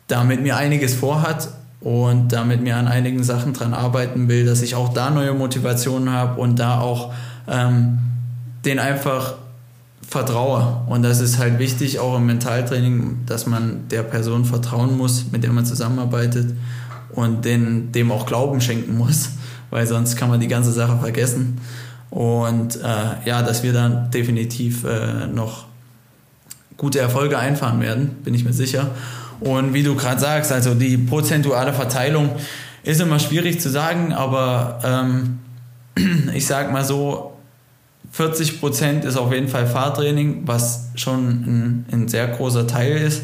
da 0.06 0.24
mit 0.24 0.42
mir 0.42 0.56
einiges 0.56 0.94
vorhat 0.94 1.48
und 1.80 2.32
da 2.32 2.44
mit 2.44 2.62
mir 2.62 2.76
an 2.76 2.88
einigen 2.88 3.22
Sachen 3.22 3.52
dran 3.52 3.74
arbeiten 3.74 4.28
will, 4.28 4.46
dass 4.46 4.62
ich 4.62 4.74
auch 4.74 4.94
da 4.94 5.10
neue 5.10 5.34
Motivationen 5.34 6.10
habe 6.10 6.40
und 6.40 6.58
da 6.58 6.80
auch 6.80 7.12
ähm, 7.46 7.98
den 8.64 8.78
einfach 8.78 9.34
vertraue. 10.08 10.82
Und 10.86 11.02
das 11.02 11.20
ist 11.20 11.38
halt 11.38 11.58
wichtig, 11.58 11.98
auch 11.98 12.16
im 12.16 12.26
Mentaltraining, 12.26 13.18
dass 13.26 13.46
man 13.46 13.88
der 13.90 14.02
Person 14.02 14.46
vertrauen 14.46 14.96
muss, 14.96 15.26
mit 15.30 15.44
der 15.44 15.52
man 15.52 15.66
zusammenarbeitet 15.66 16.54
und 17.14 17.44
den, 17.44 17.92
dem 17.92 18.10
auch 18.12 18.26
Glauben 18.26 18.60
schenken 18.60 18.96
muss, 18.96 19.30
weil 19.70 19.86
sonst 19.86 20.16
kann 20.16 20.28
man 20.28 20.40
die 20.40 20.48
ganze 20.48 20.72
Sache 20.72 20.98
vergessen. 20.98 21.60
Und 22.10 22.76
äh, 22.76 23.28
ja, 23.28 23.42
dass 23.42 23.62
wir 23.62 23.72
dann 23.72 24.10
definitiv 24.10 24.84
äh, 24.84 25.26
noch 25.26 25.66
gute 26.76 27.00
Erfolge 27.00 27.38
einfahren 27.38 27.80
werden, 27.80 28.16
bin 28.24 28.34
ich 28.34 28.44
mir 28.44 28.52
sicher. 28.52 28.90
Und 29.40 29.74
wie 29.74 29.82
du 29.82 29.94
gerade 29.96 30.20
sagst, 30.20 30.52
also 30.52 30.74
die 30.74 30.96
prozentuale 30.96 31.72
Verteilung 31.72 32.30
ist 32.84 33.00
immer 33.00 33.18
schwierig 33.18 33.60
zu 33.60 33.70
sagen, 33.70 34.12
aber 34.12 34.78
ähm, 34.84 35.38
ich 36.34 36.46
sag 36.46 36.72
mal 36.72 36.84
so, 36.84 37.32
40 38.12 38.60
Prozent 38.60 39.04
ist 39.04 39.16
auf 39.16 39.32
jeden 39.32 39.48
Fall 39.48 39.66
Fahrtraining, 39.66 40.42
was 40.46 40.90
schon 40.94 41.28
ein, 41.28 41.86
ein 41.90 42.08
sehr 42.08 42.28
großer 42.28 42.66
Teil 42.68 42.96
ist. 42.98 43.22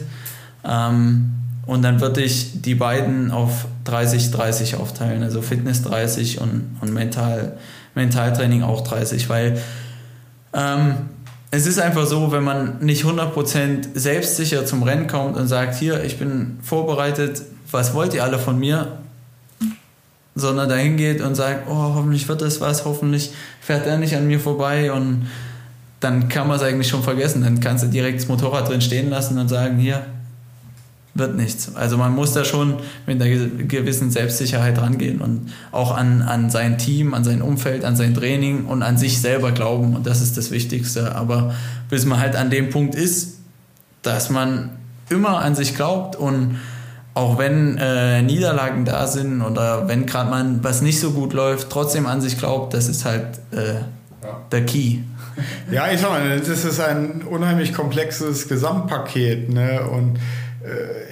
Ähm, 0.64 1.39
und 1.70 1.82
dann 1.82 2.00
würde 2.00 2.20
ich 2.20 2.62
die 2.62 2.74
beiden 2.74 3.30
auf 3.30 3.66
30-30 3.86 4.74
aufteilen, 4.74 5.22
also 5.22 5.40
Fitness 5.40 5.82
30 5.82 6.40
und, 6.40 6.76
und 6.80 6.92
Mental, 6.92 7.56
Mentaltraining 7.94 8.64
auch 8.64 8.80
30, 8.80 9.28
weil 9.28 9.62
ähm, 10.52 10.94
es 11.52 11.68
ist 11.68 11.78
einfach 11.78 12.06
so, 12.06 12.32
wenn 12.32 12.42
man 12.42 12.80
nicht 12.80 13.04
100% 13.04 13.90
selbstsicher 13.94 14.66
zum 14.66 14.82
Rennen 14.82 15.06
kommt 15.06 15.36
und 15.36 15.46
sagt, 15.46 15.76
hier, 15.76 16.02
ich 16.02 16.18
bin 16.18 16.58
vorbereitet, 16.60 17.42
was 17.70 17.94
wollt 17.94 18.14
ihr 18.14 18.24
alle 18.24 18.40
von 18.40 18.58
mir? 18.58 18.98
Sondern 20.34 20.68
dahin 20.68 20.96
geht 20.96 21.20
und 21.20 21.36
sagt, 21.36 21.68
oh, 21.70 21.94
hoffentlich 21.94 22.26
wird 22.26 22.42
das 22.42 22.60
was, 22.60 22.84
hoffentlich 22.84 23.30
fährt 23.60 23.86
er 23.86 23.96
nicht 23.96 24.16
an 24.16 24.26
mir 24.26 24.40
vorbei 24.40 24.90
und 24.90 25.28
dann 26.00 26.28
kann 26.28 26.48
man 26.48 26.56
es 26.56 26.64
eigentlich 26.64 26.88
schon 26.88 27.04
vergessen. 27.04 27.44
Dann 27.44 27.60
kannst 27.60 27.84
du 27.84 27.88
direkt 27.88 28.18
das 28.18 28.26
Motorrad 28.26 28.68
drin 28.68 28.80
stehen 28.80 29.08
lassen 29.08 29.38
und 29.38 29.46
sagen, 29.46 29.78
hier 29.78 30.04
wird 31.14 31.36
nichts. 31.36 31.74
Also 31.74 31.96
man 31.96 32.14
muss 32.14 32.32
da 32.32 32.44
schon 32.44 32.76
mit 33.06 33.20
einer 33.20 33.30
gewissen 33.30 34.10
Selbstsicherheit 34.10 34.80
rangehen 34.80 35.20
und 35.20 35.52
auch 35.72 35.96
an, 35.96 36.22
an 36.22 36.50
sein 36.50 36.78
Team, 36.78 37.14
an 37.14 37.24
sein 37.24 37.42
Umfeld, 37.42 37.84
an 37.84 37.96
sein 37.96 38.14
Training 38.14 38.66
und 38.66 38.82
an 38.82 38.96
sich 38.96 39.20
selber 39.20 39.52
glauben. 39.52 39.96
Und 39.96 40.06
das 40.06 40.20
ist 40.22 40.36
das 40.36 40.50
Wichtigste. 40.50 41.16
Aber 41.16 41.54
bis 41.88 42.06
man 42.06 42.20
halt 42.20 42.36
an 42.36 42.50
dem 42.50 42.70
Punkt 42.70 42.94
ist, 42.94 43.38
dass 44.02 44.30
man 44.30 44.70
immer 45.08 45.40
an 45.40 45.54
sich 45.54 45.74
glaubt 45.74 46.16
und 46.16 46.58
auch 47.14 47.38
wenn 47.38 47.76
äh, 47.76 48.22
Niederlagen 48.22 48.84
da 48.84 49.08
sind 49.08 49.42
oder 49.42 49.88
wenn 49.88 50.06
gerade 50.06 50.30
mal 50.30 50.46
was 50.62 50.80
nicht 50.80 51.00
so 51.00 51.10
gut 51.10 51.32
läuft, 51.32 51.68
trotzdem 51.70 52.06
an 52.06 52.20
sich 52.20 52.38
glaubt, 52.38 52.72
das 52.72 52.88
ist 52.88 53.04
halt 53.04 53.40
äh, 53.50 53.74
ja. 53.74 54.40
der 54.52 54.64
Key. 54.64 54.98
Ja, 55.70 55.90
ich 55.90 56.00
sag 56.00 56.10
mal, 56.10 56.38
das 56.38 56.64
ist 56.64 56.80
ein 56.80 57.22
unheimlich 57.22 57.72
komplexes 57.72 58.48
Gesamtpaket. 58.48 59.48
Ne? 59.52 59.80
Und 59.82 60.18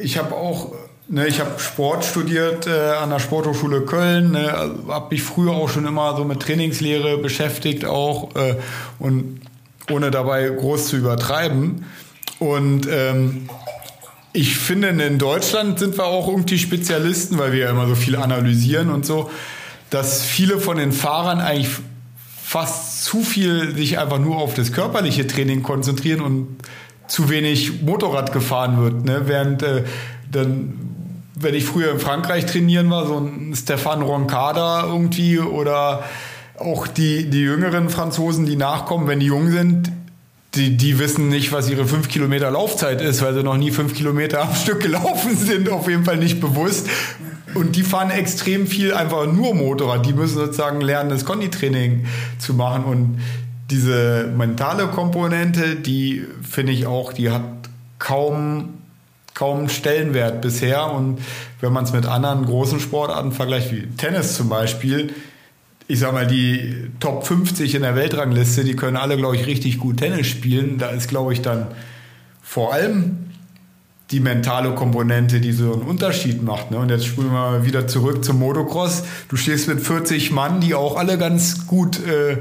ich 0.03 0.19
habe 0.19 0.35
auch, 0.35 0.73
ne, 1.09 1.27
ich 1.27 1.41
habe 1.41 1.59
Sport 1.59 2.05
studiert 2.05 2.67
äh, 2.67 2.91
an 3.03 3.11
der 3.11 3.19
Sporthochschule 3.19 3.83
Köln, 3.83 4.33
ne? 4.33 4.55
Also 4.55 4.89
habe 4.89 5.15
mich 5.15 5.23
früher 5.23 5.53
auch 5.53 5.69
schon 5.69 5.87
immer 5.87 6.17
so 6.17 6.25
mit 6.25 6.41
Trainingslehre 6.41 7.19
beschäftigt 7.19 7.85
auch 7.85 8.35
äh, 8.37 8.57
und 8.99 9.41
ohne 9.91 10.11
dabei 10.11 10.49
groß 10.49 10.89
zu 10.89 10.97
übertreiben. 10.97 11.85
Und 12.39 12.87
ähm, 12.91 13.49
ich 14.33 14.57
finde, 14.57 14.89
in 14.89 15.19
Deutschland 15.19 15.79
sind 15.79 15.97
wir 15.97 16.05
auch 16.05 16.29
irgendwie 16.29 16.59
Spezialisten, 16.59 17.39
weil 17.39 17.53
wir 17.53 17.61
ja 17.61 17.71
immer 17.71 17.89
so 17.89 17.95
viel 17.95 18.17
analysieren 18.17 18.91
und 18.91 19.07
so, 19.07 19.31
dass 19.91 20.23
viele 20.23 20.59
von 20.61 20.77
den 20.77 20.93
Fahrern 20.93 21.41
eigentlich 21.41 21.71
fast 22.45 23.05
zu 23.05 23.23
viel 23.23 23.75
sich 23.75 23.99
einfach 23.99 24.19
nur 24.19 24.37
auf 24.37 24.55
das 24.55 24.73
körperliche 24.73 25.27
Training 25.27 25.63
konzentrieren 25.63 26.21
und 26.21 26.57
zu 27.09 27.29
wenig 27.29 27.83
Motorrad 27.83 28.33
gefahren 28.33 28.81
wird. 28.81 29.05
Ne? 29.05 29.23
Während 29.25 29.63
äh, 29.63 29.85
dann, 30.31 30.75
wenn 31.35 31.55
ich 31.55 31.65
früher 31.65 31.91
in 31.93 31.99
Frankreich 31.99 32.47
trainieren 32.47 32.91
war, 32.91 33.07
so 33.07 33.19
ein 33.19 33.55
Stefan 33.57 34.03
Roncada 34.03 34.85
irgendwie 34.87 35.39
oder 35.39 36.05
auch 36.59 36.87
die, 36.87 37.31
die 37.31 37.41
jüngeren 37.41 37.89
Franzosen, 37.89 38.47
die 38.47 38.57
nachkommen, 38.57 39.07
wenn 39.09 39.21
die 39.21 39.27
jung 39.27 39.51
sind, 39.51 39.91
die, 40.55 40.77
die 40.77 40.99
wissen 40.99 41.29
nicht, 41.29 41.53
was 41.53 41.69
ihre 41.69 41.87
5 41.87 42.09
Kilometer 42.09 42.51
Laufzeit 42.51 43.01
ist, 43.01 43.23
weil 43.23 43.35
sie 43.35 43.43
noch 43.43 43.57
nie 43.57 43.71
5 43.71 43.95
Kilometer 43.95 44.43
am 44.43 44.55
Stück 44.55 44.81
gelaufen 44.81 45.37
sind, 45.37 45.69
auf 45.69 45.89
jeden 45.89 46.05
Fall 46.05 46.17
nicht 46.17 46.41
bewusst. 46.41 46.89
Und 47.55 47.77
die 47.77 47.83
fahren 47.83 48.11
extrem 48.11 48.67
viel 48.67 48.93
einfach 48.93 49.27
nur 49.27 49.55
Motorrad. 49.55 50.05
Die 50.05 50.13
müssen 50.13 50.37
sozusagen 50.37 50.81
lernen, 50.81 51.11
das 51.11 51.25
Konditraining 51.25 52.07
zu 52.39 52.55
machen. 52.55 52.85
Und 52.85 53.21
diese 53.71 54.33
mentale 54.35 54.87
Komponente, 54.87 55.77
die 55.77 56.25
finde 56.43 56.73
ich 56.73 56.87
auch, 56.87 57.13
die 57.13 57.31
hat 57.31 57.43
kaum, 57.99 58.75
kaum 59.35 59.69
Stellenwert 59.69 60.41
bisher. 60.41 60.91
Und 60.93 61.19
wenn 61.61 61.73
man 61.73 61.85
es 61.85 61.93
mit 61.93 62.07
anderen 62.07 62.47
großen 62.47 62.81
Sportarten 62.81 63.33
vergleicht, 63.33 63.71
wie 63.73 63.87
Tennis 63.97 64.35
zum 64.35 64.49
Beispiel, 64.49 65.13
ich 65.87 65.99
sag 66.01 66.13
mal, 66.13 66.27
die 66.27 66.91
Top 67.01 67.27
50 67.27 67.75
in 67.75 67.83
der 67.83 67.95
Weltrangliste, 67.95 68.65
die 68.65 68.77
können 68.77 68.97
alle, 68.97 69.17
glaube 69.17 69.37
ich, 69.37 69.47
richtig 69.47 69.79
gut 69.79 69.99
Tennis 69.99 70.27
spielen. 70.27 70.79
Da 70.79 70.89
ist, 70.89 71.09
glaube 71.09 71.33
ich, 71.33 71.43
dann 71.43 71.67
vor 72.43 72.73
allem 72.73 73.29
die 74.11 74.21
mentale 74.21 74.75
Komponente, 74.75 75.41
die 75.41 75.53
so 75.53 75.75
einen 75.75 75.83
Unterschied 75.83 76.43
macht. 76.43 76.71
Ne? 76.71 76.79
Und 76.79 76.89
jetzt 76.91 77.05
spulen 77.05 77.31
wir 77.31 77.67
wieder 77.67 77.87
zurück 77.87 78.25
zum 78.25 78.39
Motocross. 78.39 79.05
Du 79.29 79.37
stehst 79.37 79.69
mit 79.69 79.81
40 79.81 80.31
Mann, 80.31 80.61
die 80.61 80.75
auch 80.75 80.97
alle 80.97 81.19
ganz 81.19 81.67
gut 81.67 82.05
äh, 82.07 82.39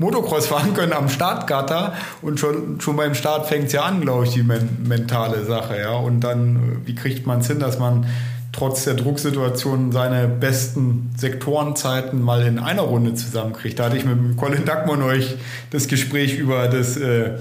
Motocross 0.00 0.46
fahren 0.46 0.72
können 0.72 0.94
am 0.94 1.10
Startgatter 1.10 1.92
und 2.22 2.40
schon, 2.40 2.80
schon 2.80 2.96
beim 2.96 3.14
Start 3.14 3.46
fängt 3.46 3.66
es 3.66 3.74
ja 3.74 3.82
an, 3.82 4.00
glaube 4.00 4.24
ich, 4.24 4.32
die 4.32 4.42
men 4.42 4.86
mentale 4.88 5.44
Sache. 5.44 5.78
Ja? 5.78 5.92
Und 5.92 6.20
dann, 6.20 6.56
äh, 6.56 6.86
wie 6.86 6.94
kriegt 6.94 7.26
man 7.26 7.40
es 7.40 7.48
hin, 7.48 7.60
dass 7.60 7.78
man 7.78 8.06
trotz 8.50 8.84
der 8.84 8.94
Drucksituation 8.94 9.92
seine 9.92 10.26
besten 10.26 11.10
Sektorenzeiten 11.18 12.20
mal 12.20 12.46
in 12.46 12.58
einer 12.58 12.80
Runde 12.80 13.12
zusammenkriegt? 13.12 13.78
Da 13.78 13.84
hatte 13.84 13.98
ich 13.98 14.06
mit 14.06 14.38
Colin 14.38 14.64
Duckmann 14.64 15.02
euch 15.02 15.36
das 15.70 15.86
Gespräch 15.86 16.38
über 16.38 16.66
das 16.68 16.96
äh, 16.96 17.32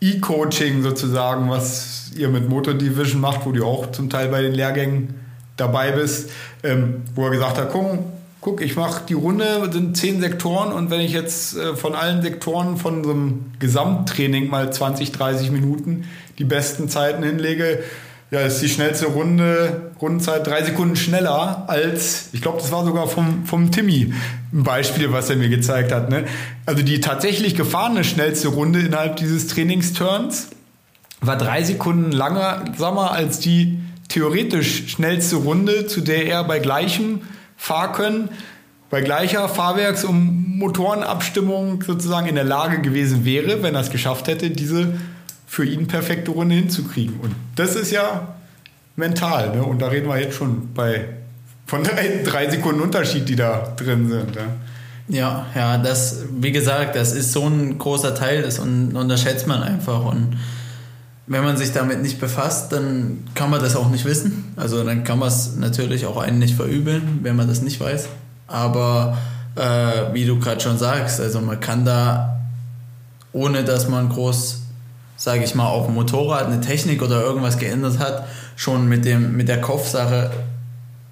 E-Coaching 0.00 0.82
sozusagen, 0.82 1.50
was 1.50 2.10
ihr 2.16 2.30
mit 2.30 2.48
Motor 2.48 2.72
Division 2.72 3.20
macht, 3.20 3.44
wo 3.44 3.52
du 3.52 3.66
auch 3.66 3.92
zum 3.92 4.08
Teil 4.08 4.28
bei 4.28 4.40
den 4.40 4.54
Lehrgängen 4.54 5.14
dabei 5.58 5.92
bist, 5.92 6.30
ähm, 6.62 7.02
wo 7.14 7.26
er 7.26 7.32
gesagt 7.32 7.58
hat, 7.58 7.70
guck, 7.70 7.98
guck 8.46 8.60
ich 8.60 8.76
mache 8.76 9.02
die 9.08 9.14
Runde, 9.14 9.68
sind 9.72 9.96
zehn 9.96 10.20
Sektoren 10.20 10.72
und 10.72 10.88
wenn 10.88 11.00
ich 11.00 11.10
jetzt 11.10 11.56
äh, 11.56 11.74
von 11.74 11.96
allen 11.96 12.22
Sektoren 12.22 12.76
von 12.76 13.02
so 13.02 13.10
einem 13.10 13.46
Gesamttraining 13.58 14.48
mal 14.48 14.72
20, 14.72 15.10
30 15.10 15.50
Minuten 15.50 16.04
die 16.38 16.44
besten 16.44 16.88
Zeiten 16.88 17.24
hinlege, 17.24 17.82
ja, 18.30 18.42
ist 18.42 18.62
die 18.62 18.68
schnellste 18.68 19.06
Runde, 19.06 19.90
Rundenzeit 20.00 20.46
drei 20.46 20.62
Sekunden 20.62 20.94
schneller 20.94 21.64
als, 21.66 22.28
ich 22.34 22.40
glaube, 22.40 22.58
das 22.58 22.70
war 22.70 22.84
sogar 22.84 23.08
vom, 23.08 23.44
vom 23.46 23.72
Timmy 23.72 24.14
ein 24.52 24.62
Beispiel, 24.62 25.10
was 25.12 25.28
er 25.28 25.34
mir 25.34 25.48
gezeigt 25.48 25.90
hat. 25.90 26.08
Ne? 26.08 26.22
Also 26.66 26.84
die 26.84 27.00
tatsächlich 27.00 27.56
gefahrene 27.56 28.04
schnellste 28.04 28.46
Runde 28.46 28.78
innerhalb 28.78 29.16
dieses 29.16 29.48
Trainingsturns 29.48 30.50
war 31.20 31.36
drei 31.36 31.64
Sekunden 31.64 32.12
langsamer 32.12 33.10
als 33.10 33.40
die 33.40 33.80
theoretisch 34.08 34.86
schnellste 34.86 35.34
Runde, 35.34 35.88
zu 35.88 36.00
der 36.00 36.26
er 36.26 36.44
bei 36.44 36.60
gleichem 36.60 37.22
Fahrkönnen, 37.56 38.28
bei 38.90 39.00
gleicher 39.00 39.48
Fahrwerks- 39.48 40.04
und 40.04 40.58
Motorenabstimmung 40.58 41.82
sozusagen 41.82 42.28
in 42.28 42.36
der 42.36 42.44
Lage 42.44 42.80
gewesen 42.80 43.24
wäre, 43.24 43.62
wenn 43.62 43.74
er 43.74 43.80
es 43.80 43.90
geschafft 43.90 44.28
hätte, 44.28 44.50
diese 44.50 44.94
für 45.46 45.64
ihn 45.64 45.86
perfekte 45.86 46.30
Runde 46.30 46.54
hinzukriegen. 46.54 47.18
Und 47.20 47.34
das 47.56 47.74
ist 47.74 47.90
ja 47.90 48.36
mental. 48.94 49.56
Ne? 49.56 49.62
Und 49.64 49.80
da 49.80 49.88
reden 49.88 50.08
wir 50.08 50.20
jetzt 50.20 50.36
schon 50.36 50.72
bei 50.74 51.08
von 51.66 51.82
drei, 51.82 52.22
drei 52.24 52.48
Sekunden 52.48 52.80
Unterschied, 52.80 53.28
die 53.28 53.36
da 53.36 53.74
drin 53.76 54.08
sind. 54.08 54.36
Ja. 54.36 54.42
Ja, 55.08 55.46
ja, 55.54 55.78
das, 55.78 56.24
wie 56.32 56.50
gesagt, 56.50 56.96
das 56.96 57.12
ist 57.12 57.32
so 57.32 57.46
ein 57.46 57.78
großer 57.78 58.14
Teil, 58.16 58.42
das 58.42 58.58
unterschätzt 58.58 59.46
man 59.46 59.62
einfach. 59.62 60.04
Und 60.04 60.36
wenn 61.26 61.42
man 61.42 61.56
sich 61.56 61.72
damit 61.72 62.02
nicht 62.02 62.20
befasst, 62.20 62.72
dann 62.72 63.24
kann 63.34 63.50
man 63.50 63.60
das 63.60 63.74
auch 63.76 63.88
nicht 63.88 64.04
wissen. 64.04 64.52
Also 64.56 64.84
dann 64.84 65.04
kann 65.04 65.18
man 65.18 65.28
es 65.28 65.56
natürlich 65.56 66.06
auch 66.06 66.16
einen 66.16 66.38
nicht 66.38 66.54
verübeln, 66.54 67.20
wenn 67.22 67.36
man 67.36 67.48
das 67.48 67.62
nicht 67.62 67.80
weiß. 67.80 68.08
Aber 68.46 69.18
äh, 69.56 70.14
wie 70.14 70.24
du 70.24 70.38
gerade 70.38 70.60
schon 70.60 70.78
sagst, 70.78 71.20
also 71.20 71.40
man 71.40 71.58
kann 71.58 71.84
da, 71.84 72.40
ohne 73.32 73.64
dass 73.64 73.88
man 73.88 74.08
groß 74.08 74.66
sage 75.16 75.44
ich 75.44 75.54
mal, 75.54 75.66
auf 75.66 75.86
dem 75.86 75.94
Motorrad 75.94 76.46
eine 76.46 76.60
Technik 76.60 77.02
oder 77.02 77.22
irgendwas 77.22 77.58
geändert 77.58 77.98
hat, 77.98 78.26
schon 78.54 78.86
mit, 78.86 79.04
dem, 79.04 79.36
mit 79.36 79.48
der 79.48 79.60
Kopfsache 79.60 80.30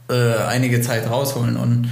äh, 0.09 0.35
einige 0.47 0.83
Zeit 0.83 1.11
rausholen. 1.11 1.57
Und 1.57 1.91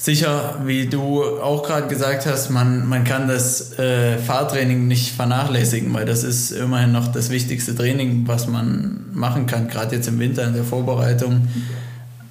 sicher, 0.00 0.62
wie 0.64 0.86
du 0.86 1.22
auch 1.22 1.62
gerade 1.62 1.86
gesagt 1.86 2.24
hast, 2.24 2.48
man, 2.48 2.88
man 2.88 3.04
kann 3.04 3.28
das 3.28 3.78
äh, 3.78 4.16
Fahrtraining 4.16 4.88
nicht 4.88 5.14
vernachlässigen, 5.14 5.92
weil 5.92 6.06
das 6.06 6.24
ist 6.24 6.52
immerhin 6.52 6.90
noch 6.90 7.08
das 7.08 7.28
wichtigste 7.28 7.74
Training, 7.74 8.26
was 8.26 8.48
man 8.48 9.04
machen 9.12 9.46
kann, 9.46 9.68
gerade 9.68 9.96
jetzt 9.96 10.08
im 10.08 10.18
Winter 10.18 10.46
in 10.46 10.54
der 10.54 10.64
Vorbereitung. 10.64 11.48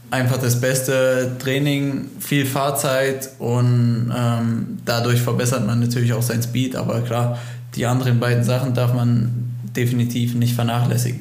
Einfach 0.10 0.38
das 0.38 0.60
beste 0.60 1.36
Training, 1.38 2.06
viel 2.20 2.48
Fahrzeit 2.48 3.30
und 3.38 4.12
ähm, 4.18 4.80
dadurch 4.84 5.22
verbessert 5.22 5.68
man 5.68 5.80
natürlich 5.80 6.14
auch 6.14 6.24
sein 6.24 6.42
Speed, 6.42 6.76
aber 6.76 7.02
klar, 7.02 7.38
die 7.76 7.86
anderen 7.86 8.20
beiden 8.20 8.44
Sachen 8.44 8.74
darf 8.74 8.96
man 8.96 9.52
definitiv 9.76 10.34
nicht 10.34 10.56
vernachlässigen. 10.56 11.20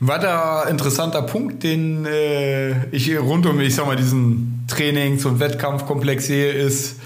Ein 0.00 0.08
weiterer 0.08 0.68
interessanter 0.68 1.22
Punkt, 1.22 1.62
den 1.62 2.04
äh, 2.04 2.86
ich 2.90 3.16
rund 3.16 3.46
um, 3.46 3.60
ich 3.60 3.76
sag 3.76 3.86
mal, 3.86 3.94
diesen 3.94 4.57
Trainings- 4.68 5.24
und 5.24 5.40
Wettkampfkomplex 5.40 6.26
sehe, 6.26 6.52
ist, 6.52 7.00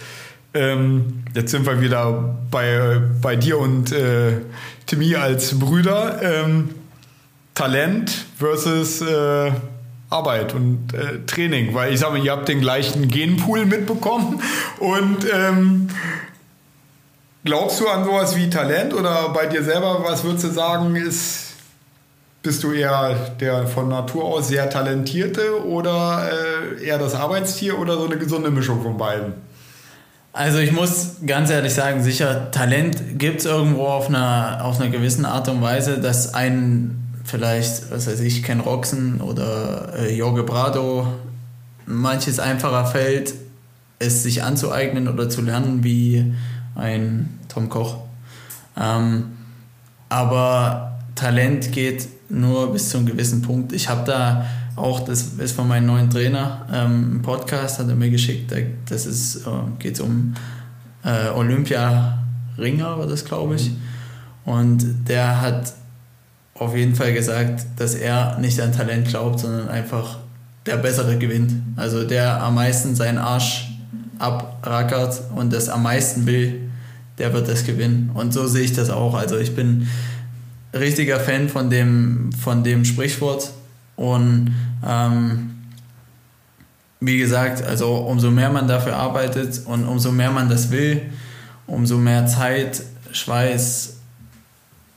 ähm, 0.55 1.25
jetzt 1.35 1.51
sind 1.51 1.65
wir 1.65 1.81
wieder 1.81 2.37
bei, 2.51 3.01
bei 3.23 3.37
dir 3.37 3.59
und 3.59 3.93
äh, 3.93 4.33
Timmy 4.87 5.17
als 5.17 5.59
Brüder, 5.59 6.21
ähm, 6.23 6.71
Talent 7.55 8.13
versus 8.39 9.01
äh, 9.01 9.53
Arbeit 10.11 10.55
und 10.55 10.93
äh, 10.93 11.25
Training, 11.27 11.73
weil 11.75 11.95
ich 11.95 12.01
sage 12.01 12.19
ihr 12.19 12.33
habt 12.33 12.49
den 12.49 12.61
gleichen 12.61 13.09
Genpool 13.09 13.65
mitbekommen 13.65 14.43
und 14.79 15.27
ähm, 15.33 15.89
Glaubst 17.45 17.81
du 17.81 17.89
an 17.89 18.05
sowas 18.05 18.37
wie 18.37 18.49
Talent 18.49 18.95
oder 18.95 19.31
bei 19.31 19.47
dir 19.47 19.65
selber, 19.65 20.05
was 20.05 20.23
würdest 20.23 20.45
du 20.45 20.51
sagen, 20.51 20.95
ist, 20.95 21.52
bist 22.43 22.63
du 22.65 22.73
eher 22.73 23.15
der 23.41 23.67
von 23.67 23.89
Natur 23.89 24.25
aus 24.25 24.49
sehr 24.49 24.69
talentierte 24.69 25.65
oder 25.65 26.29
äh, 26.29 26.85
eher 26.85 26.99
das 26.99 27.15
Arbeitstier 27.15 27.79
oder 27.79 27.97
so 27.97 28.07
eine 28.07 28.19
gesunde 28.19 28.51
Mischung 28.51 28.83
von 28.83 28.97
beiden? 28.97 29.35
Also 30.33 30.59
ich 30.59 30.73
muss 30.73 31.17
ganz 31.27 31.51
ehrlich 31.51 31.75
sagen, 31.75 32.03
sicher, 32.03 32.51
Talent 32.51 33.19
gibt 33.19 33.41
es 33.41 33.47
irgendwo 33.47 33.87
auf 33.87 34.09
einer, 34.09 34.61
auf 34.65 34.81
einer 34.81 34.91
gewissen 34.91 35.27
Art 35.27 35.49
und 35.49 35.61
Weise, 35.61 36.01
dass 36.01 36.35
ein 36.35 36.99
vielleicht, 37.25 37.91
was 37.91 38.07
weiß 38.07 38.21
ich, 38.21 38.43
Ken 38.43 38.61
Roxen 38.61 39.21
oder 39.21 39.93
äh, 39.99 40.15
Jorge 40.15 40.43
Brado 40.43 41.07
manches 41.87 42.41
einfacher 42.41 42.87
fällt, 42.87 43.35
es 43.99 44.23
sich 44.23 44.43
anzueignen 44.43 45.07
oder 45.07 45.29
zu 45.29 45.43
lernen, 45.43 45.85
wie 45.85 46.35
ein 46.75 47.39
Tom 47.49 47.69
Koch. 47.69 47.99
Ähm, 48.81 49.33
aber 50.09 50.99
Talent 51.15 51.73
geht 51.73 52.09
nur 52.33 52.73
bis 52.73 52.89
zu 52.89 52.99
einem 52.99 53.07
gewissen 53.07 53.43
Punkt. 53.43 53.73
Ich 53.73 53.89
habe 53.89 54.05
da 54.05 54.47
auch, 54.75 55.01
das 55.01 55.35
ist 55.39 55.55
von 55.55 55.69
meinem 55.69 55.87
neuen 55.87 56.11
Trainer, 56.11 56.67
ähm, 56.73 57.17
ein 57.17 57.23
Podcast 57.23 57.79
hat 57.79 57.89
er 57.89 57.95
mir 57.95 58.11
geschickt, 58.11 58.53
das 58.89 59.37
äh, 59.37 59.41
geht 59.79 60.01
um 60.01 60.35
äh, 61.05 61.29
Olympia-Ringer, 61.29 62.99
war 62.99 63.07
das 63.07 63.25
glaube 63.25 63.57
ich. 63.57 63.71
Und 64.45 65.09
der 65.09 65.41
hat 65.41 65.75
auf 66.55 66.75
jeden 66.75 66.95
Fall 66.95 67.13
gesagt, 67.13 67.67
dass 67.77 67.95
er 67.95 68.39
nicht 68.39 68.61
an 68.61 68.73
Talent 68.73 69.09
glaubt, 69.09 69.41
sondern 69.41 69.69
einfach 69.69 70.19
der 70.67 70.77
Bessere 70.77 71.19
gewinnt. 71.19 71.53
Also 71.77 72.05
der 72.05 72.43
am 72.43 72.55
meisten 72.55 72.95
seinen 72.95 73.19
Arsch 73.19 73.69
abrackert 74.19 75.21
und 75.35 75.53
das 75.53 75.69
am 75.69 75.83
meisten 75.83 76.27
will, 76.27 76.71
der 77.19 77.33
wird 77.35 77.49
das 77.49 77.65
gewinnen. 77.65 78.11
Und 78.15 78.33
so 78.33 78.47
sehe 78.47 78.63
ich 78.63 78.73
das 78.73 78.91
auch. 78.91 79.15
Also 79.15 79.39
ich 79.39 79.55
bin 79.55 79.89
richtiger 80.75 81.21
Fan 81.21 81.49
von 81.49 81.71
dem, 81.71 82.31
von 82.33 82.65
dem 82.65 82.85
Sprichwort. 82.85 83.51
Und 83.97 84.55
ähm, 84.87 85.51
wie 87.01 87.19
gesagt, 87.19 87.63
also 87.63 87.97
umso 87.97 88.31
mehr 88.31 88.51
man 88.51 88.69
dafür 88.69 88.97
arbeitet 88.97 89.63
und 89.67 89.87
umso 89.87 90.13
mehr 90.13 90.31
man 90.31 90.49
das 90.49 90.71
will, 90.71 91.03
umso 91.67 91.99
mehr 91.99 92.27
Zeit, 92.27 92.83
Schweiß, 93.11 93.97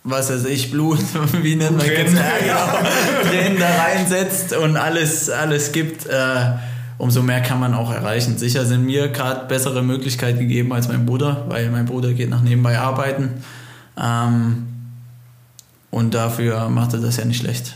was 0.03 0.31
weiß 0.31 0.45
ich, 0.45 0.71
Blut, 0.71 0.99
wie 1.41 1.55
nennt 1.55 1.77
man 1.77 1.87
das? 1.87 2.13
Ja, 2.13 2.31
genau, 2.39 3.29
Tränen 3.29 3.59
da 3.59 3.69
reinsetzt 3.83 4.55
und 4.55 4.77
alles, 4.77 5.29
alles 5.29 5.71
gibt, 5.71 6.05
äh, 6.05 6.51
umso 6.99 7.23
mehr 7.23 7.41
kann 7.41 7.59
man 7.59 7.73
auch 7.73 7.91
erreichen. 7.91 8.37
Sicher 8.37 8.65
sind 8.65 8.85
mir 8.85 9.09
gerade 9.09 9.47
bessere 9.47 9.81
Möglichkeiten 9.81 10.39
gegeben 10.39 10.71
als 10.73 10.87
mein 10.87 11.05
Bruder, 11.05 11.45
weil 11.49 11.69
mein 11.71 11.85
Bruder 11.85 12.13
geht 12.13 12.29
nach 12.29 12.41
nebenbei 12.41 12.77
arbeiten. 12.77 13.43
Ähm, 13.99 14.74
und 15.91 16.13
dafür 16.13 16.69
macht 16.69 16.93
er 16.93 16.99
das 16.99 17.17
ja 17.17 17.25
nicht 17.25 17.41
schlecht. 17.41 17.75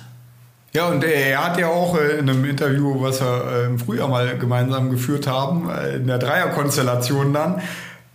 Ja, 0.74 0.88
und 0.88 1.04
er 1.04 1.44
hat 1.44 1.58
ja 1.58 1.68
auch 1.68 1.98
äh, 1.98 2.20
in 2.20 2.30
einem 2.30 2.46
Interview, 2.46 3.02
was 3.02 3.22
wir 3.22 3.44
äh, 3.52 3.66
im 3.66 3.80
Frühjahr 3.80 4.08
mal 4.08 4.38
gemeinsam 4.38 4.92
geführt 4.92 5.26
haben, 5.26 5.68
äh, 5.70 5.96
in 5.96 6.06
der 6.06 6.20
Dreierkonstellation 6.20 7.34
dann, 7.34 7.62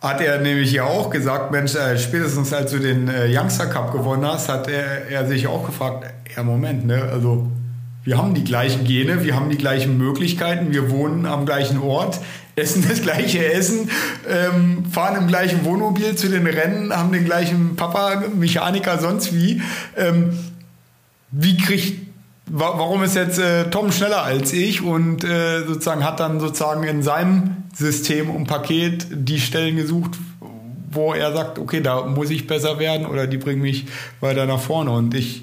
hat 0.00 0.20
er 0.20 0.38
nämlich 0.40 0.70
ja 0.70 0.84
auch 0.84 1.10
gesagt, 1.10 1.50
Mensch, 1.50 1.72
spätestens 1.96 2.52
als 2.52 2.70
du 2.72 2.78
den 2.78 3.10
Youngster 3.26 3.66
Cup 3.66 3.90
gewonnen 3.90 4.26
hast, 4.26 4.50
hat 4.50 4.68
er, 4.68 5.08
er 5.08 5.26
sich 5.26 5.46
auch 5.46 5.64
gefragt, 5.64 6.04
ja 6.36 6.42
Moment, 6.42 6.84
ne, 6.86 7.08
also 7.10 7.46
wir 8.04 8.18
haben 8.18 8.34
die 8.34 8.44
gleichen 8.44 8.84
Gene, 8.84 9.24
wir 9.24 9.34
haben 9.34 9.48
die 9.48 9.56
gleichen 9.56 9.96
Möglichkeiten, 9.96 10.72
wir 10.72 10.90
wohnen 10.90 11.24
am 11.24 11.46
gleichen 11.46 11.80
Ort, 11.80 12.20
essen 12.56 12.84
das 12.88 13.02
gleiche 13.02 13.52
Essen, 13.52 13.90
ähm, 14.28 14.84
fahren 14.90 15.16
im 15.16 15.26
gleichen 15.28 15.64
Wohnmobil 15.64 16.16
zu 16.16 16.28
den 16.28 16.46
Rennen, 16.46 16.94
haben 16.94 17.12
den 17.12 17.24
gleichen 17.24 17.76
Papa, 17.76 18.22
Mechaniker, 18.34 18.98
sonst 18.98 19.34
wie. 19.34 19.62
Ähm, 19.96 20.38
wie 21.30 21.56
kriegt 21.56 22.04
warum 22.46 23.02
ist 23.02 23.16
jetzt 23.16 23.38
äh, 23.38 23.70
Tom 23.70 23.90
schneller 23.90 24.22
als 24.22 24.52
ich 24.52 24.82
und 24.82 25.24
äh, 25.24 25.64
sozusagen 25.66 26.04
hat 26.04 26.20
dann 26.20 26.40
sozusagen 26.40 26.84
in 26.84 27.02
seinem 27.02 27.56
System 27.74 28.30
und 28.30 28.46
Paket 28.46 29.06
die 29.10 29.40
Stellen 29.40 29.76
gesucht, 29.76 30.18
wo 30.90 31.12
er 31.12 31.32
sagt, 31.32 31.58
okay, 31.58 31.80
da 31.80 32.02
muss 32.04 32.30
ich 32.30 32.46
besser 32.46 32.78
werden 32.78 33.06
oder 33.06 33.26
die 33.26 33.38
bringen 33.38 33.62
mich 33.62 33.86
weiter 34.20 34.46
nach 34.46 34.60
vorne. 34.60 34.90
Und 34.90 35.14
ich 35.14 35.42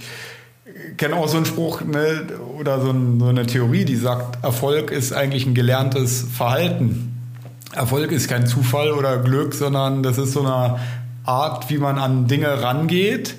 kenne 0.97 1.15
auch 1.15 1.27
so 1.27 1.37
einen 1.37 1.45
Spruch 1.45 1.81
ne, 1.81 2.27
oder 2.59 2.81
so, 2.81 2.91
ein, 2.91 3.19
so 3.19 3.27
eine 3.27 3.45
Theorie, 3.45 3.85
die 3.85 3.95
sagt, 3.95 4.43
Erfolg 4.43 4.91
ist 4.91 5.13
eigentlich 5.13 5.45
ein 5.45 5.53
gelerntes 5.53 6.21
Verhalten. 6.21 7.17
Erfolg 7.73 8.11
ist 8.11 8.27
kein 8.27 8.47
Zufall 8.47 8.91
oder 8.91 9.17
Glück, 9.17 9.53
sondern 9.53 10.03
das 10.03 10.17
ist 10.17 10.33
so 10.33 10.41
eine 10.41 10.79
Art, 11.23 11.69
wie 11.69 11.77
man 11.77 11.97
an 11.97 12.27
Dinge 12.27 12.61
rangeht 12.61 13.35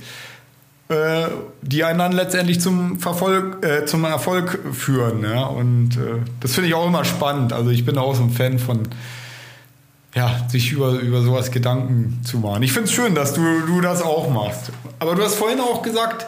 äh, 0.93 1.29
die 1.63 1.85
einen 1.85 1.99
dann 1.99 2.13
letztendlich 2.13 2.61
zum, 2.61 2.99
Verfolg, 2.99 3.65
äh, 3.65 3.87
zum 3.87 4.05
Erfolg 4.05 4.59
führen. 4.73 5.23
Ja? 5.23 5.45
Und 5.45 5.97
äh, 5.97 6.21
das 6.41 6.55
finde 6.55 6.69
ich 6.69 6.75
auch 6.75 6.87
immer 6.87 7.05
spannend. 7.05 7.53
Also 7.53 7.71
ich 7.71 7.85
bin 7.85 7.99
auch 7.99 8.15
so 8.15 8.23
ein 8.23 8.31
Fan 8.31 8.59
von, 8.59 8.81
ja, 10.15 10.47
sich 10.49 10.73
über, 10.73 10.93
über 11.01 11.23
sowas 11.23 11.51
Gedanken 11.51 12.21
zu 12.25 12.39
machen. 12.39 12.63
Ich 12.63 12.73
finde 12.73 12.89
es 12.89 12.93
schön, 12.93 13.15
dass 13.15 13.33
du, 13.33 13.43
du 13.67 13.81
das 13.81 14.03
auch 14.03 14.29
machst. 14.29 14.71
Aber 14.99 15.15
du 15.15 15.23
hast 15.23 15.37
vorhin 15.37 15.61
auch 15.61 15.83
gesagt, 15.83 16.27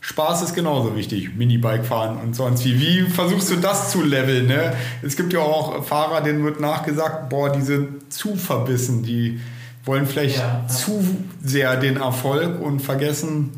Spaß 0.00 0.42
ist 0.42 0.54
genauso 0.54 0.96
wichtig, 0.96 1.36
Minibike 1.36 1.84
fahren 1.84 2.16
und 2.22 2.34
sonst 2.34 2.64
wie. 2.64 2.80
Wie 2.80 3.02
versuchst 3.02 3.50
du 3.50 3.56
das 3.56 3.90
zu 3.90 4.02
leveln? 4.02 4.46
Ne? 4.46 4.72
Es 5.02 5.14
gibt 5.16 5.32
ja 5.32 5.40
auch 5.40 5.84
Fahrer, 5.84 6.22
denen 6.22 6.42
wird 6.42 6.58
nachgesagt, 6.58 7.28
boah, 7.28 7.52
die 7.52 7.60
sind 7.60 8.12
zu 8.12 8.34
verbissen, 8.34 9.02
die 9.02 9.40
wollen 9.84 10.06
vielleicht 10.06 10.38
ja. 10.38 10.66
zu 10.68 11.04
sehr 11.42 11.76
den 11.76 11.96
Erfolg 11.98 12.60
und 12.60 12.80
vergessen, 12.80 13.50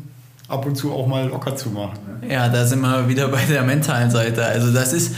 ab 0.47 0.65
und 0.65 0.75
zu 0.75 0.91
auch 0.91 1.07
mal 1.07 1.27
locker 1.27 1.55
zu 1.55 1.69
machen. 1.69 1.99
Ne? 2.21 2.33
Ja, 2.33 2.49
da 2.49 2.65
sind 2.65 2.81
wir 2.81 3.07
wieder 3.07 3.29
bei 3.29 3.43
der 3.45 3.63
mentalen 3.63 4.11
Seite. 4.11 4.45
Also 4.45 4.73
das 4.73 4.91
ist, 4.91 5.15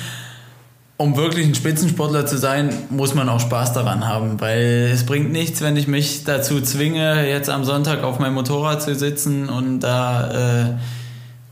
um 0.97 1.17
wirklich 1.17 1.47
ein 1.47 1.55
Spitzensportler 1.55 2.25
zu 2.25 2.37
sein, 2.37 2.69
muss 2.89 3.15
man 3.15 3.29
auch 3.29 3.39
Spaß 3.39 3.73
daran 3.73 4.07
haben, 4.07 4.39
weil 4.39 4.91
es 4.93 5.05
bringt 5.05 5.31
nichts, 5.31 5.61
wenn 5.61 5.75
ich 5.75 5.87
mich 5.87 6.23
dazu 6.23 6.61
zwinge, 6.61 7.27
jetzt 7.27 7.49
am 7.49 7.65
Sonntag 7.65 8.03
auf 8.03 8.19
meinem 8.19 8.35
Motorrad 8.35 8.81
zu 8.81 8.95
sitzen 8.95 9.49
und 9.49 9.81
da 9.81 10.67
äh, 10.67 10.73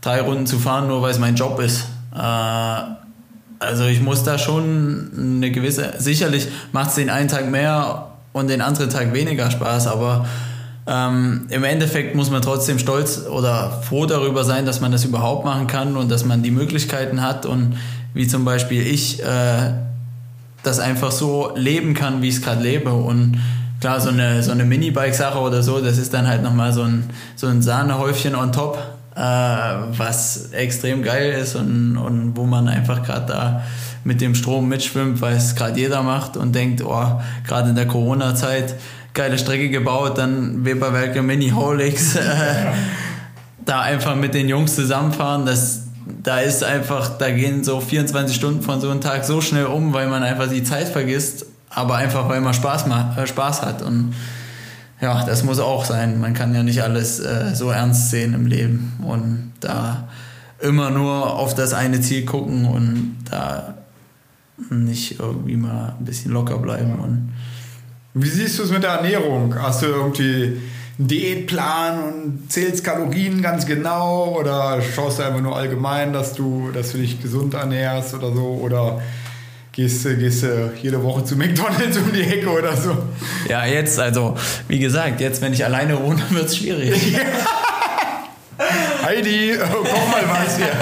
drei 0.04 0.20
Runden 0.20 0.46
zu 0.46 0.58
fahren, 0.58 0.88
nur 0.88 1.02
weil 1.02 1.10
es 1.10 1.18
mein 1.18 1.34
Job 1.34 1.60
ist. 1.60 1.86
Äh, 2.14 2.18
also 3.58 3.84
ich 3.84 4.00
muss 4.00 4.24
da 4.24 4.38
schon 4.38 5.10
eine 5.16 5.50
gewisse, 5.50 5.94
sicherlich 5.98 6.48
macht 6.72 6.90
es 6.90 6.96
den 6.96 7.10
einen 7.10 7.28
Tag 7.28 7.50
mehr 7.50 8.08
und 8.32 8.48
den 8.48 8.60
anderen 8.60 8.90
Tag 8.90 9.14
weniger 9.14 9.50
Spaß, 9.50 9.86
aber 9.86 10.26
ähm, 10.86 11.46
Im 11.48 11.64
Endeffekt 11.64 12.14
muss 12.14 12.30
man 12.30 12.42
trotzdem 12.42 12.78
stolz 12.78 13.22
oder 13.26 13.70
froh 13.82 14.04
darüber 14.04 14.44
sein, 14.44 14.66
dass 14.66 14.80
man 14.80 14.92
das 14.92 15.04
überhaupt 15.04 15.44
machen 15.44 15.66
kann 15.66 15.96
und 15.96 16.10
dass 16.10 16.24
man 16.24 16.42
die 16.42 16.50
Möglichkeiten 16.50 17.22
hat 17.22 17.46
und 17.46 17.76
wie 18.12 18.26
zum 18.26 18.44
Beispiel 18.44 18.86
ich 18.86 19.22
äh, 19.22 19.72
das 20.62 20.80
einfach 20.80 21.10
so 21.10 21.52
leben 21.56 21.94
kann, 21.94 22.20
wie 22.20 22.28
ich 22.28 22.36
es 22.36 22.42
gerade 22.42 22.62
lebe. 22.62 22.92
Und 22.92 23.40
klar, 23.80 23.98
so 24.00 24.10
eine, 24.10 24.42
so 24.42 24.50
eine 24.52 24.64
Minibike-Sache 24.64 25.38
oder 25.38 25.62
so, 25.62 25.80
das 25.80 25.96
ist 25.96 26.12
dann 26.12 26.28
halt 26.28 26.42
nochmal 26.42 26.72
so 26.74 26.82
ein, 26.82 27.08
so 27.34 27.46
ein 27.46 27.62
Sahnehäufchen 27.62 28.34
on 28.34 28.52
top, 28.52 28.78
äh, 29.14 29.20
was 29.20 30.50
extrem 30.52 31.02
geil 31.02 31.32
ist 31.32 31.54
und, 31.54 31.96
und 31.96 32.36
wo 32.36 32.44
man 32.44 32.68
einfach 32.68 33.02
gerade 33.02 33.26
da 33.26 33.62
mit 34.04 34.20
dem 34.20 34.34
Strom 34.34 34.68
mitschwimmt, 34.68 35.20
weil 35.20 35.36
es 35.36 35.54
gerade 35.54 35.78
jeder 35.78 36.02
macht 36.02 36.36
und 36.36 36.54
denkt, 36.54 36.82
oh, 36.84 37.20
gerade 37.46 37.70
in 37.70 37.76
der 37.76 37.86
Corona-Zeit 37.86 38.74
geile 39.14 39.38
Strecke 39.38 39.70
gebaut, 39.70 40.18
dann 40.18 40.64
Weberwerke 40.64 41.22
Mini 41.22 41.50
Holix, 41.50 42.16
äh, 42.16 42.22
da 43.64 43.80
einfach 43.80 44.16
mit 44.16 44.34
den 44.34 44.48
Jungs 44.48 44.74
zusammenfahren, 44.74 45.46
das, 45.46 45.84
da 46.22 46.40
ist 46.40 46.64
einfach, 46.64 47.16
da 47.16 47.30
gehen 47.30 47.64
so 47.64 47.80
24 47.80 48.36
Stunden 48.36 48.62
von 48.62 48.80
so 48.80 48.90
einem 48.90 49.00
Tag 49.00 49.24
so 49.24 49.40
schnell 49.40 49.66
um, 49.66 49.94
weil 49.94 50.08
man 50.08 50.22
einfach 50.22 50.48
die 50.48 50.64
Zeit 50.64 50.88
vergisst, 50.88 51.46
aber 51.70 51.96
einfach, 51.96 52.28
weil 52.28 52.40
man 52.40 52.52
Spaß, 52.52 52.86
äh, 53.16 53.26
Spaß 53.26 53.62
hat 53.62 53.82
und 53.82 54.14
ja, 55.00 55.24
das 55.24 55.42
muss 55.42 55.58
auch 55.58 55.84
sein. 55.84 56.20
Man 56.20 56.34
kann 56.34 56.54
ja 56.54 56.62
nicht 56.62 56.82
alles 56.82 57.20
äh, 57.20 57.54
so 57.54 57.70
ernst 57.70 58.10
sehen 58.10 58.34
im 58.34 58.46
Leben 58.46 58.94
und 59.02 59.52
da 59.60 60.08
immer 60.60 60.90
nur 60.90 61.36
auf 61.36 61.54
das 61.54 61.74
eine 61.74 62.00
Ziel 62.00 62.24
gucken 62.24 62.66
und 62.66 63.16
da 63.30 63.74
nicht 64.70 65.18
irgendwie 65.18 65.56
mal 65.56 65.96
ein 65.98 66.04
bisschen 66.04 66.32
locker 66.32 66.58
bleiben 66.58 66.94
und 67.00 67.32
wie 68.16 68.28
siehst 68.28 68.60
du 68.60 68.62
es 68.62 68.70
mit 68.70 68.84
der 68.84 68.90
Ernährung? 68.90 69.56
Hast 69.60 69.82
du 69.82 69.86
irgendwie 69.86 70.60
einen 70.98 71.08
Diätplan 71.08 71.98
und 72.04 72.52
zählst 72.52 72.84
Kalorien 72.84 73.42
ganz 73.42 73.66
genau 73.66 74.36
oder 74.38 74.80
schaust 74.80 75.18
du 75.18 75.24
einfach 75.24 75.40
nur 75.40 75.56
allgemein, 75.56 76.12
dass 76.12 76.32
du, 76.32 76.70
dass 76.72 76.92
du 76.92 76.98
dich 76.98 77.20
gesund 77.20 77.54
ernährst 77.54 78.14
oder 78.14 78.32
so 78.32 78.60
oder 78.62 79.02
gehst, 79.74 80.04
gehst 80.04 80.42
du 80.42 80.72
jede 80.80 81.02
Woche 81.02 81.24
zu 81.24 81.36
McDonalds 81.36 81.96
um 81.98 82.12
die 82.12 82.22
Ecke 82.22 82.48
oder 82.48 82.76
so? 82.76 82.96
Ja, 83.48 83.66
jetzt, 83.66 83.98
also 83.98 84.36
wie 84.68 84.78
gesagt, 84.78 85.20
jetzt 85.20 85.42
wenn 85.42 85.52
ich 85.52 85.64
alleine 85.64 86.00
wohne, 86.00 86.22
wird 86.30 86.46
es 86.46 86.56
schwierig. 86.56 87.16
Heidi, 89.02 89.58
koch 89.58 90.08
mal 90.10 90.22
was 90.28 90.56
hier. 90.56 90.72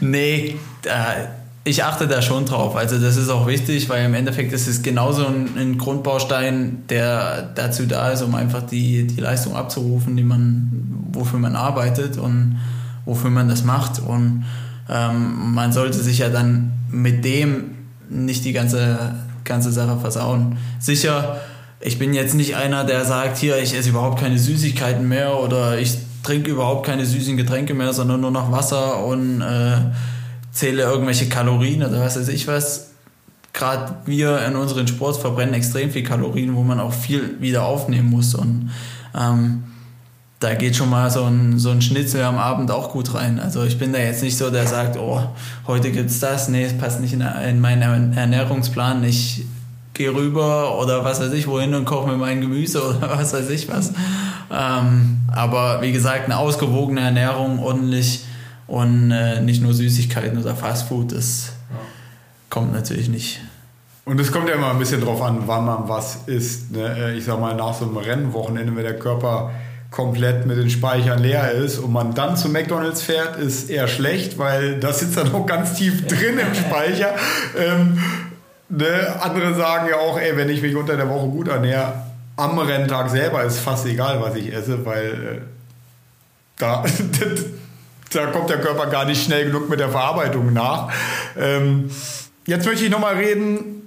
nee, 0.00 0.56
äh, 0.84 1.26
ich 1.64 1.84
achte 1.84 2.08
da 2.08 2.20
schon 2.20 2.44
drauf. 2.46 2.74
Also 2.74 2.98
das 2.98 3.16
ist 3.16 3.28
auch 3.28 3.46
wichtig, 3.46 3.88
weil 3.88 4.06
im 4.06 4.14
Endeffekt 4.14 4.52
ist 4.52 4.66
es 4.66 4.82
genauso 4.82 5.26
ein, 5.26 5.50
ein, 5.56 5.78
Grundbaustein, 5.78 6.82
der 6.88 7.50
dazu 7.54 7.86
da 7.86 8.10
ist, 8.10 8.22
um 8.22 8.34
einfach 8.34 8.62
die, 8.62 9.06
die 9.06 9.20
Leistung 9.20 9.54
abzurufen, 9.54 10.16
die 10.16 10.24
man, 10.24 10.72
wofür 11.12 11.38
man 11.38 11.54
arbeitet 11.54 12.16
und 12.16 12.58
wofür 13.04 13.30
man 13.30 13.48
das 13.48 13.62
macht. 13.62 14.00
Und 14.00 14.44
ähm, 14.88 15.54
man 15.54 15.72
sollte 15.72 15.98
sich 15.98 16.18
ja 16.18 16.30
dann 16.30 16.72
mit 16.90 17.24
dem 17.24 17.81
nicht 18.12 18.44
die 18.44 18.52
ganze, 18.52 19.14
ganze 19.44 19.72
Sache 19.72 19.98
versauen. 19.98 20.58
Sicher, 20.78 21.40
ich 21.80 21.98
bin 21.98 22.14
jetzt 22.14 22.34
nicht 22.34 22.56
einer, 22.56 22.84
der 22.84 23.04
sagt, 23.04 23.38
hier, 23.38 23.58
ich 23.58 23.76
esse 23.76 23.90
überhaupt 23.90 24.20
keine 24.20 24.38
Süßigkeiten 24.38 25.06
mehr 25.06 25.38
oder 25.38 25.78
ich 25.78 25.98
trinke 26.22 26.50
überhaupt 26.50 26.86
keine 26.86 27.04
süßen 27.04 27.36
Getränke 27.36 27.74
mehr, 27.74 27.92
sondern 27.92 28.20
nur 28.20 28.30
noch 28.30 28.52
Wasser 28.52 29.04
und 29.04 29.40
äh, 29.40 29.78
zähle 30.52 30.82
irgendwelche 30.82 31.28
Kalorien 31.28 31.82
oder 31.82 32.00
was 32.00 32.16
weiß 32.16 32.28
ich 32.28 32.46
was. 32.46 32.90
Gerade 33.52 33.96
wir 34.06 34.46
in 34.46 34.56
unseren 34.56 34.86
Sport 34.86 35.16
verbrennen 35.16 35.54
extrem 35.54 35.90
viel 35.90 36.04
Kalorien, 36.04 36.54
wo 36.54 36.62
man 36.62 36.80
auch 36.80 36.92
viel 36.92 37.40
wieder 37.40 37.64
aufnehmen 37.64 38.08
muss. 38.08 38.34
Und 38.34 38.70
ähm, 39.18 39.64
da 40.42 40.54
geht 40.54 40.74
schon 40.76 40.90
mal 40.90 41.10
so 41.10 41.24
ein, 41.24 41.58
so 41.58 41.70
ein 41.70 41.82
Schnitzel 41.82 42.22
am 42.22 42.36
Abend 42.36 42.70
auch 42.70 42.90
gut 42.90 43.14
rein. 43.14 43.38
Also 43.38 43.62
ich 43.62 43.78
bin 43.78 43.92
da 43.92 43.98
jetzt 43.98 44.22
nicht 44.22 44.36
so, 44.36 44.50
der 44.50 44.66
sagt, 44.66 44.96
oh, 44.96 45.22
heute 45.66 45.92
gibt's 45.92 46.18
das. 46.20 46.48
Nee, 46.48 46.64
es 46.64 46.76
passt 46.76 47.00
nicht 47.00 47.12
in, 47.12 47.20
in 47.20 47.60
meinen 47.60 48.12
Ernährungsplan. 48.12 49.04
Ich 49.04 49.44
gehe 49.94 50.12
rüber 50.12 50.78
oder 50.80 51.04
was 51.04 51.20
weiß 51.20 51.32
ich 51.32 51.46
wohin 51.46 51.74
und 51.74 51.84
koche 51.84 52.08
mir 52.08 52.16
mein 52.16 52.40
Gemüse 52.40 52.82
oder 52.88 53.10
was 53.10 53.32
weiß 53.32 53.50
ich 53.50 53.68
was. 53.68 53.92
Ähm, 54.50 55.18
aber 55.32 55.80
wie 55.82 55.92
gesagt, 55.92 56.24
eine 56.24 56.38
ausgewogene 56.38 57.00
Ernährung, 57.00 57.60
ordentlich 57.60 58.24
und 58.66 59.10
äh, 59.10 59.40
nicht 59.40 59.62
nur 59.62 59.74
Süßigkeiten 59.74 60.38
oder 60.38 60.56
Fastfood, 60.56 61.12
das 61.12 61.52
ja. 61.70 61.76
kommt 62.50 62.72
natürlich 62.72 63.08
nicht. 63.08 63.40
Und 64.04 64.18
es 64.18 64.32
kommt 64.32 64.48
ja 64.48 64.56
immer 64.56 64.70
ein 64.70 64.78
bisschen 64.78 65.00
drauf 65.00 65.22
an, 65.22 65.42
wann 65.46 65.64
man 65.64 65.88
was 65.88 66.20
isst. 66.26 66.72
Ne? 66.72 66.96
Äh, 66.98 67.16
ich 67.16 67.24
sag 67.24 67.38
mal, 67.38 67.54
nach 67.54 67.74
so 67.74 67.84
einem 67.84 67.96
Rennwochenende, 67.96 68.74
wenn 68.74 68.82
der 68.82 68.98
Körper 68.98 69.52
komplett 69.92 70.46
mit 70.46 70.56
den 70.56 70.70
Speichern 70.70 71.22
leer 71.22 71.52
ist 71.52 71.78
und 71.78 71.92
man 71.92 72.14
dann 72.14 72.36
zu 72.36 72.48
McDonalds 72.48 73.02
fährt, 73.02 73.36
ist 73.36 73.70
eher 73.70 73.86
schlecht, 73.86 74.38
weil 74.38 74.80
das 74.80 75.00
sitzt 75.00 75.18
dann 75.18 75.32
auch 75.32 75.46
ganz 75.46 75.74
tief 75.74 76.06
drin 76.06 76.38
im 76.38 76.54
Speicher. 76.54 77.14
Ähm, 77.56 77.98
ne? 78.70 79.14
Andere 79.20 79.54
sagen 79.54 79.88
ja 79.90 79.98
auch, 79.98 80.18
ey, 80.18 80.36
wenn 80.36 80.48
ich 80.48 80.62
mich 80.62 80.74
unter 80.74 80.96
der 80.96 81.08
Woche 81.08 81.28
gut 81.28 81.48
ernähre, 81.48 81.92
am 82.36 82.58
Renntag 82.58 83.10
selber 83.10 83.44
ist 83.44 83.58
fast 83.58 83.86
egal, 83.86 84.20
was 84.22 84.34
ich 84.34 84.52
esse, 84.52 84.84
weil 84.86 85.06
äh, 85.06 85.40
da, 86.56 86.84
da 88.12 88.26
kommt 88.26 88.48
der 88.48 88.60
Körper 88.60 88.86
gar 88.86 89.04
nicht 89.04 89.22
schnell 89.22 89.44
genug 89.44 89.68
mit 89.68 89.78
der 89.78 89.90
Verarbeitung 89.90 90.54
nach. 90.54 90.90
Ähm, 91.38 91.90
jetzt 92.46 92.64
möchte 92.64 92.84
ich 92.84 92.90
nochmal 92.90 93.16
reden 93.16 93.81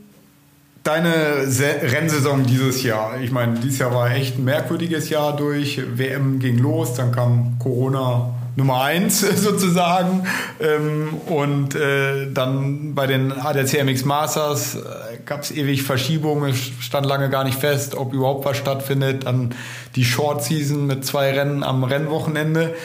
Deine 0.86 1.48
Rennsaison 1.82 2.45
dieses 2.45 2.84
Jahr, 2.84 3.20
ich 3.20 3.32
meine, 3.32 3.56
dieses 3.56 3.80
Jahr 3.80 3.91
war 3.91 4.12
echt 4.12 4.38
ein 4.38 4.44
merkwürdiges 4.44 5.10
Jahr 5.10 5.36
durch. 5.36 5.82
WM 5.98 6.38
ging 6.38 6.60
los, 6.60 6.94
dann 6.94 7.12
kam 7.12 7.57
Corona 7.57 8.36
Nummer 8.56 8.84
eins 8.84 9.22
sozusagen. 9.36 10.28
Ähm, 10.60 11.07
und 11.26 11.74
äh, 11.74 12.32
dann 12.32 12.94
bei 12.94 13.07
den 13.07 13.32
ADCMX 13.32 14.06
Masters 14.06 14.76
äh, 14.76 14.80
gab 15.26 15.41
es 15.41 15.49
ewig 15.49 15.82
Verschiebungen, 15.82 16.52
es 16.52 16.72
stand 16.86 17.07
lange 17.07 17.32
gar 17.32 17.45
nicht 17.45 17.57
fest, 17.57 17.95
ob 17.95 18.14
überhaupt 18.14 18.45
was 18.45 18.56
stattfindet. 18.56 19.26
Dann 19.26 19.56
die 19.95 20.06
Short 20.06 20.44
Season 20.44 20.86
mit 20.86 21.03
zwei 21.03 21.32
Rennen 21.32 21.64
am 21.64 21.84
Rennwochenende. 21.84 22.76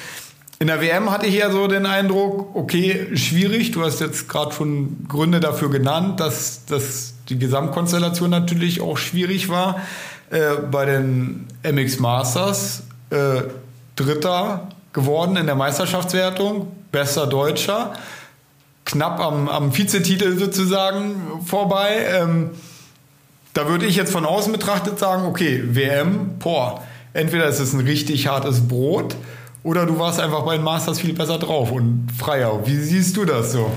In 0.58 0.68
der 0.68 0.80
WM 0.80 1.10
hatte 1.10 1.26
ich 1.26 1.34
ja 1.34 1.50
so 1.50 1.66
den 1.66 1.84
Eindruck, 1.84 2.56
okay, 2.56 3.14
schwierig. 3.14 3.72
Du 3.72 3.84
hast 3.84 4.00
jetzt 4.00 4.26
gerade 4.26 4.52
schon 4.52 5.04
Gründe 5.06 5.40
dafür 5.40 5.68
genannt, 5.68 6.18
dass 6.18 6.64
das 6.64 7.09
die 7.30 7.38
Gesamtkonstellation 7.38 8.30
natürlich 8.30 8.80
auch 8.80 8.98
schwierig 8.98 9.48
war. 9.48 9.80
Äh, 10.30 10.56
bei 10.70 10.84
den 10.84 11.46
MX 11.62 12.00
Masters 12.00 12.82
äh, 13.10 13.42
Dritter 13.96 14.68
geworden 14.92 15.36
in 15.36 15.46
der 15.46 15.54
Meisterschaftswertung, 15.54 16.68
bester 16.90 17.26
Deutscher, 17.26 17.94
knapp 18.84 19.20
am, 19.20 19.48
am 19.48 19.76
Vizetitel 19.76 20.38
sozusagen 20.38 21.40
vorbei. 21.44 22.06
Ähm, 22.12 22.50
da 23.54 23.68
würde 23.68 23.86
ich 23.86 23.96
jetzt 23.96 24.12
von 24.12 24.24
außen 24.24 24.52
betrachtet 24.52 24.98
sagen, 24.98 25.24
okay, 25.24 25.62
WM, 25.64 26.38
boah, 26.38 26.82
entweder 27.12 27.46
ist 27.46 27.60
es 27.60 27.72
ein 27.72 27.80
richtig 27.80 28.26
hartes 28.26 28.66
Brot 28.66 29.16
oder 29.62 29.86
du 29.86 29.98
warst 29.98 30.20
einfach 30.20 30.44
bei 30.44 30.56
den 30.56 30.64
Masters 30.64 31.00
viel 31.00 31.12
besser 31.12 31.38
drauf 31.38 31.70
und 31.70 32.08
freier. 32.16 32.66
Wie 32.66 32.76
siehst 32.76 33.16
du 33.16 33.24
das 33.24 33.52
so? 33.52 33.70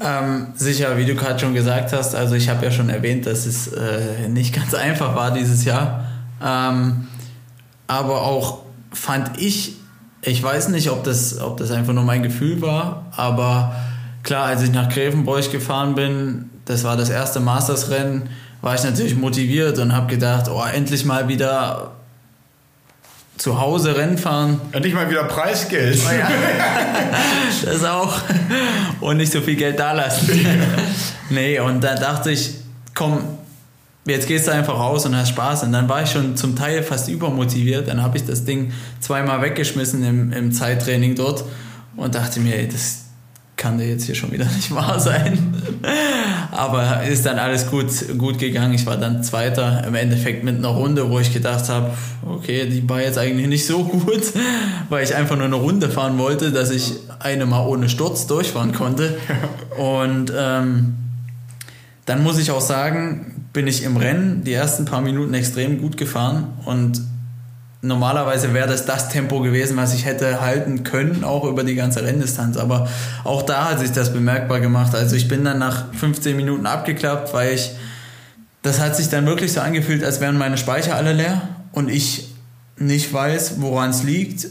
Ähm, 0.00 0.48
sicher, 0.54 0.98
wie 0.98 1.06
du 1.06 1.14
gerade 1.14 1.38
schon 1.38 1.54
gesagt 1.54 1.92
hast, 1.92 2.14
also 2.14 2.34
ich 2.34 2.48
habe 2.48 2.64
ja 2.64 2.70
schon 2.70 2.90
erwähnt, 2.90 3.26
dass 3.26 3.46
es 3.46 3.68
äh, 3.68 4.28
nicht 4.28 4.54
ganz 4.54 4.74
einfach 4.74 5.14
war 5.14 5.30
dieses 5.30 5.64
Jahr. 5.64 6.04
Ähm, 6.44 7.08
aber 7.86 8.22
auch 8.22 8.62
fand 8.92 9.38
ich, 9.40 9.76
ich 10.22 10.42
weiß 10.42 10.68
nicht, 10.68 10.90
ob 10.90 11.04
das, 11.04 11.40
ob 11.40 11.56
das 11.56 11.70
einfach 11.70 11.92
nur 11.92 12.04
mein 12.04 12.22
Gefühl 12.22 12.60
war, 12.60 13.06
aber 13.16 13.74
klar, 14.22 14.46
als 14.46 14.62
ich 14.62 14.72
nach 14.72 14.88
Grevenbroich 14.88 15.50
gefahren 15.50 15.94
bin, 15.94 16.50
das 16.64 16.84
war 16.84 16.96
das 16.96 17.10
erste 17.10 17.40
Masters-Rennen, 17.40 18.28
war 18.60 18.74
ich 18.74 18.82
natürlich 18.82 19.14
motiviert 19.14 19.78
und 19.78 19.94
habe 19.94 20.08
gedacht, 20.08 20.48
oh, 20.50 20.62
endlich 20.64 21.04
mal 21.04 21.28
wieder 21.28 21.95
zu 23.36 23.60
Hause 23.60 23.96
Rennen 23.96 24.18
fahren. 24.18 24.60
Endlich 24.72 24.94
mal 24.94 25.10
wieder 25.10 25.24
Preisgeld. 25.24 26.00
Oh 26.06 26.12
ja. 26.12 26.28
das 27.64 27.84
auch. 27.84 28.14
Und 29.00 29.18
nicht 29.18 29.32
so 29.32 29.40
viel 29.40 29.56
Geld 29.56 29.78
da 29.78 29.92
lassen. 29.92 30.46
nee, 31.30 31.58
und 31.60 31.82
dann 31.84 32.00
dachte 32.00 32.30
ich, 32.30 32.54
komm, 32.94 33.20
jetzt 34.06 34.26
gehst 34.26 34.46
du 34.46 34.52
einfach 34.52 34.74
raus 34.74 35.04
und 35.06 35.16
hast 35.16 35.30
Spaß. 35.30 35.64
Und 35.64 35.72
dann 35.72 35.88
war 35.88 36.02
ich 36.02 36.10
schon 36.10 36.36
zum 36.36 36.56
Teil 36.56 36.82
fast 36.82 37.08
übermotiviert. 37.08 37.88
Dann 37.88 38.02
habe 38.02 38.16
ich 38.16 38.24
das 38.24 38.44
Ding 38.44 38.72
zweimal 39.00 39.42
weggeschmissen 39.42 40.02
im, 40.04 40.32
im 40.32 40.52
Zeittraining 40.52 41.14
dort 41.14 41.44
und 41.96 42.14
dachte 42.14 42.40
mir, 42.40 42.56
ey, 42.56 42.68
das 42.68 43.05
kann 43.56 43.78
der 43.78 43.88
jetzt 43.88 44.04
hier 44.04 44.14
schon 44.14 44.32
wieder 44.32 44.44
nicht 44.44 44.74
wahr 44.74 45.00
sein. 45.00 45.54
Aber 46.50 47.02
ist 47.04 47.24
dann 47.24 47.38
alles 47.38 47.68
gut, 47.70 47.88
gut 48.18 48.38
gegangen. 48.38 48.74
Ich 48.74 48.84
war 48.86 48.96
dann 48.96 49.22
Zweiter 49.22 49.84
im 49.86 49.94
Endeffekt 49.94 50.44
mit 50.44 50.56
einer 50.56 50.68
Runde, 50.68 51.10
wo 51.10 51.18
ich 51.18 51.32
gedacht 51.32 51.68
habe, 51.68 51.90
okay, 52.26 52.68
die 52.68 52.86
war 52.88 53.00
jetzt 53.00 53.18
eigentlich 53.18 53.48
nicht 53.48 53.66
so 53.66 53.84
gut, 53.84 54.22
weil 54.90 55.04
ich 55.04 55.14
einfach 55.14 55.36
nur 55.36 55.46
eine 55.46 55.56
Runde 55.56 55.88
fahren 55.88 56.18
wollte, 56.18 56.52
dass 56.52 56.70
ich 56.70 56.94
eine 57.18 57.46
mal 57.46 57.66
ohne 57.66 57.88
Sturz 57.88 58.26
durchfahren 58.26 58.72
konnte. 58.72 59.16
Und 59.78 60.32
ähm, 60.36 60.94
dann 62.04 62.22
muss 62.22 62.38
ich 62.38 62.50
auch 62.50 62.60
sagen, 62.60 63.46
bin 63.52 63.66
ich 63.66 63.82
im 63.84 63.96
Rennen 63.96 64.44
die 64.44 64.52
ersten 64.52 64.84
paar 64.84 65.00
Minuten 65.00 65.32
extrem 65.32 65.80
gut 65.80 65.96
gefahren 65.96 66.48
und 66.66 67.00
normalerweise 67.86 68.52
wäre 68.54 68.68
das 68.68 68.84
das 68.84 69.08
Tempo 69.08 69.40
gewesen, 69.40 69.76
was 69.76 69.94
ich 69.94 70.04
hätte 70.04 70.40
halten 70.40 70.82
können, 70.82 71.24
auch 71.24 71.44
über 71.44 71.64
die 71.64 71.74
ganze 71.74 72.02
Renndistanz. 72.02 72.56
Aber 72.56 72.88
auch 73.24 73.42
da 73.42 73.70
hat 73.70 73.80
sich 73.80 73.92
das 73.92 74.12
bemerkbar 74.12 74.60
gemacht. 74.60 74.94
Also 74.94 75.16
ich 75.16 75.28
bin 75.28 75.44
dann 75.44 75.58
nach 75.58 75.92
15 75.94 76.36
Minuten 76.36 76.66
abgeklappt, 76.66 77.32
weil 77.32 77.54
ich, 77.54 77.72
das 78.62 78.80
hat 78.80 78.96
sich 78.96 79.08
dann 79.08 79.26
wirklich 79.26 79.52
so 79.52 79.60
angefühlt, 79.60 80.04
als 80.04 80.20
wären 80.20 80.38
meine 80.38 80.58
Speicher 80.58 80.96
alle 80.96 81.12
leer 81.12 81.42
und 81.72 81.90
ich 81.90 82.32
nicht 82.78 83.12
weiß, 83.12 83.60
woran 83.60 83.90
es 83.90 84.02
liegt, 84.02 84.48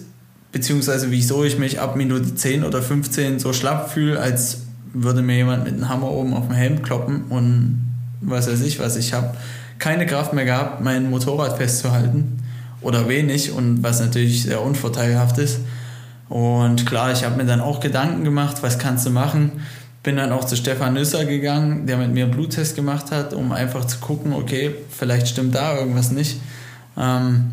beziehungsweise 0.51 1.11
wieso 1.11 1.43
ich 1.43 1.59
mich 1.59 1.79
ab 1.79 1.95
Minute 1.95 2.33
10 2.35 2.63
oder 2.63 2.81
15 2.81 3.39
so 3.39 3.53
schlapp 3.53 3.91
fühle, 3.91 4.19
als 4.19 4.59
würde 4.93 5.21
mir 5.21 5.35
jemand 5.35 5.65
mit 5.65 5.73
einem 5.73 5.89
Hammer 5.89 6.09
oben 6.11 6.33
auf 6.33 6.47
den 6.47 6.55
Helm 6.55 6.81
kloppen 6.81 7.25
und 7.29 7.81
was 8.21 8.47
weiß 8.49 8.61
ich 8.61 8.79
was. 8.79 8.95
Ich 8.95 9.13
habe 9.13 9.35
keine 9.77 10.05
Kraft 10.05 10.33
mehr 10.33 10.45
gehabt, 10.45 10.81
mein 10.81 11.09
Motorrad 11.09 11.57
festzuhalten 11.57 12.39
oder 12.85 13.09
wenig 13.09 13.51
und 13.51 13.81
was 13.81 13.99
natürlich 13.99 14.43
sehr 14.43 14.61
unvorteilhaft 14.61 15.39
ist. 15.39 15.59
Und 16.29 16.85
klar, 16.85 17.11
ich 17.11 17.25
habe 17.25 17.35
mir 17.35 17.45
dann 17.45 17.59
auch 17.59 17.79
Gedanken 17.79 18.23
gemacht, 18.23 18.57
was 18.61 18.77
kannst 18.77 19.05
du 19.05 19.09
machen. 19.09 19.51
Bin 20.03 20.17
dann 20.17 20.31
auch 20.31 20.45
zu 20.45 20.55
Stefan 20.55 20.93
Nüsser 20.93 21.25
gegangen, 21.25 21.87
der 21.87 21.97
mit 21.97 22.13
mir 22.13 22.25
einen 22.25 22.33
Bluttest 22.33 22.75
gemacht 22.75 23.11
hat, 23.11 23.33
um 23.33 23.51
einfach 23.51 23.85
zu 23.85 23.97
gucken, 23.97 24.33
okay, 24.33 24.75
vielleicht 24.89 25.27
stimmt 25.27 25.55
da 25.55 25.75
irgendwas 25.75 26.11
nicht. 26.11 26.39
Ähm, 26.95 27.51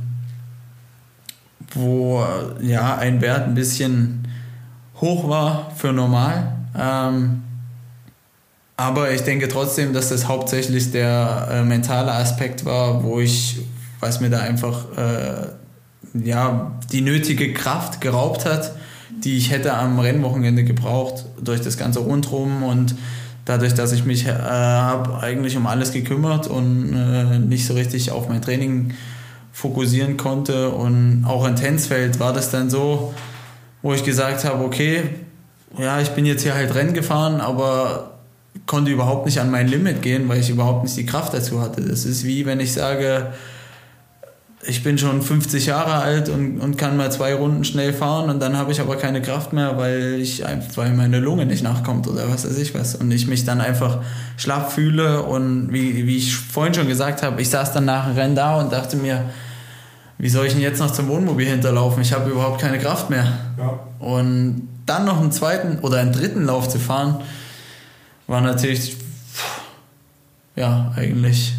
wo 1.75 2.23
ja 2.61 2.99
ein 2.99 3.23
Wert 3.23 3.49
ein 3.49 3.55
bisschen 3.55 4.29
hoch 5.01 5.29
war 5.31 5.73
für 5.75 5.95
normal. 5.95 6.53
Ähm, 6.79 7.43
aber 8.77 9.13
ich 9.13 9.23
denke 9.23 9.49
trotzdem, 9.49 9.95
dass 9.95 10.11
das 10.11 10.29
hauptsächlich 10.29 10.93
der 10.93 11.49
äh, 11.51 11.63
mentale 11.63 12.13
Aspekt 12.13 12.67
war, 12.67 13.03
wo 13.03 13.21
ich 13.21 13.63
was 14.03 14.21
mir 14.21 14.31
da 14.31 14.41
einfach 14.41 14.85
äh, 14.99 15.47
ja, 16.29 16.73
die 16.91 17.01
nötige 17.01 17.53
Kraft 17.55 18.01
geraubt 18.01 18.45
hat, 18.45 18.73
die 19.25 19.39
ich 19.39 19.53
hätte 19.53 19.75
am 19.75 20.01
Rennwochenende 20.01 20.65
gebraucht, 20.65 21.25
durch 21.41 21.61
das 21.61 21.79
ganze 21.79 22.01
Rundrum 22.01 22.65
und 22.65 22.97
dadurch, 23.45 23.75
dass 23.75 23.93
ich 23.93 24.05
mich 24.05 24.27
äh, 24.27 24.33
habe 24.33 25.21
eigentlich 25.21 25.57
um 25.57 25.69
alles 25.69 25.93
gekümmert 25.93 26.49
und 26.49 26.93
äh, 26.95 27.39
nicht 27.39 27.65
so 27.65 27.75
richtig 27.75 28.11
auf 28.11 28.29
mein 28.29 28.43
Training 28.43 28.93
fokussieren 29.53 30.17
konnte 30.17 30.71
und 30.71 31.25
auch 31.25 31.47
in 31.47 31.55
Tänzfeld 31.55 32.19
war 32.19 32.33
das 32.33 32.51
dann 32.51 32.71
so, 32.71 33.15
wo 33.83 33.95
ich 33.95 34.03
gesagt 34.03 34.45
habe, 34.45 34.65
okay, 34.65 35.03
ja, 35.79 36.01
ich 36.01 36.11
bin 36.11 36.27
jetzt 36.27 36.43
hier 36.43 36.55
halt 36.55 36.75
Rennen 36.75 36.93
gefahren, 36.93 37.41
aber 37.41 38.15
konnte 38.67 38.91
überhaupt 38.91 39.27
nicht 39.27 39.39
an 39.39 39.51
mein 39.51 39.69
Limit 39.69 40.03
gehen, 40.03 40.29
weil 40.29 40.41
ich 40.41 40.51
überhaupt 40.51 40.83
nicht 40.83 40.97
die 40.97 41.07
Kraft 41.07 41.33
dazu 41.35 41.61
hatte. 41.61 41.83
Das 41.83 42.05
ist 42.05 42.25
wie 42.25 42.47
wenn 42.47 42.59
ich 42.59 42.73
sage, 42.73 43.33
ich 44.65 44.85
bin 44.85 44.97
schon 44.97 45.23
50 45.23 45.67
Jahre 45.67 45.95
alt 45.95 46.29
und, 46.29 46.61
und 46.61 46.79
kann 46.79 46.97
mal 46.97 47.11
zwei 47.11 47.35
Runden 47.35 47.65
schnell 47.65 47.93
fahren 47.93 48.31
und 48.31 48.41
dann 48.41 48.57
habe 48.57 48.71
ich 48.71 48.81
aber 48.81 48.97
keine 48.97 49.21
Kraft 49.21 49.53
mehr, 49.53 49.77
weil 49.77 50.21
ich 50.21 50.45
weil 50.77 50.93
meine 50.93 51.19
Lunge 51.19 51.47
nicht 51.47 51.65
nachkommt 51.65 52.07
oder 52.07 52.31
was 52.31 52.45
weiß 52.45 52.57
ich 52.59 52.73
was. 52.73 52.95
Und 52.95 53.11
ich 53.11 53.27
mich 53.27 53.45
dann 53.45 53.61
einfach 53.61 53.99
schlapp 54.37 54.71
fühle 54.71 55.23
und 55.23 55.73
wie, 55.73 56.07
wie 56.07 56.17
ich 56.17 56.37
vorhin 56.37 56.75
schon 56.75 56.87
gesagt 56.87 57.23
habe, 57.25 57.43
ich 57.43 57.51
saß 57.51 57.73
dann 57.73 57.87
nach 57.87 58.07
dem 58.07 58.17
Rennen 58.17 58.37
da 58.37 58.61
und 58.61 58.73
dachte 58.73 58.97
mir, 58.97 59.25
wie 60.19 60.29
soll 60.29 60.47
ich 60.47 60.53
denn 60.53 60.63
jetzt 60.63 60.79
noch 60.79 60.93
zum 60.93 61.09
Wohnmobil 61.09 61.49
hinterlaufen? 61.49 62.01
Ich 62.01 62.13
habe 62.13 62.31
überhaupt 62.31 62.61
keine 62.61 62.79
Kraft 62.79 63.11
mehr. 63.11 63.33
Ja. 63.59 63.81
Und 63.99 64.69
dann 64.87 65.05
noch 65.05 65.21
einen 65.21 65.33
zweiten 65.33 65.81
oder 65.81 65.99
einen 65.99 66.13
dritten 66.13 66.45
Lauf 66.45 66.69
zu 66.69 66.79
fahren, 66.79 67.21
war 68.29 68.41
natürlich, 68.41 68.97
ja, 70.55 70.93
eigentlich 70.95 71.55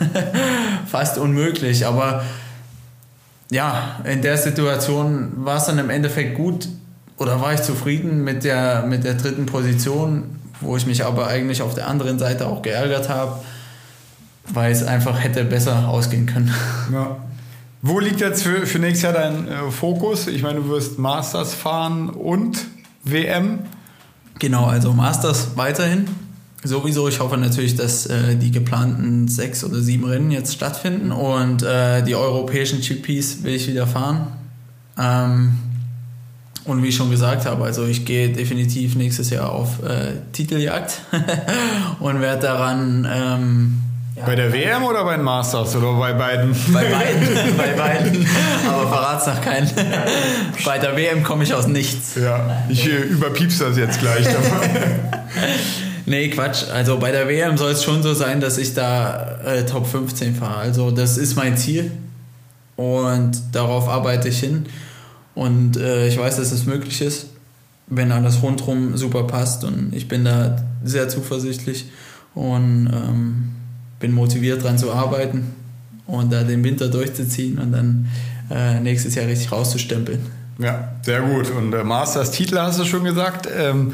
fast 0.86 1.18
unmöglich. 1.18 1.86
Aber 1.86 2.24
ja, 3.50 4.00
in 4.04 4.22
der 4.22 4.38
Situation 4.38 5.32
war 5.36 5.56
es 5.56 5.64
dann 5.64 5.78
im 5.78 5.90
Endeffekt 5.90 6.36
gut 6.36 6.68
oder 7.16 7.40
war 7.40 7.52
ich 7.52 7.62
zufrieden 7.62 8.24
mit 8.24 8.44
der, 8.44 8.84
mit 8.86 9.04
der 9.04 9.14
dritten 9.14 9.46
Position, 9.46 10.36
wo 10.60 10.76
ich 10.76 10.86
mich 10.86 11.04
aber 11.04 11.26
eigentlich 11.26 11.60
auf 11.62 11.74
der 11.74 11.88
anderen 11.88 12.18
Seite 12.18 12.46
auch 12.46 12.62
geärgert 12.62 13.08
habe, 13.08 13.42
weil 14.46 14.72
es 14.72 14.84
einfach 14.84 15.22
hätte 15.22 15.44
besser 15.44 15.88
ausgehen 15.88 16.26
können. 16.26 16.54
Ja. 16.92 17.16
Wo 17.82 17.98
liegt 17.98 18.20
jetzt 18.20 18.42
für, 18.42 18.66
für 18.66 18.78
nächstes 18.78 19.02
Jahr 19.04 19.14
dein 19.14 19.48
äh, 19.48 19.70
Fokus? 19.70 20.26
Ich 20.26 20.42
meine, 20.42 20.60
du 20.60 20.68
wirst 20.68 20.98
Masters 20.98 21.54
fahren 21.54 22.10
und 22.10 22.58
WM. 23.04 23.60
Genau, 24.38 24.66
also 24.66 24.92
Masters 24.92 25.56
weiterhin. 25.56 26.06
Sowieso, 26.62 27.08
ich 27.08 27.20
hoffe 27.20 27.38
natürlich, 27.38 27.74
dass 27.74 28.04
äh, 28.06 28.36
die 28.36 28.50
geplanten 28.50 29.28
sechs 29.28 29.64
oder 29.64 29.80
sieben 29.80 30.04
Rennen 30.04 30.30
jetzt 30.30 30.52
stattfinden 30.52 31.10
und 31.10 31.62
äh, 31.62 32.02
die 32.02 32.14
europäischen 32.14 32.82
GPs 32.82 33.42
will 33.42 33.54
ich 33.54 33.66
wieder 33.66 33.86
fahren. 33.86 34.26
Ähm, 34.98 35.52
und 36.66 36.82
wie 36.82 36.88
ich 36.88 36.96
schon 36.96 37.10
gesagt 37.10 37.46
habe, 37.46 37.64
also 37.64 37.86
ich 37.86 38.04
gehe 38.04 38.28
definitiv 38.28 38.94
nächstes 38.94 39.30
Jahr 39.30 39.52
auf 39.52 39.82
äh, 39.82 40.12
Titeljagd 40.32 41.00
und 42.00 42.20
werde 42.20 42.42
daran. 42.42 43.08
Ähm, 43.10 43.78
ja, 44.16 44.26
bei 44.26 44.36
der 44.36 44.52
WM 44.52 44.84
oder 44.84 45.02
bei 45.04 45.16
den 45.16 45.24
Masters 45.24 45.74
oder 45.76 45.94
bei 45.94 46.12
beiden? 46.12 46.54
Bei 46.74 46.84
beiden, 46.84 47.56
bei 47.56 47.72
beiden. 47.72 48.26
Aber 48.68 48.88
verrat's 48.88 49.26
nach 49.26 49.40
keinen. 49.40 49.70
bei 50.66 50.78
der 50.78 50.94
WM 50.94 51.22
komme 51.22 51.44
ich 51.44 51.54
aus 51.54 51.66
nichts. 51.66 52.16
Ja, 52.16 52.64
ich 52.68 52.86
äh, 52.86 52.96
überpiep's 52.98 53.58
das 53.58 53.78
jetzt 53.78 53.98
gleich. 53.98 54.26
Nee, 56.10 56.28
Quatsch. 56.28 56.64
Also 56.74 56.98
bei 56.98 57.12
der 57.12 57.28
WM 57.28 57.56
soll 57.56 57.70
es 57.70 57.84
schon 57.84 58.02
so 58.02 58.14
sein, 58.14 58.40
dass 58.40 58.58
ich 58.58 58.74
da 58.74 59.38
äh, 59.44 59.64
Top 59.64 59.86
15 59.86 60.34
fahre. 60.34 60.56
Also 60.56 60.90
das 60.90 61.16
ist 61.16 61.36
mein 61.36 61.56
Ziel 61.56 61.92
und 62.74 63.40
darauf 63.52 63.88
arbeite 63.88 64.28
ich 64.28 64.40
hin. 64.40 64.66
Und 65.36 65.76
äh, 65.76 66.08
ich 66.08 66.18
weiß, 66.18 66.38
dass 66.38 66.50
es 66.50 66.66
möglich 66.66 67.00
ist, 67.00 67.26
wenn 67.86 68.10
alles 68.10 68.42
rundherum 68.42 68.96
super 68.96 69.22
passt. 69.22 69.62
Und 69.62 69.94
ich 69.94 70.08
bin 70.08 70.24
da 70.24 70.56
sehr 70.82 71.08
zuversichtlich 71.08 71.86
und 72.34 72.90
ähm, 72.92 73.50
bin 74.00 74.10
motiviert 74.10 74.64
dran 74.64 74.78
zu 74.78 74.92
arbeiten 74.92 75.54
und 76.08 76.32
da 76.32 76.42
den 76.42 76.64
Winter 76.64 76.88
durchzuziehen 76.88 77.56
und 77.60 77.70
dann 77.70 78.08
äh, 78.50 78.80
nächstes 78.80 79.14
Jahr 79.14 79.28
richtig 79.28 79.52
rauszustempeln. 79.52 80.26
Ja, 80.58 80.88
sehr 81.02 81.20
gut. 81.20 81.52
Und 81.52 81.72
äh, 81.72 81.84
Masters-Titel 81.84 82.58
hast 82.58 82.80
du 82.80 82.84
schon 82.84 83.04
gesagt. 83.04 83.48
Ähm, 83.56 83.92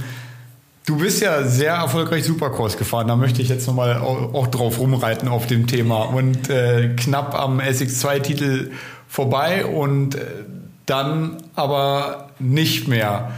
du 0.87 0.97
bist 0.97 1.21
ja 1.21 1.43
sehr 1.43 1.75
erfolgreich 1.75 2.25
Supercross 2.25 2.79
gefahren. 2.79 3.09
Da 3.09 3.17
möchte 3.17 3.43
ich 3.43 3.49
jetzt 3.49 3.67
nochmal 3.67 3.99
auch, 3.99 4.47
drauf 4.47 4.79
rumreiten 4.79 5.29
auf 5.29 5.47
dem 5.47 5.67
Thema. 5.67 6.05
Und 6.05 6.49
äh, 6.49 6.95
knapp 6.97 7.35
am 7.35 7.61
SX2-Titel 7.61 8.71
vorbei 9.09 9.67
und 9.67 10.15
äh, 10.15 10.21
dann 10.87 11.37
aber 11.55 12.31
nicht 12.39 12.89
mehr. 12.89 13.33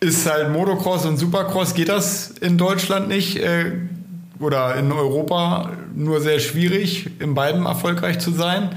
Ist 0.00 0.28
halt 0.28 0.52
Motocross 0.52 1.06
und 1.06 1.16
Supercross, 1.16 1.74
geht 1.74 1.88
das 1.88 2.30
in 2.30 2.58
Deutschland 2.58 3.08
nicht 3.08 3.36
äh, 3.36 3.72
oder 4.40 4.74
in 4.74 4.90
Europa 4.90 5.70
nur 5.94 6.20
sehr 6.20 6.40
schwierig, 6.40 7.20
in 7.20 7.34
beiden 7.34 7.66
erfolgreich 7.66 8.18
zu 8.18 8.32
sein? 8.32 8.70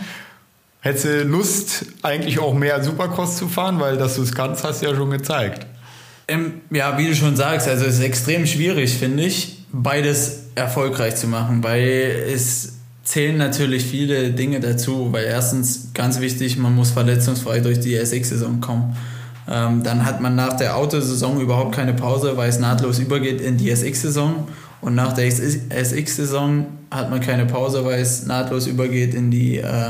Hättest 0.82 1.06
du 1.06 1.24
Lust, 1.24 1.86
eigentlich 2.04 2.38
auch 2.38 2.54
mehr 2.54 2.84
Supercross 2.84 3.38
zu 3.38 3.48
fahren, 3.48 3.80
weil 3.80 3.98
dass 3.98 4.18
du 4.18 4.22
es 4.22 4.36
kannst, 4.36 4.64
hast 4.64 4.84
du 4.84 4.86
ja 4.86 4.96
schon 4.96 5.10
gezeigt. 5.10 5.66
Ähm, 6.28 6.62
ja, 6.72 6.98
wie 6.98 7.08
du 7.08 7.16
schon 7.16 7.36
sagst, 7.36 7.68
also 7.68 7.86
es 7.86 7.96
ist 7.96 8.04
extrem 8.04 8.48
schwierig, 8.48 8.94
finde 8.98 9.24
ich, 9.24 9.60
beides 9.72 10.46
erfolgreich 10.56 11.16
zu 11.16 11.28
machen, 11.28 11.64
weil 11.64 12.26
es 12.34 12.74
zählen 13.04 13.38
natürlich 13.38 13.86
viele 13.86 14.32
Dinge 14.32 14.60
dazu, 14.60 15.10
weil 15.12 15.26
erstens 15.26 15.92
ganz 15.94 16.20
wichtig, 16.20 16.58
man 16.58 16.74
muss 16.74 16.92
verletzungsfrei 16.92 17.60
durch 17.60 17.80
die 17.80 17.96
SX-Saison 17.96 18.60
kommen. 18.60 18.96
Ähm, 19.48 19.84
dann 19.84 20.06
hat 20.06 20.22
man 20.22 20.36
nach 20.36 20.54
der 20.54 20.76
Autosaison 20.76 21.40
überhaupt 21.40 21.76
keine 21.76 21.94
Pause, 21.94 22.36
weil 22.36 22.50
es 22.50 22.60
nahtlos 22.60 22.98
übergeht 22.98 23.42
in 23.42 23.58
die 23.58 23.70
SX-Saison. 23.70 24.48
Und 24.82 24.96
nach 24.96 25.14
der 25.14 25.28
SX-Saison 25.28 26.66
hat 26.90 27.12
man 27.12 27.20
keine 27.20 27.46
Pause, 27.46 27.86
weil 27.86 28.02
es 28.02 28.26
nahtlos 28.26 28.66
übergeht 28.66 29.14
in 29.14 29.30
die 29.30 29.58
äh, 29.58 29.90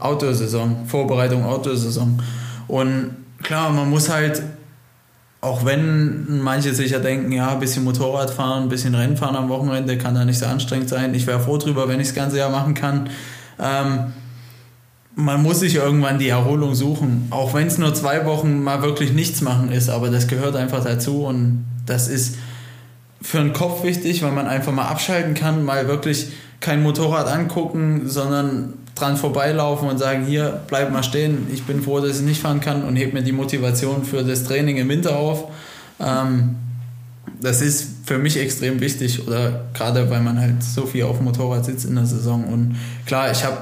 Autosaison, 0.00 0.86
Vorbereitung 0.86 1.44
Autosaison. 1.44 2.20
Und 2.66 3.16
klar, 3.42 3.70
man 3.70 3.88
muss 3.88 4.08
halt 4.08 4.42
auch 5.42 5.64
wenn 5.64 6.40
manche 6.40 6.72
sicher 6.72 7.00
denken, 7.00 7.32
ja, 7.32 7.52
ein 7.52 7.58
bisschen 7.58 7.82
Motorrad 7.82 8.30
fahren, 8.30 8.62
ein 8.62 8.68
bisschen 8.68 8.94
Rennfahren 8.94 9.34
am 9.34 9.48
Wochenende 9.48 9.98
kann 9.98 10.14
da 10.14 10.24
nicht 10.24 10.38
so 10.38 10.46
anstrengend 10.46 10.88
sein. 10.88 11.12
Ich 11.14 11.26
wäre 11.26 11.40
froh 11.40 11.58
drüber, 11.58 11.88
wenn 11.88 11.98
ich 11.98 12.06
das 12.06 12.14
ganze 12.14 12.38
Jahr 12.38 12.48
machen 12.48 12.74
kann. 12.74 13.10
Ähm, 13.58 14.12
man 15.16 15.42
muss 15.42 15.58
sich 15.58 15.74
irgendwann 15.74 16.20
die 16.20 16.28
Erholung 16.28 16.76
suchen, 16.76 17.26
auch 17.30 17.54
wenn 17.54 17.66
es 17.66 17.76
nur 17.76 17.92
zwei 17.92 18.24
Wochen 18.24 18.62
mal 18.62 18.82
wirklich 18.82 19.12
nichts 19.12 19.40
machen 19.40 19.72
ist, 19.72 19.90
aber 19.90 20.10
das 20.10 20.28
gehört 20.28 20.54
einfach 20.54 20.84
dazu 20.84 21.24
und 21.24 21.66
das 21.86 22.06
ist 22.06 22.36
für 23.20 23.38
den 23.38 23.52
Kopf 23.52 23.82
wichtig, 23.82 24.22
weil 24.22 24.32
man 24.32 24.46
einfach 24.46 24.72
mal 24.72 24.86
abschalten 24.86 25.34
kann, 25.34 25.64
mal 25.64 25.88
wirklich 25.88 26.28
kein 26.60 26.84
Motorrad 26.84 27.26
angucken, 27.26 28.02
sondern 28.06 28.74
dran 28.94 29.16
vorbeilaufen 29.16 29.88
und 29.88 29.98
sagen, 29.98 30.26
hier, 30.26 30.60
bleib 30.66 30.92
mal 30.92 31.02
stehen, 31.02 31.46
ich 31.52 31.64
bin 31.64 31.82
froh, 31.82 32.00
dass 32.00 32.20
ich 32.20 32.26
nicht 32.26 32.40
fahren 32.40 32.60
kann 32.60 32.84
und 32.84 32.96
heb 32.96 33.14
mir 33.14 33.22
die 33.22 33.32
Motivation 33.32 34.04
für 34.04 34.22
das 34.22 34.44
Training 34.44 34.76
im 34.76 34.88
Winter 34.88 35.16
auf. 35.16 35.44
Ähm, 36.00 36.56
das 37.40 37.60
ist 37.60 37.88
für 38.04 38.18
mich 38.18 38.38
extrem 38.38 38.80
wichtig 38.80 39.26
oder 39.26 39.64
gerade 39.74 40.08
weil 40.10 40.20
man 40.20 40.40
halt 40.40 40.62
so 40.62 40.86
viel 40.86 41.04
auf 41.04 41.16
dem 41.16 41.24
Motorrad 41.24 41.64
sitzt 41.64 41.84
in 41.84 41.94
der 41.94 42.06
Saison 42.06 42.44
und 42.44 42.76
klar, 43.06 43.30
ich 43.30 43.44
habe 43.44 43.56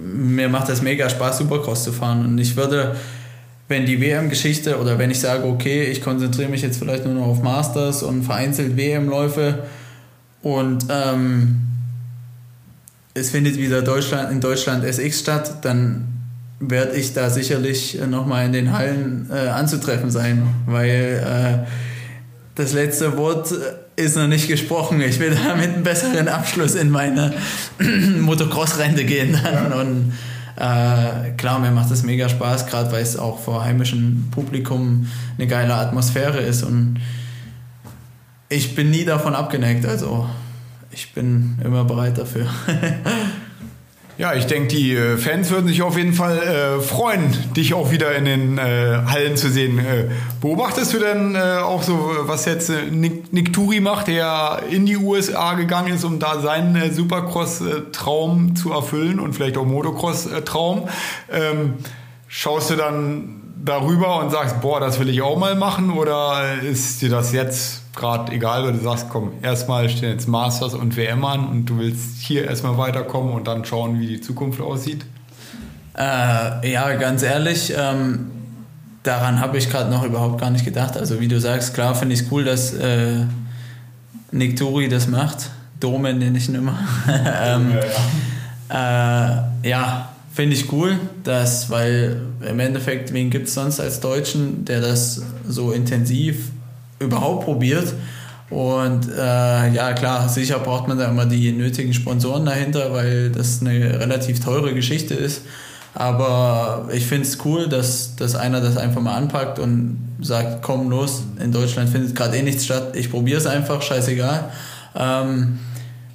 mir 0.00 0.48
macht 0.48 0.68
das 0.68 0.80
mega 0.80 1.08
Spaß 1.08 1.38
Supercross 1.38 1.84
zu 1.84 1.92
fahren 1.92 2.24
und 2.24 2.38
ich 2.38 2.56
würde 2.56 2.96
wenn 3.68 3.84
die 3.84 4.00
WM-Geschichte 4.00 4.78
oder 4.80 4.98
wenn 4.98 5.10
ich 5.10 5.20
sage, 5.20 5.44
okay, 5.44 5.84
ich 5.84 6.02
konzentriere 6.02 6.48
mich 6.48 6.62
jetzt 6.62 6.78
vielleicht 6.78 7.04
nur 7.04 7.14
noch 7.14 7.26
auf 7.26 7.42
Masters 7.42 8.02
und 8.02 8.22
vereinzelt 8.22 8.78
WM-Läufe 8.78 9.64
und 10.42 10.86
ähm, 10.88 11.60
es 13.18 13.30
findet 13.30 13.56
wieder 13.56 13.82
Deutschland, 13.82 14.30
in 14.30 14.40
Deutschland 14.40 14.84
SX 14.84 15.20
statt, 15.20 15.56
dann 15.62 16.06
werde 16.60 16.96
ich 16.96 17.12
da 17.14 17.30
sicherlich 17.30 17.98
nochmal 18.08 18.46
in 18.46 18.52
den 18.52 18.72
Hallen 18.72 19.28
äh, 19.30 19.48
anzutreffen 19.48 20.10
sein, 20.10 20.48
weil 20.66 21.64
äh, 21.66 21.68
das 22.54 22.72
letzte 22.72 23.16
Wort 23.16 23.54
ist 23.94 24.16
noch 24.16 24.26
nicht 24.26 24.48
gesprochen. 24.48 25.00
Ich 25.00 25.18
will 25.20 25.30
da 25.30 25.54
mit 25.54 25.74
einem 25.74 25.82
besseren 25.82 26.28
Abschluss 26.28 26.74
in 26.74 26.90
meine 26.90 27.32
Motocross-Rente 28.20 29.04
gehen 29.04 29.38
dann. 29.42 29.72
Und 29.72 30.12
äh, 30.56 31.32
klar, 31.36 31.60
mir 31.60 31.70
macht 31.70 31.90
das 31.90 32.02
mega 32.02 32.28
Spaß, 32.28 32.66
gerade 32.66 32.90
weil 32.90 33.02
es 33.02 33.16
auch 33.16 33.38
vor 33.40 33.64
heimischem 33.64 34.28
Publikum 34.32 35.06
eine 35.36 35.46
geile 35.46 35.74
Atmosphäre 35.74 36.38
ist. 36.38 36.64
Und 36.64 37.00
ich 38.48 38.74
bin 38.74 38.90
nie 38.90 39.04
davon 39.04 39.34
abgeneigt. 39.34 39.86
Also 39.86 40.28
ich 40.98 41.12
bin 41.12 41.58
immer 41.64 41.84
bereit 41.84 42.18
dafür. 42.18 42.46
Ja, 44.20 44.34
ich 44.34 44.46
denke, 44.46 44.66
die 44.66 44.96
äh, 44.96 45.16
Fans 45.16 45.48
würden 45.52 45.68
sich 45.68 45.80
auf 45.80 45.96
jeden 45.96 46.12
Fall 46.12 46.38
äh, 46.38 46.80
freuen, 46.80 47.32
dich 47.54 47.72
auch 47.72 47.92
wieder 47.92 48.16
in 48.16 48.24
den 48.24 48.58
äh, 48.58 49.02
Hallen 49.06 49.36
zu 49.36 49.48
sehen. 49.48 49.78
Äh, 49.78 50.08
beobachtest 50.40 50.92
du 50.92 50.98
denn 50.98 51.36
äh, 51.36 51.58
auch 51.58 51.84
so, 51.84 52.10
was 52.22 52.44
jetzt 52.44 52.68
äh, 52.68 52.90
Nick, 52.90 53.32
Nick 53.32 53.52
Turi 53.52 53.78
macht, 53.78 54.08
der 54.08 54.64
in 54.72 54.86
die 54.86 54.96
USA 54.96 55.54
gegangen 55.54 55.94
ist, 55.94 56.02
um 56.02 56.18
da 56.18 56.40
seinen 56.40 56.92
Supercross-Traum 56.92 58.56
zu 58.56 58.72
erfüllen 58.72 59.20
und 59.20 59.34
vielleicht 59.34 59.56
auch 59.56 59.64
Motocross-Traum? 59.64 60.88
Ähm, 61.30 61.74
schaust 62.26 62.70
du 62.70 62.74
dann 62.74 63.47
darüber 63.64 64.20
und 64.20 64.30
sagst, 64.30 64.60
boah, 64.60 64.80
das 64.80 64.98
will 64.98 65.08
ich 65.08 65.22
auch 65.22 65.38
mal 65.38 65.54
machen? 65.54 65.90
Oder 65.90 66.62
ist 66.62 67.02
dir 67.02 67.10
das 67.10 67.32
jetzt 67.32 67.82
gerade 67.94 68.32
egal, 68.32 68.64
weil 68.64 68.72
du 68.72 68.80
sagst, 68.80 69.08
komm, 69.10 69.32
erstmal 69.42 69.88
stehen 69.88 70.10
jetzt 70.10 70.28
Masters 70.28 70.74
und 70.74 70.96
WM 70.96 71.24
an 71.24 71.46
und 71.48 71.66
du 71.66 71.78
willst 71.78 72.20
hier 72.22 72.44
erstmal 72.44 72.78
weiterkommen 72.78 73.32
und 73.32 73.48
dann 73.48 73.64
schauen, 73.64 73.98
wie 74.00 74.06
die 74.06 74.20
Zukunft 74.20 74.60
aussieht? 74.60 75.04
Äh, 75.96 76.72
ja, 76.72 76.94
ganz 76.94 77.22
ehrlich, 77.22 77.74
ähm, 77.76 78.30
daran 79.02 79.40
habe 79.40 79.58
ich 79.58 79.68
gerade 79.68 79.90
noch 79.90 80.04
überhaupt 80.04 80.40
gar 80.40 80.50
nicht 80.50 80.64
gedacht. 80.64 80.96
Also 80.96 81.20
wie 81.20 81.28
du 81.28 81.40
sagst, 81.40 81.74
klar 81.74 81.94
finde 81.94 82.14
ich 82.14 82.22
es 82.22 82.30
cool, 82.30 82.44
dass 82.44 82.72
äh, 82.72 83.24
Nick 84.30 84.56
Turi 84.56 84.88
das 84.88 85.08
macht. 85.08 85.50
Dome 85.80 86.14
nenne 86.14 86.38
ich 86.38 86.48
ihn 86.48 86.54
immer. 86.54 86.78
ähm, 87.08 87.78
ja, 88.70 89.42
äh, 89.62 89.68
ja 89.68 90.08
finde 90.38 90.54
ich 90.54 90.70
cool, 90.70 91.00
dass, 91.24 91.68
weil 91.68 92.20
im 92.48 92.60
Endeffekt, 92.60 93.12
wen 93.12 93.28
gibt 93.28 93.48
es 93.48 93.54
sonst 93.54 93.80
als 93.80 93.98
Deutschen, 93.98 94.64
der 94.64 94.80
das 94.80 95.20
so 95.48 95.72
intensiv 95.72 96.52
überhaupt 97.00 97.44
probiert. 97.44 97.92
Und 98.48 99.08
äh, 99.08 99.72
ja, 99.72 99.92
klar, 99.94 100.28
sicher 100.28 100.60
braucht 100.60 100.86
man 100.86 100.96
da 100.96 101.08
immer 101.08 101.26
die 101.26 101.50
nötigen 101.50 101.92
Sponsoren 101.92 102.46
dahinter, 102.46 102.92
weil 102.92 103.30
das 103.30 103.62
eine 103.62 103.98
relativ 103.98 104.38
teure 104.38 104.74
Geschichte 104.74 105.14
ist. 105.14 105.42
Aber 105.92 106.88
ich 106.92 107.04
finde 107.06 107.26
es 107.26 107.44
cool, 107.44 107.68
dass, 107.68 108.14
dass 108.14 108.36
einer 108.36 108.60
das 108.60 108.76
einfach 108.76 109.00
mal 109.00 109.16
anpackt 109.16 109.58
und 109.58 109.98
sagt, 110.20 110.62
komm 110.62 110.88
los, 110.88 111.24
in 111.42 111.50
Deutschland 111.50 111.90
findet 111.90 112.14
gerade 112.14 112.36
eh 112.36 112.42
nichts 112.42 112.64
statt, 112.64 112.94
ich 112.94 113.10
probiere 113.10 113.38
es 113.38 113.46
einfach, 113.48 113.82
scheißegal. 113.82 114.52
Ähm, 114.94 115.58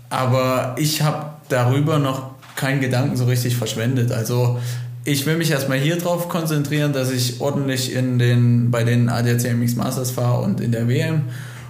aber 0.10 0.76
ich 0.78 1.02
habe 1.02 1.26
darüber 1.50 2.00
noch 2.00 2.32
keinen 2.55 2.81
Gedanken 2.81 3.15
so 3.17 3.25
richtig 3.25 3.55
verschwendet. 3.55 4.11
Also 4.11 4.59
ich 5.05 5.25
will 5.25 5.38
mich 5.38 5.51
erstmal 5.51 5.80
hier 5.80 5.97
drauf 5.97 6.30
konzentrieren, 6.30 6.93
dass 6.93 7.11
ich 7.11 7.41
ordentlich 7.41 7.93
in 7.93 8.19
den, 8.19 8.71
bei 8.71 8.84
den 8.84 9.09
ADAC 9.09 9.53
Mixed 9.55 9.77
Masters 9.77 10.11
fahre 10.11 10.41
und 10.41 10.61
in 10.61 10.71
der 10.71 10.88
WM. 10.88 11.23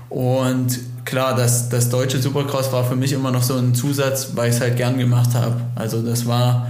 Und 0.10 0.80
klar, 1.06 1.36
das, 1.36 1.70
das 1.70 1.90
deutsche 1.90 2.20
Supercross 2.20 2.72
war 2.72 2.84
für 2.84 2.96
mich 2.96 3.12
immer 3.12 3.32
noch 3.32 3.42
so 3.42 3.56
ein 3.56 3.74
Zusatz, 3.74 4.34
weil 4.36 4.50
ich 4.50 4.56
es 4.56 4.62
halt 4.62 4.78
gern 4.78 5.00
gemacht 5.00 5.34
habe. 5.34 5.56
Also 5.76 6.04
das 6.04 6.28
war, 6.28 6.68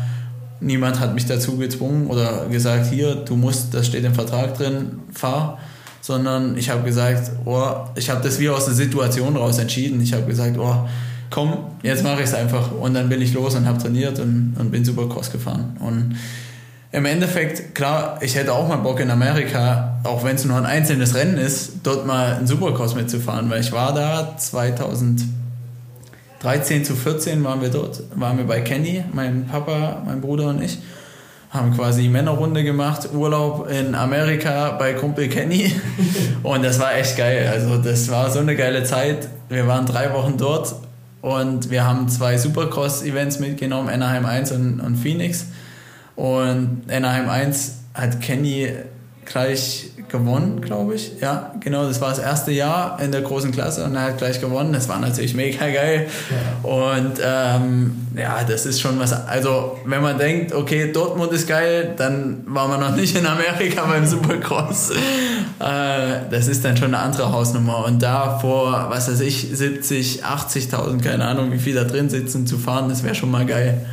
niemand 0.61 1.02
hat 1.02 1.14
mich 1.14 1.26
dazu 1.26 1.57
gezwungen 1.57 2.07
oder 2.07 2.45
gesagt, 2.45 2.88
hier, 2.88 3.15
du 3.15 3.35
musst, 3.35 3.73
das 3.73 3.88
steht 3.88 4.06
im 4.06 4.14
Vertrag 4.14 4.57
drin, 4.57 4.99
fahr. 5.11 5.60
Sondern 5.99 6.57
ich 6.57 6.69
habe 6.69 6.84
gesagt, 6.84 7.31
oh, 7.45 7.65
ich 7.95 8.10
habe 8.10 8.22
das 8.22 8.40
wie 8.40 8.49
aus 8.49 8.65
der 8.65 8.73
Situation 8.73 9.38
raus 9.38 9.57
entschieden. 9.57 10.02
Ich 10.02 10.14
habe 10.14 10.26
gesagt, 10.26 10.57
oh, 10.57 10.88
komm, 11.34 11.58
jetzt 11.82 12.04
mache 12.04 12.20
ich 12.20 12.28
es 12.28 12.36
einfach. 12.36 12.72
Und 12.72 12.94
dann 12.94 13.10
bin 13.10 13.20
ich 13.22 13.34
los 13.34 13.56
und 13.56 13.68
habe 13.68 13.80
trainiert 13.80 14.20
und, 14.20 14.56
und 14.60 14.70
bin 14.72 14.86
Supercross 14.86 15.32
gefahren. 15.32 15.76
Und 15.80 16.16
im 16.92 17.06
Endeffekt, 17.06 17.74
klar, 17.74 18.20
ich 18.22 18.36
hätte 18.36 18.54
auch 18.54 18.68
mal 18.68 18.76
Bock 18.76 19.00
in 19.00 19.10
Amerika, 19.10 20.00
auch 20.04 20.24
wenn 20.24 20.36
es 20.36 20.46
nur 20.46 20.58
ein 20.58 20.68
einzelnes 20.68 21.16
Rennen 21.16 21.40
ist, 21.40 21.78
dort 21.82 22.06
mal 22.06 22.36
einen 22.36 22.46
Supercross 22.46 22.94
mitzufahren, 22.94 23.50
weil 23.50 23.62
ich 23.62 23.72
war 23.72 23.96
da 23.96 24.38
2013 24.38 25.26
zu 26.86 26.96
14 26.96 27.44
waren 27.44 27.62
wir 27.62 27.70
dort, 27.70 28.04
waren 28.14 28.38
wir 28.38 28.46
bei 28.46 28.62
Kenny, 28.62 29.04
mein 29.12 29.48
Papa, 29.48 30.04
mein 30.06 30.22
Bruder 30.22 30.50
und 30.50 30.62
ich, 30.62 30.78
haben 31.50 31.76
quasi 31.76 32.10
Männerrunde 32.10 32.64
gemacht, 32.64 33.10
Urlaub 33.12 33.68
in 33.70 33.96
Amerika 33.96 34.72
bei 34.72 34.94
Kumpel 34.94 35.30
Kenny. 35.30 35.72
Und 36.42 36.64
das 36.66 36.80
war 36.80 36.96
echt 36.96 37.16
geil, 37.16 37.48
also 37.54 37.78
das 37.78 38.10
war 38.10 38.32
so 38.32 38.40
eine 38.40 38.56
geile 38.56 38.84
Zeit, 38.84 39.30
wir 39.50 39.68
waren 39.68 39.86
drei 39.86 40.12
Wochen 40.14 40.36
dort 40.36 40.74
und 41.24 41.70
wir 41.70 41.86
haben 41.86 42.10
zwei 42.10 42.38
Supercross-Events 42.38 43.40
mitgenommen, 43.40 43.88
Anaheim 43.88 44.26
1 44.26 44.52
und, 44.52 44.82
und 44.82 44.98
Phoenix. 44.98 45.45
Und 46.18 46.82
Anaheim 46.91 47.30
1 47.30 47.76
hat 47.94 48.20
Kenny 48.20 48.70
gleich 49.24 49.91
gewonnen, 50.10 50.62
glaube 50.62 50.96
ich. 50.96 51.14
Ja, 51.22 51.54
genau, 51.60 51.86
das 51.88 52.00
war 52.00 52.10
das 52.10 52.20
erste 52.20 52.52
Jahr 52.52 53.00
in 53.02 53.12
der 53.12 53.22
großen 53.22 53.52
Klasse 53.52 53.84
und 53.84 53.96
er 53.96 54.04
hat 54.04 54.18
gleich 54.18 54.40
gewonnen. 54.40 54.72
Das 54.74 54.88
war 54.88 55.00
natürlich 55.00 55.34
mega 55.34 55.66
geil. 55.70 56.08
Ja. 56.30 56.70
Und 56.70 57.20
ähm, 57.24 58.08
ja, 58.16 58.44
das 58.44 58.66
ist 58.66 58.80
schon 58.80 59.00
was. 59.00 59.12
Also, 59.28 59.80
wenn 59.86 60.02
man 60.02 60.18
denkt, 60.18 60.54
okay, 60.54 60.92
Dortmund 60.92 61.32
ist 61.32 61.48
geil, 61.48 61.94
dann 61.98 62.44
war 62.46 62.68
man 62.68 62.80
noch 62.80 62.96
nicht 62.96 63.16
in 63.18 63.26
Amerika 63.26 63.86
beim 63.88 64.06
Supercross. 64.06 64.92
äh, 64.92 64.96
das 66.30 66.48
ist 66.48 66.64
dann 66.64 66.78
schon 66.78 66.94
eine 66.94 67.00
andere 67.00 67.32
Hausnummer. 67.32 67.86
Und 67.86 68.04
da 68.04 68.38
vor, 68.40 68.88
was 68.90 69.10
weiß 69.10 69.22
ich, 69.22 69.50
70, 69.52 70.24
80.000, 70.24 71.02
keine 71.02 71.26
Ahnung, 71.26 71.52
wie 71.52 71.60
viel 71.60 71.76
da 71.76 71.84
drin 71.84 72.10
sitzen, 72.10 72.46
zu 72.46 72.58
fahren, 72.58 72.90
das 72.90 73.04
wäre 73.04 73.16
schon 73.16 73.32
mal 73.32 73.46
geil. 73.46 73.86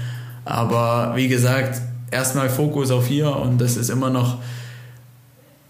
Aber 0.45 1.12
wie 1.16 1.28
gesagt, 1.28 1.81
erstmal 2.11 2.51
Fokus 2.51 2.91
auf 2.91 3.07
hier 3.07 3.35
und 3.35 3.61
das 3.61 3.77
ist 3.77 3.89
immer 3.89 4.11
noch 4.11 4.39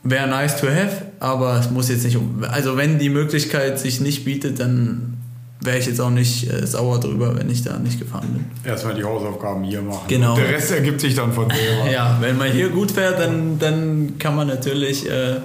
wäre 0.02 0.26
nice 0.26 0.60
to 0.60 0.66
have, 0.68 1.06
aber 1.20 1.58
es 1.58 1.70
muss 1.70 1.88
jetzt 1.88 2.04
nicht 2.04 2.16
um. 2.16 2.44
Also 2.48 2.76
wenn 2.76 2.98
die 2.98 3.10
Möglichkeit 3.10 3.78
sich 3.78 4.00
nicht 4.00 4.24
bietet, 4.24 4.60
dann 4.60 5.18
wäre 5.62 5.78
ich 5.78 5.86
jetzt 5.86 6.00
auch 6.00 6.10
nicht 6.10 6.50
äh, 6.50 6.66
sauer 6.66 7.00
drüber, 7.00 7.36
wenn 7.36 7.50
ich 7.50 7.62
da 7.62 7.78
nicht 7.78 7.98
gefahren 7.98 8.28
bin. 8.32 8.70
Erstmal 8.70 8.94
die 8.94 9.04
Hausaufgaben 9.04 9.62
hier 9.62 9.82
machen. 9.82 10.04
Genau. 10.08 10.34
Und 10.34 10.38
der 10.40 10.48
Rest 10.48 10.70
ergibt 10.72 11.00
sich 11.00 11.14
dann 11.14 11.32
von 11.32 11.50
selber. 11.50 11.90
ja, 11.92 12.16
wenn 12.20 12.38
man 12.38 12.50
hier 12.50 12.70
gut 12.70 12.90
fährt, 12.90 13.18
dann, 13.20 13.58
dann 13.58 14.14
kann 14.18 14.34
man 14.34 14.48
natürlich 14.48 15.08
äh, 15.08 15.36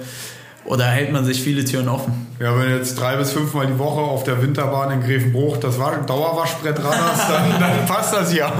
oder 0.66 0.86
hält 0.86 1.12
man 1.12 1.24
sich 1.24 1.42
viele 1.42 1.64
Türen 1.64 1.88
offen. 1.88 2.26
Ja, 2.38 2.58
wenn 2.58 2.70
du 2.70 2.76
jetzt 2.76 2.96
drei 2.96 3.16
bis 3.16 3.32
fünfmal 3.32 3.66
die 3.66 3.78
Woche 3.78 4.00
auf 4.00 4.24
der 4.24 4.42
Winterbahn 4.42 4.92
in 4.92 5.00
Grevenbruch 5.00 5.56
das 5.56 5.76
Dauerwaschbrett 5.78 6.78
ran 6.84 6.94
hast, 6.94 7.30
dann, 7.30 7.50
dann 7.60 7.86
passt 7.86 8.12
das 8.12 8.34
ja. 8.34 8.52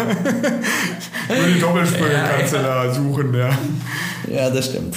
Nur 1.28 1.46
die 1.46 1.60
Doppelsprünge 1.60 2.12
ja, 2.12 2.28
kannst 2.28 2.54
ja. 2.54 2.58
du 2.58 2.64
da 2.64 2.94
suchen, 2.94 3.34
ja. 3.34 3.50
Ja, 4.28 4.50
das 4.50 4.66
stimmt. 4.66 4.96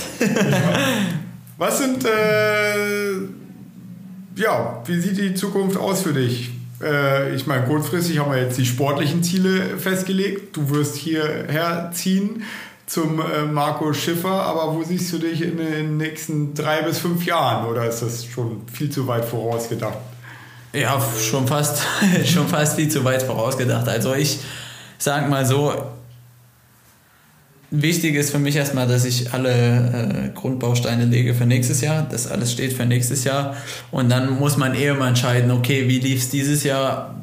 Was 1.58 1.80
sind, 1.80 2.06
äh, 2.06 3.16
ja, 4.36 4.82
wie 4.86 5.00
sieht 5.00 5.18
die 5.18 5.34
Zukunft 5.34 5.78
aus 5.78 6.04
für 6.04 6.14
dich? 6.14 6.52
Äh, 6.82 7.36
ich 7.36 7.48
meine, 7.48 7.66
kurzfristig 7.66 8.20
haben 8.20 8.32
wir 8.32 8.42
jetzt 8.42 8.58
die 8.58 8.66
sportlichen 8.66 9.24
Ziele 9.24 9.78
festgelegt. 9.78 10.56
Du 10.56 10.70
wirst 10.70 10.96
hierher 10.96 11.92
ziehen 11.94 12.44
zum 12.90 13.20
äh, 13.20 13.46
Marco 13.46 13.94
Schiffer, 13.94 14.32
aber 14.32 14.74
wo 14.76 14.84
siehst 14.84 15.14
du 15.14 15.20
dich 15.20 15.44
in 15.44 15.58
den 15.58 15.98
nächsten 15.98 16.56
drei 16.56 16.82
bis 16.82 16.98
fünf 16.98 17.24
Jahren 17.24 17.68
oder 17.68 17.88
ist 17.88 18.02
das 18.02 18.26
schon 18.26 18.64
viel 18.72 18.90
zu 18.90 19.06
weit 19.08 19.26
vorausgedacht? 19.26 20.00
Ja, 20.74 21.00
schon 21.20 21.48
fast, 21.48 21.84
schon 22.26 22.48
fast 22.48 22.76
viel 22.76 22.90
zu 22.90 23.04
weit 23.04 23.22
vorausgedacht. 23.22 23.88
Also 23.88 24.16
ich 24.16 24.40
sag 24.98 25.30
mal 25.30 25.46
so, 25.46 25.72
wichtig 27.70 28.16
ist 28.16 28.32
für 28.32 28.40
mich 28.40 28.56
erstmal, 28.56 28.88
dass 28.88 29.06
ich 29.06 29.34
alle 29.34 29.52
äh, 29.52 30.30
Grundbausteine 30.34 31.06
lege 31.06 31.36
für 31.36 31.46
nächstes 31.46 31.82
Jahr, 31.82 32.02
dass 32.02 32.26
alles 32.26 32.52
steht 32.52 32.74
für 32.74 32.88
nächstes 32.88 33.24
Jahr 33.24 33.56
und 33.92 34.10
dann 34.10 34.40
muss 34.40 34.58
man 34.58 34.74
eher 34.74 34.96
mal 34.96 35.10
entscheiden, 35.10 35.52
okay, 35.52 35.88
wie 35.88 36.00
lief 36.00 36.24
es 36.24 36.30
dieses 36.30 36.64
Jahr, 36.64 37.16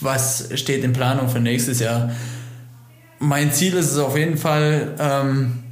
was 0.00 0.48
steht 0.54 0.82
in 0.82 0.94
Planung 0.94 1.28
für 1.28 1.40
nächstes 1.40 1.80
Jahr 1.80 2.10
mein 3.18 3.52
Ziel 3.52 3.74
ist 3.74 3.92
es 3.92 3.98
auf 3.98 4.16
jeden 4.16 4.36
Fall, 4.36 4.94
ähm, 4.98 5.62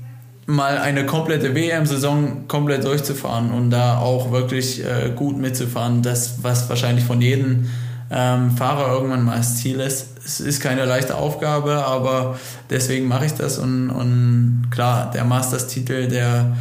mal 0.47 0.78
eine 0.78 1.06
komplette 1.06 1.55
WM-Saison 1.55 2.47
komplett 2.47 2.85
durchzufahren 2.85 3.51
und 3.51 3.70
da 3.70 3.98
auch 3.98 4.31
wirklich 4.31 4.85
äh, 4.85 5.10
gut 5.14 5.36
mitzufahren. 5.36 6.02
Das, 6.02 6.43
was 6.43 6.68
wahrscheinlich 6.68 7.05
von 7.05 7.20
jedem 7.20 7.68
ähm, 8.10 8.52
Fahrer 8.56 8.93
irgendwann 8.93 9.24
mal 9.24 9.39
das 9.39 9.56
Ziel 9.56 9.81
ist. 9.81 10.16
Es 10.24 10.40
ist 10.40 10.60
keine 10.60 10.85
leichte 10.85 11.16
Aufgabe, 11.16 11.85
aber 11.85 12.39
deswegen 12.70 13.09
mache 13.09 13.27
ich 13.27 13.35
das 13.35 13.59
und, 13.59 13.90
und 13.90 14.68
klar, 14.70 15.10
der 15.12 15.24
Masters-Titel, 15.24 16.06
der 16.06 16.56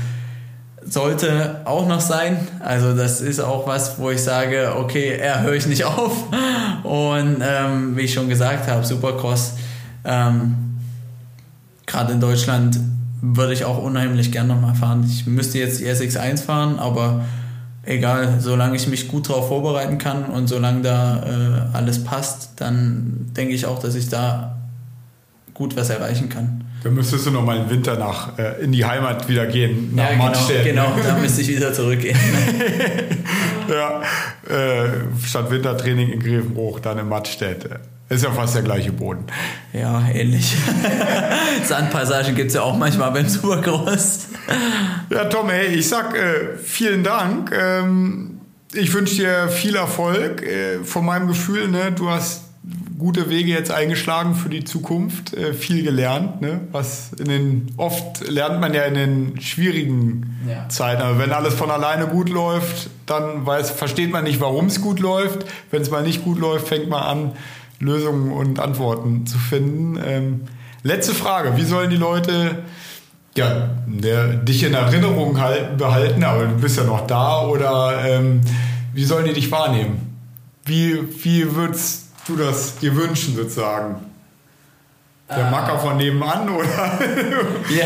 sollte 0.83 1.61
auch 1.65 1.87
noch 1.87 2.01
sein. 2.01 2.47
Also 2.59 2.95
das 2.95 3.21
ist 3.21 3.39
auch 3.39 3.67
was, 3.67 3.99
wo 3.99 4.09
ich 4.11 4.21
sage, 4.21 4.73
okay, 4.77 5.17
er 5.19 5.41
höre 5.41 5.53
ich 5.53 5.67
nicht 5.67 5.83
auf. 5.85 6.25
Und 6.83 7.37
ähm, 7.41 7.95
wie 7.95 8.01
ich 8.01 8.13
schon 8.13 8.29
gesagt 8.29 8.67
habe, 8.67 8.83
Supercross 8.83 9.53
ähm, 10.03 10.64
gerade 11.85 12.13
in 12.13 12.19
Deutschland 12.19 12.79
würde 13.21 13.53
ich 13.53 13.65
auch 13.65 13.81
unheimlich 13.81 14.31
gern 14.31 14.47
nochmal 14.47 14.75
fahren. 14.75 15.05
Ich 15.09 15.25
müsste 15.25 15.57
jetzt 15.57 15.79
die 15.79 15.85
SX1 15.85 16.43
fahren, 16.43 16.79
aber 16.79 17.25
egal, 17.83 18.39
solange 18.39 18.75
ich 18.75 18.87
mich 18.87 19.07
gut 19.07 19.29
darauf 19.29 19.47
vorbereiten 19.47 19.97
kann 19.97 20.25
und 20.25 20.47
solange 20.47 20.81
da 20.81 21.69
äh, 21.73 21.75
alles 21.75 22.03
passt, 22.03 22.51
dann 22.57 23.31
denke 23.35 23.53
ich 23.53 23.65
auch, 23.65 23.79
dass 23.79 23.95
ich 23.95 24.09
da 24.09 24.57
gut 25.53 25.75
was 25.75 25.89
erreichen 25.89 26.29
kann. 26.29 26.63
Dann 26.83 26.93
müsstest 26.93 27.25
du 27.25 27.31
noch 27.31 27.43
mal 27.43 27.57
im 27.57 27.69
Winter 27.69 27.97
nach, 27.97 28.37
äh, 28.37 28.63
in 28.63 28.71
die 28.71 28.85
Heimat 28.85 29.27
wieder 29.27 29.47
gehen, 29.47 29.95
nach 29.95 30.11
ja. 30.11 30.63
Genau, 30.63 30.93
genau, 30.93 31.03
da 31.03 31.17
müsste 31.17 31.41
ich 31.41 31.47
wieder 31.47 31.73
zurückgehen. 31.73 32.17
ja, 33.69 34.01
äh, 34.53 34.89
statt 35.25 35.49
Wintertraining 35.49 36.11
in 36.11 36.19
Grevenbruch, 36.19 36.79
dann 36.79 36.99
in 36.99 37.09
Mattstedt. 37.09 37.67
Ist 38.07 38.23
ja 38.23 38.31
fast 38.31 38.53
der 38.53 38.61
gleiche 38.61 38.91
Boden. 38.91 39.25
Ja, 39.73 40.07
ähnlich. 40.07 40.55
Sandpassagen 41.63 42.35
gibt 42.35 42.49
es 42.49 42.55
ja 42.55 42.61
auch 42.61 42.77
manchmal 42.77 43.11
beim 43.11 43.27
Supercross. 43.27 44.27
ja, 45.09 45.25
Tom, 45.25 45.49
ey, 45.49 45.67
ich 45.67 45.89
sag 45.89 46.15
äh, 46.15 46.55
vielen 46.63 47.03
Dank. 47.03 47.51
Ähm, 47.51 48.41
ich 48.73 48.93
wünsche 48.93 49.15
dir 49.15 49.47
viel 49.47 49.75
Erfolg. 49.75 50.43
Äh, 50.43 50.83
von 50.83 51.03
meinem 51.03 51.27
Gefühl, 51.27 51.67
ne, 51.67 51.91
du 51.91 52.09
hast 52.09 52.41
gute 52.97 53.29
Wege 53.29 53.51
jetzt 53.51 53.71
eingeschlagen 53.71 54.35
für 54.35 54.49
die 54.49 54.63
Zukunft, 54.63 55.33
äh, 55.33 55.53
viel 55.53 55.83
gelernt. 55.83 56.41
Ne? 56.41 56.61
Was 56.71 57.11
in 57.19 57.25
den, 57.25 57.73
oft 57.77 58.27
lernt 58.27 58.61
man 58.61 58.73
ja 58.73 58.83
in 58.83 58.93
den 58.93 59.41
schwierigen 59.41 60.39
ja. 60.47 60.69
Zeiten. 60.69 61.01
Aber 61.01 61.19
wenn 61.19 61.31
alles 61.31 61.53
von 61.53 61.71
alleine 61.71 62.07
gut 62.07 62.29
läuft, 62.29 62.89
dann 63.05 63.45
weiß, 63.45 63.71
versteht 63.71 64.11
man 64.11 64.23
nicht, 64.23 64.39
warum 64.39 64.67
es 64.67 64.81
gut 64.81 64.99
läuft. 64.99 65.45
Wenn 65.71 65.81
es 65.81 65.91
mal 65.91 66.03
nicht 66.03 66.23
gut 66.23 66.39
läuft, 66.39 66.67
fängt 66.67 66.89
man 66.89 67.03
an, 67.03 67.31
Lösungen 67.79 68.31
und 68.31 68.59
Antworten 68.59 69.27
zu 69.27 69.37
finden. 69.37 69.99
Ähm, 70.05 70.41
letzte 70.83 71.13
Frage: 71.13 71.57
Wie 71.57 71.63
sollen 71.63 71.89
die 71.89 71.97
Leute 71.97 72.63
ja, 73.37 73.69
der, 73.85 74.27
dich 74.27 74.63
in 74.63 74.73
Erinnerung 74.73 75.39
halten, 75.39 75.77
behalten, 75.77 76.23
aber 76.23 76.45
du 76.45 76.55
bist 76.55 76.77
ja 76.77 76.83
noch 76.83 77.05
da, 77.05 77.41
oder 77.41 78.03
ähm, 78.05 78.41
wie 78.93 79.03
sollen 79.03 79.25
die 79.25 79.33
dich 79.33 79.51
wahrnehmen? 79.51 80.17
Wie, 80.63 80.97
wie 81.23 81.53
würdest 81.53 82.07
du 82.27 82.37
das 82.37 82.77
dir 82.77 82.95
wünschen, 82.95 83.35
sozusagen? 83.35 83.97
Der 85.29 85.47
ah. 85.47 85.51
Macker 85.51 85.79
von 85.79 85.97
nebenan, 85.97 86.49
oder? 86.55 86.99
ja, 87.69 87.85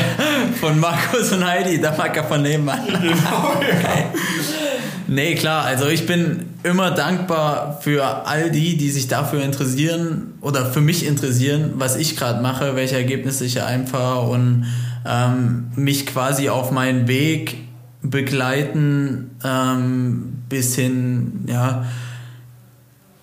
von 0.60 0.80
Markus 0.80 1.32
und 1.32 1.46
Heidi, 1.46 1.82
der 1.82 1.94
Macker 1.94 2.24
von 2.24 2.42
nebenan. 2.42 2.86
Genau, 3.02 3.54
ja. 3.62 4.69
Nee, 5.12 5.34
klar. 5.34 5.66
Also 5.66 5.88
ich 5.88 6.06
bin 6.06 6.46
immer 6.62 6.92
dankbar 6.92 7.80
für 7.82 8.28
all 8.28 8.52
die, 8.52 8.78
die 8.78 8.92
sich 8.92 9.08
dafür 9.08 9.44
interessieren 9.44 10.36
oder 10.40 10.68
für 10.68 10.82
mich 10.82 11.04
interessieren, 11.04 11.72
was 11.76 11.96
ich 11.96 12.16
gerade 12.16 12.44
mache, 12.44 12.76
welche 12.76 12.96
Ergebnisse 12.96 13.44
ich 13.44 13.64
einfahre 13.64 14.30
und 14.30 14.68
ähm, 15.08 15.72
mich 15.76 16.06
quasi 16.06 16.50
auf 16.50 16.70
meinen 16.70 17.08
Weg 17.08 17.58
begleiten 18.04 19.32
ähm, 19.44 20.44
bis 20.48 20.76
hin, 20.76 21.46
ja, 21.48 21.86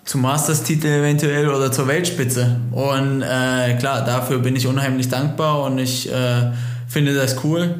zum 0.03 0.21
Masters-Titel 0.21 0.87
eventuell 0.87 1.47
oder 1.47 1.71
zur 1.71 1.87
Weltspitze. 1.87 2.59
Und 2.71 3.21
äh, 3.21 3.75
klar, 3.79 4.03
dafür 4.03 4.39
bin 4.39 4.57
ich 4.57 4.67
unheimlich 4.67 5.07
dankbar 5.07 5.63
und 5.63 5.77
ich 5.77 6.11
äh, 6.11 6.51
finde 6.89 7.15
das 7.15 7.43
cool. 7.45 7.75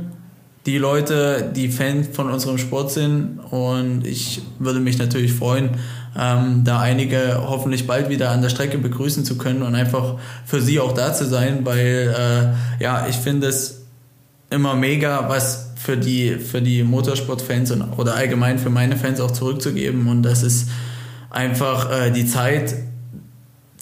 Die 0.67 0.77
Leute, 0.77 1.49
die 1.55 1.69
Fans 1.69 2.09
von 2.11 2.29
unserem 2.29 2.57
Sport 2.57 2.91
sind. 2.91 3.39
Und 3.51 4.05
ich 4.05 4.41
würde 4.59 4.81
mich 4.81 4.97
natürlich 4.97 5.31
freuen, 5.31 5.69
ähm, 6.19 6.65
da 6.65 6.81
einige 6.81 7.37
hoffentlich 7.47 7.87
bald 7.87 8.09
wieder 8.09 8.31
an 8.31 8.41
der 8.41 8.49
Strecke 8.49 8.77
begrüßen 8.77 9.23
zu 9.23 9.37
können 9.37 9.61
und 9.61 9.75
einfach 9.75 10.15
für 10.45 10.59
sie 10.59 10.81
auch 10.81 10.91
da 10.91 11.13
zu 11.13 11.25
sein, 11.25 11.61
weil 11.63 12.13
äh, 12.13 12.83
ja, 12.83 13.07
ich 13.07 13.15
finde 13.15 13.47
es 13.47 13.85
immer 14.49 14.75
mega, 14.75 15.29
was 15.29 15.71
für 15.77 15.95
die, 15.95 16.35
für 16.35 16.61
die 16.61 16.83
Motorsportfans 16.83 17.71
und, 17.71 17.83
oder 17.97 18.15
allgemein 18.15 18.59
für 18.59 18.69
meine 18.69 18.97
Fans 18.97 19.21
auch 19.21 19.31
zurückzugeben. 19.31 20.05
Und 20.07 20.23
das 20.23 20.43
ist 20.43 20.67
einfach 21.29 21.89
äh, 21.89 22.11
die 22.11 22.25
Zeit 22.27 22.75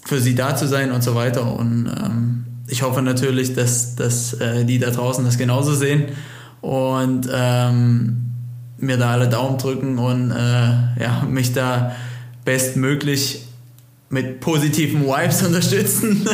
für 0.04 0.20
sie 0.20 0.36
da 0.36 0.54
zu 0.54 0.68
sein 0.68 0.92
und 0.92 1.02
so 1.02 1.16
weiter. 1.16 1.52
Und 1.52 1.90
ähm, 2.00 2.44
ich 2.68 2.82
hoffe 2.82 3.02
natürlich, 3.02 3.54
dass, 3.54 3.96
dass 3.96 4.34
äh, 4.34 4.64
die 4.64 4.78
da 4.78 4.90
draußen 4.90 5.24
das 5.24 5.36
genauso 5.36 5.74
sehen 5.74 6.10
und 6.66 7.28
ähm, 7.32 8.16
mir 8.78 8.96
da 8.96 9.12
alle 9.12 9.28
Daumen 9.28 9.56
drücken 9.56 9.98
und 9.98 10.32
äh, 10.32 11.00
ja, 11.00 11.22
mich 11.28 11.52
da 11.52 11.92
bestmöglich 12.44 13.46
mit 14.10 14.40
positiven 14.40 15.06
Vibes 15.06 15.42
unterstützen. 15.46 16.28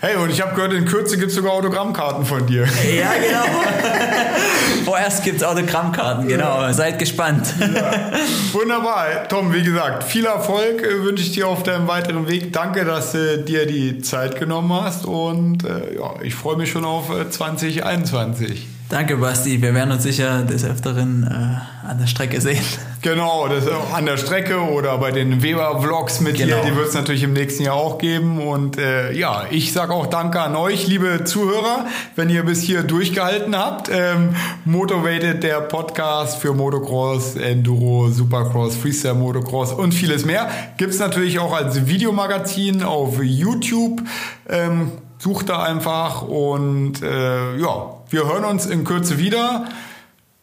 Hey, 0.00 0.16
und 0.16 0.30
ich 0.30 0.40
habe 0.40 0.54
gehört, 0.54 0.72
in 0.72 0.86
Kürze 0.86 1.18
gibt 1.18 1.30
es 1.30 1.36
sogar 1.36 1.52
Autogrammkarten 1.52 2.24
von 2.24 2.46
dir. 2.46 2.62
Ja, 2.62 3.10
genau. 3.20 3.44
Vorerst 4.86 5.22
gibt 5.22 5.42
es 5.42 5.44
Autogrammkarten, 5.44 6.26
genau. 6.26 6.62
Ja. 6.62 6.72
Seid 6.72 6.98
gespannt. 6.98 7.52
Ja. 7.60 8.12
Wunderbar. 8.52 9.28
Tom, 9.28 9.52
wie 9.52 9.62
gesagt, 9.62 10.04
viel 10.04 10.24
Erfolg 10.24 10.82
äh, 10.82 11.04
wünsche 11.04 11.24
ich 11.24 11.32
dir 11.32 11.48
auf 11.48 11.64
deinem 11.64 11.86
weiteren 11.86 12.28
Weg. 12.28 12.54
Danke, 12.54 12.86
dass 12.86 13.12
du 13.12 13.38
dir 13.42 13.66
die 13.66 13.98
Zeit 13.98 14.38
genommen 14.38 14.72
hast 14.72 15.04
und 15.04 15.64
äh, 15.64 15.96
ja, 15.96 16.14
ich 16.22 16.34
freue 16.34 16.56
mich 16.56 16.70
schon 16.70 16.86
auf 16.86 17.10
2021. 17.28 18.77
Äh, 18.88 18.94
Danke, 18.94 19.16
Basti. 19.16 19.60
Wir 19.60 19.74
werden 19.74 19.92
uns 19.92 20.02
sicher 20.02 20.42
des 20.42 20.64
Öfteren 20.64 21.24
äh, 21.24 21.88
an 21.88 21.98
der 21.98 22.06
Strecke 22.06 22.40
sehen. 22.40 22.62
Genau, 23.00 23.46
das 23.46 23.64
an 23.94 24.06
der 24.06 24.16
Strecke 24.16 24.58
oder 24.58 24.98
bei 24.98 25.12
den 25.12 25.40
Weber-Vlogs 25.40 26.20
mit 26.20 26.36
genau. 26.36 26.62
dir, 26.62 26.70
die 26.70 26.76
wird 26.76 26.88
es 26.88 26.94
natürlich 26.94 27.22
im 27.22 27.32
nächsten 27.32 27.62
Jahr 27.62 27.76
auch 27.76 27.98
geben. 27.98 28.44
Und 28.44 28.76
äh, 28.76 29.12
ja, 29.12 29.44
ich 29.50 29.72
sage 29.72 29.92
auch 29.92 30.06
Danke 30.06 30.40
an 30.40 30.56
euch, 30.56 30.88
liebe 30.88 31.22
Zuhörer, 31.24 31.86
wenn 32.16 32.28
ihr 32.28 32.42
bis 32.42 32.60
hier 32.62 32.82
durchgehalten 32.82 33.56
habt. 33.56 33.88
Ähm, 33.92 34.34
Motivated, 34.64 35.44
der 35.44 35.60
Podcast 35.60 36.40
für 36.40 36.54
Motocross, 36.54 37.36
Enduro, 37.36 38.08
Supercross, 38.08 38.76
Freestyle 38.76 39.14
Motocross 39.14 39.72
und 39.72 39.92
vieles 39.92 40.24
mehr. 40.24 40.50
Gibt 40.76 40.92
es 40.92 40.98
natürlich 40.98 41.38
auch 41.38 41.54
als 41.54 41.86
Videomagazin 41.86 42.82
auf 42.82 43.22
YouTube. 43.22 44.02
Ähm, 44.48 44.92
sucht 45.18 45.48
da 45.48 45.62
einfach 45.62 46.22
und 46.22 47.02
äh, 47.02 47.56
ja, 47.58 47.97
wir 48.10 48.26
hören 48.26 48.44
uns 48.44 48.64
in 48.66 48.84
Kürze 48.84 49.18
wieder. 49.18 49.66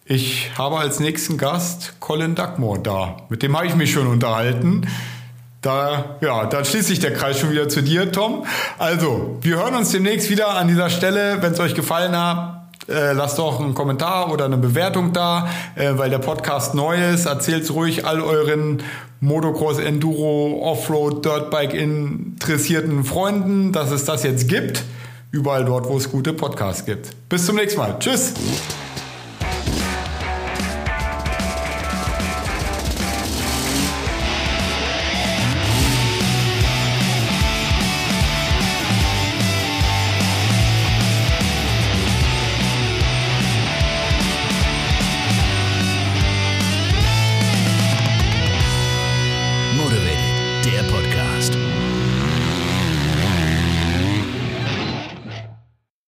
Ich 0.06 0.52
habe 0.56 0.78
als 0.78 1.00
nächsten 1.00 1.38
Gast 1.38 1.96
Colin 2.00 2.36
Duckmore 2.36 2.80
da. 2.80 3.18
Mit 3.30 3.42
dem 3.42 3.58
habe 3.58 3.66
ich 3.66 3.76
mich 3.76 3.92
schon 3.92 4.06
unterhalten. 4.06 4.88
Da, 5.62 6.18
ja, 6.22 6.46
da 6.46 6.64
schließt 6.64 6.88
sich 6.88 7.00
der 7.00 7.14
Kreis 7.14 7.40
schon 7.40 7.50
wieder 7.50 7.68
zu 7.68 7.82
dir, 7.82 8.12
Tom. 8.12 8.46
Also, 8.78 9.40
wir 9.42 9.56
hören 9.56 9.74
uns 9.74 9.90
demnächst 9.90 10.30
wieder 10.30 10.50
an 10.50 10.68
dieser 10.68 10.92
Stelle. 10.92 11.42
Wenn 11.42 11.54
es 11.54 11.60
euch 11.60 11.74
gefallen 11.74 12.16
hat, 12.16 12.68
äh, 12.88 13.14
lasst 13.14 13.40
doch 13.40 13.60
einen 13.60 13.74
Kommentar 13.74 14.32
oder 14.32 14.46
eine 14.46 14.58
Bewertung 14.58 15.12
da, 15.12 15.50
äh, 15.74 15.94
weil 15.96 16.12
der 16.12 16.20
Podcast 16.20 16.76
neu 16.76 17.14
ist. 17.14 17.26
Erzählt 17.26 17.72
ruhig 17.72 18.06
all 18.06 18.22
euren 18.22 18.84
Motocross, 19.22 19.80
Enduro, 19.80 20.62
Offroad, 20.62 21.26
Dirtbike 21.26 21.74
interessierten 21.74 23.04
Freunden, 23.04 23.72
dass 23.72 23.90
es 23.90 24.06
das 24.06 24.22
jetzt 24.22 24.48
gibt. 24.48 24.84
Überall 25.36 25.66
dort, 25.66 25.90
wo 25.90 25.98
es 25.98 26.10
gute 26.10 26.32
Podcasts 26.32 26.86
gibt. 26.86 27.10
Bis 27.28 27.46
zum 27.46 27.58
nächsten 27.58 27.78
Mal. 27.78 28.00
Tschüss. 28.00 28.34